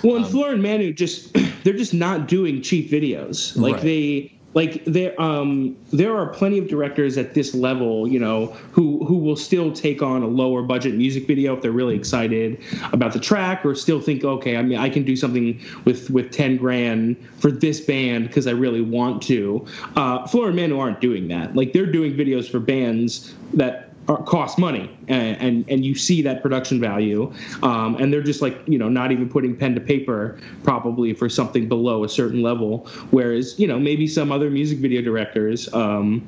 Well, 0.04 0.16
and 0.16 0.26
Fleur 0.26 0.52
and 0.52 0.62
Manu 0.62 0.92
just 0.92 1.32
they're 1.64 1.72
just 1.76 1.94
not 1.94 2.28
doing 2.28 2.62
cheap 2.62 2.90
videos. 2.92 3.56
Like 3.56 3.74
Right. 3.74 3.82
they 3.82 4.32
like 4.56 4.82
there 4.86 5.20
um 5.20 5.76
there 5.92 6.16
are 6.16 6.26
plenty 6.28 6.58
of 6.58 6.66
directors 6.66 7.18
at 7.18 7.34
this 7.34 7.54
level, 7.54 8.08
you 8.08 8.18
know, 8.18 8.46
who 8.72 9.04
who 9.04 9.18
will 9.18 9.36
still 9.36 9.70
take 9.70 10.00
on 10.00 10.22
a 10.22 10.26
lower 10.26 10.62
budget 10.62 10.94
music 10.94 11.26
video 11.26 11.54
if 11.54 11.60
they're 11.60 11.70
really 11.70 11.94
excited 11.94 12.58
about 12.94 13.12
the 13.12 13.20
track 13.20 13.66
or 13.66 13.74
still 13.74 14.00
think, 14.00 14.24
okay, 14.24 14.56
I 14.56 14.62
mean 14.62 14.78
I 14.78 14.88
can 14.88 15.04
do 15.04 15.14
something 15.14 15.60
with 15.84 16.08
with 16.08 16.32
10 16.32 16.56
grand 16.56 17.16
for 17.36 17.50
this 17.50 17.82
band 17.82 18.28
because 18.28 18.46
I 18.46 18.52
really 18.52 18.80
want 18.80 19.22
to. 19.24 19.66
Uh 19.94 20.26
Fleur 20.26 20.46
and 20.46 20.56
Manu 20.56 20.80
aren't 20.80 21.02
doing 21.02 21.28
that. 21.28 21.54
Like 21.54 21.74
they're 21.74 21.92
doing 21.92 22.14
videos 22.14 22.50
for 22.50 22.58
bands 22.58 23.34
that 23.52 23.85
cost 24.06 24.58
money 24.58 24.96
and, 25.08 25.36
and 25.40 25.64
and 25.68 25.84
you 25.84 25.94
see 25.94 26.22
that 26.22 26.42
production 26.42 26.80
value 26.80 27.32
um, 27.62 27.96
and 27.96 28.12
they're 28.12 28.22
just 28.22 28.40
like 28.40 28.56
you 28.66 28.78
know 28.78 28.88
not 28.88 29.10
even 29.10 29.28
putting 29.28 29.56
pen 29.56 29.74
to 29.74 29.80
paper 29.80 30.38
probably 30.62 31.12
for 31.12 31.28
something 31.28 31.68
below 31.68 32.04
a 32.04 32.08
certain 32.08 32.42
level 32.42 32.86
whereas 33.10 33.58
you 33.58 33.66
know 33.66 33.78
maybe 33.78 34.06
some 34.06 34.30
other 34.30 34.48
music 34.48 34.78
video 34.78 35.02
directors 35.02 35.72
um, 35.74 36.24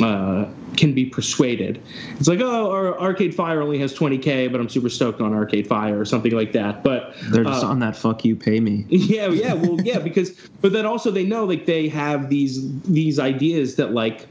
uh, 0.00 0.46
can 0.76 0.94
be 0.94 1.04
persuaded 1.04 1.82
it's 2.18 2.28
like 2.28 2.40
oh 2.40 2.70
our 2.70 2.98
arcade 3.00 3.34
fire 3.34 3.60
only 3.60 3.78
has 3.78 3.92
20k 3.92 4.50
but 4.50 4.60
i'm 4.60 4.68
super 4.68 4.88
stoked 4.88 5.20
on 5.20 5.34
arcade 5.34 5.66
fire 5.66 5.98
or 5.98 6.04
something 6.04 6.32
like 6.32 6.52
that 6.52 6.84
but 6.84 7.12
They're 7.24 7.42
just 7.44 7.64
uh, 7.64 7.68
on 7.68 7.80
that 7.80 7.96
fuck 7.96 8.24
you 8.24 8.36
pay 8.36 8.60
me. 8.60 8.86
yeah 8.88 9.26
yeah 9.28 9.54
well 9.54 9.80
yeah 9.80 9.98
because 9.98 10.30
but 10.60 10.72
then 10.72 10.86
also 10.86 11.10
they 11.10 11.24
know 11.24 11.44
like 11.44 11.66
they 11.66 11.88
have 11.88 12.30
these 12.30 12.80
these 12.84 13.18
ideas 13.18 13.74
that 13.76 13.90
like 13.92 14.28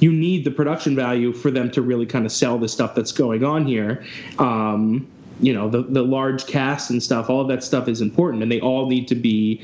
you 0.00 0.12
need 0.12 0.44
the 0.44 0.50
production 0.50 0.94
value 0.94 1.32
for 1.32 1.50
them 1.50 1.70
to 1.70 1.82
really 1.82 2.06
kind 2.06 2.26
of 2.26 2.32
sell 2.32 2.58
the 2.58 2.68
stuff 2.68 2.94
that's 2.94 3.12
going 3.12 3.44
on 3.44 3.66
here. 3.66 4.04
Um 4.38 5.06
you 5.40 5.52
know 5.52 5.68
the 5.68 5.82
the 5.82 6.02
large 6.02 6.46
cast 6.46 6.90
and 6.90 7.02
stuff 7.02 7.28
all 7.28 7.40
of 7.40 7.48
that 7.48 7.64
stuff 7.64 7.88
is 7.88 8.00
important 8.00 8.42
and 8.42 8.52
they 8.52 8.60
all 8.60 8.86
need 8.86 9.08
to 9.08 9.14
be 9.14 9.60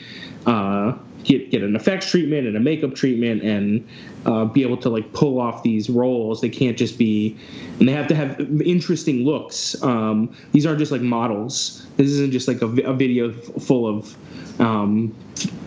uh 0.46 0.92
get 1.24 1.50
get 1.50 1.62
an 1.62 1.76
effects 1.76 2.10
treatment 2.10 2.46
and 2.46 2.56
a 2.56 2.60
makeup 2.60 2.94
treatment 2.94 3.42
and 3.42 3.86
uh, 4.26 4.44
be 4.44 4.62
able 4.62 4.76
to 4.76 4.88
like 4.88 5.12
pull 5.12 5.40
off 5.40 5.62
these 5.62 5.90
roles. 5.90 6.40
They 6.40 6.48
can't 6.48 6.76
just 6.76 6.98
be 6.98 7.36
and 7.78 7.88
they 7.88 7.92
have 7.92 8.06
to 8.08 8.14
have 8.14 8.40
interesting 8.62 9.24
looks. 9.24 9.80
Um 9.82 10.34
these 10.52 10.66
aren't 10.66 10.78
just 10.78 10.92
like 10.92 11.02
models. 11.02 11.86
This 11.96 12.08
isn't 12.08 12.32
just 12.32 12.48
like 12.48 12.62
a, 12.62 12.66
a 12.82 12.94
video 12.94 13.30
f- 13.30 13.62
full 13.62 13.86
of 13.86 14.16
um 14.60 15.14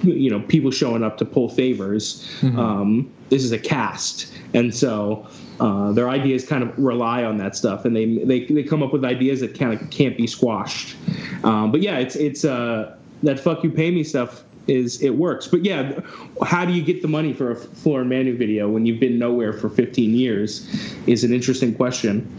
you 0.04 0.30
know 0.30 0.40
people 0.42 0.72
showing 0.72 1.04
up 1.04 1.18
to 1.18 1.26
pull 1.26 1.50
favors. 1.50 2.28
Um 2.44 3.12
this 3.30 3.44
is 3.44 3.52
a 3.52 3.60
cast. 3.60 4.32
And 4.54 4.76
so 4.76 5.28
uh, 5.62 5.92
their 5.92 6.10
ideas 6.10 6.46
kind 6.46 6.64
of 6.64 6.78
rely 6.78 7.24
on 7.24 7.38
that 7.38 7.56
stuff, 7.56 7.86
and 7.86 7.96
they 7.96 8.06
they, 8.26 8.46
they 8.46 8.64
come 8.64 8.82
up 8.82 8.92
with 8.92 9.06
ideas 9.06 9.42
that 9.42 9.58
kind 9.58 9.72
of 9.72 9.90
can't 9.92 10.18
be 10.18 10.26
squashed. 10.26 10.96
Um, 11.44 11.72
but 11.72 11.82
yeah, 11.82 12.00
it's 12.00 12.16
it's 12.16 12.44
uh, 12.44 12.98
that 13.24 13.40
fuck 13.40 13.64
you 13.64 13.70
pay 13.70 13.92
me 13.92 14.04
stuff 14.04 14.44
is 14.68 15.02
it 15.02 15.12
works. 15.12 15.48
But 15.48 15.66
yeah, 15.66 16.00
how 16.44 16.66
do 16.66 16.74
you 16.74 16.84
get 16.84 17.02
the 17.02 17.08
money 17.08 17.34
for 17.34 17.52
a 17.52 17.56
Fleur 17.56 18.02
and 18.02 18.10
Manu 18.10 18.38
video 18.38 18.70
when 18.70 18.86
you've 18.86 19.00
been 19.00 19.18
nowhere 19.18 19.54
for 19.54 19.70
15 19.70 20.14
years? 20.14 20.68
Is 21.08 21.24
an 21.24 21.34
interesting 21.34 21.74
question. 21.74 22.32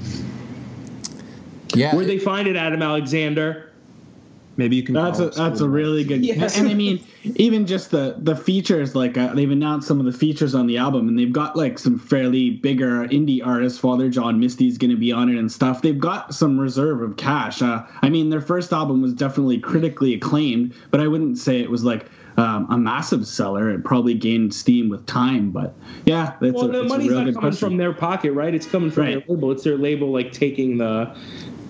Yeah, 1.74 1.94
Where 1.94 2.04
they 2.04 2.18
find 2.18 2.46
it, 2.46 2.56
Adam 2.56 2.82
Alexander? 2.82 3.71
Maybe 4.62 4.76
you 4.76 4.84
can. 4.84 4.94
That's 4.94 5.18
a 5.18 5.30
that's 5.30 5.60
a 5.60 5.68
really 5.68 6.04
good. 6.04 6.24
Yes. 6.24 6.56
And 6.56 6.68
I 6.68 6.74
mean, 6.74 7.04
even 7.34 7.66
just 7.66 7.90
the 7.90 8.14
the 8.18 8.36
features, 8.36 8.94
like 8.94 9.18
uh, 9.18 9.34
they've 9.34 9.50
announced 9.50 9.88
some 9.88 9.98
of 9.98 10.06
the 10.06 10.12
features 10.12 10.54
on 10.54 10.68
the 10.68 10.78
album, 10.78 11.08
and 11.08 11.18
they've 11.18 11.32
got 11.32 11.56
like 11.56 11.80
some 11.80 11.98
fairly 11.98 12.50
bigger 12.50 13.08
indie 13.08 13.44
artists. 13.44 13.80
Father 13.80 14.08
John 14.08 14.38
Misty's 14.38 14.78
going 14.78 14.92
to 14.92 14.96
be 14.96 15.10
on 15.10 15.28
it 15.28 15.36
and 15.36 15.50
stuff. 15.50 15.82
They've 15.82 15.98
got 15.98 16.32
some 16.32 16.60
reserve 16.60 17.02
of 17.02 17.16
cash. 17.16 17.60
Uh, 17.60 17.84
I 18.02 18.08
mean, 18.08 18.30
their 18.30 18.40
first 18.40 18.72
album 18.72 19.02
was 19.02 19.14
definitely 19.14 19.58
critically 19.58 20.14
acclaimed, 20.14 20.74
but 20.92 21.00
I 21.00 21.08
wouldn't 21.08 21.38
say 21.38 21.58
it 21.60 21.68
was 21.68 21.82
like. 21.82 22.06
Um, 22.38 22.66
a 22.70 22.78
massive 22.78 23.26
seller. 23.26 23.68
It 23.68 23.84
probably 23.84 24.14
gained 24.14 24.54
steam 24.54 24.88
with 24.88 25.04
time, 25.04 25.50
but 25.50 25.74
yeah, 26.06 26.32
that's 26.40 26.54
Well, 26.54 26.64
a, 26.64 26.72
the 26.72 26.82
it's 26.84 26.86
a 26.86 26.88
money's 26.88 27.10
real 27.10 27.18
not 27.18 27.24
good 27.26 27.34
coming 27.34 27.50
question. 27.50 27.68
from 27.68 27.76
their 27.76 27.92
pocket, 27.92 28.32
right? 28.32 28.54
It's 28.54 28.64
coming 28.64 28.90
from 28.90 29.02
Right. 29.02 29.26
their 29.26 29.36
label. 29.36 29.50
It's 29.52 29.64
their 29.64 29.76
label 29.76 30.10
like 30.10 30.32
taking 30.32 30.78
the, 30.78 31.14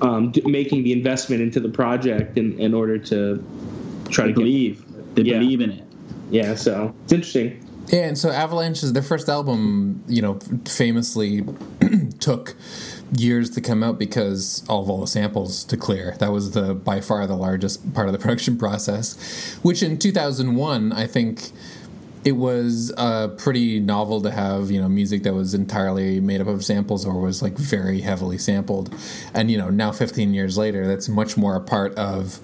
um, 0.02 0.30
d- 0.32 0.42
making 0.44 0.82
the 0.84 0.92
investment 0.92 1.40
into 1.42 1.60
the 1.60 1.68
project 1.68 2.36
in, 2.36 2.58
in 2.58 2.74
order 2.74 2.98
to 2.98 3.42
try 4.10 4.24
They 4.26 4.32
to 4.32 4.34
get. 4.34 4.44
believe. 4.44 4.84
They 5.14 5.22
Yeah. 5.22 5.38
believe 5.38 5.60
in 5.60 5.70
it. 5.70 5.84
Yeah, 6.30 6.54
so 6.54 6.94
it's 7.04 7.12
interesting. 7.12 7.58
Yeah, 7.88 8.02
and 8.06 8.16
so 8.16 8.30
Avalanche 8.30 8.82
is 8.82 8.92
their 8.92 9.02
first 9.02 9.28
album. 9.28 10.02
You 10.08 10.22
know, 10.22 10.38
famously 10.66 11.44
took 12.20 12.54
years 13.18 13.50
to 13.50 13.60
come 13.60 13.82
out 13.82 13.98
because 13.98 14.64
all 14.68 14.82
of 14.82 14.88
all 14.88 15.00
the 15.00 15.06
samples 15.06 15.64
to 15.64 15.76
clear. 15.76 16.14
That 16.18 16.32
was 16.32 16.52
the 16.52 16.74
by 16.74 17.00
far 17.00 17.26
the 17.26 17.36
largest 17.36 17.92
part 17.92 18.06
of 18.08 18.12
the 18.12 18.18
production 18.24 18.56
process, 18.56 19.58
which 19.62 19.82
in 19.82 19.98
2001 19.98 20.92
I 20.92 21.06
think 21.06 21.50
it 22.24 22.32
was 22.32 22.92
uh, 22.96 23.28
pretty 23.28 23.80
novel 23.80 24.20
to 24.22 24.30
have 24.30 24.70
you 24.70 24.80
know 24.80 24.88
music 24.88 25.22
that 25.24 25.34
was 25.34 25.54
entirely 25.54 26.20
made 26.20 26.40
up 26.40 26.46
of 26.46 26.64
samples 26.64 27.04
or 27.04 27.20
was 27.20 27.42
like 27.42 27.56
very 27.56 28.00
heavily 28.00 28.38
sampled, 28.38 28.94
and 29.34 29.50
you 29.50 29.58
know 29.58 29.70
now 29.70 29.92
15 29.92 30.32
years 30.34 30.56
later 30.56 30.86
that's 30.86 31.08
much 31.08 31.36
more 31.36 31.56
a 31.56 31.60
part 31.60 31.94
of 31.96 32.38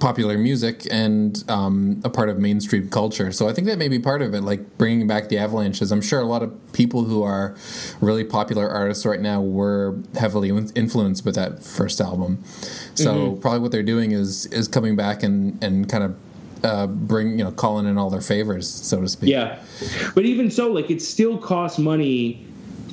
popular 0.00 0.38
music 0.38 0.86
and 0.90 1.44
um, 1.48 2.00
a 2.04 2.10
part 2.10 2.28
of 2.28 2.38
mainstream 2.38 2.88
culture. 2.88 3.30
So 3.30 3.48
I 3.48 3.52
think 3.52 3.66
that 3.66 3.78
may 3.78 3.88
be 3.88 3.98
part 3.98 4.22
of 4.22 4.34
it, 4.34 4.40
like 4.42 4.78
bringing 4.78 5.06
back 5.06 5.28
the 5.28 5.38
Avalanches. 5.38 5.92
I'm 5.92 6.00
sure 6.00 6.20
a 6.20 6.24
lot 6.24 6.42
of 6.42 6.72
people 6.72 7.04
who 7.04 7.22
are 7.22 7.54
really 8.00 8.24
popular 8.24 8.68
artists 8.68 9.04
right 9.04 9.20
now 9.20 9.40
were 9.42 9.98
heavily 10.18 10.48
influenced 10.48 11.24
by 11.24 11.32
that 11.32 11.62
first 11.62 12.00
album. 12.00 12.42
So 12.94 13.14
mm-hmm. 13.14 13.40
probably 13.40 13.60
what 13.60 13.72
they're 13.72 13.82
doing 13.82 14.12
is 14.12 14.46
is 14.46 14.68
coming 14.68 14.96
back 14.96 15.22
and 15.22 15.62
and 15.62 15.88
kind 15.88 16.04
of 16.04 16.16
uh, 16.64 16.86
bring 16.86 17.38
you 17.38 17.44
know 17.44 17.52
calling 17.52 17.86
in 17.86 17.98
all 17.98 18.10
their 18.10 18.20
favors, 18.20 18.68
so 18.68 19.00
to 19.00 19.08
speak. 19.08 19.30
Yeah, 19.30 19.62
but 20.14 20.24
even 20.24 20.50
so, 20.50 20.70
like 20.70 20.90
it 20.90 21.02
still 21.02 21.38
costs 21.38 21.78
money 21.78 22.46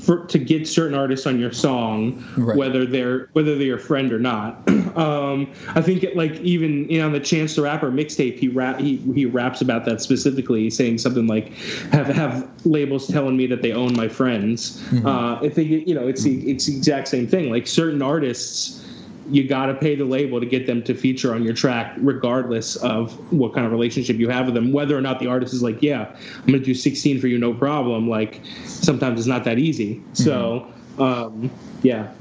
for 0.10 0.26
to 0.26 0.40
get 0.40 0.68
certain 0.68 0.98
artists 0.98 1.28
on 1.28 1.40
your 1.40 1.52
song, 1.52 2.24
right. 2.38 2.58
whether 2.58 2.86
they're 2.86 3.30
whether 3.34 3.56
they're 3.56 3.68
your 3.68 3.78
friend 3.78 4.12
or 4.12 4.20
not. 4.20 4.68
um, 4.98 5.52
I 5.76 5.82
think 5.82 6.04
it, 6.04 6.16
like 6.16 6.34
even 6.42 6.90
you 6.90 7.00
know 7.00 7.06
on 7.06 7.12
the 7.12 7.20
Chance 7.20 7.56
the 7.56 7.62
Rapper 7.62 7.92
mixtape, 7.92 8.40
he 8.40 8.48
rap 8.48 8.80
he 8.80 8.98
he 9.14 9.26
raps 9.26 9.62
about 9.62 9.86
that 9.86 10.02
specifically, 10.02 10.70
saying 10.70 10.98
something 10.98 11.28
like 11.28 11.54
have 11.92 12.08
have 12.08 12.50
labels 12.66 13.08
telling 13.08 13.38
me 13.38 13.46
that 13.48 13.62
they 13.62 13.72
own 13.72 13.96
my 13.96 14.08
friends. 14.08 14.82
Mm-hmm. 14.86 15.06
Uh, 15.06 15.42
if 15.42 15.56
they 15.56 15.64
you 15.64 15.94
know 15.94 16.08
it's 16.08 16.24
the 16.24 16.50
it's 16.50 16.66
the 16.66 16.76
exact 16.76 17.08
same 17.08 17.28
thing. 17.28 17.52
Like 17.52 17.68
certain 17.68 18.02
artists 18.02 18.84
you 19.30 19.48
got 19.48 19.68
to 19.68 19.74
pay 19.74 19.96
the 19.96 20.06
label 20.06 20.40
to 20.40 20.46
get 20.46 20.66
them 20.66 20.84
to 20.84 20.94
feature 20.94 21.34
on 21.34 21.44
your 21.44 21.54
track, 21.54 21.96
regardless 21.98 22.76
of 22.78 23.14
what 23.32 23.54
kind 23.54 23.66
of 23.66 23.72
relationship 23.72 24.18
you 24.18 24.30
have 24.30 24.46
with 24.46 24.56
them. 24.56 24.72
Whether 24.72 24.98
or 24.98 25.02
not 25.02 25.20
the 25.20 25.28
artist 25.28 25.54
is 25.54 25.62
like, 25.62 25.82
yeah, 25.82 26.16
I'm 26.36 26.46
going 26.48 26.60
to 26.60 26.66
do 26.66 26.74
16 26.74 27.20
for 27.20 27.28
you, 27.28 27.38
no 27.38 27.54
problem. 27.54 28.10
Like 28.10 28.42
sometimes 28.66 29.20
it's 29.20 29.28
not 29.28 29.44
that 29.44 29.60
easy. 29.60 29.96
Mm-hmm. 29.96 30.14
So, 30.16 30.68
um, 30.98 31.52
yeah, 31.84 32.12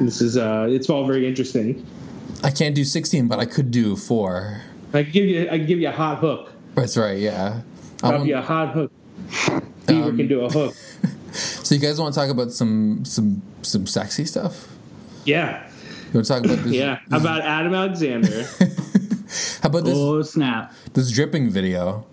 this 0.00 0.20
is 0.20 0.36
uh, 0.36 0.66
it's 0.68 0.88
all 0.88 1.06
very 1.06 1.26
interesting. 1.26 1.86
I 2.42 2.50
can't 2.50 2.74
do 2.74 2.84
16, 2.84 3.28
but 3.28 3.38
I 3.38 3.46
could 3.46 3.70
do 3.70 3.96
four. 3.96 4.62
I 4.92 5.02
can 5.02 5.12
give 5.12 5.24
you, 5.26 5.42
I 5.48 5.58
can 5.58 5.66
give 5.66 5.80
you 5.80 5.88
a 5.88 5.92
hot 5.92 6.18
hook. 6.18 6.52
That's 6.74 6.96
right. 6.96 7.18
Yeah, 7.18 7.60
I'll 8.02 8.18
give 8.18 8.26
you 8.26 8.36
a 8.36 8.42
hot 8.42 8.74
hook. 8.74 8.92
Beaver 9.86 10.10
um, 10.10 10.16
can 10.16 10.28
do 10.28 10.40
a 10.42 10.50
hook. 10.50 10.74
so 11.32 11.74
you 11.74 11.80
guys 11.80 12.00
want 12.00 12.14
to 12.14 12.20
talk 12.20 12.30
about 12.30 12.52
some 12.52 13.04
some 13.04 13.42
some 13.62 13.86
sexy 13.86 14.24
stuff? 14.24 14.68
Yeah. 15.24 15.68
You 16.14 16.18
want 16.18 16.26
to 16.28 16.32
talk 16.32 16.44
about 16.44 16.58
this? 16.64 16.72
yeah. 16.72 17.00
How 17.10 17.18
about 17.18 17.40
Adam 17.40 17.74
Alexander? 17.74 18.44
How 19.62 19.68
about 19.68 19.84
this? 19.84 19.98
Oh 19.98 20.22
snap! 20.22 20.72
This 20.92 21.10
dripping 21.10 21.50
video. 21.50 22.06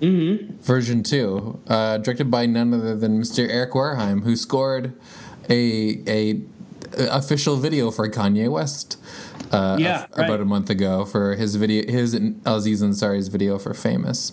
Mm-hmm. 0.00 0.56
Version 0.56 1.04
two, 1.04 1.60
uh, 1.68 1.98
directed 1.98 2.32
by 2.32 2.46
none 2.46 2.74
other 2.74 2.96
than 2.96 3.22
Mr. 3.22 3.48
Eric 3.48 3.70
Wareheim, 3.70 4.24
who 4.24 4.34
scored 4.34 4.92
a 5.48 6.02
a, 6.08 6.42
a 6.98 7.16
official 7.16 7.56
video 7.56 7.92
for 7.92 8.08
Kanye 8.08 8.50
West. 8.50 8.98
Uh, 9.52 9.76
yeah, 9.78 10.06
a, 10.14 10.22
right. 10.22 10.24
about 10.24 10.40
a 10.40 10.44
month 10.44 10.68
ago 10.68 11.04
for 11.04 11.36
his 11.36 11.54
video, 11.54 11.88
his 11.88 12.12
Aziz 12.44 12.82
Ansari's 12.82 13.28
video 13.28 13.56
for 13.60 13.72
Famous. 13.72 14.32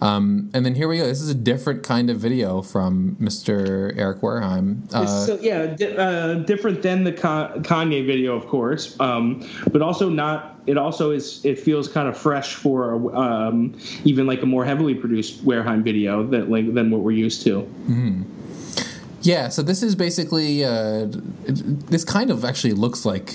Um, 0.00 0.50
and 0.52 0.64
then 0.64 0.74
here 0.74 0.88
we 0.88 0.98
go. 0.98 1.06
This 1.06 1.20
is 1.20 1.30
a 1.30 1.34
different 1.34 1.82
kind 1.82 2.10
of 2.10 2.18
video 2.18 2.62
from 2.62 3.16
Mr. 3.20 3.96
Eric 3.96 4.20
Wareheim. 4.20 4.92
Uh, 4.92 5.06
so, 5.06 5.38
yeah, 5.40 5.66
di- 5.66 5.96
uh, 5.96 6.34
different 6.34 6.82
than 6.82 7.04
the 7.04 7.12
Kanye 7.12 8.06
video, 8.06 8.36
of 8.36 8.46
course, 8.46 8.98
um, 9.00 9.48
but 9.72 9.82
also 9.82 10.08
not. 10.08 10.60
It 10.66 10.76
also 10.76 11.12
is. 11.12 11.44
It 11.44 11.58
feels 11.58 11.88
kind 11.88 12.08
of 12.08 12.18
fresh 12.18 12.54
for 12.54 13.14
um, 13.16 13.78
even 14.04 14.26
like 14.26 14.42
a 14.42 14.46
more 14.46 14.64
heavily 14.64 14.94
produced 14.94 15.44
Wareheim 15.44 15.82
video 15.82 16.24
that 16.24 16.50
like 16.50 16.74
than 16.74 16.90
what 16.90 17.02
we're 17.02 17.12
used 17.12 17.42
to. 17.42 17.62
Mm-hmm. 17.62 18.22
Yeah. 19.22 19.48
So 19.48 19.62
this 19.62 19.82
is 19.82 19.94
basically. 19.94 20.64
Uh, 20.64 21.06
this 21.46 22.04
kind 22.04 22.30
of 22.30 22.44
actually 22.44 22.72
looks 22.72 23.04
like 23.04 23.34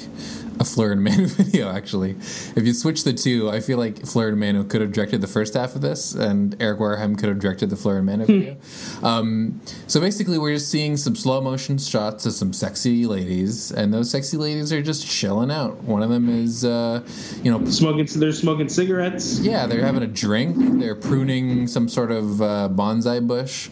a 0.60 0.66
Fleur 0.66 0.92
and 0.92 1.04
Manu 1.04 1.26
video, 1.28 1.70
actually. 1.70 2.12
If 2.56 2.66
you 2.66 2.74
switch 2.74 3.04
the 3.04 3.14
two, 3.14 3.50
I 3.50 3.60
feel 3.60 3.78
like 3.78 4.06
Fleur 4.06 4.30
and 4.30 4.40
Manu 4.40 4.64
could 4.64 4.82
have 4.82 4.92
directed 4.92 5.22
the 5.22 5.28
first 5.28 5.54
half 5.54 5.76
of 5.76 5.82
this, 5.82 6.14
and 6.14 6.56
Eric 6.62 6.80
Wareheim 6.80 7.18
could 7.18 7.30
have 7.30 7.40
directed 7.40 7.70
the 7.70 7.76
Fleur 7.76 7.98
and 7.98 8.06
Manu 8.06 8.26
hmm. 8.26 8.32
video. 8.32 8.58
Um, 9.04 9.62
so 9.88 10.00
basically, 10.00 10.38
we're 10.38 10.56
just 10.56 10.70
seeing 10.70 10.98
some 10.98 11.16
slow 11.16 11.42
motion 11.42 11.78
shots 11.78 12.26
of 12.26 12.34
some 12.34 12.54
sexy 12.54 13.06
ladies, 13.06 13.72
and 13.72 13.94
those 13.94 14.10
sexy 14.10 14.38
ladies 14.38 14.72
are 14.72 14.82
just 14.82 15.08
chilling 15.08 15.52
out. 15.52 15.84
One 15.84 16.04
of 16.04 16.10
them 16.10 16.30
is, 16.30 16.66
uh, 16.66 17.04
you 17.44 17.52
know, 17.52 17.66
smoking. 17.66 18.06
They're 18.06 18.32
smoking 18.32 18.70
cigarettes. 18.70 19.40
Yeah, 19.40 19.66
they're 19.68 19.86
having 19.86 20.04
a 20.04 20.08
drink. 20.08 20.80
They're 20.80 20.96
pruning 20.96 21.68
some 21.68 21.88
sort 21.88 22.12
of 22.12 22.42
uh, 22.42 22.70
bonsai 22.72 23.26
bush. 23.26 23.70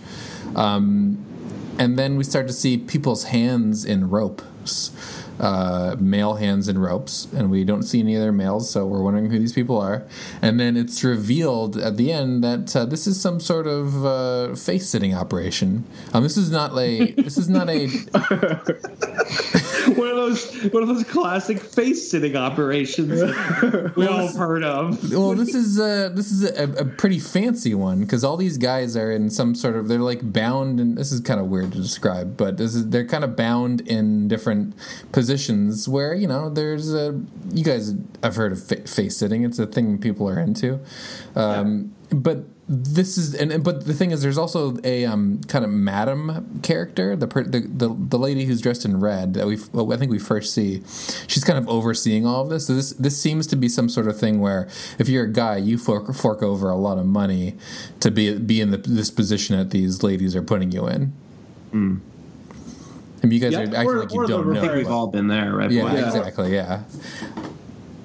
Um, 0.56 1.26
and 1.78 1.98
then 1.98 2.18
we 2.18 2.26
start 2.26 2.48
to 2.48 2.54
see 2.54 2.78
people's 2.78 3.26
hands 3.26 3.86
in 3.86 4.10
ropes 4.10 4.92
uh, 5.40 5.96
male 6.00 6.36
hands 6.36 6.68
in 6.68 6.78
ropes, 6.78 7.28
and 7.34 7.50
we 7.50 7.64
don't 7.64 7.84
see 7.84 8.00
any 8.00 8.16
other 8.18 8.32
males, 8.32 8.70
so 8.70 8.86
we're 8.86 9.02
wondering 9.02 9.30
who 9.30 9.40
these 9.40 9.54
people 9.54 9.80
are. 9.80 10.06
And 10.42 10.60
then 10.60 10.76
it's 10.78 11.04
revealed 11.04 11.78
at 11.78 11.98
the 11.98 12.12
end 12.12 12.44
that 12.44 12.76
uh, 12.76 12.86
this 12.86 13.08
is 13.08 13.20
some 13.20 13.40
sort 13.40 13.68
of 13.68 14.06
uh, 14.06 14.56
face 14.56 14.88
sitting 14.88 15.14
operation. 15.14 15.86
Um, 16.14 16.24
this 16.24 16.38
is 16.38 16.52
not 16.52 16.78
a. 16.78 17.12
This 17.12 17.38
is 17.38 17.50
not 17.50 17.70
a. 17.70 17.88
one 19.98 20.10
of 20.10 20.16
those 20.16 20.72
one 20.72 20.84
of 20.84 20.90
those 20.90 21.04
classic 21.04 21.60
face 21.60 22.10
sitting 22.10 22.36
operations 22.36 23.22
we 23.96 24.08
all 24.08 24.28
have 24.28 24.36
heard 24.36 24.64
of. 24.64 25.12
well, 25.12 25.34
this 25.34 25.56
is 25.56 25.80
uh, 25.80 26.10
this 26.14 26.32
is 26.32 26.50
a, 26.50 26.82
a 26.82 26.86
pretty 26.86 27.20
fancy 27.20 27.74
one 27.74 28.02
because 28.02 28.24
all 28.24 28.38
these 28.38 28.58
guys 28.58 28.96
are 28.96 29.12
in 29.12 29.30
some 29.30 29.56
sort 29.56 29.76
of 29.76 29.88
they're 29.88 30.00
like 30.00 30.32
bound, 30.34 30.80
and 30.80 30.98
this 30.98 31.12
is 31.12 31.20
kind 31.22 31.40
of 31.40 31.48
weird 31.48 31.72
to 31.72 31.82
describe, 31.82 32.38
but 32.38 32.58
this 32.58 32.76
is 32.76 32.90
they're 32.90 33.08
kind 33.08 33.24
of 33.24 33.36
bound 33.36 33.82
in 33.82 34.28
different 34.28 34.76
positions 35.12 35.88
where 35.88 36.14
you 36.14 36.28
know 36.28 36.50
there's 36.50 36.94
a 36.94 37.20
you 37.52 37.64
guys 37.64 37.94
have 38.24 38.36
heard 38.36 38.52
of 38.52 38.64
face 38.64 39.18
sitting. 39.18 39.44
It's 39.44 39.60
a 39.60 39.66
thing 39.66 39.98
people 39.98 40.30
are 40.30 40.40
into, 40.40 40.80
um, 41.36 41.94
yeah. 42.12 42.18
but 42.18 42.46
this 42.72 43.17
is 43.17 43.34
and 43.34 43.63
but 43.63 43.88
the 43.88 43.95
thing 43.95 44.11
is 44.11 44.22
there's 44.22 44.38
also 44.38 44.78
a 44.84 45.03
um, 45.03 45.41
kind 45.47 45.65
of 45.65 45.72
madam 45.72 46.59
character 46.61 47.15
the, 47.15 47.26
per, 47.26 47.43
the, 47.43 47.61
the 47.61 47.89
the 47.97 48.20
lady 48.20 48.45
who's 48.45 48.61
dressed 48.61 48.86
in 48.86 48.99
red 48.99 49.34
that 49.34 49.47
we 49.47 49.57
well, 49.74 49.91
I 49.91 49.97
think 49.97 50.11
we 50.11 50.20
first 50.20 50.53
see 50.53 50.84
she's 51.28 51.43
kind 51.43 51.57
of 51.57 51.67
overseeing 51.67 52.28
all 52.28 52.43
of 52.43 52.49
this 52.49 52.67
so 52.67 52.76
this 52.76 52.93
this 52.93 53.20
seems 53.20 53.47
to 53.47 53.55
be 53.55 53.67
some 53.67 53.89
sort 53.89 54.07
of 54.07 54.20
thing 54.20 54.39
where 54.39 54.70
if 54.99 55.09
you're 55.09 55.24
a 55.24 55.32
guy 55.32 55.57
you 55.57 55.80
fork, 55.80 56.13
fork 56.13 56.43
over 56.43 56.70
a 56.70 56.76
lot 56.76 56.99
of 56.99 57.07
money 57.07 57.57
to 58.01 58.11
be 58.11 58.38
be 58.38 58.61
in 58.61 58.70
the, 58.70 58.78
this 58.78 59.09
position 59.09 59.57
that 59.57 59.72
these 59.72 60.03
ladies 60.03 60.36
are 60.36 60.43
putting 60.43 60.72
you 60.72 60.88
in 60.88 61.11
mm. 61.74 61.99
I 63.22 63.28
mean, 63.28 63.34
you 63.34 63.41
guys 63.41 63.51
yep. 63.51 63.74
are 63.74 63.76
acting 63.76 63.89
or, 63.89 63.99
like 63.99 64.13
you 64.13 64.28
don't 64.28 64.53
know. 64.53 64.59
I 64.59 64.61
think 64.61 64.74
we've 64.76 64.88
all 64.88 65.07
been 65.07 65.28
there, 65.28 65.53
right? 65.53 65.70
Yeah, 65.70 65.93
yeah, 65.93 66.05
exactly. 66.05 66.53
Yeah. 66.53 66.84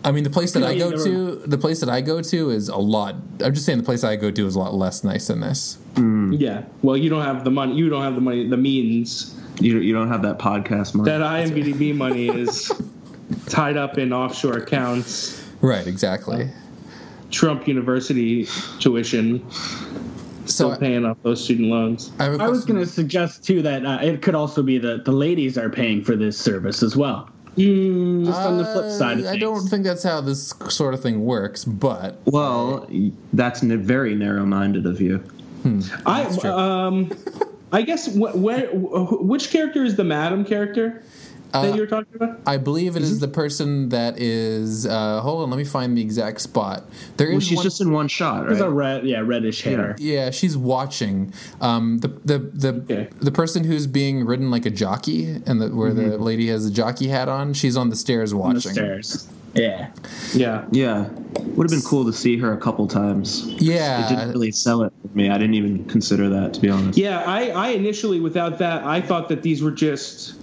I 0.05 0.13
mean, 0.13 0.23
the 0.23 0.31
place 0.31 0.53
that 0.53 0.63
I 0.63 0.77
go 0.77 0.91
to, 0.93 1.37
the 1.47 1.57
place 1.57 1.81
that 1.81 1.89
I 1.89 2.03
go 2.03 2.21
to 2.21 2.51
is 2.51 2.69
a 2.69 2.77
lot. 2.77 3.17
I'm 3.43 3.55
just 3.55 3.65
saying, 3.65 3.79
the 3.79 3.85
place 3.85 4.05
I 4.05 4.17
go 4.17 4.31
to 4.31 4.47
is 4.47 4.55
a 4.55 4.59
lot 4.59 4.75
less 4.75 5.03
nice 5.03 5.29
than 5.29 5.41
this. 5.41 5.79
Mm. 5.95 6.39
Yeah. 6.39 6.65
Well, 6.83 6.97
you 6.97 7.09
don't 7.09 7.25
have 7.25 7.43
the 7.43 7.51
money. 7.51 7.75
You 7.75 7.89
don't 7.89 8.03
have 8.03 8.15
the 8.15 8.21
money. 8.21 8.47
The 8.47 8.57
means. 8.59 9.35
You 9.61 9.79
you 9.79 9.95
don't 9.95 10.09
have 10.09 10.23
that 10.23 10.39
podcast 10.39 10.95
money. 10.95 11.11
That 11.11 11.21
IMDb 11.21 11.95
money 11.95 12.29
is 12.29 12.71
tied 13.47 13.79
up 13.79 13.97
in 13.97 14.13
offshore 14.13 14.59
accounts. 14.59 15.43
Right. 15.63 15.87
Exactly. 15.87 16.45
Uh, 16.45 16.49
Trump 17.31 17.67
University 17.67 18.47
tuition. 18.81 19.49
Still 20.47 20.75
so 20.75 20.77
paying 20.77 21.07
off 21.07 21.17
those 21.23 21.43
student 21.43 21.71
loans. 21.71 22.13
I, 22.19 22.27
I 22.27 22.49
was 22.49 22.67
going 22.67 22.79
to 22.79 22.87
suggest 22.87 23.43
too 23.45 23.63
that 23.63 23.87
uh, 23.87 23.99
it 24.03 24.21
could 24.21 24.35
also 24.35 24.63
be 24.63 24.77
that 24.79 25.07
the 25.07 25.13
ladies 25.13 25.57
are 25.57 25.71
paying 25.71 26.05
for 26.05 26.17
this 26.17 26.39
service 26.39 26.83
as 26.83 26.95
well. 26.95 27.31
Mm, 27.57 28.27
just 28.27 28.41
on 28.41 28.59
the 28.59 28.65
flip 28.65 28.91
side 28.91 29.25
uh, 29.25 29.31
I 29.31 29.37
don't 29.37 29.67
think 29.69 29.85
that's 29.85 30.03
how 30.03 30.21
this 30.21 30.55
sort 30.69 30.95
of 30.95 31.01
thing 31.01 31.25
works, 31.25 31.65
but 31.65 32.19
well, 32.25 32.89
that's 33.33 33.61
very 33.63 34.15
narrow-minded 34.15 34.87
of 34.87 35.01
you. 35.01 35.19
Hmm, 35.63 35.81
I 36.05 36.25
um, 36.45 37.11
I 37.73 37.83
guess 37.83 38.13
wh- 38.15 38.37
where 38.37 38.67
which 38.73 39.51
character 39.51 39.85
is 39.85 39.97
the 39.97 40.05
madam 40.05 40.45
character? 40.45 41.03
That 41.63 41.73
uh, 41.73 41.77
you're 41.77 41.87
talking 41.87 42.15
about? 42.15 42.41
I 42.47 42.57
believe 42.57 42.97
it 42.97 43.03
is 43.03 43.21
the 43.21 43.29
person 43.29 43.89
that 43.91 44.21
is. 44.21 44.87
Uh, 44.87 45.21
hold 45.21 45.43
on, 45.43 45.51
let 45.51 45.57
me 45.57 45.65
find 45.65 45.97
the 45.97 46.03
exact 46.03 46.41
spot. 46.41 46.85
There 47.17 47.29
well, 47.29 47.39
is. 47.39 47.47
She's 47.47 47.57
one, 47.57 47.65
just 47.65 47.81
in 47.81 47.93
one 47.93 48.09
shot. 48.09 48.41
Right? 48.41 48.49
There's 48.49 48.61
a 48.61 48.71
red, 48.71 49.07
yeah, 49.07 49.21
reddish 49.21 49.63
hair. 49.63 49.97
Yeah, 49.99 50.31
she's 50.31 50.57
watching. 50.57 51.33
Um, 51.61 51.99
the 51.99 52.09
the 52.09 52.39
the 52.39 52.73
okay. 52.83 53.09
the 53.21 53.33
person 53.33 53.65
who's 53.65 53.87
being 53.87 54.25
ridden 54.25 54.51
like 54.51 54.67
a 54.67 54.71
jockey, 54.71 55.41
and 55.47 55.61
the, 55.61 55.69
where 55.75 55.91
mm-hmm. 55.91 56.11
the 56.11 56.19
lady 56.19 56.49
has 56.49 56.67
a 56.67 56.71
jockey 56.71 57.09
hat 57.09 57.29
on. 57.29 57.55
She's 57.55 57.77
on 57.77 57.91
the 57.91 57.97
stairs 57.97 58.35
watching. 58.35 58.55
The 58.55 58.61
stairs. 58.73 59.29
Yeah. 59.55 59.91
Yeah. 60.33 60.65
Yeah. 60.73 61.09
Would 61.09 61.71
have 61.71 61.81
been 61.81 61.89
cool 61.89 62.05
to 62.05 62.13
see 62.13 62.37
her 62.39 62.53
a 62.53 62.57
couple 62.57 62.87
times. 62.89 63.47
Yeah. 63.47 64.05
It 64.05 64.09
didn't 64.09 64.31
really 64.33 64.51
sell 64.51 64.83
it 64.83 64.93
for 65.01 65.17
me. 65.17 65.31
I 65.31 65.39
didn't 65.39 65.55
even 65.55 65.85
consider 65.85 66.29
that 66.29 66.55
to 66.55 66.61
be 66.61 66.69
honest. 66.69 66.99
Yeah, 66.99 67.23
I, 67.25 67.51
I 67.51 67.69
initially 67.69 68.21
without 68.21 68.59
that 68.59 68.85
I 68.85 69.01
thought 69.01 69.29
that 69.29 69.43
these 69.43 69.63
were 69.63 69.71
just 69.71 70.35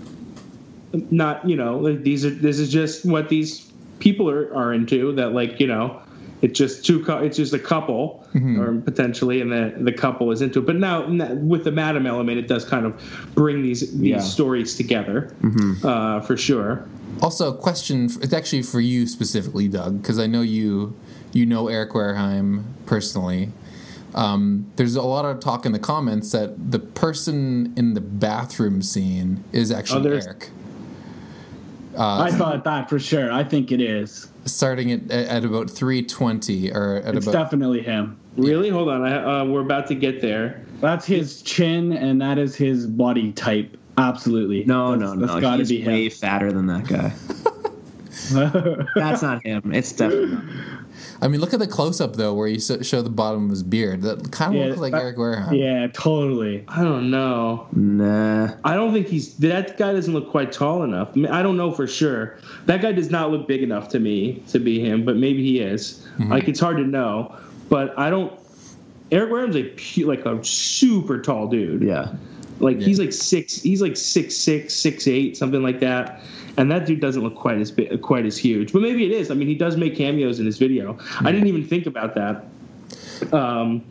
not 1.09 1.47
you 1.47 1.55
know 1.55 1.77
like 1.77 2.03
these 2.03 2.25
are 2.25 2.29
this 2.29 2.59
is 2.59 2.71
just 2.71 3.05
what 3.05 3.29
these 3.29 3.71
people 3.99 4.29
are, 4.29 4.53
are 4.55 4.73
into 4.73 5.13
that 5.13 5.33
like 5.33 5.59
you 5.59 5.67
know 5.67 6.01
it's 6.41 6.57
just 6.57 6.83
two 6.85 7.03
it's 7.07 7.37
just 7.37 7.53
a 7.53 7.59
couple 7.59 8.25
or 8.57 8.73
potentially 8.83 9.41
and 9.41 9.51
the 9.51 9.73
the 9.79 9.91
couple 9.91 10.31
is 10.31 10.41
into 10.41 10.59
it 10.59 10.65
but 10.65 10.75
now 10.75 11.07
with 11.35 11.63
the 11.63 11.71
madam 11.71 12.05
element 12.07 12.37
it 12.39 12.47
does 12.47 12.65
kind 12.65 12.85
of 12.85 12.93
bring 13.35 13.61
these 13.61 13.91
these 13.99 14.09
Yeah. 14.09 14.19
stories 14.19 14.75
together 14.75 15.33
uh, 15.83 16.19
for 16.21 16.35
sure 16.37 16.85
Also, 17.21 17.53
a 17.53 17.55
question. 17.57 18.05
It's 18.21 18.33
actually 18.33 18.63
for 18.63 18.79
you 18.79 19.05
specifically, 19.05 19.67
Doug, 19.67 20.01
because 20.01 20.17
I 20.17 20.27
know 20.27 20.41
you 20.41 20.95
you 21.33 21.45
know 21.45 21.67
Eric 21.67 21.91
Wareheim 21.91 22.63
personally. 22.85 23.49
Um, 24.15 24.71
there's 24.77 24.95
a 24.95 25.01
lot 25.03 25.25
of 25.25 25.39
talk 25.41 25.65
in 25.65 25.73
the 25.73 25.79
comments 25.79 26.31
that 26.31 26.71
the 26.71 26.79
person 26.79 27.73
in 27.77 27.93
the 27.93 28.01
bathroom 28.01 28.81
scene 28.81 29.43
is 29.51 29.71
actually 29.71 30.03
there's- 30.03 30.25
Eric. 30.25 30.49
I 31.97 32.31
thought 32.31 32.63
that 32.63 32.89
for 32.89 32.99
sure. 32.99 33.31
I 33.31 33.43
think 33.43 33.71
it 33.71 33.81
is. 33.81 34.29
Starting 34.45 34.91
at, 34.91 35.11
at 35.11 35.43
about 35.45 35.69
320 35.69 36.71
or 36.71 36.95
at 36.97 37.15
It's 37.15 37.27
about 37.27 37.43
definitely 37.43 37.81
him. 37.81 38.17
really 38.37 38.69
hold 38.69 38.89
on 38.89 39.03
I, 39.03 39.41
uh, 39.41 39.45
we're 39.45 39.61
about 39.61 39.85
to 39.87 39.95
get 39.95 40.21
there 40.21 40.63
That's 40.79 41.05
his 41.05 41.41
chin, 41.43 41.91
and 41.93 42.21
that 42.21 42.37
is 42.37 42.55
his 42.55 42.87
body 42.87 43.33
type. 43.33 43.77
Absolutely. 43.97 44.63
No, 44.65 44.91
that's, 44.91 45.01
no, 45.01 45.13
no. 45.13 45.25
That's 45.27 45.41
got 45.41 45.51
to 45.53 45.57
He's 45.59 45.69
be 45.69 45.85
way 45.85 46.05
him. 46.05 46.11
fatter 46.11 46.51
than 46.51 46.65
that 46.67 46.87
guy. 46.87 47.13
That's 48.95 49.21
not 49.21 49.43
him. 49.45 49.73
It's 49.73 49.91
definitely 49.91 50.35
not. 50.35 50.43
I 51.21 51.27
mean, 51.27 51.39
look 51.41 51.53
at 51.53 51.59
the 51.59 51.67
close 51.67 52.01
up 52.01 52.15
though, 52.15 52.33
where 52.33 52.47
you 52.47 52.59
show 52.59 53.01
the 53.01 53.09
bottom 53.09 53.45
of 53.45 53.49
his 53.51 53.63
beard. 53.63 54.01
That 54.01 54.31
kind 54.31 54.53
of 54.55 54.59
Yeah, 54.61 54.67
looks 54.67 54.79
like 54.79 54.91
that- 54.93 55.01
Eric 55.01 55.17
Wareheim. 55.17 55.57
yeah, 55.57 55.87
totally. 55.93 56.63
I 56.67 56.83
don't 56.83 57.11
know 57.11 57.67
Nah. 57.73 58.49
I 58.63 58.75
don't 58.75 58.93
think 58.93 59.07
he's 59.07 59.33
that 59.37 59.77
guy 59.77 59.93
doesn't 59.93 60.13
look 60.13 60.29
quite 60.31 60.51
tall 60.51 60.83
enough. 60.83 61.09
I, 61.13 61.19
mean, 61.19 61.27
I 61.31 61.41
don't 61.43 61.57
know 61.57 61.71
for 61.71 61.87
sure. 61.87 62.37
That 62.65 62.81
guy 62.81 62.91
does 62.91 63.09
not 63.11 63.31
look 63.31 63.47
big 63.47 63.63
enough 63.63 63.89
to 63.89 63.99
me 63.99 64.43
to 64.49 64.59
be 64.59 64.79
him, 64.79 65.05
but 65.05 65.15
maybe 65.17 65.43
he 65.43 65.59
is. 65.59 66.07
Mm-hmm. 66.19 66.31
Like 66.31 66.47
it's 66.47 66.59
hard 66.59 66.77
to 66.77 66.83
know, 66.83 67.35
but 67.69 67.97
I 67.97 68.09
don't. 68.09 68.33
Eric 69.11 69.29
Wareheim's 69.31 69.55
a 69.57 69.63
pu- 69.75 70.07
like 70.07 70.25
a 70.25 70.43
super 70.43 71.19
tall 71.21 71.47
dude. 71.47 71.81
Yeah. 71.83 72.13
Like 72.59 72.79
Yeah. 72.79 72.85
he's 72.85 72.99
like 72.99 73.11
six. 73.11 73.61
He's 73.61 73.81
like 73.81 73.97
six 73.97 74.35
six 74.37 74.73
six 74.73 75.07
eight 75.07 75.35
something 75.35 75.61
like 75.63 75.79
that. 75.81 76.21
And 76.61 76.69
that 76.69 76.85
dude 76.85 76.99
doesn't 76.99 77.23
look 77.23 77.33
quite 77.33 77.57
as 77.57 77.71
big, 77.71 78.01
quite 78.03 78.23
as 78.27 78.37
huge, 78.37 78.71
but 78.71 78.83
maybe 78.83 79.03
it 79.03 79.11
is. 79.11 79.31
I 79.31 79.33
mean, 79.33 79.47
he 79.47 79.55
does 79.55 79.77
make 79.77 79.95
cameos 79.95 80.39
in 80.39 80.45
his 80.45 80.59
video. 80.59 80.95
I 81.21 81.31
didn't 81.31 81.47
even 81.47 81.63
think 81.65 81.87
about 81.87 82.13
that. 82.13 82.45
Um, 83.33 83.83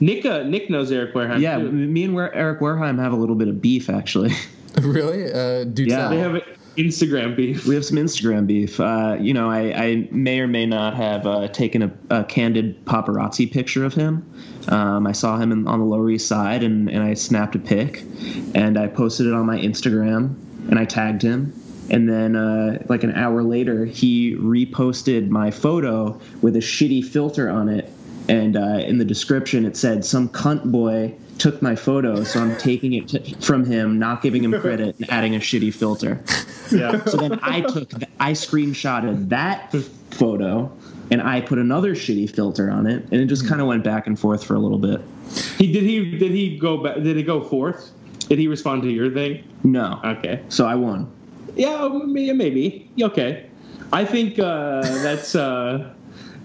Nick, 0.00 0.26
uh, 0.26 0.42
Nick 0.42 0.68
knows 0.68 0.90
Eric 0.90 1.14
Wareheim. 1.14 1.40
Yeah, 1.40 1.58
too. 1.58 1.70
me 1.70 2.02
and 2.02 2.14
Wer- 2.16 2.34
Eric 2.34 2.58
Wareheim 2.60 2.98
have 2.98 3.12
a 3.12 3.16
little 3.16 3.36
bit 3.36 3.46
of 3.46 3.62
beef, 3.62 3.88
actually. 3.88 4.32
really? 4.82 5.32
Uh, 5.32 5.64
do 5.64 5.84
Yeah. 5.84 5.96
tell. 5.98 6.10
they 6.10 6.18
have 6.18 6.34
an 6.34 6.42
Instagram 6.76 7.36
beef. 7.36 7.64
We 7.64 7.76
have 7.76 7.84
some 7.84 7.96
Instagram 7.96 8.48
beef. 8.48 8.80
Uh, 8.80 9.16
you 9.20 9.32
know, 9.32 9.48
I, 9.48 9.60
I 9.72 10.08
may 10.10 10.40
or 10.40 10.48
may 10.48 10.66
not 10.66 10.94
have 10.96 11.28
uh, 11.28 11.46
taken 11.48 11.82
a, 11.82 11.92
a 12.10 12.24
candid 12.24 12.84
paparazzi 12.86 13.50
picture 13.50 13.84
of 13.84 13.94
him. 13.94 14.28
Um, 14.68 15.06
I 15.06 15.12
saw 15.12 15.38
him 15.38 15.52
in, 15.52 15.68
on 15.68 15.78
the 15.78 15.86
Lower 15.86 16.10
East 16.10 16.26
Side, 16.26 16.64
and, 16.64 16.90
and 16.90 17.04
I 17.04 17.14
snapped 17.14 17.54
a 17.54 17.60
pic, 17.60 18.02
and 18.56 18.76
I 18.76 18.88
posted 18.88 19.28
it 19.28 19.32
on 19.32 19.46
my 19.46 19.56
Instagram, 19.58 20.34
and 20.68 20.76
I 20.78 20.84
tagged 20.84 21.22
him. 21.22 21.52
And 21.90 22.08
then, 22.08 22.36
uh, 22.36 22.82
like 22.88 23.04
an 23.04 23.12
hour 23.12 23.42
later, 23.42 23.84
he 23.84 24.34
reposted 24.36 25.28
my 25.28 25.50
photo 25.50 26.20
with 26.42 26.56
a 26.56 26.60
shitty 26.60 27.04
filter 27.04 27.48
on 27.48 27.68
it. 27.68 27.90
And 28.28 28.56
uh, 28.56 28.80
in 28.84 28.98
the 28.98 29.04
description, 29.04 29.64
it 29.64 29.76
said, 29.76 30.04
Some 30.04 30.28
cunt 30.28 30.64
boy 30.64 31.14
took 31.38 31.62
my 31.62 31.76
photo, 31.76 32.24
so 32.24 32.40
I'm 32.40 32.56
taking 32.56 32.94
it 32.94 33.08
t- 33.08 33.34
from 33.40 33.64
him, 33.64 33.98
not 33.98 34.22
giving 34.22 34.42
him 34.42 34.58
credit, 34.60 34.96
and 34.98 35.10
adding 35.10 35.36
a 35.36 35.38
shitty 35.38 35.72
filter. 35.72 36.22
Yeah. 36.72 37.04
So 37.04 37.18
then 37.18 37.38
I 37.42 37.60
took, 37.60 37.92
I 38.18 38.32
screenshotted 38.32 39.28
that 39.28 39.72
photo 40.10 40.72
and 41.10 41.22
I 41.22 41.40
put 41.40 41.58
another 41.58 41.94
shitty 41.94 42.34
filter 42.34 42.70
on 42.70 42.86
it, 42.86 43.04
and 43.04 43.14
it 43.14 43.26
just 43.26 43.46
kind 43.46 43.60
of 43.60 43.66
went 43.66 43.84
back 43.84 44.06
and 44.06 44.18
forth 44.18 44.44
for 44.44 44.54
a 44.54 44.58
little 44.58 44.78
bit. 44.78 45.00
He 45.56 45.70
did 45.70 45.84
he 45.84 46.18
did 46.18 46.32
he 46.32 46.58
go 46.58 46.78
back? 46.78 46.96
Did 46.96 47.16
he 47.16 47.22
go 47.22 47.42
forth? 47.42 47.92
Did 48.28 48.38
he 48.38 48.48
respond 48.48 48.82
to 48.82 48.90
your 48.90 49.10
thing? 49.10 49.44
No. 49.62 50.00
Okay. 50.04 50.42
So 50.48 50.66
I 50.66 50.74
won. 50.74 51.10
Yeah, 51.56 51.74
um, 51.74 52.12
maybe. 52.12 52.90
Okay. 53.00 53.46
I 53.92 54.04
think 54.04 54.38
uh, 54.38 54.80
that's 55.02 55.34
uh, 55.34 55.92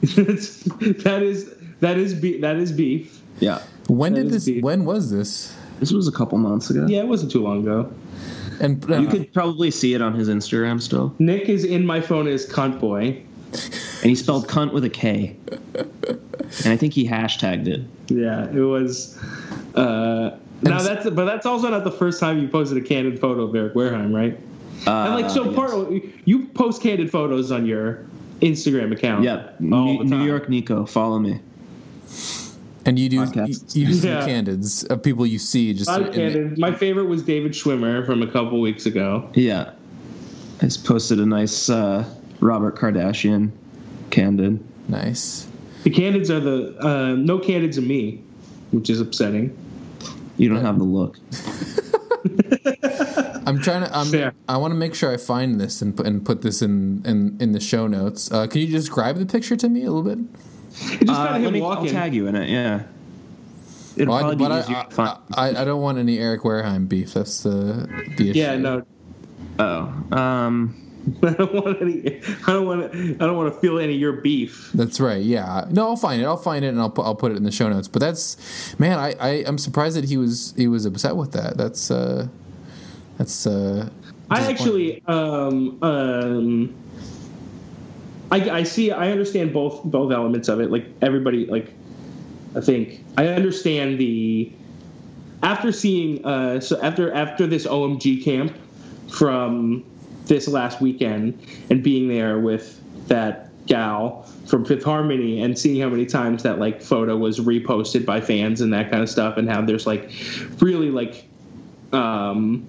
that's, 0.02 0.64
that 1.04 1.22
is 1.22 1.54
that 1.80 1.98
is 1.98 2.14
be- 2.14 2.40
that 2.42 2.56
is 2.58 2.72
beef. 2.72 3.22
Yeah. 3.40 3.62
When 3.88 4.14
That 4.14 4.24
did 4.24 4.32
this? 4.32 4.46
beef. 4.46 4.64
When 4.64 4.86
was 4.86 5.12
this? 5.12 5.56
This 5.80 5.92
was 5.92 6.08
a 6.08 6.12
couple 6.12 6.38
months 6.38 6.70
ago. 6.70 6.86
Yeah, 6.88 7.00
it 7.00 7.08
wasn't 7.08 7.32
too 7.32 7.44
long 7.44 7.62
ago. 7.62 7.92
And 8.60 8.88
You 8.88 9.08
could 9.08 9.34
probably 9.34 9.72
see 9.72 9.96
it 9.96 10.02
on 10.04 10.14
his 10.14 10.30
Instagram 10.30 10.80
still. 10.80 11.16
Nick 11.18 11.50
is 11.50 11.66
in 11.66 11.84
my 11.84 12.00
phone 12.00 12.28
as 12.28 12.46
cunt 12.48 12.80
boy. 12.80 13.20
And 14.02 14.10
he 14.10 14.16
spelled 14.16 14.48
cunt 14.48 14.72
with 14.72 14.86
a 14.86 14.90
K. 14.90 15.36
And 16.66 16.74
I 16.74 16.76
think 16.76 16.94
he 16.94 17.08
hashtagged 17.08 17.68
it. 17.68 17.82
Yeah, 18.08 18.46
it 18.50 18.60
was. 18.60 19.18
Uh, 19.74 20.38
now 20.62 20.82
that's 20.82 21.10
but 21.10 21.24
that's 21.24 21.46
also 21.46 21.70
not 21.70 21.86
the 21.86 21.92
first 21.92 22.20
time 22.20 22.40
you 22.40 22.50
posted 22.50 22.78
a 22.78 22.82
candid 22.82 23.20
photo 23.22 23.44
of 23.44 23.56
Eric 23.56 23.74
Wareheim, 23.74 24.14
right? 24.14 24.38
Uh, 24.88 24.92
and 25.06 25.14
like 25.16 25.30
so, 25.30 25.46
yes. 25.46 25.56
part 25.56 25.72
of, 25.72 25.94
you 26.26 26.46
post 26.48 26.82
candid 26.82 27.12
photos 27.12 27.52
on 27.52 27.66
your 27.66 28.06
Instagram 28.42 28.92
account. 28.92 29.24
Yeah. 29.24 29.52
all 29.60 29.60
New, 29.60 29.98
the 30.10 30.18
New. 30.18 30.26
York 30.26 30.50
Nico, 30.50 30.86
follow 30.86 31.20
me. 31.20 31.40
and 32.86 32.98
you 32.98 33.08
do 33.10 33.18
you, 33.18 33.22
Podcasts. 33.22 33.76
you 33.76 33.86
do 33.88 34.08
Yeah. 34.08 34.26
candids 34.26 34.84
of 34.86 35.04
people 35.04 35.26
you 35.28 35.38
see 35.38 35.74
just 35.74 35.90
I'm 35.90 36.06
in- 36.08 36.14
candid. 36.14 36.58
My 36.58 36.72
favorite 36.74 37.06
was 37.06 37.22
David 37.24 37.52
Schwimmer 37.52 38.04
from 38.06 38.24
a 38.24 38.28
couple 38.28 38.60
weeks 38.60 38.86
ago. 38.88 39.30
Yeah. 39.36 39.72
I 40.62 40.66
just 40.66 40.84
posted 40.86 41.20
a 41.20 41.26
nice 41.26 41.70
uh, 41.70 42.04
Robert 42.40 42.76
Kardashian 42.76 43.52
candid. 44.10 44.64
nice. 44.88 45.48
The 45.84 45.90
candids 45.90 46.30
are 46.30 46.40
the 46.40 46.76
uh, 46.86 47.16
no 47.16 47.40
candids 47.40 47.78
of 47.78 47.84
me, 47.84 48.22
which 48.72 48.90
is 48.90 49.00
upsetting. 49.02 49.56
You 50.38 50.50
don't 50.50 50.64
have 50.64 50.78
the 50.78 50.84
look. 50.84 51.18
I'm 53.62 53.82
trying 53.82 53.84
to. 53.84 53.98
I'm, 53.98 54.08
Fair. 54.08 54.34
I 54.48 54.58
want 54.58 54.72
to 54.72 54.76
make 54.76 54.96
sure 54.96 55.12
I 55.12 55.18
find 55.18 55.60
this 55.60 55.82
and 55.82 55.96
put, 55.96 56.06
and 56.08 56.26
put 56.26 56.42
this 56.42 56.62
in 56.62 57.04
in, 57.06 57.38
in 57.40 57.52
the 57.52 57.60
show 57.60 57.88
notes. 57.88 58.32
Uh, 58.32 58.48
can 58.48 58.62
you 58.62 58.68
describe 58.68 59.18
the 59.18 59.26
picture 59.26 59.56
to 59.56 59.70
me 59.70 59.84
a 59.84 59.92
little 59.92 60.04
bit? 60.04 60.20
It's 60.70 61.06
just 61.06 61.10
Uh, 61.10 61.32
let 61.34 61.42
him 61.42 61.54
me, 61.54 61.62
I'll 61.62 61.86
tag 61.86 62.14
you 62.14 62.28
in 62.28 62.36
it, 62.36 62.50
yeah. 62.50 62.84
It'll 63.98 64.14
Well, 64.14 64.18
I, 64.18 64.22
probably 64.22 64.36
but 64.38 64.50
be 64.50 64.54
I, 64.54 64.60
easier. 64.62 64.86
I, 64.98 65.18
I, 65.34 65.62
I 65.62 65.66
don't 65.66 65.82
want 65.82 65.98
any 65.98 66.18
Eric 66.18 66.42
Wareheim 66.44 66.88
beef. 66.88 67.14
That's 67.14 67.44
the 67.44 67.88
the 68.18 68.30
issue. 68.32 68.40
Yeah, 68.40 68.56
no, 68.58 68.84
oh. 69.60 70.18
Um, 70.18 70.78
I 71.24 71.32
don't 71.34 71.54
want 71.54 71.82
any. 71.82 72.22
I 72.48 72.54
don't 72.54 72.66
want. 72.66 72.92
to. 72.92 73.16
I 73.20 73.26
don't 73.26 73.36
want 73.36 73.54
to 73.54 73.60
feel 73.60 73.80
any 73.80 73.96
of 73.96 74.00
your 74.00 74.14
beef. 74.14 74.72
That's 74.74 75.00
right. 75.00 75.22
Yeah. 75.22 75.66
No, 75.70 75.90
I'll 75.90 75.96
find 75.98 76.22
it. 76.22 76.26
I'll 76.26 76.38
find 76.38 76.64
it 76.64 76.70
and 76.70 76.80
I'll 76.80 76.90
put 76.90 77.06
I'll 77.06 77.16
put 77.16 77.32
it 77.32 77.38
in 77.38 77.44
the 77.44 77.52
show 77.52 77.68
notes. 77.70 77.88
But 77.88 78.00
that's 78.00 78.38
man, 78.80 78.98
I, 78.98 79.14
I 79.20 79.30
I'm 79.46 79.58
surprised 79.58 79.98
that 79.98 80.06
he 80.06 80.18
was 80.18 80.54
he 80.56 80.68
was 80.68 80.86
upset 80.86 81.16
with 81.16 81.32
that. 81.34 81.58
That's 81.58 81.92
uh 81.92 82.28
that's 83.22 83.46
uh 83.46 83.88
I 84.32 84.50
actually, 84.50 85.04
um, 85.08 85.78
um, 85.84 86.74
I, 88.32 88.50
I 88.50 88.64
see. 88.64 88.90
I 88.92 89.12
understand 89.12 89.54
both 89.54 89.84
both 89.84 90.12
elements 90.12 90.48
of 90.48 90.62
it. 90.62 90.72
Like 90.72 90.86
everybody, 91.02 91.46
like 91.46 91.74
I 92.56 92.62
think 92.62 93.04
I 93.18 93.28
understand 93.28 94.00
the 94.00 94.52
after 95.44 95.72
seeing 95.72 96.26
uh 96.26 96.62
so 96.62 96.82
after 96.82 97.14
after 97.14 97.46
this 97.46 97.68
OMG 97.68 98.24
camp 98.24 98.58
from 99.10 99.84
this 100.26 100.48
last 100.48 100.82
weekend 100.82 101.38
and 101.70 101.84
being 101.84 102.08
there 102.08 102.40
with 102.40 102.82
that 103.08 103.50
gal 103.68 104.24
from 104.48 104.66
Fifth 104.66 104.86
Harmony 104.86 105.42
and 105.44 105.60
seeing 105.60 105.82
how 105.82 105.90
many 105.90 106.06
times 106.06 106.42
that 106.44 106.58
like 106.58 106.82
photo 106.82 107.18
was 107.18 107.40
reposted 107.40 108.06
by 108.06 108.22
fans 108.22 108.62
and 108.62 108.74
that 108.74 108.90
kind 108.90 109.04
of 109.04 109.10
stuff 109.10 109.38
and 109.38 109.50
how 109.50 109.62
there's 109.62 109.86
like 109.86 110.10
really 110.60 110.90
like 110.90 111.26
um 111.92 112.66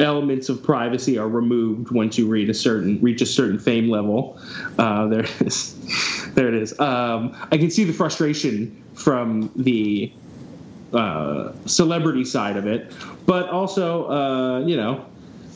elements 0.00 0.48
of 0.48 0.62
privacy 0.62 1.18
are 1.18 1.28
removed 1.28 1.90
once 1.90 2.18
you 2.18 2.26
reach 2.26 2.48
a 2.48 2.54
certain 2.54 3.00
reach 3.00 3.22
a 3.22 3.26
certain 3.26 3.58
fame 3.58 3.88
level. 3.88 4.38
Uh, 4.78 5.06
there 5.08 5.20
it 5.20 5.40
is. 5.42 5.74
There 6.36 6.48
it 6.48 6.54
is. 6.54 6.78
Um, 6.78 7.34
I 7.50 7.56
can 7.56 7.70
see 7.70 7.84
the 7.84 7.94
frustration 7.94 8.84
from 8.92 9.50
the 9.56 10.12
uh, 10.92 11.52
celebrity 11.64 12.26
side 12.26 12.58
of 12.58 12.66
it, 12.66 12.92
but 13.24 13.48
also, 13.48 14.10
uh, 14.10 14.60
you 14.66 14.76
know, 14.76 15.06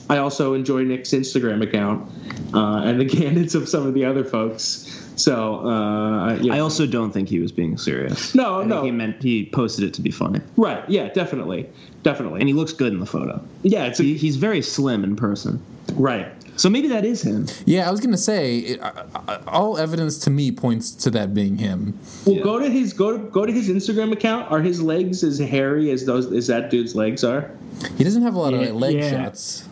I 0.08 0.18
also 0.18 0.54
enjoy 0.54 0.84
Nick's 0.84 1.10
Instagram 1.10 1.62
account 1.62 2.10
uh, 2.54 2.82
and 2.84 2.98
the 2.98 3.04
candidates 3.16 3.54
of 3.54 3.68
some 3.68 3.86
of 3.86 3.92
the 3.92 4.06
other 4.06 4.24
folks. 4.24 5.09
So, 5.20 5.66
uh, 5.66 6.34
you 6.40 6.48
know, 6.48 6.54
I 6.54 6.60
also 6.60 6.86
don't 6.86 7.12
think 7.12 7.28
he 7.28 7.40
was 7.40 7.52
being 7.52 7.76
serious. 7.76 8.34
No, 8.34 8.56
I 8.56 8.58
think 8.60 8.68
no. 8.70 8.82
He 8.84 8.90
meant 8.90 9.22
he 9.22 9.50
posted 9.52 9.84
it 9.84 9.92
to 9.94 10.02
be 10.02 10.10
funny, 10.10 10.40
right? 10.56 10.82
Yeah, 10.88 11.08
definitely, 11.08 11.68
definitely. 12.02 12.40
and 12.40 12.48
he 12.48 12.54
looks 12.54 12.72
good 12.72 12.92
in 12.92 13.00
the 13.00 13.06
photo. 13.06 13.42
yeah, 13.62 13.84
it's 13.86 14.00
a, 14.00 14.02
He, 14.04 14.16
he's 14.16 14.36
very 14.36 14.62
slim 14.62 15.04
in 15.04 15.16
person, 15.16 15.60
right. 15.94 16.28
so 16.56 16.70
maybe 16.70 16.88
that 16.88 17.04
is 17.04 17.22
him. 17.22 17.46
Yeah, 17.66 17.86
I 17.88 17.90
was 17.90 18.00
gonna 18.00 18.16
say 18.16 18.58
it, 18.58 18.80
I, 18.82 19.04
I, 19.28 19.36
all 19.46 19.76
evidence 19.78 20.18
to 20.20 20.30
me 20.30 20.52
points 20.52 20.90
to 20.92 21.10
that 21.10 21.34
being 21.34 21.56
him. 21.58 21.98
Well, 22.24 22.36
Yeah. 22.36 22.42
go 22.42 22.58
to 22.58 22.70
his 22.70 22.92
go 22.92 23.12
to 23.16 23.18
go 23.18 23.44
to 23.44 23.52
his 23.52 23.68
Instagram 23.68 24.12
account. 24.12 24.50
Are 24.50 24.60
his 24.62 24.80
legs 24.80 25.22
as 25.22 25.38
hairy 25.38 25.90
as 25.90 26.06
those 26.06 26.32
as 26.32 26.46
that 26.46 26.70
dude's 26.70 26.94
legs 26.94 27.24
are? 27.24 27.50
He 27.98 28.04
doesn't 28.04 28.22
have 28.22 28.34
a 28.34 28.38
lot 28.38 28.54
of 28.54 28.60
Yeah, 28.62 28.68
like, 28.70 28.80
leg 28.80 28.94
yeah. 28.96 29.10
shots. 29.24 29.66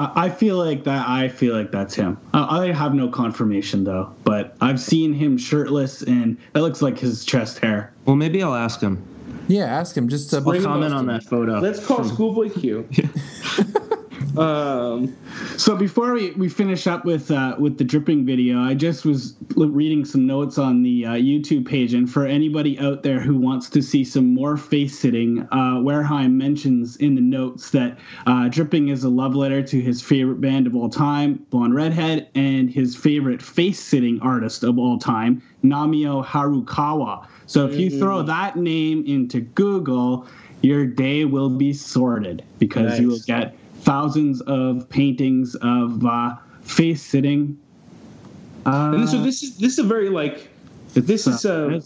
I 0.00 0.24
I 0.26 0.30
feel 0.30 0.56
like 0.56 0.84
that. 0.84 1.08
I 1.08 1.28
feel 1.28 1.54
like 1.54 1.70
that's 1.70 1.94
him. 1.94 2.18
I, 2.32 2.64
I 2.64 2.72
have 2.72 2.94
no 2.94 3.08
confirmation 3.08 3.84
though, 3.84 4.12
but 4.24 4.56
I've 4.60 4.80
seen 4.80 5.12
him 5.12 5.36
shirtless, 5.36 6.02
and 6.02 6.36
that 6.54 6.62
looks 6.62 6.82
like 6.82 6.98
his 6.98 7.24
chest 7.24 7.58
hair. 7.58 7.92
Well, 8.06 8.16
maybe 8.16 8.42
I'll 8.42 8.54
ask 8.54 8.80
him. 8.80 9.02
Yeah, 9.48 9.64
ask 9.64 9.96
him. 9.96 10.08
Just 10.08 10.32
uh, 10.32 10.38
I'll 10.38 10.62
comment 10.62 10.94
on 10.94 11.06
that 11.06 11.24
photo. 11.24 11.58
Let's 11.58 11.84
call 11.84 12.04
Schoolboy 12.04 12.50
Q. 12.50 12.88
um, 14.36 15.16
So 15.56 15.76
before 15.76 16.12
we, 16.12 16.30
we 16.32 16.48
finish 16.48 16.86
up 16.86 17.04
with 17.04 17.30
uh, 17.30 17.56
with 17.58 17.78
the 17.78 17.84
dripping 17.84 18.24
video, 18.24 18.60
I 18.60 18.74
just 18.74 19.04
was 19.04 19.34
reading 19.56 20.04
some 20.04 20.26
notes 20.26 20.58
on 20.58 20.82
the 20.82 21.06
uh, 21.06 21.12
YouTube 21.12 21.66
page, 21.66 21.94
and 21.94 22.10
for 22.10 22.26
anybody 22.26 22.78
out 22.78 23.02
there 23.02 23.20
who 23.20 23.36
wants 23.36 23.68
to 23.70 23.82
see 23.82 24.04
some 24.04 24.34
more 24.34 24.56
face 24.56 24.98
sitting, 24.98 25.40
uh, 25.50 25.80
Wareheim 25.80 26.32
mentions 26.32 26.96
in 26.96 27.14
the 27.14 27.20
notes 27.20 27.70
that 27.70 27.98
uh, 28.26 28.48
dripping 28.48 28.88
is 28.88 29.04
a 29.04 29.08
love 29.08 29.34
letter 29.34 29.62
to 29.62 29.80
his 29.80 30.00
favorite 30.00 30.40
band 30.40 30.66
of 30.66 30.74
all 30.76 30.88
time, 30.88 31.34
Blonde 31.50 31.74
Redhead, 31.74 32.28
and 32.34 32.70
his 32.70 32.96
favorite 32.96 33.42
face 33.42 33.80
sitting 33.80 34.20
artist 34.20 34.62
of 34.64 34.78
all 34.78 34.98
time, 34.98 35.42
Namio 35.64 36.24
Harukawa. 36.24 37.26
So 37.46 37.66
if 37.66 37.76
you 37.76 37.98
throw 37.98 38.22
that 38.22 38.56
name 38.56 39.04
into 39.06 39.40
Google, 39.40 40.26
your 40.62 40.86
day 40.86 41.24
will 41.24 41.50
be 41.50 41.72
sorted 41.72 42.44
because 42.58 43.00
you 43.00 43.08
will 43.08 43.18
get 43.26 43.56
thousands 43.82 44.40
of 44.42 44.88
paintings 44.88 45.54
of 45.56 46.04
uh, 46.04 46.36
face 46.62 47.02
sitting. 47.02 47.58
Uh, 48.66 48.92
and 48.94 49.08
so 49.08 49.18
this 49.18 49.42
is 49.42 49.56
this 49.58 49.72
is 49.74 49.78
a 49.78 49.84
very 49.84 50.08
like 50.08 50.48
this 50.94 51.26
is 51.26 51.44
uh, 51.44 51.68
a 51.70 51.80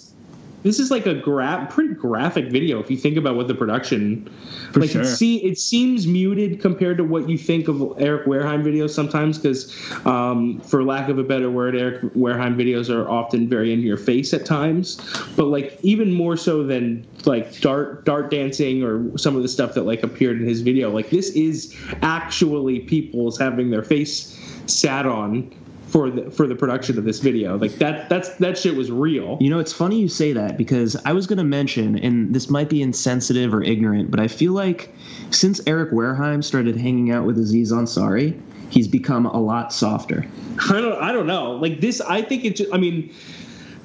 this 0.65 0.81
is 0.81 0.91
like 0.91 1.07
a 1.07 1.15
gra- 1.15 1.69
pretty 1.71 1.95
graphic 1.95 2.51
video 2.51 2.81
if 2.81 2.91
you 2.91 2.97
think 2.97 3.17
about 3.17 3.37
what 3.37 3.47
the 3.47 3.55
production 3.55 4.29
For 4.73 4.81
like 4.81 4.91
sure. 4.91 5.03
it, 5.03 5.07
see, 5.07 5.45
it 5.45 5.59
seems 5.59 6.07
muted 6.07 6.61
compared 6.61 6.97
to 6.97 7.05
what 7.05 7.29
you 7.29 7.39
think 7.39 7.69
of 7.69 7.81
Eric 7.99 8.27
Wareheim 8.27 8.65
videos 8.65 8.91
sometimes 8.91 9.39
because 9.39 9.73
um, 10.07 10.61
for 10.61 10.83
lack 10.83 11.09
of 11.09 11.19
a 11.19 11.23
better 11.23 11.51
word 11.51 11.77
Eric 11.77 12.03
Wareheim 12.15 12.57
videos 12.57 12.93
are 12.93 13.09
often 13.09 13.49
very 13.49 13.73
in 13.73 13.81
your 13.81 13.99
face 13.99 14.35
at 14.35 14.45
times 14.45 14.97
but 15.37 15.47
like 15.47 15.79
even 15.83 16.12
more 16.12 16.37
so 16.37 16.65
than 16.65 17.07
like 17.27 17.61
dart 17.61 18.05
dart 18.05 18.31
dancing 18.31 18.83
or 18.83 19.17
some 19.17 19.37
of 19.37 19.43
the 19.43 19.49
stuff 19.49 19.75
that 19.75 19.83
like 19.83 20.03
appeared 20.03 20.41
in 20.41 20.49
his 20.49 20.62
video 20.62 20.91
like 20.91 21.11
this 21.11 21.31
is 21.31 21.77
actually 22.03 22.81
people's 22.81 23.39
having 23.39 23.71
their 23.71 23.83
face 23.83 24.41
sat 24.67 25.05
on 25.05 25.55
for 25.95 26.11
the 26.11 26.28
for 26.28 26.49
the 26.49 26.57
production 26.57 26.99
of 26.99 27.05
this 27.05 27.20
video 27.20 27.57
like 27.57 27.70
that 27.76 28.09
that's 28.09 28.34
that 28.38 28.59
shit 28.59 28.74
was 28.74 28.90
real 28.90 29.38
You 29.38 29.49
know, 29.49 29.61
it's 29.61 29.72
funny 29.72 30.01
you 30.01 30.09
say 30.09 30.32
that 30.32 30.57
because 30.57 30.97
I 31.05 31.12
was 31.12 31.28
going 31.28 31.38
to 31.38 31.45
mention, 31.45 31.97
and 31.99 32.34
this 32.34 32.51
might 32.51 32.68
be 32.68 32.82
insensitive 32.82 33.55
or 33.55 33.62
ignorant, 33.62 34.11
but 34.11 34.18
I 34.18 34.26
feel 34.26 34.55
like 34.55 34.92
since 35.30 35.61
Eric 35.68 35.92
Wareheim 35.92 36.42
started 36.42 36.76
hanging 36.76 37.12
out 37.12 37.26
with 37.26 37.38
Aziz 37.38 37.70
Ansari, 37.70 38.36
he's 38.70 38.88
become 38.88 39.26
a 39.26 39.40
lot 39.40 39.72
softer. 39.72 40.26
I 40.68 40.80
don't 40.80 41.01
I 41.01 41.12
don't 41.12 41.28
know. 41.28 41.53
Like 41.53 41.80
this 41.80 42.01
I 42.01 42.22
think 42.22 42.45
it's. 42.45 42.61
I 42.72 42.76
mean 42.78 43.14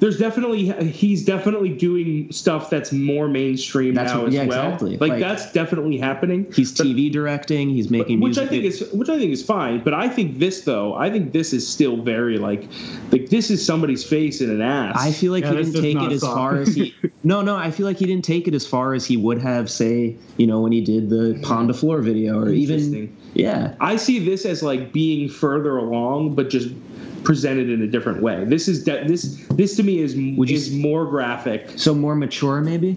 there's 0.00 0.18
definitely 0.18 0.64
he's 0.90 1.24
definitely 1.24 1.68
doing 1.68 2.30
stuff 2.32 2.68
that's 2.70 2.90
more 2.92 3.28
mainstream 3.28 3.94
That's 3.94 4.12
now 4.12 4.20
what- 4.20 4.28
as 4.28 4.34
yeah, 4.34 4.44
well. 4.46 4.64
exactly. 4.66 4.96
Like, 4.96 5.10
Like- 5.12 5.20
that's 5.20 5.52
definitely 5.52 5.98
happening. 5.98 6.46
He's 6.54 6.72
But- 6.76 6.86
TV 6.86 7.10
directing, 7.12 7.70
he's 7.70 7.90
making 7.90 8.20
which 8.20 8.38
I 8.38 8.46
think 8.46 8.64
is 8.64 8.84
which 8.92 9.08
I 9.08 9.18
think 9.18 9.32
is 9.32 9.42
fine, 9.42 9.82
but 9.84 9.94
I 9.94 10.08
think 10.08 10.38
this 10.38 10.62
though, 10.62 10.94
I 10.94 11.10
think 11.10 11.32
this 11.32 11.52
is 11.52 11.66
still 11.68 11.98
very 11.98 12.38
like 12.38 12.66
like 13.12 13.28
this 13.30 13.50
is 13.50 13.64
somebody's 13.64 14.02
face 14.02 14.40
in 14.40 14.50
an 14.50 14.60
ass. 14.60 14.96
I 14.98 15.12
feel 15.12 15.32
like 15.32 15.44
Yeah, 15.44 15.50
he 15.54 15.64
didn't 15.64 15.82
take 15.82 15.96
it 16.02 16.12
as 16.12 16.22
far 16.22 16.56
as 16.56 16.74
he. 16.74 16.94
No, 17.22 17.42
no, 17.42 17.54
I 17.54 17.70
feel 17.70 17.84
like 17.84 17.98
he 17.98 18.06
didn't 18.06 18.24
take 18.24 18.48
it 18.48 18.54
as 18.54 18.66
far 18.66 18.94
as 18.94 19.04
he 19.04 19.18
would 19.18 19.42
have, 19.42 19.68
say, 19.70 20.16
you 20.38 20.46
know, 20.46 20.62
when 20.62 20.72
he 20.72 20.80
did 20.80 21.10
the 21.10 21.38
Pon 21.42 21.66
de 21.66 21.74
Floor 21.74 22.00
video, 22.00 22.40
or 22.40 22.48
even. 22.48 23.14
Yeah, 23.34 23.74
I 23.78 23.96
see 23.96 24.18
this 24.18 24.44
as 24.46 24.62
like 24.62 24.90
being 24.92 25.28
further 25.28 25.76
along, 25.76 26.34
but 26.34 26.48
just 26.48 26.70
presented 27.24 27.68
in 27.70 27.82
a 27.82 27.86
different 27.86 28.22
way. 28.22 28.44
This 28.44 28.68
is 28.68 28.84
de- 28.84 29.06
this 29.06 29.44
this 29.50 29.76
to 29.76 29.82
me 29.82 30.00
is 30.00 30.14
Would 30.38 30.50
is 30.50 30.72
more 30.72 31.06
graphic. 31.06 31.70
so 31.76 31.94
more 31.94 32.14
mature, 32.14 32.60
maybe. 32.60 32.96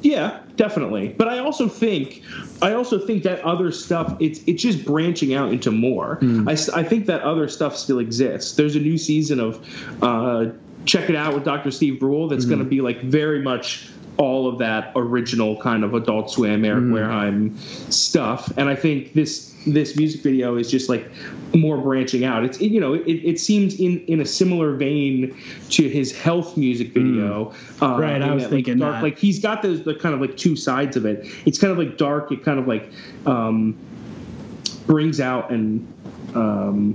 Yeah, 0.00 0.40
definitely. 0.56 1.08
But 1.08 1.28
I 1.28 1.38
also 1.38 1.68
think, 1.68 2.22
I 2.62 2.72
also 2.72 3.04
think 3.04 3.24
that 3.24 3.40
other 3.40 3.72
stuff, 3.72 4.16
it's 4.20 4.40
it's 4.46 4.62
just 4.62 4.84
branching 4.84 5.34
out 5.34 5.52
into 5.52 5.70
more. 5.72 6.18
I 6.46 6.52
I 6.52 6.82
think 6.84 7.06
that 7.06 7.22
other 7.22 7.48
stuff 7.48 7.76
still 7.76 7.98
exists. 7.98 8.52
There's 8.52 8.76
a 8.76 8.80
new 8.80 8.96
season 8.96 9.40
of 9.40 9.66
uh, 10.02 10.46
Check 10.84 11.10
It 11.10 11.16
Out 11.16 11.34
with 11.34 11.44
Dr. 11.44 11.70
Steve 11.72 11.98
Brule 11.98 12.28
that's 12.28 12.44
going 12.44 12.60
to 12.60 12.64
be 12.64 12.80
like 12.80 13.02
very 13.02 13.42
much 13.42 13.90
all 14.18 14.48
of 14.48 14.58
that 14.58 14.92
original 14.96 15.56
kind 15.60 15.84
of 15.84 15.94
Adult 15.94 16.30
Swim, 16.30 16.64
Eric 16.64 16.84
Wareheim 16.84 17.56
stuff. 17.92 18.52
And 18.56 18.68
I 18.68 18.74
think 18.74 19.14
this 19.14 19.54
this 19.66 19.96
music 19.96 20.22
video 20.22 20.56
is 20.56 20.70
just 20.70 20.88
like 20.88 21.10
more 21.54 21.78
branching 21.78 22.24
out. 22.24 22.44
It's 22.44 22.60
you 22.60 22.80
know 22.80 22.94
it, 22.94 23.06
it 23.06 23.40
seems 23.40 23.78
in 23.78 24.00
in 24.06 24.20
a 24.20 24.26
similar 24.26 24.74
vein 24.74 25.36
to 25.70 25.88
his 25.88 26.16
health 26.16 26.56
music 26.56 26.92
video. 26.92 27.54
Uh, 27.80 27.96
Right, 27.98 28.20
I 28.20 28.34
was 28.34 28.42
that, 28.42 28.50
like, 28.50 28.64
thinking 28.64 28.78
dark, 28.78 28.96
that. 28.96 29.02
like 29.02 29.18
he's 29.18 29.38
got 29.38 29.62
those 29.62 29.84
the 29.84 29.94
kind 29.94 30.14
of 30.14 30.20
like 30.20 30.36
two 30.36 30.56
sides 30.56 30.96
of 30.96 31.06
it. 31.06 31.26
It's 31.46 31.58
kind 31.58 31.70
of 31.70 31.78
like 31.78 31.96
dark. 31.96 32.32
It 32.32 32.44
kind 32.44 32.58
of 32.58 32.66
like 32.66 32.90
um, 33.26 33.76
brings 34.86 35.20
out 35.20 35.50
and 35.50 35.86
um, 36.34 36.94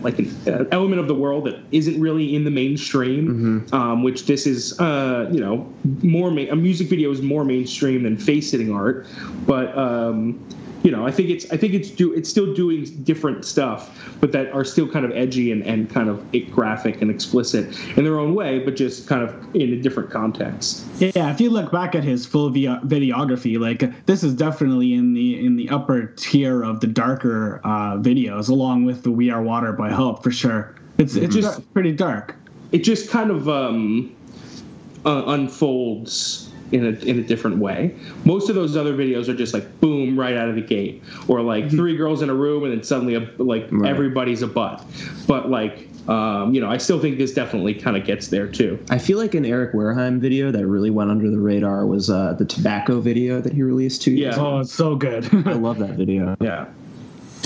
like 0.00 0.18
an 0.18 0.30
uh, 0.46 0.64
element 0.72 1.00
of 1.00 1.08
the 1.08 1.14
world 1.14 1.44
that 1.44 1.58
isn't 1.72 2.00
really 2.00 2.34
in 2.34 2.44
the 2.44 2.50
mainstream. 2.50 3.66
Um, 3.72 4.02
which 4.02 4.26
this 4.26 4.46
is, 4.46 4.78
uh, 4.80 5.28
you 5.32 5.40
know, 5.40 5.72
more 6.02 6.30
ma- 6.30 6.50
a 6.50 6.56
music 6.56 6.88
video 6.88 7.10
is 7.10 7.22
more 7.22 7.44
mainstream 7.44 8.02
than 8.02 8.16
face 8.16 8.50
sitting 8.50 8.72
art, 8.72 9.06
but. 9.46 9.76
Um, 9.76 10.44
you 10.82 10.90
know, 10.90 11.06
I 11.06 11.10
think 11.12 11.30
it's 11.30 11.50
I 11.52 11.56
think 11.56 11.74
it's 11.74 11.90
do 11.90 12.12
it's 12.12 12.28
still 12.28 12.52
doing 12.54 12.84
different 13.04 13.44
stuff, 13.44 14.14
but 14.20 14.32
that 14.32 14.52
are 14.52 14.64
still 14.64 14.88
kind 14.88 15.04
of 15.04 15.12
edgy 15.12 15.52
and, 15.52 15.62
and 15.64 15.88
kind 15.88 16.08
of 16.08 16.24
graphic 16.50 17.00
and 17.00 17.10
explicit 17.10 17.76
in 17.96 18.04
their 18.04 18.18
own 18.18 18.34
way, 18.34 18.58
but 18.58 18.74
just 18.76 19.06
kind 19.08 19.22
of 19.22 19.32
in 19.54 19.72
a 19.72 19.76
different 19.80 20.10
context. 20.10 20.84
Yeah, 20.98 21.30
if 21.32 21.40
you 21.40 21.50
look 21.50 21.70
back 21.70 21.94
at 21.94 22.02
his 22.04 22.26
full 22.26 22.50
vi- 22.50 22.80
videography, 22.84 23.58
like 23.60 24.04
this 24.06 24.22
is 24.24 24.34
definitely 24.34 24.94
in 24.94 25.14
the 25.14 25.44
in 25.44 25.56
the 25.56 25.68
upper 25.68 26.06
tier 26.16 26.62
of 26.62 26.80
the 26.80 26.86
darker 26.88 27.60
uh, 27.64 27.96
videos, 27.98 28.48
along 28.48 28.84
with 28.84 29.02
the 29.04 29.10
"We 29.10 29.30
Are 29.30 29.42
Water" 29.42 29.72
by 29.72 29.90
HEALTH 29.90 30.22
for 30.22 30.30
sure. 30.32 30.74
It's 30.98 31.14
it's 31.16 31.34
Just- 31.34 31.58
just 31.58 31.72
pretty 31.74 31.92
dark. 31.92 32.34
it 32.72 32.84
just 32.84 33.08
kind 33.10 33.30
of 33.30 33.48
um, 33.48 34.14
uh, 35.06 35.22
unfolds 35.26 36.51
in 36.72 36.86
a 36.86 36.90
in 37.04 37.18
a 37.18 37.22
different 37.22 37.58
way. 37.58 37.94
Most 38.24 38.48
of 38.48 38.54
those 38.54 38.76
other 38.76 38.94
videos 38.94 39.28
are 39.28 39.34
just 39.36 39.54
like 39.54 39.80
boom 39.80 40.18
right 40.18 40.36
out 40.36 40.48
of 40.48 40.54
the 40.54 40.62
gate, 40.62 41.02
or 41.28 41.40
like 41.42 41.70
three 41.70 41.96
girls 41.96 42.22
in 42.22 42.30
a 42.30 42.34
room 42.34 42.64
and 42.64 42.72
then 42.72 42.82
suddenly 42.82 43.14
a, 43.14 43.30
like 43.38 43.66
Right. 43.70 43.90
everybody's 43.90 44.42
a 44.42 44.46
butt. 44.46 44.84
But 45.26 45.50
like 45.50 45.88
um, 46.08 46.52
you 46.52 46.60
know, 46.60 46.68
I 46.68 46.78
still 46.78 46.98
think 46.98 47.16
this 47.18 47.32
definitely 47.32 47.74
kind 47.74 47.96
of 47.96 48.04
gets 48.04 48.26
there 48.26 48.48
too. 48.48 48.76
I 48.90 48.98
feel 48.98 49.18
like 49.18 49.34
an 49.36 49.44
Eric 49.46 49.72
Wareheim 49.72 50.18
video 50.18 50.50
that 50.50 50.66
really 50.66 50.90
went 50.90 51.10
under 51.12 51.30
the 51.30 51.38
radar 51.38 51.86
was 51.86 52.10
uh, 52.10 52.32
the 52.32 52.44
tobacco 52.44 53.00
video 53.00 53.40
that 53.40 53.52
he 53.52 53.62
released 53.62 54.02
two 54.02 54.10
years 54.10 54.34
Yeah. 54.34 54.40
ago. 54.42 54.56
Oh, 54.56 54.60
it's 54.60 54.74
so 54.74 54.96
good. 54.96 55.32
I 55.46 55.52
love 55.52 55.78
that 55.78 55.90
video. 55.90 56.34
Yeah. 56.40 56.66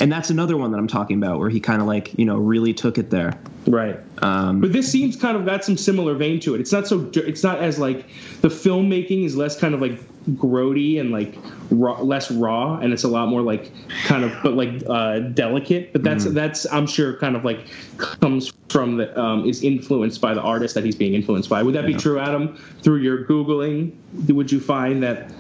And 0.01 0.11
that's 0.11 0.31
another 0.31 0.57
one 0.57 0.71
that 0.73 0.79
I'm 0.79 0.87
talking 0.89 1.19
about 1.23 1.39
where 1.39 1.51
he 1.51 1.61
kind 1.61 1.83
of 1.83 1.87
like, 1.87 2.19
you 2.19 2.25
know, 2.25 2.39
really 2.39 2.73
took 2.73 2.97
it 2.97 3.11
there. 3.11 3.39
Right. 3.67 3.99
Um, 4.23 4.61
But 4.61 4.73
this 4.73 4.91
seems 4.91 5.17
kind 5.17 5.37
of 5.37 5.45
got 5.45 5.65
some 5.65 5.77
similar 5.77 6.15
vein 6.15 6.41
to 6.41 6.55
it. 6.55 6.61
It's 6.61 6.73
not 6.73 6.87
so. 6.87 7.11
It's 7.15 7.43
not 7.43 7.59
as 7.59 7.79
like 7.79 8.07
the 8.41 8.49
filmmaking 8.49 9.25
is 9.25 9.37
less 9.37 9.59
kind 9.59 9.75
of 9.75 9.81
like 9.81 10.01
grody 10.35 11.01
and 11.01 11.11
like 11.11 11.35
raw, 11.71 12.01
less 12.01 12.31
raw, 12.31 12.79
and 12.79 12.93
it's 12.93 13.05
a 13.05 13.09
lot 13.09 13.29
more 13.29 13.43
like 13.43 13.73
kind 14.05 14.25
of 14.25 14.33
but 14.43 14.55
like 14.55 14.83
uh, 14.89 15.21
delicate. 15.21 15.93
But 15.93 16.05
that's 16.05 16.25
that's 16.27 16.71
I'm 16.73 16.87
sure 16.87 17.17
kind 17.19 17.37
of 17.37 17.45
like 17.45 17.67
comes 17.99 18.53
from 18.69 18.99
the 18.99 19.19
um, 19.21 19.45
is 19.49 19.63
influenced 19.63 20.21
by 20.21 20.35
the 20.35 20.43
artist 20.43 20.75
that 20.75 20.85
he's 20.85 20.97
being 20.97 21.15
influenced 21.15 21.49
by. 21.49 21.63
Would 21.63 21.75
that 21.75 21.87
be 21.87 21.95
true, 21.95 22.19
Adam? 22.19 22.57
Through 22.83 22.99
your 22.99 23.25
googling, 23.25 23.93
would 24.29 24.53
you 24.53 24.61
find 24.61 25.03
that 25.03 25.33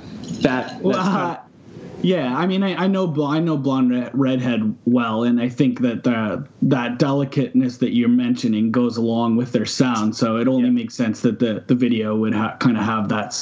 that 0.42 0.80
Well, 0.80 0.94
kind 0.94 1.36
uh, 1.36 1.40
yeah, 2.06 2.36
I 2.36 2.46
mean, 2.46 2.62
I, 2.62 2.84
I 2.84 2.86
know 2.86 3.12
I 3.26 3.40
know 3.40 3.56
blonde 3.56 4.10
redhead 4.14 4.76
well, 4.84 5.24
and 5.24 5.40
I 5.40 5.48
think 5.48 5.80
that 5.80 6.04
the, 6.04 6.46
that 6.62 7.00
delicateness 7.00 7.78
that 7.78 7.94
you're 7.96 8.08
mentioning 8.08 8.70
goes 8.70 8.96
along 8.96 9.34
with 9.34 9.50
their 9.50 9.66
sound. 9.66 10.14
So 10.14 10.36
it 10.36 10.46
only 10.46 10.68
Yeah. 10.68 10.70
makes 10.70 10.94
sense 10.94 11.20
that 11.22 11.40
the, 11.40 11.64
the 11.66 11.74
video 11.74 12.14
would 12.16 12.32
ha- 12.32 12.56
kind 12.58 12.76
of 12.76 12.84
have 12.84 13.08
that 13.08 13.34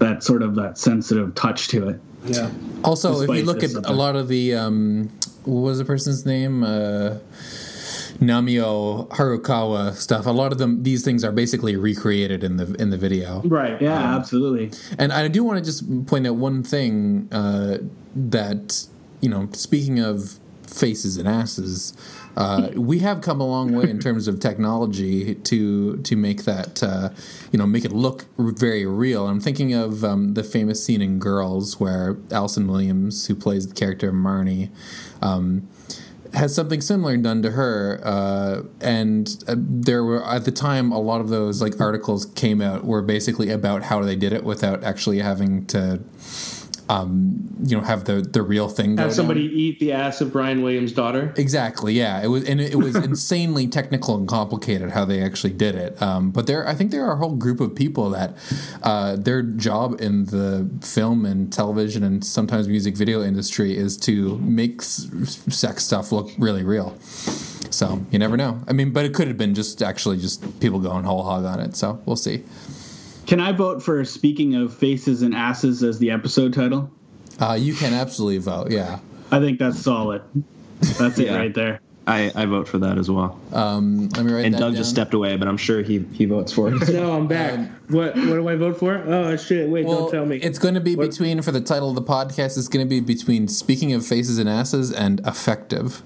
that 0.00 0.24
sort 0.24 0.42
of 0.42 0.56
that 0.56 0.78
sensitive 0.78 1.32
touch 1.36 1.68
to 1.68 1.88
it. 1.90 2.00
yeah. 2.26 2.50
Also, 2.82 3.20
if 3.20 3.30
you 3.30 3.44
look 3.44 3.62
at 3.62 3.70
a 3.84 3.92
lot 3.92 4.16
of 4.16 4.26
the 4.26 4.52
um, 4.54 5.10
what 5.44 5.60
was 5.60 5.78
the 5.78 5.84
person's 5.84 6.26
name? 6.26 6.64
Uh, 6.64 7.18
Namio 8.20 9.08
Harukawa 9.10 9.94
stuff. 9.94 10.26
A 10.26 10.30
lot 10.30 10.50
of 10.50 10.58
them, 10.58 10.82
these 10.82 11.04
things 11.04 11.24
are 11.24 11.32
basically 11.32 11.76
recreated 11.76 12.42
in 12.42 12.56
the 12.56 12.74
in 12.74 12.90
the 12.90 12.98
video. 12.98 13.42
Right. 13.42 13.80
Yeah, 13.80 14.16
absolutely. 14.16 14.72
And 14.98 15.12
I 15.12 15.28
do 15.28 15.44
want 15.44 15.58
to 15.58 15.64
just 15.64 16.06
point 16.06 16.26
out 16.26 16.36
one 16.36 16.62
thing 16.62 17.28
uh, 17.30 17.78
that 18.16 18.86
you 19.20 19.28
know, 19.28 19.48
speaking 19.52 20.00
of 20.00 20.38
faces 20.66 21.16
and 21.16 21.26
asses, 21.26 21.96
uh, 22.36 22.68
we 22.76 22.98
have 23.00 23.20
come 23.20 23.40
a 23.40 23.46
long 23.46 23.72
way 23.72 23.88
in 23.88 23.98
terms 23.98 24.28
of 24.28 24.40
technology 24.40 25.34
to 25.36 25.96
to 25.98 26.16
make 26.16 26.44
that 26.44 26.82
uh, 26.82 27.10
you 27.52 27.58
know 27.58 27.66
make 27.66 27.84
it 27.84 27.92
look 27.92 28.26
very 28.36 28.84
real. 28.84 29.26
I'm 29.28 29.40
thinking 29.40 29.74
of 29.74 30.04
um, 30.04 30.34
the 30.34 30.42
famous 30.42 30.84
scene 30.84 31.02
in 31.02 31.18
Girls 31.18 31.78
where 31.78 32.16
Allison 32.30 32.66
Williams, 32.66 33.26
who 33.26 33.34
plays 33.34 33.68
the 33.68 33.74
character 33.74 34.12
Marnie. 34.12 34.70
Um, 35.22 35.68
has 36.38 36.54
something 36.54 36.80
similar 36.80 37.16
done 37.16 37.42
to 37.42 37.50
her, 37.50 38.00
uh, 38.04 38.62
and 38.80 39.44
uh, 39.48 39.54
there 39.58 40.04
were 40.04 40.24
at 40.24 40.44
the 40.44 40.52
time 40.52 40.92
a 40.92 41.00
lot 41.00 41.20
of 41.20 41.28
those 41.28 41.60
like 41.60 41.80
articles 41.80 42.26
came 42.26 42.62
out 42.62 42.84
were 42.84 43.02
basically 43.02 43.50
about 43.50 43.82
how 43.82 44.02
they 44.02 44.16
did 44.16 44.32
it 44.32 44.44
without 44.44 44.82
actually 44.84 45.18
having 45.18 45.66
to, 45.66 46.00
um, 46.88 47.48
you 47.64 47.76
know, 47.76 47.82
have 47.82 48.04
the 48.04 48.22
the 48.22 48.42
real 48.42 48.68
thing. 48.68 48.96
Have 48.96 49.12
somebody 49.12 49.42
eat 49.42 49.78
the 49.78 49.92
ass 49.92 50.20
of 50.20 50.32
Brian 50.32 50.62
Williams' 50.62 50.92
daughter. 50.92 51.34
Exactly, 51.36 51.92
yeah. 51.92 52.22
It 52.22 52.28
was 52.28 52.48
and 52.48 52.60
it 52.60 52.76
was 52.76 52.96
insanely 53.10 53.66
technical 53.66 54.16
and 54.16 54.26
complicated 54.26 54.90
how 54.90 55.04
they 55.04 55.22
actually 55.22 55.52
did 55.52 55.74
it. 55.74 56.00
Um, 56.00 56.30
but 56.30 56.46
there, 56.46 56.66
I 56.66 56.74
think 56.74 56.90
there 56.90 57.04
are 57.04 57.12
a 57.12 57.16
whole 57.16 57.36
group 57.36 57.60
of 57.60 57.74
people 57.74 58.10
that 58.10 58.34
uh, 58.82 59.16
their 59.16 59.42
job 59.42 60.00
in 60.00 60.26
the 60.26 60.68
film 60.80 61.26
and 61.26 61.52
television 61.52 62.02
and 62.02 62.24
sometimes 62.24 62.68
music 62.68 62.96
video 62.96 63.22
industry 63.22 63.76
is 63.76 63.96
to 63.98 64.38
make 64.38 64.80
s- 64.80 65.08
sex 65.48 65.84
stuff 65.84 66.10
look 66.12 66.30
really 66.38 66.64
real. 66.64 66.96
So 67.70 68.04
you 68.10 68.18
never 68.18 68.36
know. 68.36 68.62
I 68.66 68.72
mean, 68.72 68.92
but 68.92 69.04
it 69.04 69.12
could 69.12 69.28
have 69.28 69.36
been 69.36 69.54
just 69.54 69.82
actually 69.82 70.18
just 70.18 70.60
people 70.60 70.78
going 70.80 71.04
whole 71.04 71.22
hog 71.22 71.44
on 71.44 71.60
it. 71.60 71.76
So 71.76 72.00
we'll 72.06 72.16
see. 72.16 72.44
Can 73.28 73.40
I 73.40 73.52
vote 73.52 73.82
for 73.82 74.02
"Speaking 74.06 74.54
of 74.54 74.72
Faces 74.74 75.20
and 75.20 75.34
Asses" 75.34 75.82
as 75.82 75.98
the 75.98 76.10
episode 76.10 76.54
title? 76.54 76.90
Uh, 77.38 77.58
you 77.60 77.74
can 77.74 77.92
absolutely 77.92 78.38
vote. 78.38 78.70
Yeah. 78.70 79.00
I 79.30 79.38
think 79.38 79.58
that's 79.58 79.78
solid. 79.78 80.22
That's 80.98 81.18
it 81.18 81.30
right 81.30 81.52
there. 81.54 81.80
I, 82.06 82.32
I 82.34 82.46
vote 82.46 82.66
for 82.66 82.78
that 82.78 82.96
as 82.96 83.10
well. 83.10 83.38
Um, 83.52 84.08
let 84.16 84.24
me 84.24 84.32
write 84.32 84.46
And 84.46 84.54
that 84.54 84.58
Doug 84.60 84.72
down. 84.72 84.76
just 84.76 84.88
stepped 84.88 85.12
away, 85.12 85.36
but 85.36 85.46
I'm 85.46 85.58
sure 85.58 85.82
he, 85.82 85.98
he 86.14 86.24
votes 86.24 86.50
for 86.54 86.72
it. 86.72 86.88
No, 86.88 87.12
I'm 87.12 87.26
back. 87.28 87.68
what 87.88 88.16
what 88.16 88.24
do 88.24 88.48
I 88.48 88.56
vote 88.56 88.78
for? 88.78 88.96
Oh 88.96 89.36
shit! 89.36 89.68
Wait, 89.68 89.84
Well, 89.84 89.98
don't 90.04 90.10
tell 90.12 90.24
me. 90.24 90.38
It's 90.38 90.58
going 90.58 90.72
to 90.74 90.80
be 90.80 90.96
What- 90.96 91.10
between 91.10 91.42
for 91.42 91.52
the 91.52 91.60
title 91.60 91.90
of 91.90 91.96
the 91.96 92.02
podcast. 92.02 92.56
It's 92.56 92.66
going 92.68 92.84
to 92.86 92.88
be 92.88 93.00
between 93.00 93.46
speaking 93.46 93.92
of 93.92 94.06
faces 94.06 94.38
and 94.38 94.48
asses 94.48 94.90
and 94.90 95.20
effective. 95.26 96.02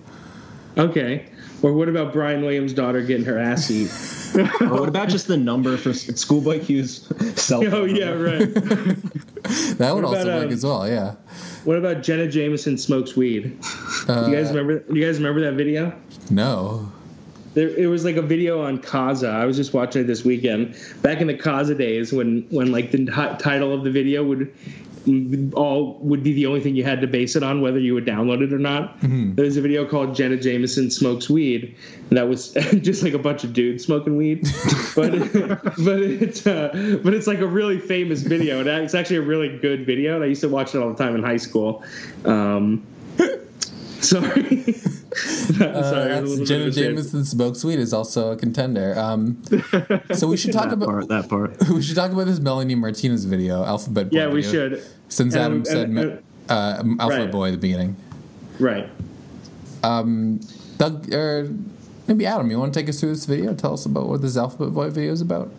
Okay. 0.76 1.26
Or 1.62 1.72
what 1.72 1.88
about 1.88 2.12
Brian 2.12 2.42
Williams' 2.42 2.72
daughter 2.72 3.02
getting 3.02 3.24
her 3.24 3.38
ass 3.38 3.70
eat? 3.70 3.90
or 4.60 4.80
what 4.80 4.88
about 4.88 5.08
just 5.08 5.28
the 5.28 5.36
number 5.36 5.76
for 5.76 5.92
Schoolboy 5.92 6.64
Q's 6.64 7.06
cell 7.40 7.62
phone? 7.62 7.74
oh 7.74 7.84
yeah, 7.84 8.10
right. 8.10 8.48
That 9.78 9.94
would 9.94 10.04
What 10.04 10.16
also 10.16 10.22
about, 10.22 10.38
work 10.38 10.46
um, 10.46 10.52
as 10.52 10.64
well. 10.64 10.88
Yeah. 10.88 11.14
What 11.64 11.76
about 11.76 12.02
Jenna 12.02 12.28
Jameson 12.28 12.78
smokes 12.78 13.16
weed? 13.16 13.58
Uh, 14.08 14.26
you 14.28 14.36
guys 14.36 14.50
remember? 14.50 14.78
Do 14.80 14.98
you 14.98 15.04
guys 15.04 15.18
remember 15.18 15.40
that 15.40 15.54
video? 15.54 15.92
No. 16.30 16.90
There, 17.54 17.68
it 17.68 17.86
was 17.86 18.04
like 18.04 18.16
a 18.16 18.22
video 18.22 18.62
on 18.62 18.78
Kazaa. 18.78 19.34
I 19.34 19.44
was 19.44 19.56
just 19.56 19.74
watching 19.74 20.02
it 20.02 20.06
this 20.06 20.24
weekend. 20.24 20.76
Back 21.02 21.20
in 21.20 21.26
the 21.26 21.36
Kazaa 21.36 21.76
days, 21.76 22.12
when 22.12 22.46
when 22.50 22.70
like 22.70 22.92
the 22.92 22.98
ti- 22.98 23.42
title 23.42 23.74
of 23.74 23.82
the 23.84 23.90
video 23.90 24.24
would 24.24 24.54
all 25.54 25.98
would 26.00 26.22
be 26.22 26.32
the 26.32 26.46
only 26.46 26.60
thing 26.60 26.76
you 26.76 26.84
had 26.84 27.00
to 27.00 27.06
base 27.06 27.36
it 27.36 27.42
on, 27.42 27.60
whether 27.60 27.78
you 27.78 27.94
would 27.94 28.04
download 28.04 28.42
it 28.42 28.52
or 28.52 28.58
not. 28.58 29.00
There 29.34 29.44
was 29.44 29.56
a 29.56 29.60
video 29.60 29.86
called 29.86 30.14
Jenna 30.14 30.36
Jameson 30.36 30.90
smokes 30.90 31.28
weed, 31.28 31.74
and 32.10 32.18
that 32.18 32.28
was 32.28 32.52
just 32.80 33.02
like 33.02 33.14
a 33.14 33.18
bunch 33.18 33.44
of 33.44 33.52
dudes 33.52 33.84
smoking 33.84 34.16
weed. 34.16 34.42
but 34.94 35.12
but 35.84 36.00
it's 36.02 36.46
uh, 36.46 37.00
but 37.02 37.14
it's 37.14 37.26
like 37.26 37.40
a 37.40 37.46
really 37.46 37.78
famous 37.78 38.22
video, 38.22 38.60
and 38.60 38.68
it's 38.68 38.94
actually 38.94 39.16
a 39.16 39.22
really 39.22 39.58
good 39.58 39.86
video. 39.86 40.14
And 40.14 40.24
I 40.24 40.28
used 40.28 40.42
to 40.42 40.48
watch 40.48 40.74
it 40.74 40.78
all 40.78 40.92
the 40.92 41.02
time 41.02 41.14
in 41.14 41.22
high 41.22 41.36
school. 41.36 41.84
Um, 42.24 42.86
sorry. 44.00 44.64
Uh, 45.62 45.82
Sorry, 45.82 46.10
it 46.12 46.20
that's 46.22 46.48
Jenna 46.48 46.64
bit 46.64 46.68
of 46.68 46.68
a 46.68 46.72
shame. 46.72 46.84
Jameson 46.96 47.24
Smoke 47.24 47.56
Sweet 47.56 47.78
is 47.78 47.92
also 47.92 48.32
a 48.32 48.36
contender. 48.36 48.98
Um, 48.98 49.42
so 50.14 50.26
we 50.26 50.36
should 50.36 50.52
talk 50.52 50.70
that 50.70 50.74
about 50.74 50.86
part. 50.88 51.08
That 51.08 51.28
part. 51.28 51.68
we 51.70 51.82
should 51.82 51.96
talk 51.96 52.10
about 52.10 52.26
this 52.26 52.40
Melanie 52.40 52.74
Martinez 52.74 53.24
video, 53.26 53.62
Alphabet 53.64 54.10
Boy. 54.10 54.16
Yeah, 54.16 54.28
we 54.28 54.42
video, 54.42 54.50
should. 54.70 54.84
Since 55.08 55.34
And- 55.34 55.42
Adam 55.44 55.56
and- 55.58 55.66
said 55.66 55.88
and- 55.90 56.22
uh, 56.48 56.82
Alphabet 57.00 57.18
right. 57.26 57.30
Boy 57.30 57.48
at 57.48 57.52
the 57.52 57.56
beginning. 57.58 57.96
Right. 58.58 58.88
Doug, 60.78 61.12
or 61.12 61.48
maybe 62.08 62.26
Adam, 62.26 62.50
you 62.50 62.58
want 62.58 62.72
to 62.74 62.80
take 62.80 62.88
us 62.88 62.98
through 63.00 63.10
this 63.10 63.24
video? 63.26 63.54
Tell 63.54 63.74
us 63.74 63.84
about 63.86 64.08
what 64.08 64.22
this 64.22 64.36
Alphabet 64.36 64.72
Boy 64.74 64.90
video 64.90 65.12
is 65.12 65.20
about. 65.20 65.50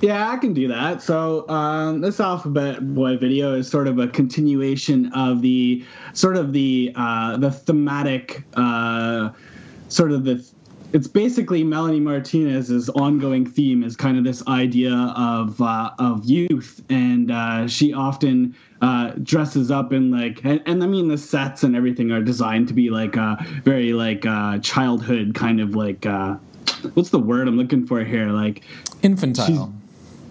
Yeah, 0.00 0.30
I 0.30 0.36
can 0.36 0.52
do 0.52 0.68
that. 0.68 1.02
So 1.02 1.48
um, 1.48 2.00
this 2.00 2.20
Alphabet 2.20 2.94
Boy 2.94 3.16
video 3.16 3.54
is 3.54 3.68
sort 3.68 3.88
of 3.88 3.98
a 3.98 4.08
continuation 4.08 5.10
of 5.12 5.42
the 5.42 5.84
sort 6.12 6.36
of 6.36 6.52
the 6.52 6.92
uh, 6.94 7.36
the 7.38 7.50
thematic 7.50 8.44
uh, 8.54 9.30
sort 9.88 10.12
of 10.12 10.24
the. 10.24 10.46
It's 10.92 11.08
basically 11.08 11.64
Melanie 11.64 12.00
Martinez's 12.00 12.88
ongoing 12.90 13.44
theme 13.44 13.82
is 13.82 13.96
kind 13.96 14.16
of 14.16 14.24
this 14.24 14.46
idea 14.46 14.94
of 15.16 15.60
uh, 15.60 15.90
of 15.98 16.24
youth, 16.24 16.82
and 16.88 17.30
uh, 17.30 17.66
she 17.66 17.92
often 17.92 18.54
uh, 18.82 19.12
dresses 19.22 19.70
up 19.70 19.92
in 19.92 20.10
like, 20.10 20.44
and, 20.44 20.62
and 20.66 20.82
I 20.82 20.86
mean 20.86 21.08
the 21.08 21.18
sets 21.18 21.64
and 21.64 21.74
everything 21.74 22.12
are 22.12 22.22
designed 22.22 22.68
to 22.68 22.74
be 22.74 22.90
like 22.90 23.16
uh, 23.16 23.36
very 23.64 23.92
like 23.92 24.26
uh, 24.26 24.58
childhood 24.58 25.34
kind 25.34 25.60
of 25.60 25.74
like. 25.74 26.04
Uh, 26.06 26.36
What's 26.94 27.10
the 27.10 27.18
word 27.18 27.48
I'm 27.48 27.56
looking 27.56 27.86
for 27.86 28.04
here? 28.04 28.26
Like, 28.26 28.62
Infantile. 29.02 29.72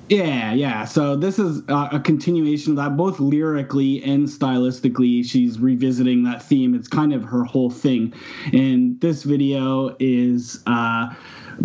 Yeah, 0.10 0.54
yeah. 0.54 0.86
So 0.86 1.16
this 1.16 1.40
is 1.40 1.64
uh, 1.68 1.90
a 1.92 2.00
continuation 2.00 2.74
of 2.74 2.78
that, 2.78 2.96
both 2.96 3.20
lyrically 3.20 4.04
and 4.04 4.28
stylistically. 4.28 5.26
She's 5.26 5.60
revisiting 5.60 6.24
that 6.24 6.44
theme. 6.44 6.76
It's 6.76 6.88
kind 6.88 7.14
of 7.14 7.24
her 7.24 7.44
whole 7.44 7.72
thing. 7.72 8.14
And 8.54 9.00
this 9.02 9.24
video 9.24 9.96
is 10.00 10.62
uh, 10.68 11.14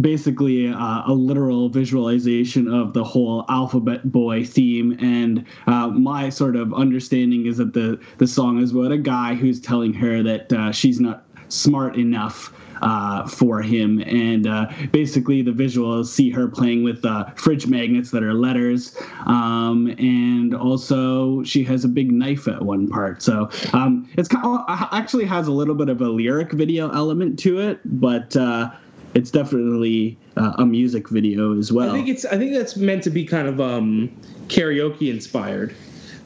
basically 0.00 0.68
uh, 0.68 1.02
a 1.06 1.12
literal 1.12 1.68
visualization 1.68 2.72
of 2.72 2.94
the 2.94 3.04
whole 3.04 3.44
Alphabet 3.50 4.10
Boy 4.10 4.44
theme. 4.44 4.96
And 5.00 5.44
uh, 5.66 5.88
my 5.88 6.30
sort 6.30 6.56
of 6.56 6.72
understanding 6.72 7.46
is 7.46 7.58
that 7.58 7.74
the, 7.74 8.00
the 8.18 8.26
song 8.26 8.62
is 8.62 8.72
about 8.72 8.92
a 8.92 8.98
guy 8.98 9.34
who's 9.34 9.60
telling 9.60 9.92
her 9.94 10.22
that 10.22 10.52
uh, 10.52 10.72
she's 10.72 10.98
not 10.98 11.24
smart 11.48 11.96
enough 11.96 12.54
uh, 12.82 13.26
for 13.26 13.62
him. 13.62 14.00
And 14.00 14.46
uh, 14.46 14.70
basically, 14.92 15.42
the 15.42 15.50
visuals 15.52 16.06
see 16.06 16.30
her 16.30 16.48
playing 16.48 16.82
with 16.82 17.04
uh, 17.04 17.30
fridge 17.36 17.66
magnets 17.66 18.10
that 18.10 18.22
are 18.22 18.34
letters. 18.34 18.96
Um, 19.26 19.94
and 19.98 20.54
also, 20.54 21.42
she 21.44 21.64
has 21.64 21.84
a 21.84 21.88
big 21.88 22.12
knife 22.12 22.48
at 22.48 22.62
one 22.62 22.88
part. 22.88 23.22
So 23.22 23.48
um, 23.72 24.08
it's 24.16 24.28
kind 24.28 24.44
of, 24.44 24.64
actually 24.92 25.24
has 25.26 25.46
a 25.46 25.52
little 25.52 25.74
bit 25.74 25.88
of 25.88 26.00
a 26.00 26.08
lyric 26.08 26.52
video 26.52 26.90
element 26.90 27.38
to 27.40 27.58
it, 27.60 27.80
but 27.84 28.36
uh, 28.36 28.70
it's 29.14 29.30
definitely 29.30 30.16
uh, 30.36 30.52
a 30.58 30.66
music 30.66 31.08
video 31.08 31.58
as 31.58 31.72
well. 31.72 31.90
I 31.90 31.92
think 31.92 32.08
it's 32.08 32.24
I 32.24 32.36
think 32.38 32.52
that's 32.52 32.76
meant 32.76 33.02
to 33.04 33.10
be 33.10 33.24
kind 33.24 33.48
of 33.48 33.60
um 33.60 34.10
karaoke 34.48 35.10
inspired 35.10 35.74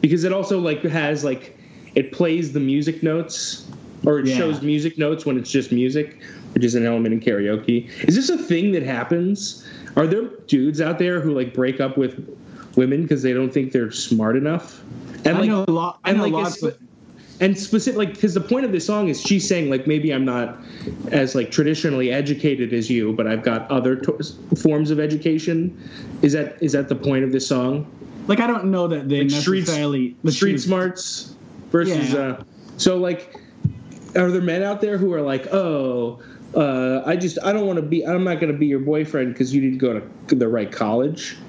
because 0.01 0.25
it 0.25 0.33
also 0.33 0.59
like 0.61 0.83
has 0.83 1.25
like 1.25 1.59
it 1.95 2.13
plays 2.13 2.53
the 2.53 2.61
music 2.61 3.03
notes 3.03 3.67
or 4.07 4.19
it 4.19 4.27
Yeah. 4.27 4.37
shows 4.37 4.61
music 4.63 4.99
notes 4.99 5.25
when 5.25 5.39
it's 5.39 5.51
just 5.51 5.73
music, 5.73 6.19
which 6.55 6.65
is 6.65 6.75
an 6.75 6.87
element 6.87 7.13
in 7.15 7.21
karaoke. 7.21 7.89
Is 8.09 8.15
this 8.17 8.29
a 8.31 8.39
thing 8.39 8.73
that 8.73 8.83
happens? 8.83 9.67
Are 9.97 10.07
there 10.07 10.23
dudes 10.47 10.81
out 10.81 10.99
there 10.99 11.21
who 11.21 11.35
like 11.35 11.53
break 11.55 11.81
up 11.81 11.97
with 11.97 12.27
women 12.77 13.03
because 13.03 13.23
they 13.23 13.33
don't 13.33 13.53
think 13.53 13.73
they're 13.73 13.91
smart 13.91 14.37
enough? 14.37 14.83
And 15.25 15.37
I 15.39 15.47
know 15.47 15.65
a 15.67 15.71
lot. 15.71 15.99
I 16.05 16.11
and 16.11 16.19
know 16.19 16.25
like 16.25 16.33
lots 16.33 16.63
of. 16.63 16.79
and 17.41 17.59
specific 17.59 17.99
like 17.99 18.15
because 18.15 18.35
the 18.35 18.41
point 18.41 18.65
of 18.65 18.73
this 18.73 18.87
song 18.87 19.09
is 19.09 19.21
she's 19.21 19.47
saying 19.49 19.69
like 19.71 19.87
maybe 19.89 20.13
i'm 20.13 20.25
not 20.25 20.57
as 21.11 21.35
like 21.35 21.51
traditionally 21.51 22.13
educated 22.13 22.73
as 22.73 22.89
you 22.91 23.13
but 23.15 23.27
i've 23.27 23.43
got 23.43 23.69
other 23.73 23.97
to- 23.97 24.23
forms 24.57 24.91
of 24.91 25.01
education 25.01 25.77
is 26.23 26.33
that 26.35 26.57
is 26.63 26.73
that 26.73 26.89
the 26.89 26.95
point 26.95 27.25
of 27.25 27.33
this 27.33 27.47
song 27.47 27.85
Like 28.29 28.39
I 28.41 28.47
don't 28.47 28.67
know 28.67 28.87
that 28.89 29.09
they 29.09 29.23
like 29.23 29.31
street 29.43 29.61
necessarily 29.61 30.17
the 30.23 30.31
street 30.31 30.53
truth- 30.53 30.63
smarts 30.63 31.35
versus 31.73 32.13
Yeah. 32.13 32.21
uh 32.21 32.43
so 32.77 32.99
like 32.99 33.35
are 34.15 34.31
there 34.31 34.41
men 34.43 34.63
out 34.63 34.81
there 34.81 34.97
who 34.99 35.13
are 35.13 35.23
like 35.23 35.53
oh 35.53 36.21
uh, 36.57 37.03
I 37.05 37.17
just 37.17 37.39
I 37.43 37.53
don't 37.53 37.67
want 37.67 37.77
to 37.79 37.83
be 37.83 38.07
I'm 38.07 38.25
not 38.25 38.41
going 38.41 38.53
to 38.53 38.59
be 38.59 38.67
your 38.67 38.81
boyfriend 38.81 39.33
because 39.33 39.55
you 39.55 39.61
didn't 39.61 39.79
go 39.79 40.01
to 40.29 40.35
the 40.35 40.49
right 40.49 40.71
college. 40.71 41.43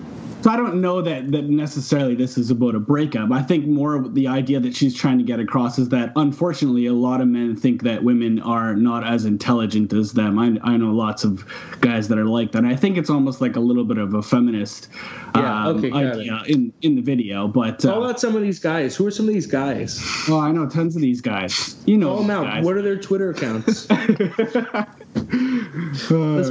So 0.46 0.52
I 0.52 0.58
don't 0.58 0.80
know 0.80 1.02
that 1.02 1.32
that 1.32 1.46
necessarily 1.46 2.14
this 2.14 2.38
is 2.38 2.52
about 2.52 2.76
a 2.76 2.80
breakup. 2.80 3.32
I 3.32 3.42
think 3.42 3.66
more 3.66 3.96
of 3.96 4.14
the 4.14 4.28
idea 4.28 4.60
that 4.60 4.76
she's 4.76 4.94
trying 4.94 5.18
to 5.18 5.24
get 5.24 5.40
across 5.40 5.80
is 5.80 5.90
that 5.90 6.12
unfortunately 6.16 6.86
a 6.86 6.94
lot 6.94 7.20
of 7.20 7.28
men 7.28 7.56
think 7.56 7.82
that 7.82 8.04
women 8.04 8.40
are 8.42 8.76
not 8.76 9.04
as 9.04 9.26
intelligent 9.26 9.92
as 9.92 10.14
them. 10.14 10.38
I, 10.38 10.56
I 10.62 10.78
know 10.78 10.92
lots 10.92 11.24
of 11.24 11.44
guys 11.82 12.10
that 12.10 12.20
are 12.20 12.26
like 12.26 12.52
that. 12.52 12.60
And 12.60 12.68
I 12.68 12.76
think 12.76 12.96
it's 12.96 13.10
almost 13.10 13.42
like 13.42 13.56
a 13.56 13.60
little 13.60 13.86
bit 13.86 13.98
of 13.98 14.14
a 14.14 14.22
feminist 14.22 14.88
Yeah, 15.36 15.66
um, 15.66 15.78
okay, 15.78 15.90
got 15.90 16.20
idea 16.20 16.44
in 16.46 16.72
in 16.84 16.94
the 16.94 17.02
video. 17.02 17.48
But 17.48 17.84
uh, 17.84 17.94
Call 17.94 18.08
out 18.08 18.20
some 18.20 18.36
of 18.36 18.44
these 18.44 18.60
guys. 18.60 18.96
Who 18.96 19.08
are 19.08 19.12
some 19.12 19.28
of 19.28 19.34
these 19.34 19.48
guys? 19.48 20.00
oh, 20.30 20.40
I 20.40 20.52
know 20.52 20.70
tons 20.70 20.96
of 20.96 21.02
these 21.02 21.22
guys. 21.22 21.76
You 21.88 21.98
know, 21.98 22.10
Call 22.10 22.22
them 22.22 22.30
out. 22.30 22.44
guys. 22.44 22.64
What 22.64 22.78
are 22.78 22.84
their 22.84 23.00
Twitter 23.00 23.32
accounts? 23.32 23.90
Let's 23.90 24.12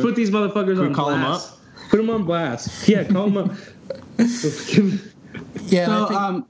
put 0.00 0.16
these 0.16 0.32
motherfuckers 0.32 0.84
on 0.84 0.92
call 0.92 1.12
'em 1.12 1.20
blast. 1.20 1.52
Put 1.90 1.98
them 1.98 2.10
on 2.10 2.24
blast. 2.24 2.88
Yeah, 2.88 3.04
call 3.04 3.30
them 3.30 3.50
up. 3.50 3.56
Yeah, 5.66 5.86
So 5.86 6.06
think, 6.06 6.20
um, 6.20 6.46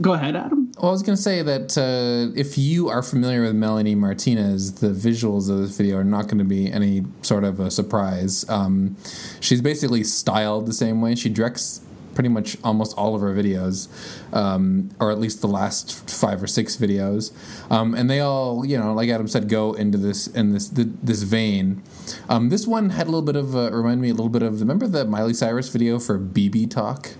go 0.00 0.12
ahead, 0.12 0.36
Adam. 0.36 0.72
Well, 0.78 0.88
I 0.88 0.92
was 0.92 1.02
going 1.02 1.16
to 1.16 1.22
say 1.22 1.42
that 1.42 1.76
uh, 1.78 2.32
if 2.38 2.58
you 2.58 2.88
are 2.88 3.02
familiar 3.02 3.42
with 3.42 3.54
Melanie 3.54 3.94
Martinez, 3.94 4.74
the 4.74 4.88
visuals 4.88 5.50
of 5.50 5.58
this 5.58 5.76
video 5.76 5.98
are 5.98 6.04
not 6.04 6.24
going 6.24 6.38
to 6.38 6.44
be 6.44 6.70
any 6.70 7.04
sort 7.22 7.44
of 7.44 7.60
a 7.60 7.70
surprise. 7.70 8.48
Um, 8.48 8.96
she's 9.40 9.60
basically 9.60 10.04
styled 10.04 10.66
the 10.66 10.72
same 10.72 11.00
way. 11.00 11.14
She 11.14 11.28
directs 11.28 11.80
pretty 12.16 12.28
much 12.30 12.56
almost 12.64 12.96
all 12.98 13.14
of 13.14 13.22
our 13.22 13.32
videos, 13.32 13.86
um, 14.34 14.90
or 14.98 15.12
at 15.12 15.20
least 15.20 15.40
the 15.40 15.46
last 15.46 16.10
five 16.10 16.42
or 16.42 16.48
six 16.48 16.76
videos, 16.76 17.30
um, 17.70 17.94
and 17.94 18.10
they 18.10 18.18
all, 18.18 18.64
you 18.66 18.76
know, 18.76 18.92
like 18.92 19.08
Adam 19.08 19.28
said, 19.28 19.48
go 19.48 19.72
into 19.74 19.98
this 19.98 20.26
in 20.26 20.52
this 20.52 20.68
this 20.74 21.22
vein. 21.22 21.82
Um, 22.28 22.48
this 22.48 22.66
one 22.66 22.90
had 22.90 23.06
a 23.06 23.10
little 23.10 23.22
bit 23.22 23.36
of 23.36 23.54
uh, 23.54 23.70
remind 23.70 24.00
me 24.00 24.08
a 24.10 24.14
little 24.14 24.28
bit 24.30 24.42
of 24.42 24.58
remember 24.60 24.88
the 24.88 25.04
Miley 25.04 25.34
Cyrus 25.34 25.68
video 25.68 26.00
for 26.00 26.18
BB 26.18 26.70
Talk 26.70 27.10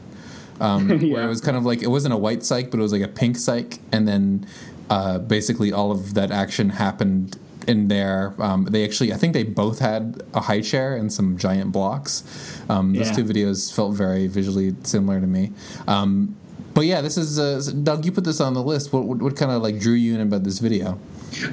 um, 0.60 0.88
Yeah. 1.00 1.12
where 1.14 1.22
it 1.24 1.28
was 1.28 1.40
kind 1.40 1.56
of 1.56 1.64
like 1.64 1.82
it 1.82 1.88
wasn't 1.88 2.14
a 2.14 2.16
white 2.16 2.42
psych, 2.42 2.70
but 2.72 2.80
it 2.80 2.82
was 2.82 2.92
like 2.92 3.02
a 3.02 3.08
pink 3.08 3.36
psych, 3.36 3.78
and 3.92 4.08
then 4.08 4.46
uh, 4.90 5.18
basically 5.18 5.72
all 5.72 5.90
of 5.92 6.14
that 6.14 6.30
action 6.30 6.70
happened 6.70 7.38
in 7.66 7.88
there. 7.88 8.34
Um, 8.38 8.64
they 8.64 8.84
actually, 8.84 9.12
I 9.12 9.16
think 9.16 9.32
they 9.32 9.42
both 9.42 9.78
had 9.80 10.22
a 10.34 10.40
high 10.40 10.60
chair 10.60 10.96
and 10.96 11.12
some 11.12 11.36
giant 11.36 11.72
blocks. 11.72 12.22
Um, 12.68 12.94
those 12.94 13.08
Yeah. 13.08 13.14
two 13.16 13.24
videos 13.24 13.72
felt 13.74 13.94
very 13.94 14.26
visually 14.26 14.74
similar 14.84 15.20
to 15.20 15.26
me. 15.26 15.52
Um, 15.88 16.36
but 16.74 16.84
yeah, 16.86 17.00
this 17.00 17.16
is 17.16 17.38
uh, 17.38 17.62
Doug. 17.82 18.04
You 18.04 18.12
put 18.12 18.24
this 18.24 18.40
on 18.40 18.52
the 18.54 18.62
list. 18.62 18.92
What 18.92 19.04
what, 19.04 19.18
what 19.22 19.36
kind 19.36 19.50
of 19.50 19.62
like 19.62 19.80
drew 19.80 19.94
you 19.94 20.14
in 20.14 20.20
about 20.20 20.44
this 20.44 20.58
video? 20.58 20.98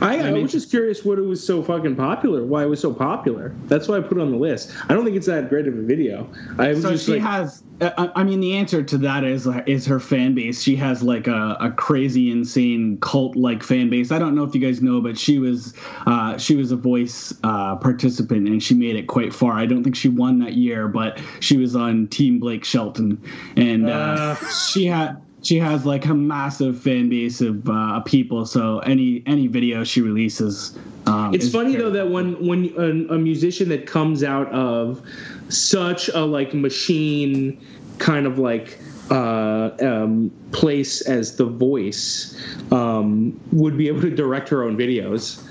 I, 0.01 0.19
I, 0.19 0.31
mean- 0.31 0.43
was 0.43 0.51
just 0.51 0.69
curious 0.69 1.03
what 1.05 1.17
it 1.17 1.23
was 1.23 1.45
so 1.45 1.61
fucking 1.63 1.95
popular. 1.95 2.43
Why 2.43 2.63
it 2.63 2.67
was 2.67 2.79
so 2.79 2.93
popular. 2.93 3.53
That's 3.65 3.87
why 3.87 3.97
I 3.97 4.01
put 4.01 4.17
it 4.17 4.21
on 4.21 4.31
the 4.31 4.37
list. 4.37 4.73
I 4.89 4.93
don't 4.93 5.03
think 5.03 5.15
it's 5.17 5.27
that 5.27 5.49
great 5.49 5.67
of 5.67 5.77
a 5.77 5.81
video. 5.81 6.29
I 6.57 6.73
So 6.73 6.91
just 6.91 7.05
she 7.05 7.13
like, 7.13 7.21
has. 7.21 7.63
I 7.81 8.11
I 8.15 8.23
mean, 8.23 8.39
the 8.39 8.55
answer 8.55 8.83
to 8.83 8.97
that 8.99 9.23
is 9.23 9.47
is 9.65 9.85
her 9.87 9.99
fan 9.99 10.35
base. 10.35 10.61
She 10.61 10.75
has 10.77 11.03
like 11.03 11.27
a, 11.27 11.57
a 11.59 11.71
crazy, 11.71 12.31
insane 12.31 12.97
cult 13.01 13.35
like 13.35 13.63
fan 13.63 13.89
base. 13.89 14.11
I 14.11 14.19
don't 14.19 14.35
know 14.35 14.43
if 14.43 14.53
you 14.55 14.61
guys 14.61 14.81
know, 14.81 15.01
but 15.01 15.17
she 15.17 15.39
was 15.39 15.73
uh, 16.05 16.37
she 16.37 16.55
was 16.55 16.71
a 16.71 16.75
voice 16.77 17.33
uh, 17.43 17.75
participant 17.77 18.47
and 18.47 18.61
she 18.61 18.75
made 18.75 18.95
it 18.95 19.07
quite 19.07 19.33
far. 19.33 19.53
I 19.53 19.65
don't 19.65 19.83
think 19.83 19.95
she 19.95 20.09
won 20.09 20.39
that 20.39 20.53
year, 20.53 20.87
but 20.87 21.19
she 21.39 21.57
was 21.57 21.75
on 21.75 22.07
Team 22.07 22.39
Blake 22.39 22.63
Shelton, 22.63 23.21
and 23.57 23.89
uh, 23.89 24.35
she 24.49 24.85
had. 24.85 25.21
She 25.43 25.59
has 25.59 25.85
like 25.85 26.05
a 26.05 26.13
massive 26.13 26.81
fan 26.81 27.09
base 27.09 27.41
of 27.41 27.69
uh, 27.69 27.99
people, 28.01 28.45
so 28.45 28.79
any 28.79 29.21
any 29.25 29.47
video 29.47 29.83
she 29.83 30.01
releases, 30.01 30.77
um, 31.05 31.33
It's 31.33 31.49
funny 31.51 31.75
though 31.75 31.89
that 31.89 32.09
when 32.09 32.45
when 32.45 32.73
a, 32.77 33.15
a 33.15 33.17
musician 33.17 33.69
that 33.69 33.85
comes 33.85 34.23
out 34.23 34.49
of 34.51 35.01
such 35.49 36.07
a 36.09 36.21
like 36.21 36.53
machine 36.53 37.59
kind 37.97 38.25
of 38.25 38.39
like 38.39 38.79
uh, 39.11 39.71
um, 39.81 40.31
place 40.51 41.01
as 41.01 41.35
the 41.35 41.45
voice 41.45 42.39
um, 42.71 43.39
would 43.51 43.77
be 43.77 43.87
able 43.87 44.01
to 44.01 44.09
direct 44.09 44.49
her 44.49 44.63
own 44.63 44.77
videos. 44.77 45.43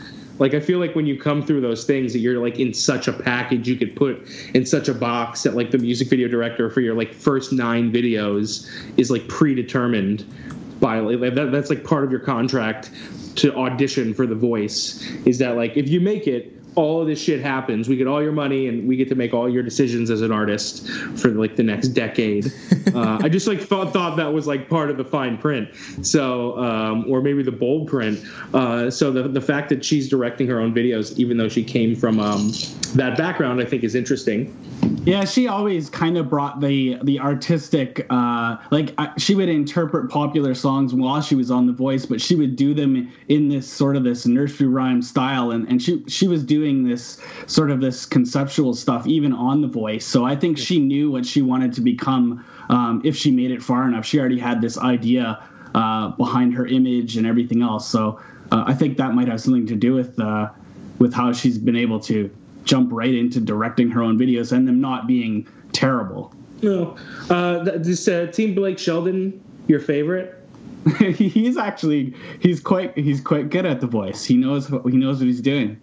Like 0.42 0.54
I 0.54 0.60
feel 0.60 0.80
like 0.80 0.96
when 0.96 1.06
you 1.06 1.16
come 1.16 1.46
through 1.46 1.60
those 1.60 1.84
things 1.84 2.12
that 2.12 2.18
you're 2.18 2.40
like 2.40 2.58
in 2.58 2.74
such 2.74 3.06
a 3.06 3.12
package 3.12 3.68
you 3.68 3.76
could 3.76 3.94
put 3.94 4.26
in 4.54 4.66
such 4.66 4.88
a 4.88 4.94
box 4.94 5.44
that 5.44 5.54
like 5.54 5.70
the 5.70 5.78
music 5.78 6.08
video 6.08 6.26
director 6.26 6.68
for 6.68 6.80
your 6.80 6.94
like 6.94 7.14
first 7.14 7.52
nine 7.52 7.92
videos 7.92 8.68
is 8.96 9.08
like 9.08 9.28
predetermined 9.28 10.26
by 10.80 10.98
like 10.98 11.36
that, 11.36 11.52
that's 11.52 11.70
like 11.70 11.84
part 11.84 12.02
of 12.02 12.10
your 12.10 12.18
contract 12.18 12.90
to 13.36 13.54
audition 13.54 14.12
for 14.12 14.26
the 14.26 14.34
voice 14.34 15.00
is 15.26 15.38
that 15.38 15.56
like 15.56 15.76
if 15.76 15.88
you 15.88 16.00
make 16.00 16.26
it 16.26 16.52
all 16.74 17.00
of 17.02 17.06
this 17.06 17.20
shit 17.20 17.40
happens 17.40 17.88
we 17.88 17.96
get 17.96 18.06
all 18.06 18.22
your 18.22 18.32
money 18.32 18.68
and 18.68 18.88
we 18.88 18.96
get 18.96 19.08
to 19.08 19.14
make 19.14 19.34
all 19.34 19.48
your 19.48 19.62
decisions 19.62 20.10
as 20.10 20.22
an 20.22 20.32
artist 20.32 20.88
for 21.16 21.30
like 21.30 21.56
the 21.56 21.62
next 21.62 21.88
decade. 21.88 22.52
Uh, 22.94 23.18
i 23.22 23.28
just 23.28 23.46
like 23.46 23.60
thought, 23.60 23.92
thought 23.92 24.16
that 24.16 24.34
was 24.34 24.46
like 24.46 24.68
part 24.68 24.90
of 24.90 24.98
the 24.98 25.04
fine 25.04 25.38
print. 25.38 25.68
So 26.02 26.58
um, 26.58 27.06
or 27.08 27.22
maybe 27.22 27.42
the 27.42 27.52
bold 27.52 27.88
print. 27.88 28.22
Uh, 28.52 28.90
so 28.90 29.10
the, 29.10 29.28
the 29.28 29.40
fact 29.40 29.68
that 29.70 29.84
she's 29.84 30.10
directing 30.10 30.46
her 30.48 30.60
own 30.60 30.74
videos 30.74 31.16
even 31.16 31.38
though 31.38 31.48
she 31.48 31.62
came 31.64 31.94
from 31.94 32.18
um, 32.18 32.50
that 32.94 33.16
background 33.16 33.62
i 33.62 33.64
think 33.64 33.84
is 33.84 33.94
interesting. 33.94 34.54
Yeah, 35.04 35.24
she 35.24 35.48
always 35.48 35.90
kind 35.90 36.16
of 36.16 36.28
brought 36.28 36.60
the 36.60 36.96
the 37.02 37.18
artistic, 37.18 38.06
uh, 38.08 38.56
like 38.70 38.94
uh, 38.98 39.08
she 39.18 39.34
would 39.34 39.48
interpret 39.48 40.08
popular 40.08 40.54
songs 40.54 40.94
while 40.94 41.20
she 41.20 41.34
was 41.34 41.50
on 41.50 41.66
The 41.66 41.72
Voice, 41.72 42.06
but 42.06 42.20
she 42.20 42.36
would 42.36 42.54
do 42.54 42.72
them 42.72 43.10
in 43.28 43.48
this 43.48 43.68
sort 43.68 43.96
of 43.96 44.04
this 44.04 44.26
nursery 44.26 44.68
rhyme 44.68 45.02
style, 45.02 45.50
and 45.50 45.68
and 45.68 45.82
she 45.82 46.04
she 46.06 46.28
was 46.28 46.44
doing 46.44 46.61
this 46.62 47.18
sort 47.46 47.70
of 47.70 47.80
this 47.80 48.06
conceptual 48.06 48.74
stuff 48.74 49.06
even 49.06 49.32
on 49.32 49.60
The 49.60 49.68
Voice. 49.68 50.06
So 50.06 50.24
I 50.24 50.36
think 50.36 50.58
she 50.58 50.78
knew 50.78 51.10
what 51.10 51.26
she 51.26 51.42
wanted 51.42 51.72
to 51.74 51.80
become 51.80 52.44
um, 52.68 53.02
if 53.04 53.16
she 53.16 53.30
made 53.30 53.50
it 53.50 53.62
far 53.62 53.86
enough. 53.86 54.04
She 54.04 54.18
already 54.18 54.38
had 54.38 54.60
this 54.60 54.78
idea 54.78 55.42
uh, 55.74 56.08
behind 56.10 56.54
her 56.54 56.66
image 56.66 57.16
and 57.16 57.26
everything 57.26 57.62
else. 57.62 57.88
So 57.88 58.20
uh, 58.50 58.64
I 58.66 58.74
think 58.74 58.96
that 58.98 59.14
might 59.14 59.28
have 59.28 59.40
something 59.40 59.66
to 59.66 59.76
do 59.76 59.94
with 59.94 60.18
uh, 60.20 60.50
with 60.98 61.12
how 61.12 61.32
she's 61.32 61.58
been 61.58 61.76
able 61.76 61.98
to 62.00 62.30
jump 62.64 62.90
right 62.92 63.14
into 63.14 63.40
directing 63.40 63.90
her 63.90 64.02
own 64.02 64.18
videos 64.18 64.52
and 64.52 64.68
them 64.68 64.80
not 64.80 65.06
being 65.06 65.48
terrible. 65.72 66.32
no 66.62 66.96
uh, 67.30 67.58
this 67.78 68.06
uh, 68.06 68.26
team 68.26 68.54
blake 68.54 68.78
shelton 68.78 69.42
your 69.66 69.80
favorite 69.80 70.42
he's 70.98 71.56
actually 71.56 72.14
he's 72.40 72.60
quite 72.60 72.96
he's 72.98 73.20
quite 73.20 73.50
good 73.50 73.66
at 73.66 73.80
the 73.80 73.86
voice. 73.86 74.24
He 74.24 74.36
knows 74.36 74.68
he 74.68 74.96
knows 74.96 75.18
what 75.18 75.26
he's 75.26 75.40
doing. 75.40 75.80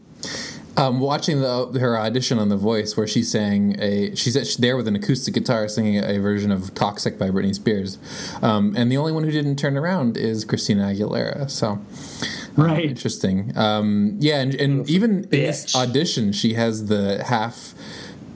Um, 0.79 1.01
watching 1.01 1.41
the 1.41 1.77
her 1.79 1.99
audition 1.99 2.39
on 2.39 2.47
The 2.47 2.55
Voice, 2.55 2.95
where 2.95 3.05
she 3.05 3.21
sang 3.21 3.75
a, 3.81 4.15
she's 4.15 4.55
there 4.57 4.77
with 4.77 4.87
an 4.87 4.95
acoustic 4.95 5.33
guitar 5.33 5.67
singing 5.67 5.97
a 6.01 6.19
version 6.19 6.51
of 6.53 6.73
"Toxic" 6.73 7.19
by 7.19 7.29
Britney 7.29 7.53
Spears, 7.53 7.97
um, 8.41 8.73
and 8.77 8.89
the 8.89 8.95
only 8.95 9.11
one 9.11 9.25
who 9.25 9.31
didn't 9.31 9.57
turn 9.57 9.75
around 9.77 10.15
is 10.15 10.45
Christina 10.45 10.83
Aguilera. 10.83 11.49
So, 11.51 11.67
um, 11.71 11.85
Right. 12.55 12.85
interesting. 12.85 13.51
Um, 13.57 14.15
yeah, 14.19 14.39
and, 14.39 14.55
and 14.55 14.89
even 14.89 15.23
in 15.25 15.29
this 15.29 15.75
audition, 15.75 16.31
she 16.31 16.53
has 16.53 16.85
the 16.87 17.23
half 17.25 17.73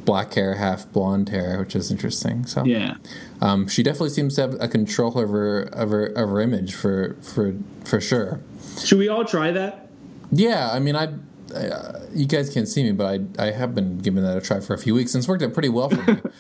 black 0.03 0.33
hair, 0.33 0.55
half 0.55 0.91
blonde 0.91 1.29
hair, 1.29 1.57
which 1.59 1.77
is 1.77 1.89
interesting. 1.91 2.45
So, 2.45 2.65
Yeah. 2.65 2.95
um, 3.41 3.69
she 3.69 3.83
definitely 3.83 4.09
seems 4.09 4.35
to 4.35 4.41
have 4.41 4.57
a 4.59 4.67
control 4.67 5.17
of 5.17 5.29
her 5.29 5.61
of 5.61 5.91
her, 5.91 6.07
of 6.07 6.27
her 6.29 6.41
image 6.41 6.73
for 6.73 7.15
for 7.21 7.55
for 7.85 8.01
sure. 8.01 8.41
should 8.83 8.97
we 8.97 9.07
all 9.07 9.23
try 9.23 9.49
that 9.51 9.87
Yeah, 10.31 10.69
I 10.73 10.79
mean, 10.79 10.95
I, 10.97 11.09
I 11.55 11.67
uh, 11.67 11.99
you 12.13 12.25
guys 12.25 12.53
can't 12.53 12.67
see 12.67 12.83
me, 12.83 12.91
but 12.91 13.21
I 13.37 13.47
I 13.47 13.51
have 13.51 13.75
been 13.75 13.99
giving 13.99 14.23
that 14.23 14.37
a 14.37 14.41
try 14.41 14.59
for 14.59 14.73
a 14.73 14.77
few 14.77 14.93
weeks, 14.93 15.13
and 15.13 15.21
it's 15.21 15.27
worked 15.27 15.43
out 15.43 15.53
pretty 15.53 15.69
well 15.69 15.89
for 15.89 16.11
me. 16.11 16.21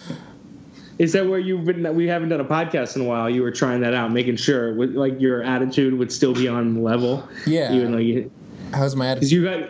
Is 0.99 1.13
that 1.13 1.27
where 1.27 1.39
you've 1.39 1.65
been? 1.65 1.95
We 1.95 2.07
haven't 2.07 2.29
done 2.29 2.39
a 2.39 2.45
podcast 2.45 2.95
in 2.95 3.01
a 3.01 3.05
while. 3.05 3.27
You 3.29 3.41
were 3.41 3.51
trying 3.51 3.81
that 3.81 3.95
out, 3.95 4.11
making 4.11 4.35
sure 4.35 4.75
with, 4.75 4.95
like 4.95 5.19
your 5.19 5.41
attitude 5.41 5.95
would 5.95 6.11
still 6.11 6.33
be 6.33 6.47
on 6.47 6.83
level. 6.83 7.27
Yeah. 7.47 7.73
Even 7.73 7.91
though 7.91 7.97
you, 7.97 8.31
How's 8.73 8.95
my 8.95 9.07
attitude? 9.07 9.31
you 9.31 9.43
got 9.43 9.69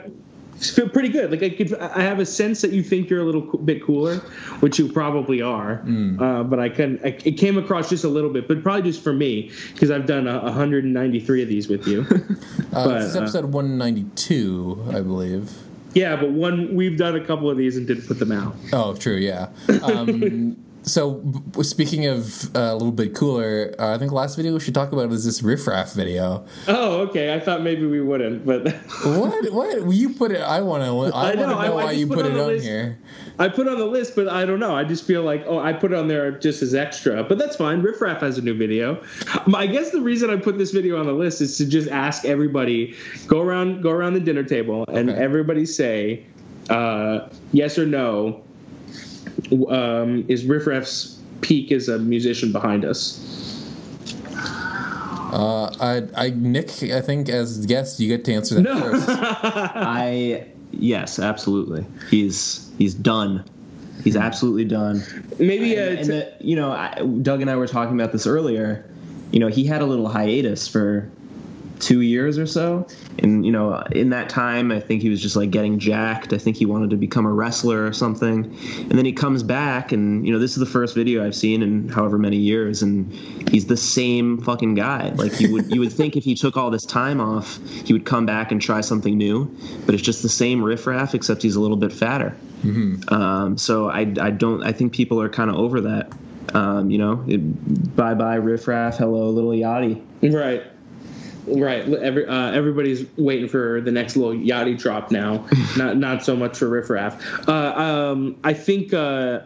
feel 0.70 0.89
pretty 0.89 1.09
good. 1.09 1.32
Like 1.32 1.43
I 1.43 1.49
could, 1.49 1.74
I 1.76 2.01
have 2.01 2.20
a 2.20 2.26
sense 2.26 2.61
that 2.61 2.72
you 2.72 2.84
think 2.84 3.09
you're 3.09 3.22
a 3.22 3.26
little 3.26 3.41
bit 3.57 3.84
cooler, 3.84 4.18
which 4.59 4.80
you 4.80 4.91
probably 4.91 5.41
are. 5.41 5.78
Hmm. 5.78 6.22
Uh, 6.22 6.43
but 6.43 6.59
I 6.59 6.70
can, 6.70 6.99
I, 7.03 7.18
it 7.26 7.38
came 7.38 7.57
across 7.57 7.89
just 7.89 8.03
a 8.03 8.09
little 8.09 8.30
bit, 8.30 8.47
but 8.47 8.64
probably 8.64 8.84
just 8.84 9.03
for 9.03 9.14
me 9.14 9.51
because 9.74 9.91
I've 9.91 10.05
done 10.05 10.28
a, 10.28 10.39
193 10.43 11.41
of 11.41 11.47
these 11.49 11.68
with 11.68 11.88
you. 11.88 12.05
Uh, 12.74 12.88
but, 12.88 12.99
this 12.99 13.09
is 13.09 13.16
uh, 13.16 13.22
episode 13.22 13.45
192, 13.45 14.86
I 14.89 15.01
believe. 15.01 15.51
yeah, 15.93 16.16
but 16.16 16.32
one 16.32 16.74
we've 16.74 16.97
done 16.97 17.16
a 17.16 17.24
couple 17.24 17.51
of 17.51 17.55
these 17.55 17.78
and 17.78 17.86
didn't 17.86 18.07
put 18.07 18.18
them 18.18 18.32
out. 18.32 18.55
Oh, 18.72 18.95
true, 18.95 19.18
yeah. 19.18 19.49
Um, 19.84 20.57
so, 20.84 21.23
speaking 21.61 22.05
of 22.07 22.55
uh, 22.55 22.59
a 22.59 22.73
little 22.73 22.91
bit 22.91 23.15
cooler, 23.15 23.73
uh, 23.79 23.95
I 23.95 23.97
think 23.97 24.11
the 24.11 24.15
last 24.15 24.36
video 24.36 24.53
we 24.53 24.59
should 24.59 24.73
talk 24.73 24.91
about 24.91 25.11
is 25.11 25.25
this 25.25 25.41
riffraff 25.41 25.93
video. 25.93 26.45
Oh, 26.67 27.01
okay. 27.07 27.34
I 27.34 27.39
thought 27.39 27.61
maybe 27.61 27.86
we 27.86 28.01
wouldn't, 28.01 28.45
but 28.45 28.67
What? 29.05 29.51
What? 29.53 29.93
You 29.93 30.13
put 30.13 30.31
it. 30.31 30.41
I 30.41 30.61
want 30.61 30.84
to. 30.84 30.88
I, 30.89 30.91
I 30.91 30.95
want 30.95 31.36
to 31.36 31.41
know, 31.41 31.47
know, 31.47 31.57
I- 31.57 31.65
I 31.65 31.69
why 31.69 31.84
just 31.88 31.97
you 31.99 32.07
put 32.07 32.17
put 32.17 32.25
it 32.27 32.34
on 32.34 32.51
on 32.55 32.59
here. 32.59 32.99
I 33.39 33.47
put 33.49 33.65
it 33.67 33.71
on 33.73 33.79
the 33.79 33.86
list, 33.86 34.15
but 34.15 34.27
I 34.27 34.45
don't 34.45 34.59
know. 34.59 34.75
I 34.75 34.84
just 34.84 35.05
feel 35.05 35.23
like, 35.23 35.43
oh, 35.47 35.57
I 35.57 35.73
put 35.73 35.91
it 35.91 35.97
on 35.97 36.07
there 36.07 36.31
just 36.31 36.61
as 36.61 36.75
extra. 36.75 37.23
But 37.23 37.38
that's 37.39 37.55
fine. 37.55 37.81
Riffraff 37.81 38.19
has 38.21 38.38
a 38.38 38.41
new 38.41 38.55
video. 38.55 39.01
I 39.55 39.65
guess 39.67 39.89
the 39.91 40.01
reason 40.01 40.29
I 40.29 40.36
put 40.36 40.57
this 40.57 40.71
video 40.71 40.99
on 40.99 41.07
the 41.07 41.13
list 41.13 41.41
is 41.41 41.57
to 41.57 41.65
just 41.65 41.89
ask 41.89 42.25
everybody 42.25 42.95
go 43.27 43.41
around, 43.41 43.81
go 43.81 43.89
around 43.89 44.13
the 44.13 44.19
dinner 44.19 44.43
table, 44.43 44.86
and 44.88 45.09
Okay. 45.09 45.19
everybody 45.19 45.65
say 45.65 46.25
uh, 46.69 47.27
yes 47.53 47.77
or 47.79 47.86
no. 47.88 48.43
Um, 49.69 50.25
is 50.27 50.45
Riff 50.45 50.67
Raff's 50.67 51.19
peak 51.41 51.71
as 51.71 51.89
a 51.89 51.99
musician 51.99 52.51
behind 52.51 52.86
us? 52.86 53.19
Uh, 55.34 55.65
I, 55.79 56.03
I, 56.15 56.29
Nick, 56.29 56.84
I 56.84 57.01
think 57.01 57.27
as 57.27 57.65
guest, 57.65 57.99
you 57.99 58.07
get 58.07 58.23
to 58.25 58.34
answer 58.34 58.61
that 58.61 58.81
first. 58.81 59.05
I 59.09 60.47
yes, 60.71 61.17
absolutely. 61.17 61.86
He's 62.11 62.71
he's 62.77 62.93
done. 62.93 63.43
He's 64.03 64.15
absolutely 64.15 64.65
done. 64.65 65.01
Maybe 65.39 65.77
uh, 65.77 65.81
and, 65.81 65.97
and 65.97 66.05
t- 66.05 66.11
the, 66.11 66.36
you 66.39 66.55
know, 66.55 66.71
I, 66.71 66.99
Doug 67.21 67.41
and 67.41 67.49
I 67.49 67.55
were 67.55 67.67
talking 67.67 67.99
about 67.99 68.11
this 68.11 68.27
earlier. 68.27 68.88
You 69.31 69.39
know, 69.39 69.47
he 69.47 69.65
had 69.65 69.81
a 69.81 69.86
little 69.86 70.07
hiatus 70.07 70.67
for 70.67 71.09
two 71.84 72.01
years 72.01 72.38
or 72.38 72.47
so. 72.47 72.88
And 73.19 73.45
you 73.45 73.51
know, 73.51 73.75
in 73.91 74.09
that 74.09 74.29
time, 74.29 74.71
I 74.71 74.79
think 74.79 75.01
he 75.01 75.09
was 75.09 75.21
just 75.21 75.36
like 75.36 75.51
getting 75.51 75.77
jacked. 75.77 76.34
I 76.34 76.38
think 76.38 76.55
he 76.55 76.65
wanted 76.65 76.89
to 76.91 76.95
become 76.95 77.25
a 77.25 77.31
wrestler 77.31 77.86
or 77.86 77.93
something. 77.93 78.45
And 78.77 78.91
then 78.91 79.05
he 79.05 79.11
comes 79.11 79.43
back, 79.43 79.91
and 79.91 80.25
you 80.25 80.31
know, 80.34 80.39
this 80.39 80.51
is 80.51 80.57
the 80.57 80.65
first 80.65 80.95
video 80.95 81.25
I've 81.25 81.36
seen 81.36 81.61
in 81.61 81.89
however 81.89 82.17
many 82.17 82.38
years, 82.38 82.81
and 82.81 83.11
he's 83.49 83.67
the 83.67 83.77
same 83.77 84.41
fucking 84.41 84.75
guy. 84.75 85.09
Like 85.15 85.39
you 85.39 85.51
would 85.53 85.69
you 85.73 85.79
would 85.81 85.91
think 85.91 86.15
if 86.15 86.23
he 86.23 86.36
took 86.36 86.55
all 86.57 86.71
this 86.71 86.86
time 86.86 87.19
off, 87.19 87.59
he 87.86 87.93
would 87.93 88.05
come 88.05 88.25
back 88.25 88.51
and 88.51 88.61
try 88.61 88.81
something 88.81 89.17
new. 89.17 89.53
But 89.86 89.93
it's 89.93 90.03
just 90.03 90.21
the 90.21 90.29
same 90.29 90.63
riffraff, 90.63 91.13
except 91.13 91.43
he's 91.43 91.55
a 91.55 91.61
little 91.61 91.77
bit 91.77 91.91
fatter. 91.91 92.36
Um, 93.09 93.57
so 93.57 93.89
I 93.89 94.01
I 94.21 94.31
don't 94.31 94.63
I 94.63 94.71
think 94.71 94.93
people 94.93 95.21
are 95.21 95.29
kind 95.29 95.49
of 95.49 95.57
over 95.57 95.81
that. 95.81 96.11
Um, 96.53 96.89
you 96.89 96.97
know, 96.97 97.15
bye 97.95 98.13
bye 98.13 98.36
riffraff, 98.36 98.97
hello 98.97 99.29
Lil 99.29 99.59
Yachty. 99.59 100.01
Right. 100.21 100.63
Right. 101.45 101.87
Every, 101.87 102.25
uh, 102.25 102.51
everybody's 102.51 103.05
waiting 103.17 103.47
for 103.47 103.81
the 103.81 103.91
next 103.91 104.15
Lil 104.15 104.33
Yachty 104.33 104.77
drop 104.77 105.11
now. 105.11 105.45
not 105.77 105.97
not 105.97 106.23
so 106.23 106.35
much 106.35 106.57
for 106.57 106.69
Riff 106.69 106.89
Raff. 106.89 107.47
Uh, 107.47 107.73
um, 107.75 108.37
I 108.43 108.53
think. 108.53 108.93
Uh, 108.93 109.41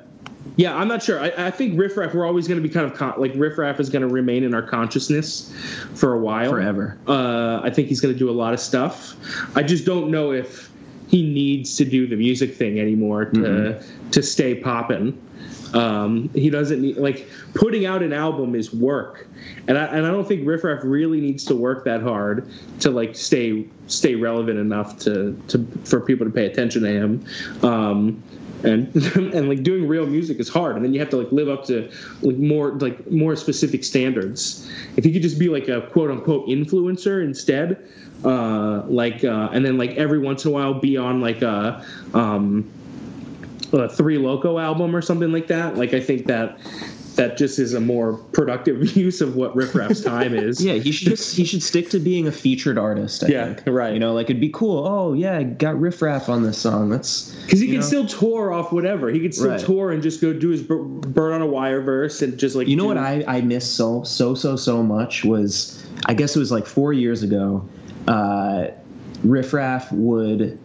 yeah, 0.55 0.75
I'm 0.75 0.87
not 0.87 1.03
sure. 1.03 1.19
I, 1.19 1.33
I 1.37 1.51
think 1.51 1.77
Riff 1.77 1.97
Raff, 1.97 2.13
we're 2.13 2.25
always 2.25 2.47
going 2.47 2.61
to 2.61 2.65
be 2.67 2.73
kind 2.73 2.89
of 2.89 2.97
con- 2.97 3.15
like 3.17 3.33
Riff 3.35 3.57
Raff 3.57 3.79
is 3.79 3.89
going 3.89 4.01
to 4.01 4.07
remain 4.07 4.43
in 4.43 4.53
our 4.53 4.61
consciousness 4.61 5.53
for 5.93 6.13
a 6.13 6.19
while. 6.19 6.49
Forever. 6.49 6.97
Uh, 7.05 7.59
I 7.63 7.69
think 7.69 7.89
he's 7.89 7.99
going 7.99 8.13
to 8.13 8.17
do 8.17 8.29
a 8.29 8.31
lot 8.31 8.53
of 8.53 8.59
stuff. 8.59 9.15
I 9.55 9.63
just 9.63 9.85
don't 9.85 10.09
know 10.09 10.31
if 10.31 10.71
he 11.09 11.23
needs 11.23 11.75
to 11.77 11.85
do 11.85 12.07
the 12.07 12.15
music 12.15 12.55
thing 12.55 12.79
anymore 12.79 13.25
to 13.25 13.83
to 14.11 14.23
stay 14.23 14.55
popping. 14.55 15.19
Um, 15.73 16.29
he 16.33 16.49
doesn't 16.49 16.81
need 16.81 16.97
like 16.97 17.27
putting 17.53 17.85
out 17.85 18.01
an 18.03 18.13
album 18.13 18.55
is 18.55 18.73
work, 18.73 19.27
and 19.67 19.77
I 19.77 19.85
and 19.85 20.05
I 20.05 20.11
don't 20.11 20.27
think 20.27 20.47
Riff 20.47 20.63
Raff 20.63 20.79
really 20.83 21.21
needs 21.21 21.43
to 21.45 21.55
work 21.55 21.83
that 21.85 22.01
hard 22.01 22.49
to 22.79 22.91
like 22.91 23.15
stay 23.15 23.67
stay 23.87 24.15
relevant 24.15 24.59
enough 24.59 24.97
to 24.99 25.39
to 25.49 25.65
for 25.83 25.99
people 25.99 26.25
to 26.25 26.31
pay 26.31 26.45
attention 26.45 26.83
to 26.83 26.89
him. 26.89 27.25
Um, 27.63 28.23
and 28.63 28.95
and 29.15 29.49
like 29.49 29.63
doing 29.63 29.87
real 29.87 30.05
music 30.05 30.39
is 30.39 30.49
hard, 30.49 30.75
and 30.75 30.85
then 30.85 30.93
you 30.93 30.99
have 30.99 31.09
to 31.09 31.17
like 31.17 31.31
live 31.31 31.49
up 31.49 31.65
to 31.65 31.91
like 32.21 32.37
more 32.37 32.71
like 32.71 33.09
more 33.11 33.35
specific 33.35 33.83
standards. 33.83 34.69
If 34.95 35.05
you 35.05 35.13
could 35.13 35.21
just 35.21 35.39
be 35.39 35.49
like 35.49 35.67
a 35.67 35.81
quote 35.81 36.09
unquote 36.09 36.47
influencer 36.47 37.23
instead, 37.23 37.87
uh, 38.23 38.83
like 38.87 39.23
uh, 39.23 39.49
and 39.51 39.65
then 39.65 39.77
like 39.77 39.91
every 39.91 40.19
once 40.19 40.45
in 40.45 40.51
a 40.51 40.53
while 40.53 40.73
be 40.73 40.97
on 40.97 41.21
like 41.21 41.41
a 41.41 41.85
um, 42.13 42.69
a 43.73 43.89
three 43.89 44.17
loco 44.17 44.57
album 44.59 44.95
or 44.95 45.01
something 45.01 45.31
like 45.31 45.47
that. 45.47 45.75
Like 45.77 45.93
I 45.93 45.99
think 45.99 46.25
that 46.27 46.57
that 47.15 47.35
just 47.35 47.57
is 47.57 47.73
a 47.73 47.79
more 47.79 48.13
productive 48.13 48.95
use 48.95 49.21
of 49.21 49.35
what 49.35 49.55
Riff 49.55 49.73
Raff's 49.73 50.03
time 50.03 50.35
is. 50.35 50.63
Yeah, 50.63 50.73
he 50.75 50.91
should 50.91 51.07
just 51.07 51.35
he 51.35 51.43
should 51.45 51.63
stick 51.63 51.89
to 51.89 51.99
being 51.99 52.27
a 52.27 52.31
featured 52.31 52.77
artist. 52.77 53.23
I 53.23 53.27
Yeah, 53.29 53.53
think. 53.55 53.67
right. 53.67 53.91
You 53.93 53.99
know, 53.99 54.13
like 54.13 54.29
it'd 54.29 54.39
be 54.39 54.49
cool. 54.49 54.85
Oh 54.87 55.13
yeah, 55.13 55.41
got 55.43 55.79
riff 55.79 56.01
raff 56.01 56.29
on 56.29 56.43
this 56.43 56.57
song. 56.59 56.89
That's 56.89 57.31
Because 57.45 57.59
he 57.59 57.67
can 57.67 57.77
know? 57.77 57.81
still 57.81 58.05
tour 58.05 58.51
off 58.53 58.71
whatever. 58.71 59.09
He 59.09 59.19
could 59.19 59.33
still 59.33 59.49
Right. 59.49 59.59
tour 59.59 59.91
and 59.91 60.03
just 60.03 60.21
go 60.21 60.31
do 60.31 60.49
his 60.49 60.61
Bird 60.61 61.33
on 61.33 61.41
a 61.41 61.47
Wire 61.47 61.81
verse 61.81 62.21
and 62.21 62.37
just 62.37 62.55
like 62.55 62.67
You 62.67 62.75
know 62.75 62.85
what 62.85 62.97
I 62.97 63.23
I 63.27 63.41
miss 63.41 63.67
so 63.69 64.03
so 64.03 64.35
so 64.35 64.55
so 64.55 64.83
much 64.83 65.25
was 65.25 65.83
I 66.05 66.13
guess 66.13 66.35
it 66.35 66.39
was 66.39 66.51
like 66.51 66.67
four 66.67 66.93
years 66.93 67.23
ago. 67.23 67.67
Uh, 68.07 68.67
Riff 69.23 69.51
Raff 69.53 69.91
would 69.91 70.59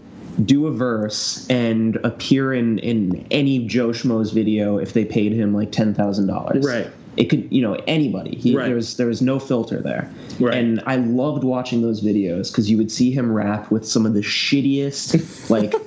do 0.44 0.66
a 0.66 0.72
verse 0.72 1.46
and 1.48 1.96
appear 2.04 2.52
in 2.52 2.78
in 2.78 3.26
any 3.30 3.66
Joe 3.66 3.88
Schmo's 3.88 4.30
video 4.32 4.78
if 4.78 4.92
they 4.92 5.04
paid 5.04 5.32
him 5.32 5.54
like 5.54 5.72
ten 5.72 5.94
thousand 5.94 6.26
dollars. 6.26 6.64
Right. 6.66 6.90
It 7.16 7.26
could 7.26 7.52
you 7.52 7.60
know 7.60 7.74
anybody. 7.86 8.36
He, 8.36 8.56
Right. 8.56 8.66
There 8.66 8.74
was 8.74 8.96
there 8.96 9.06
was 9.06 9.20
no 9.20 9.38
filter 9.38 9.80
there. 9.80 10.10
Right. 10.40 10.54
And 10.54 10.82
I 10.86 10.96
loved 10.96 11.44
watching 11.44 11.82
those 11.82 12.02
videos 12.02 12.50
because 12.50 12.70
you 12.70 12.78
would 12.78 12.90
see 12.90 13.10
him 13.10 13.30
rap 13.30 13.70
with 13.70 13.86
some 13.86 14.06
of 14.06 14.14
the 14.14 14.20
shittiest 14.20 15.50
like. 15.50 15.74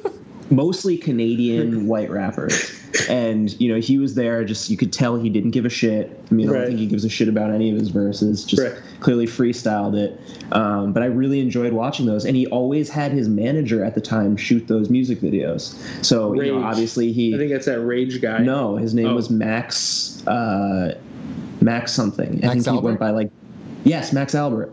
Mostly 0.51 0.95
Canadian 0.95 1.87
white 1.87 2.11
rappers, 2.11 2.79
and 3.09 3.59
you 3.59 3.73
know 3.73 3.79
he 3.79 3.97
was 3.97 4.15
there. 4.15 4.43
Just 4.45 4.69
you 4.69 4.77
could 4.77 4.91
tell 4.93 5.17
he 5.17 5.29
didn't 5.29 5.51
give 5.51 5.65
a 5.65 5.69
shit. 5.69 6.19
I 6.29 6.33
mean, 6.33 6.47
I 6.49 6.51
Right. 6.51 6.57
don't 6.59 6.67
think 6.67 6.79
he 6.79 6.85
gives 6.87 7.05
a 7.05 7.09
shit 7.09 7.27
about 7.27 7.51
any 7.51 7.71
of 7.71 7.77
his 7.79 7.89
verses. 7.89 8.43
Just 8.43 8.61
Right. 8.61 8.73
clearly 8.99 9.25
freestyled 9.27 9.95
it. 9.97 10.19
Um, 10.51 10.93
but 10.93 11.03
I 11.03 11.07
really 11.07 11.39
enjoyed 11.39 11.73
watching 11.73 12.05
those, 12.05 12.25
and 12.25 12.35
he 12.35 12.47
always 12.47 12.89
had 12.89 13.11
his 13.11 13.27
manager 13.29 13.83
at 13.83 13.95
the 13.95 14.01
time 14.01 14.35
shoot 14.37 14.67
those 14.67 14.89
music 14.89 15.21
videos. 15.21 15.75
So 16.03 16.33
you 16.41 16.51
know, 16.53 16.63
obviously 16.63 17.11
he. 17.11 17.33
I 17.35 17.37
think 17.37 17.51
that's 17.51 17.65
that 17.65 17.81
Rage 17.81 18.21
guy. 18.21 18.39
no, 18.39 18.75
his 18.77 18.93
name 18.93 19.07
Oh. 19.07 19.15
was 19.15 19.29
Max. 19.29 20.25
Uh, 20.27 20.95
Max 21.61 21.93
something. 21.93 22.39
I 22.43 22.47
Max 22.47 22.63
think 22.65 22.77
he 22.79 22.83
went 22.83 22.99
by 22.99 23.09
like. 23.11 23.29
Yes, 23.83 24.11
Max 24.13 24.33
Albert. 24.35 24.71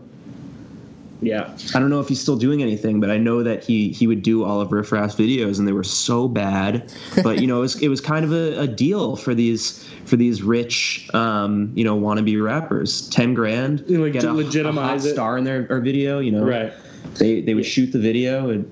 Yeah. 1.25 1.55
I 1.73 1.79
don't 1.79 1.89
know 1.89 1.99
if 1.99 2.07
he's 2.07 2.19
still 2.19 2.35
doing 2.35 2.61
anything, 2.61 2.99
but 2.99 3.09
I 3.09 3.17
know 3.17 3.43
that 3.43 3.63
he 3.63 3.89
he 3.89 4.07
would 4.07 4.23
do 4.23 4.43
all 4.43 4.61
of 4.61 4.71
Riff 4.71 4.91
Raff's 4.91 5.15
videos, 5.15 5.59
and 5.59 5.67
they 5.67 5.71
were 5.71 5.83
so 5.83 6.27
bad. 6.27 6.91
But 7.23 7.39
you 7.39 7.47
know, 7.47 7.57
it 7.57 7.61
was 7.61 7.81
it 7.81 7.87
was 7.87 8.01
kind 8.01 8.25
of 8.25 8.31
a, 8.31 8.61
a 8.61 8.67
deal 8.67 9.15
for 9.15 9.33
these 9.33 9.83
for 10.05 10.15
these 10.15 10.41
rich, 10.41 11.09
um, 11.13 11.71
you 11.75 11.83
know, 11.83 11.97
wannabe 11.97 12.43
rappers. 12.43 13.09
Ten 13.09 13.33
grand, 13.33 13.83
You, 13.87 14.03
like, 14.03 14.13
get 14.13 14.21
to 14.21 14.31
a, 14.31 14.33
legitimize 14.33 15.05
a 15.05 15.13
star 15.13 15.37
in 15.37 15.43
their, 15.43 15.79
video. 15.79 16.19
You 16.19 16.31
know, 16.31 16.43
Right. 16.43 16.73
They 17.15 17.41
they 17.41 17.53
would 17.53 17.65
shoot 17.65 17.91
the 17.91 17.99
video, 17.99 18.49
and 18.49 18.65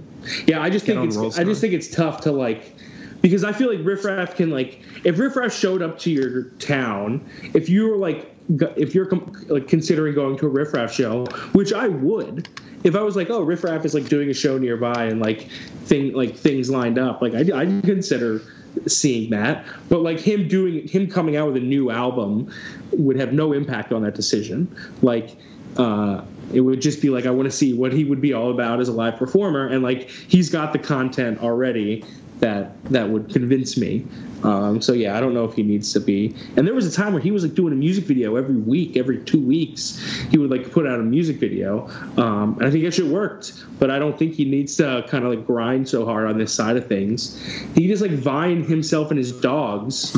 Yeah, 0.47 0.61
I 0.61 0.69
just 0.69 0.85
think 0.85 1.05
it's 1.05 1.37
I 1.37 1.43
just 1.43 1.61
think 1.61 1.73
it's 1.73 1.89
tough 1.89 2.21
to 2.21 2.31
like 2.31 2.75
because 3.21 3.43
I 3.43 3.53
feel 3.53 3.73
like 3.73 3.85
Riff 3.85 4.03
Raff 4.03 4.35
can 4.35 4.49
like 4.49 4.81
if 5.03 5.17
Riff 5.19 5.35
Raff 5.35 5.53
showed 5.53 5.81
up 5.81 5.99
to 5.99 6.11
your 6.11 6.43
town, 6.59 7.27
if 7.53 7.69
you 7.69 7.87
were 7.87 7.97
like 7.97 8.30
if 8.59 8.93
you're 8.95 9.09
like 9.47 9.67
considering 9.67 10.15
going 10.15 10.37
to 10.37 10.45
a 10.45 10.49
Riff 10.49 10.73
Raff 10.73 10.93
show, 10.93 11.25
which 11.53 11.73
I 11.73 11.87
would, 11.87 12.49
if 12.83 12.95
I 12.95 13.01
was 13.01 13.15
like, 13.15 13.29
oh, 13.29 13.41
Riff 13.41 13.63
Raff 13.63 13.85
is 13.85 13.93
like 13.93 14.09
doing 14.09 14.29
a 14.29 14.33
show 14.33 14.57
nearby 14.57 15.05
and 15.05 15.19
like 15.19 15.49
thing 15.85 16.13
like 16.13 16.35
things 16.35 16.69
lined 16.69 16.97
up, 16.97 17.21
like 17.21 17.33
I'd, 17.33 17.51
I'd 17.51 17.83
consider 17.83 18.41
seeing 18.87 19.29
that. 19.31 19.65
But 19.89 20.01
like 20.01 20.19
him 20.19 20.47
doing 20.47 20.87
him 20.87 21.09
coming 21.09 21.35
out 21.35 21.47
with 21.47 21.57
a 21.57 21.65
new 21.65 21.91
album 21.91 22.51
would 22.91 23.19
have 23.19 23.33
no 23.33 23.53
impact 23.53 23.91
on 23.93 24.01
that 24.03 24.15
decision. 24.15 24.73
Like 25.01 25.35
uh 25.77 26.23
it 26.53 26.61
would 26.61 26.81
just 26.81 27.01
be 27.01 27.09
like 27.09 27.25
I 27.25 27.31
want 27.31 27.49
to 27.49 27.55
see 27.55 27.73
what 27.73 27.93
he 27.93 28.03
would 28.03 28.19
be 28.19 28.33
all 28.33 28.51
about 28.51 28.81
as 28.81 28.89
a 28.89 28.93
live 28.93 29.17
performer, 29.17 29.67
and 29.67 29.83
like 29.83 30.09
he's 30.09 30.49
got 30.49 30.73
the 30.73 30.79
content 30.79 31.39
already 31.39 32.03
that 32.41 32.83
that 32.85 33.09
would 33.09 33.29
convince 33.29 33.77
me. 33.77 34.05
Um, 34.43 34.81
so 34.81 34.93
yeah, 34.93 35.15
I 35.15 35.21
don't 35.21 35.33
know 35.33 35.45
if 35.45 35.53
he 35.53 35.63
needs 35.63 35.93
to 35.93 35.99
be. 35.99 36.35
And 36.57 36.67
there 36.67 36.73
was 36.73 36.85
a 36.85 36.91
time 36.91 37.13
where 37.13 37.21
he 37.21 37.31
was 37.31 37.43
like 37.43 37.53
doing 37.53 37.73
a 37.73 37.75
music 37.75 38.05
video 38.05 38.35
every 38.35 38.55
week, 38.55 38.97
every 38.97 39.23
two 39.23 39.39
weeks. 39.39 39.99
He 40.29 40.37
would 40.37 40.49
like 40.49 40.71
put 40.71 40.87
out 40.87 40.99
a 40.99 41.03
music 41.03 41.37
video, 41.37 41.87
um, 42.17 42.57
and 42.57 42.65
I 42.65 42.71
think 42.71 42.83
that 42.83 42.93
shit 42.93 43.05
worked. 43.05 43.53
But 43.79 43.91
I 43.91 43.99
don't 43.99 44.17
think 44.17 44.33
he 44.33 44.45
needs 44.45 44.75
to 44.77 45.05
kind 45.07 45.23
of 45.23 45.29
like 45.29 45.45
grind 45.45 45.87
so 45.87 46.05
hard 46.05 46.27
on 46.27 46.37
this 46.37 46.53
side 46.53 46.75
of 46.75 46.87
things. 46.87 47.39
He 47.75 47.87
just 47.87 48.01
like 48.01 48.11
vine 48.11 48.63
himself 48.63 49.11
and 49.11 49.17
his 49.17 49.31
dogs, 49.31 50.13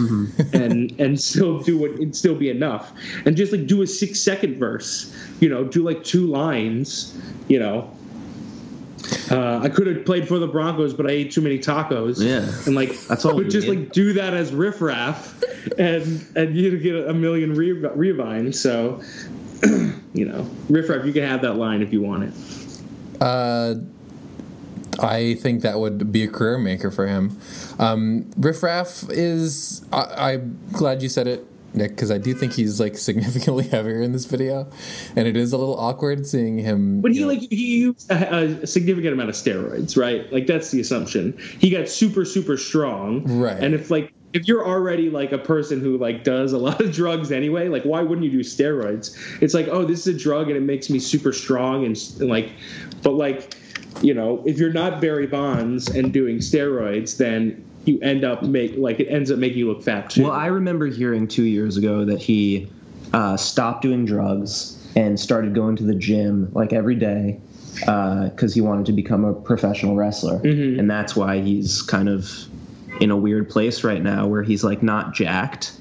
and 0.53 0.91
and 0.99 1.19
still 1.19 1.59
do 1.59 1.77
what 1.77 1.91
it'd 1.91 2.15
still 2.15 2.35
be 2.35 2.49
enough, 2.49 2.93
and 3.25 3.35
just 3.35 3.51
like 3.51 3.67
do 3.67 3.81
a 3.81 3.87
six 3.87 4.19
second 4.21 4.57
verse. 4.57 5.13
You 5.41 5.49
know, 5.49 5.65
do 5.65 5.83
like 5.83 6.03
two 6.03 6.27
lines. 6.27 7.19
You 7.49 7.59
know, 7.59 7.91
uh, 9.31 9.59
I 9.61 9.69
could 9.69 9.87
have 9.87 10.05
played 10.05 10.27
for 10.27 10.39
the 10.39 10.47
Broncos, 10.47 10.93
but 10.93 11.05
I 11.05 11.11
ate 11.11 11.31
too 11.31 11.41
many 11.41 11.59
tacos. 11.59 12.23
Yeah. 12.23 12.49
and 12.65 12.75
like 12.75 12.97
That's 13.07 13.25
all 13.25 13.35
But 13.35 13.49
just 13.49 13.67
like 13.67 13.91
do 13.91 14.13
that 14.13 14.33
as 14.33 14.53
Riff 14.53 14.81
Raff, 14.81 15.41
and 15.77 16.25
and 16.35 16.55
you 16.55 16.77
get 16.77 17.07
a 17.07 17.13
million 17.13 17.53
re- 17.53 17.71
revines. 17.71 18.59
So, 18.59 19.01
you 20.13 20.25
know, 20.25 20.49
Riff 20.69 20.89
Raff, 20.89 21.05
you 21.05 21.13
can 21.13 21.23
have 21.23 21.41
that 21.41 21.55
line 21.55 21.81
if 21.81 21.91
you 21.91 22.01
want 22.01 22.23
it. 22.23 23.21
Uh, 23.21 23.75
I 24.99 25.35
think 25.35 25.61
that 25.61 25.79
would 25.79 26.11
be 26.11 26.23
a 26.23 26.27
career 26.27 26.57
maker 26.57 26.91
for 26.91 27.07
him. 27.07 27.37
Um, 27.79 28.31
Riff 28.37 28.63
Raff 28.63 29.05
is. 29.09 29.85
I, 29.91 30.31
I'm 30.33 30.59
glad 30.71 31.01
you 31.01 31.09
said 31.09 31.27
it, 31.27 31.45
Nick, 31.73 31.91
because 31.91 32.11
I 32.11 32.17
do 32.17 32.33
think 32.33 32.53
he's 32.53 32.79
like 32.79 32.97
significantly 32.97 33.67
heavier 33.71 34.01
in 34.01 34.11
this 34.11 34.25
video, 34.25 34.69
and 35.15 35.27
it 35.27 35.35
is 35.35 35.53
a 35.53 35.57
little 35.57 35.79
awkward 35.79 36.25
seeing 36.27 36.57
him. 36.57 37.01
But 37.01 37.13
he 37.13 37.21
know- 37.21 37.27
like 37.27 37.39
he 37.39 37.77
used 37.77 38.11
a, 38.11 38.61
a 38.63 38.67
significant 38.67 39.13
amount 39.13 39.29
of 39.29 39.35
steroids, 39.35 39.97
right? 39.97 40.31
Like 40.31 40.47
that's 40.47 40.71
the 40.71 40.79
assumption. 40.79 41.37
He 41.59 41.69
got 41.69 41.89
super 41.89 42.25
super 42.25 42.57
strong, 42.57 43.23
Right. 43.25 43.57
And 43.57 43.73
if 43.73 43.89
like 43.89 44.13
if 44.33 44.47
you're 44.47 44.65
already 44.65 45.09
like 45.09 45.31
a 45.31 45.37
person 45.37 45.79
who 45.79 45.97
like 45.97 46.23
does 46.23 46.53
a 46.53 46.57
lot 46.67 46.81
of 46.81 46.91
drugs 46.91 47.31
anyway, 47.31 47.67
like 47.67 47.83
why 47.83 48.01
wouldn't 48.01 48.25
you 48.25 48.31
do 48.31 48.39
steroids? 48.39 49.17
It's 49.41 49.53
like 49.53 49.67
oh 49.67 49.85
this 49.85 50.05
is 50.05 50.15
a 50.15 50.17
drug 50.17 50.47
and 50.47 50.57
it 50.57 50.63
makes 50.63 50.89
me 50.89 50.99
super 50.99 51.33
strong 51.33 51.85
and, 51.85 51.97
and 52.19 52.29
like, 52.29 52.51
but 53.01 53.13
like 53.13 53.55
you 54.01 54.13
know 54.13 54.43
if 54.45 54.57
you're 54.57 54.73
not 54.73 55.01
Barry 55.01 55.27
Bonds 55.27 55.87
and 55.89 56.11
doing 56.13 56.37
steroids, 56.37 57.17
then 57.17 57.63
you 57.85 57.99
end 58.01 58.23
up 58.23 58.43
make 58.43 58.75
like 58.77 58.99
it 58.99 59.07
ends 59.07 59.29
up 59.31 59.39
making 59.39 59.59
you 59.59 59.67
look 59.67 59.83
fat 59.83 60.09
too. 60.09 60.23
Well, 60.23 60.31
I 60.31 60.47
remember 60.47 60.87
hearing 60.87 61.27
two 61.27 61.43
years 61.43 61.77
ago 61.77 62.05
that 62.05 62.21
he 62.21 62.67
uh, 63.13 63.37
stopped 63.37 63.81
doing 63.81 64.05
drugs 64.05 64.79
and 64.95 65.19
started 65.19 65.53
going 65.53 65.75
to 65.77 65.83
the 65.83 65.95
gym 65.95 66.49
like 66.53 66.71
every 66.73 66.95
day 66.95 67.39
because 67.75 68.53
he 68.53 68.61
wanted 68.61 68.85
to 68.85 68.93
become 68.93 69.25
a 69.25 69.33
professional 69.33 69.95
wrestler, 69.95 70.39
Mm-hmm. 70.39 70.79
and 70.79 70.89
that's 70.89 71.15
why 71.15 71.39
he's 71.41 71.81
kind 71.81 72.07
of 72.07 72.29
in 73.01 73.09
a 73.09 73.17
weird 73.17 73.49
place 73.49 73.83
right 73.83 74.01
now 74.01 74.27
where 74.27 74.43
he's 74.43 74.63
like 74.63 74.83
not 74.83 75.13
jacked, 75.13 75.73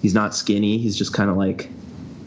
he's 0.00 0.14
not 0.14 0.34
skinny, 0.34 0.78
he's 0.78 0.96
just 0.96 1.12
kind 1.12 1.28
of 1.28 1.36
like 1.36 1.68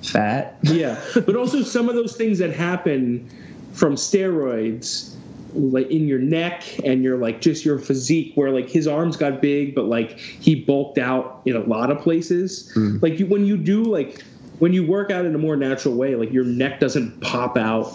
fat. 0.03 0.57
Yeah, 0.61 0.99
but 1.15 1.35
also 1.37 1.61
some 1.61 1.87
of 1.87 1.95
those 1.95 2.15
things 2.17 2.37
that 2.39 2.51
happen 2.53 3.27
from 3.71 3.95
steroids, 3.95 5.15
like 5.57 5.89
in 5.89 6.07
your 6.07 6.19
neck 6.19 6.63
and 6.85 7.03
your 7.03 7.17
like 7.17 7.41
just 7.41 7.65
your 7.65 7.79
physique, 7.79 8.33
where 8.35 8.51
like 8.51 8.69
his 8.69 8.87
arms 8.87 9.17
got 9.17 9.41
big, 9.41 9.75
but 9.75 9.85
like 9.85 10.17
he 10.19 10.55
bulked 10.55 10.97
out 10.97 11.41
in 11.45 11.55
a 11.55 11.61
lot 11.61 11.91
of 11.91 11.99
places. 11.99 12.71
Like 13.01 13.19
you, 13.19 13.25
when 13.25 13.45
you 13.45 13.57
do 13.57 13.83
like 13.83 14.23
when 14.59 14.73
you 14.73 14.85
work 14.85 15.11
out 15.11 15.25
in 15.25 15.35
a 15.35 15.37
more 15.37 15.55
natural 15.55 15.95
way, 15.95 16.15
like 16.15 16.31
your 16.31 16.43
neck 16.45 16.79
doesn't 16.79 17.19
pop 17.21 17.57
out 17.57 17.91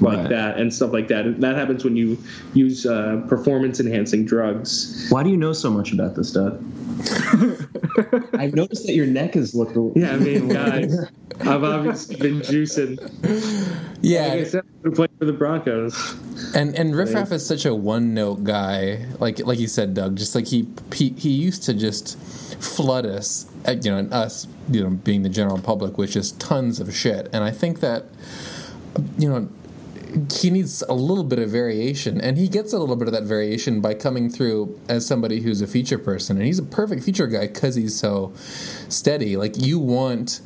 like 0.00 0.18
Right. 0.18 0.28
that 0.30 0.58
and 0.58 0.74
stuff 0.74 0.92
like 0.92 1.06
that. 1.08 1.26
And 1.26 1.40
that 1.44 1.54
happens 1.54 1.84
when 1.84 1.94
you 1.94 2.18
use 2.54 2.84
uh, 2.86 3.24
performance 3.28 3.78
enhancing 3.78 4.24
drugs. 4.24 5.06
Why 5.10 5.22
do 5.22 5.30
you 5.30 5.36
know 5.36 5.52
so 5.52 5.70
much 5.70 5.92
about 5.92 6.16
this, 6.16 6.32
Doug? 6.32 6.54
I've 8.34 8.54
noticed 8.54 8.86
that 8.86 8.94
your 8.94 9.06
neck 9.06 9.34
has 9.34 9.54
looked. 9.54 9.76
A 9.76 9.92
Yeah, 9.94 10.12
I 10.14 10.16
mean, 10.16 10.48
guys, 10.48 10.96
I've 11.40 11.62
obviously 11.62 12.16
been 12.16 12.40
juicing. 12.40 12.98
Yeah, 14.00 14.34
Like 14.34 14.64
I 14.82 14.88
said, 14.88 14.94
playing 14.94 15.10
for 15.18 15.24
the 15.24 15.32
Broncos. 15.32 16.16
And 16.54 16.76
and 16.76 16.96
Riff 16.96 17.14
Raff 17.14 17.30
is 17.30 17.46
such 17.46 17.64
a 17.64 17.74
one 17.74 18.14
note 18.14 18.42
guy, 18.42 19.06
like 19.20 19.38
like 19.40 19.58
you 19.58 19.68
said, 19.68 19.94
Doug. 19.94 20.16
Just 20.16 20.34
like 20.34 20.48
he 20.48 20.68
he, 20.92 21.10
he 21.10 21.30
used 21.30 21.62
to 21.64 21.74
just 21.74 22.18
flood 22.62 23.06
us, 23.06 23.46
uh, 23.66 23.72
you 23.80 23.90
know, 23.90 23.98
and 23.98 24.12
us, 24.12 24.46
you 24.70 24.82
know, 24.82 24.90
being 24.90 25.22
the 25.22 25.28
general 25.28 25.58
public 25.60 25.98
with 25.98 26.10
just 26.10 26.40
tons 26.40 26.80
of 26.80 26.94
shit. 26.94 27.28
And 27.32 27.44
I 27.44 27.50
think 27.50 27.80
that, 27.80 28.06
you 29.18 29.28
know, 29.28 29.48
he 30.32 30.50
needs 30.50 30.82
a 30.88 30.94
little 30.94 31.24
bit 31.24 31.38
of 31.38 31.50
variation, 31.50 32.20
and 32.20 32.36
he 32.36 32.48
gets 32.48 32.72
a 32.72 32.78
little 32.78 32.96
bit 32.96 33.08
of 33.08 33.14
that 33.14 33.24
variation 33.24 33.80
by 33.80 33.94
coming 33.94 34.28
through 34.28 34.78
as 34.88 35.06
somebody 35.06 35.40
who's 35.40 35.60
a 35.62 35.66
feature 35.66 35.98
person, 35.98 36.36
and 36.36 36.46
he's 36.46 36.58
a 36.58 36.64
perfect 36.64 37.04
feature 37.04 37.26
guy 37.26 37.46
because 37.46 37.76
he's 37.76 37.98
so 37.98 38.32
steady. 38.88 39.36
Like 39.36 39.56
you 39.56 39.78
want. 39.78 40.40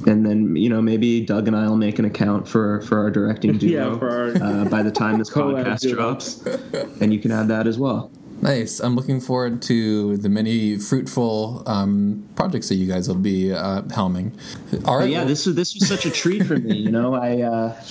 and 0.07 0.25
then 0.25 0.57
you 0.57 0.69
know 0.69 0.81
maybe 0.81 1.21
Doug 1.21 1.47
and 1.49 1.57
I'll 1.57 1.77
make 1.77 1.99
an 1.99 2.05
account 2.05 2.49
for 2.49 2.81
for 2.83 2.99
our 2.99 3.11
directing 3.11 3.59
duo 3.59 3.93
Yeah, 3.93 3.99
for 3.99 4.11
our 4.11 4.43
uh, 4.43 4.65
by 4.67 4.83
the 4.83 4.91
time 4.91 5.19
this 5.19 5.31
podcast 5.35 5.91
drops, 5.91 6.45
and 7.01 7.13
you 7.13 7.19
can 7.19 7.31
add 7.31 7.49
that 7.49 7.67
as 7.67 7.79
well. 7.79 8.11
Nice. 8.43 8.81
I'm 8.81 8.97
looking 8.97 9.21
forward 9.21 9.61
to 9.63 10.17
the 10.17 10.31
many 10.31 10.79
fruitful 10.79 11.63
um, 11.67 12.27
projects 12.37 12.71
that 12.71 12.77
you 12.77 12.87
guys 12.87 13.07
will 13.07 13.17
be 13.17 13.53
uh, 13.53 13.83
helming. 13.83 14.33
All 14.87 14.97
right. 14.97 15.05
But 15.05 15.11
yeah, 15.11 15.25
this 15.25 15.45
was 15.45 15.57
this 15.57 15.75
was 15.75 15.87
such 15.87 16.07
a 16.07 16.11
treat 16.11 16.47
for 16.47 16.57
me. 16.57 16.77
You 16.77 16.91
know, 16.91 17.15
I 17.15 17.43
uh, 17.43 17.83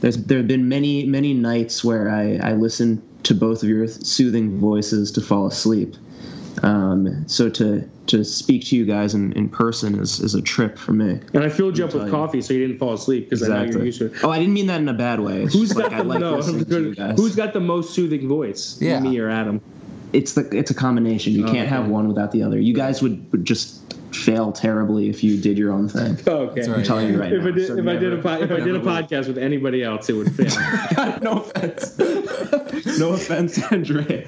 there's 0.00 0.16
there 0.16 0.38
have 0.38 0.48
been 0.48 0.68
many 0.68 1.06
many 1.06 1.34
nights 1.34 1.84
where 1.84 2.10
I 2.10 2.36
I 2.42 2.52
listened 2.54 3.00
to 3.24 3.34
both 3.34 3.62
of 3.62 3.68
your 3.68 3.86
soothing 3.86 4.58
voices 4.58 5.12
to 5.12 5.20
fall 5.20 5.46
asleep. 5.46 5.94
Um, 6.62 7.26
so 7.28 7.48
to 7.50 7.88
to 8.08 8.24
speak 8.24 8.66
to 8.66 8.76
you 8.76 8.84
guys 8.84 9.14
in, 9.14 9.32
in 9.34 9.48
person 9.48 9.98
is, 9.98 10.20
is 10.20 10.34
a 10.34 10.42
trip 10.42 10.76
for 10.76 10.92
me. 10.92 11.20
and 11.32 11.44
I 11.44 11.48
filled 11.48 11.78
you 11.78 11.84
up 11.84 11.94
with 11.94 12.04
you. 12.04 12.10
coffee 12.10 12.42
so 12.42 12.52
you 12.52 12.66
didn't 12.66 12.78
fall 12.78 12.92
asleep 12.94 13.30
because 13.30 13.48
I 13.48 13.64
know 13.64 13.70
you're 13.70 13.84
used 13.86 14.00
to 14.00 14.06
it. 14.06 14.12
Oh, 14.24 14.30
I 14.30 14.38
didn't 14.38 14.52
mean 14.54 14.66
that 14.66 14.80
in 14.80 14.88
a 14.88 14.92
bad 14.92 15.20
way. 15.20 15.42
It's 15.44 15.54
Who's 15.54 15.72
got 15.72 15.84
like 15.84 15.92
I 15.92 15.98
the 15.98 16.04
like 16.04 16.20
no, 16.20 16.36
listening 16.36 16.64
to 16.64 16.80
you 16.82 16.94
guys. 16.94 17.16
Who's 17.16 17.36
got 17.36 17.52
the 17.52 17.60
most 17.60 17.94
soothing 17.94 18.28
voice? 18.28 18.76
Yeah. 18.80 19.00
Me 19.00 19.18
or 19.18 19.28
Adam? 19.30 19.60
it's 20.12 20.34
the 20.34 20.46
it's 20.54 20.70
a 20.70 20.74
combination. 20.74 21.32
You 21.32 21.46
Oh, 21.46 21.52
can't 21.52 21.68
have 21.68 21.88
one 21.88 22.06
without 22.08 22.32
the 22.32 22.42
other. 22.42 22.60
You 22.60 22.74
guys 22.74 23.00
would, 23.00 23.30
would 23.32 23.44
just 23.46 23.80
fail 24.12 24.52
terribly 24.52 25.08
if 25.08 25.22
you 25.24 25.40
did 25.40 25.56
your 25.58 25.72
own 25.72 25.88
thing. 25.88 26.18
Oh, 26.26 26.32
okay. 26.48 26.54
That's 26.56 26.68
I'm 26.68 26.74
right. 26.74 26.84
telling 26.86 27.08
you 27.12 27.20
right 27.20 27.32
If 27.32 27.42
now. 27.42 27.48
I 27.48 27.52
did, 27.52 27.66
So 27.68 27.76
if 27.78 27.86
I 27.86 27.96
did 27.96 28.12
a 28.12 28.22
po- 28.22 28.42
if 28.42 28.50
I 28.50 28.56
did 28.56 28.68
a 28.68 28.72
never 28.72 28.78
will. 28.80 28.92
podcast 28.92 29.26
with 29.28 29.38
anybody 29.38 29.82
else, 29.82 30.08
it 30.08 30.12
would 30.14 30.34
fail. 30.34 31.18
no 31.22 31.40
offense. 31.40 31.98
no 32.98 33.12
offense, 33.12 33.62
Andre. 33.72 34.26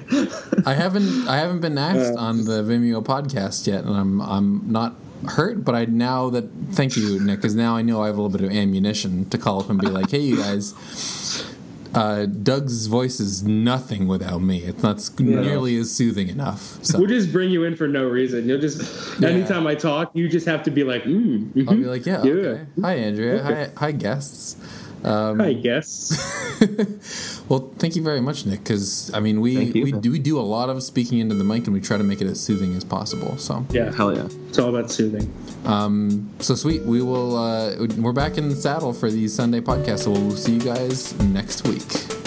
I 0.65 0.73
haven't 0.73 1.27
I 1.27 1.37
haven't 1.37 1.59
been 1.61 1.77
asked 1.77 2.17
uh, 2.17 2.21
on 2.21 2.45
the 2.45 2.63
Vimeo 2.63 3.03
podcast 3.03 3.67
yet, 3.67 3.83
and 3.85 3.95
I'm 3.95 4.21
I'm 4.21 4.71
not 4.71 4.95
hurt, 5.29 5.63
but 5.65 5.73
I 5.75 5.85
now 5.85 6.29
that 6.31 6.45
thank 6.71 6.95
you, 6.97 7.19
Nick, 7.19 7.37
because 7.37 7.55
now 7.55 7.75
I 7.75 7.81
know 7.81 8.01
I 8.03 8.07
have 8.07 8.17
a 8.17 8.21
little 8.21 8.37
bit 8.37 8.45
of 8.47 8.51
ammunition 8.55 9.29
to 9.29 9.37
call 9.37 9.59
up 9.61 9.69
and 9.69 9.79
be 9.79 9.87
like, 9.87 10.11
hey, 10.11 10.19
you 10.19 10.37
guys. 10.37 10.73
Uh, 11.95 12.25
Doug's 12.25 12.87
voice 12.87 13.19
is 13.21 13.41
nothing 13.43 14.07
without 14.07 14.39
me. 14.41 14.59
It's 14.63 14.83
not 14.83 14.97
s- 14.97 15.17
nearly 15.17 15.77
as 15.77 15.89
soothing 15.91 16.27
enough. 16.27 16.77
So 16.83 16.99
We'll 16.99 17.07
just 17.07 17.31
bring 17.31 17.49
you 17.51 17.63
in 17.63 17.75
for 17.77 17.87
no 17.87 18.03
reason. 18.09 18.49
You'll 18.49 18.59
just 18.59 18.81
Yeah. 19.19 19.29
anytime 19.29 19.65
I 19.65 19.75
talk, 19.75 20.11
you 20.13 20.27
just 20.27 20.45
have 20.45 20.61
to 20.63 20.71
be 20.71 20.83
like, 20.83 21.03
mm, 21.05 21.53
mhm. 21.53 21.69
I'll 21.69 21.75
be 21.75 21.85
like, 21.85 22.05
yeah, 22.05 22.21
Yeah. 22.23 22.31
okay. 22.33 22.61
Hi, 22.81 22.93
Andrea. 22.95 23.35
Okay. 23.35 23.53
Hi, 23.53 23.69
hi, 23.77 23.91
guests. 23.93 24.57
Um, 25.05 25.39
I 25.39 25.53
guess. 25.53 26.17
well, 27.47 27.71
thank 27.77 27.95
you 27.95 28.01
very 28.01 28.21
much, 28.21 28.45
Nick. 28.45 28.63
Because 28.63 29.13
I 29.13 29.19
mean, 29.19 29.39
we 29.39 29.71
we 29.71 29.91
do 29.91 30.11
we 30.11 30.19
do 30.19 30.39
a 30.39 30.41
lot 30.41 30.69
of 30.69 30.81
speaking 30.81 31.19
into 31.19 31.35
the 31.35 31.43
mic, 31.43 31.65
and 31.65 31.73
we 31.73 31.79
try 31.79 31.97
to 31.97 32.03
make 32.03 32.21
it 32.21 32.27
as 32.27 32.39
soothing 32.41 32.75
as 32.75 32.83
possible. 32.83 33.37
So 33.37 33.65
Yeah, 33.69 33.93
Hell 33.95 34.15
yeah. 34.15 34.27
it's 34.49 34.57
all 34.57 34.75
about 34.75 34.91
soothing. 34.91 35.31
Um, 35.65 36.31
so 36.39 36.55
sweet. 36.55 36.81
We 36.83 37.01
will. 37.01 37.37
Uh, 37.37 37.87
we're 37.97 38.13
back 38.13 38.37
in 38.37 38.49
the 38.49 38.55
saddle 38.55 38.93
for 38.93 39.11
the 39.11 39.27
Sunday 39.27 39.61
podcast. 39.61 39.99
So 39.99 40.11
we'll 40.11 40.31
see 40.31 40.53
you 40.53 40.61
guys 40.61 41.17
next 41.19 41.67
week. 41.67 42.24